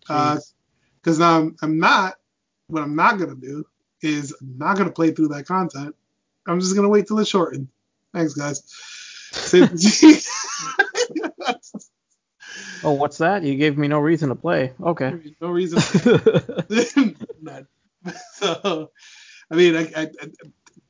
Because 0.00 1.18
now 1.18 1.38
I'm, 1.38 1.56
I'm 1.62 1.78
not. 1.78 2.14
What 2.68 2.82
I'm 2.82 2.94
not 2.94 3.18
gonna 3.18 3.34
do 3.34 3.64
is 4.02 4.34
I'm 4.40 4.58
not 4.58 4.76
gonna 4.76 4.92
play 4.92 5.10
through 5.10 5.28
that 5.28 5.46
content. 5.46 5.94
I'm 6.46 6.60
just 6.60 6.76
gonna 6.76 6.88
wait 6.88 7.06
till 7.06 7.18
it's 7.18 7.30
shortened. 7.30 7.68
Thanks, 8.12 8.34
guys. 8.34 8.62
oh, 12.84 12.92
what's 12.92 13.18
that? 13.18 13.42
You 13.42 13.56
gave 13.56 13.78
me 13.78 13.88
no 13.88 13.98
reason 13.98 14.28
to 14.28 14.34
play. 14.34 14.72
Okay. 14.80 15.32
no 15.40 15.50
reason. 15.50 15.80
So, 18.34 18.90
I 19.50 19.54
mean, 19.54 19.76
I, 19.76 19.90
I 19.94 20.10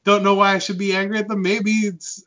don't 0.05 0.23
know 0.23 0.35
why 0.35 0.55
I 0.55 0.59
should 0.59 0.79
be 0.79 0.95
angry 0.95 1.19
at 1.19 1.29
them. 1.29 1.43
Maybe 1.43 1.73
it's 1.73 2.25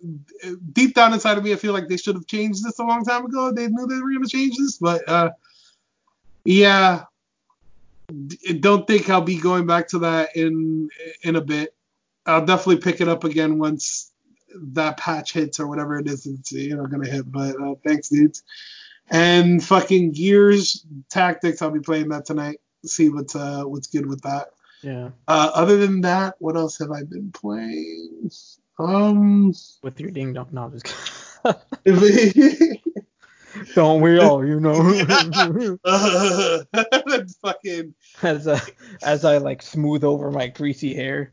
deep 0.72 0.94
down 0.94 1.14
inside 1.14 1.38
of 1.38 1.44
me, 1.44 1.54
I 1.54 1.56
feel 1.56 1.74
like 1.74 1.88
they 1.88 1.98
should 1.98 2.16
have 2.16 2.28
changed 2.28 2.64
this 2.64 2.80
a 2.80 2.84
long 2.84 3.04
time 3.04 3.26
ago. 3.26 3.52
They 3.52 3.68
knew 3.68 3.88
they 3.88 3.96
were 3.96 4.12
going 4.12 4.24
to 4.24 4.30
change 4.30 4.58
this, 4.58 4.78
but 4.78 5.08
uh, 5.10 5.32
yeah, 6.46 7.06
D- 8.28 8.60
don't 8.60 8.86
think 8.86 9.10
I'll 9.10 9.22
be 9.22 9.40
going 9.40 9.66
back 9.66 9.88
to 9.90 10.00
that 10.00 10.36
in 10.36 10.90
in 11.24 11.36
a 11.36 11.42
bit. 11.42 11.74
I'll 12.26 12.46
definitely 12.46 12.78
pick 12.78 13.02
it 13.02 13.08
up 13.08 13.24
again 13.24 13.60
once 13.60 14.12
that 14.74 14.98
patch 14.98 15.34
hits 15.34 15.60
or 15.60 15.68
whatever 15.68 15.98
it 15.98 16.08
is 16.08 16.26
it's 16.26 16.52
you 16.52 16.76
know 16.76 16.86
gonna 16.86 17.10
hit. 17.10 17.32
But 17.32 17.60
uh, 17.60 17.76
thanks, 17.86 18.10
dudes. 18.10 18.44
And 19.10 19.64
fucking 19.64 20.12
Gears 20.12 20.86
Tactics, 21.10 21.62
I'll 21.62 21.72
be 21.72 21.80
playing 21.80 22.10
that 22.10 22.26
tonight. 22.26 22.60
See 22.86 23.10
what's 23.10 23.36
uh 23.36 23.64
what's 23.64 23.88
good 23.88 24.06
with 24.06 24.22
that. 24.22 24.50
Yeah. 24.84 25.10
Uh, 25.28 25.52
other 25.54 25.78
than 25.78 26.02
that, 26.02 26.36
what 26.40 26.56
else 26.56 26.80
have 26.80 26.92
I 26.92 27.04
been 27.04 27.32
playing? 27.32 28.30
Um, 28.78 29.54
With 29.82 30.00
your 30.00 30.12
ding 30.12 30.34
dong. 30.34 30.50
No, 30.52 30.64
I'm 30.66 30.72
just 30.72 30.96
kidding. 31.86 32.80
Don't 33.76 34.02
we 34.02 34.20
all, 34.20 34.44
you 34.44 34.60
know? 34.60 34.92
that's 35.84 37.36
fucking. 37.36 37.94
as 38.24 38.48
I, 38.48 38.60
as 39.04 39.26
I 39.26 39.38
like 39.38 39.62
smooth 39.62 40.04
over 40.04 40.32
my 40.32 40.48
greasy 40.48 40.96
hair. 40.96 41.32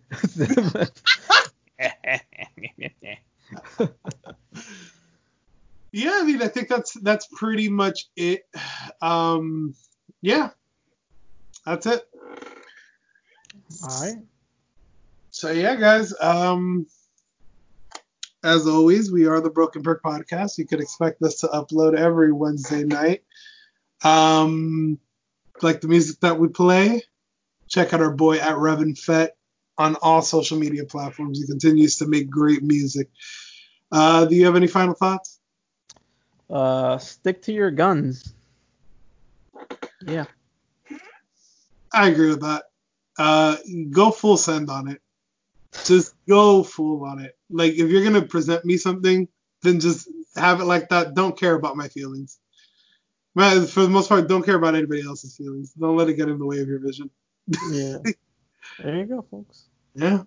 Yeah, 5.92 6.12
I 6.14 6.24
mean, 6.24 6.40
I 6.40 6.48
think 6.48 6.68
that's 6.68 6.94
that's 6.94 7.26
pretty 7.26 7.68
much 7.68 8.08
it. 8.14 8.46
Um, 9.02 9.74
yeah, 10.20 10.50
that's 11.66 11.86
it. 11.86 12.08
All 13.82 14.02
right. 14.02 14.16
So 15.30 15.50
yeah, 15.50 15.76
guys. 15.76 16.12
Um, 16.20 16.86
as 18.42 18.66
always, 18.66 19.12
we 19.12 19.26
are 19.26 19.40
the 19.40 19.50
Broken 19.50 19.82
Perk 19.82 20.02
Podcast. 20.02 20.58
You 20.58 20.66
could 20.66 20.80
expect 20.80 21.22
us 21.22 21.40
to 21.40 21.48
upload 21.48 21.94
every 21.94 22.32
Wednesday 22.32 22.84
night. 22.84 23.22
Um, 24.02 24.98
like 25.62 25.82
the 25.82 25.88
music 25.88 26.20
that 26.20 26.38
we 26.38 26.48
play, 26.48 27.02
check 27.68 27.92
out 27.92 28.00
our 28.00 28.12
boy 28.12 28.38
at 28.38 28.56
Revan 28.56 28.98
Fett 28.98 29.36
on 29.76 29.96
all 29.96 30.22
social 30.22 30.58
media 30.58 30.84
platforms. 30.84 31.38
He 31.38 31.46
continues 31.46 31.96
to 31.96 32.06
make 32.06 32.30
great 32.30 32.62
music. 32.62 33.10
Uh, 33.92 34.24
do 34.24 34.34
you 34.34 34.46
have 34.46 34.56
any 34.56 34.66
final 34.66 34.94
thoughts? 34.94 35.38
Uh, 36.48 36.98
stick 36.98 37.42
to 37.42 37.52
your 37.52 37.70
guns. 37.70 38.34
Yeah. 40.00 40.24
I 41.92 42.08
agree 42.08 42.30
with 42.30 42.40
that. 42.40 42.64
Uh, 43.20 43.54
go 43.90 44.10
full 44.10 44.38
send 44.38 44.70
on 44.70 44.88
it. 44.88 45.02
Just 45.84 46.14
go 46.26 46.62
full 46.62 47.04
on 47.04 47.18
it. 47.18 47.36
Like 47.50 47.74
if 47.74 47.90
you're 47.90 48.02
gonna 48.02 48.22
present 48.22 48.64
me 48.64 48.78
something, 48.78 49.28
then 49.60 49.78
just 49.78 50.08
have 50.36 50.62
it 50.62 50.64
like 50.64 50.88
that. 50.88 51.12
Don't 51.14 51.38
care 51.38 51.54
about 51.54 51.76
my 51.76 51.88
feelings. 51.88 52.38
Man, 53.34 53.66
for 53.66 53.82
the 53.82 53.90
most 53.90 54.08
part, 54.08 54.26
don't 54.26 54.42
care 54.42 54.56
about 54.56 54.74
anybody 54.74 55.02
else's 55.02 55.36
feelings. 55.36 55.70
Don't 55.74 55.98
let 55.98 56.08
it 56.08 56.14
get 56.14 56.30
in 56.30 56.38
the 56.38 56.46
way 56.46 56.60
of 56.60 56.68
your 56.68 56.80
vision. 56.80 57.10
Yeah. 57.70 57.98
There 58.78 58.96
you 58.96 59.04
go, 59.04 59.22
folks. 59.30 59.64
Yeah. 59.94 60.22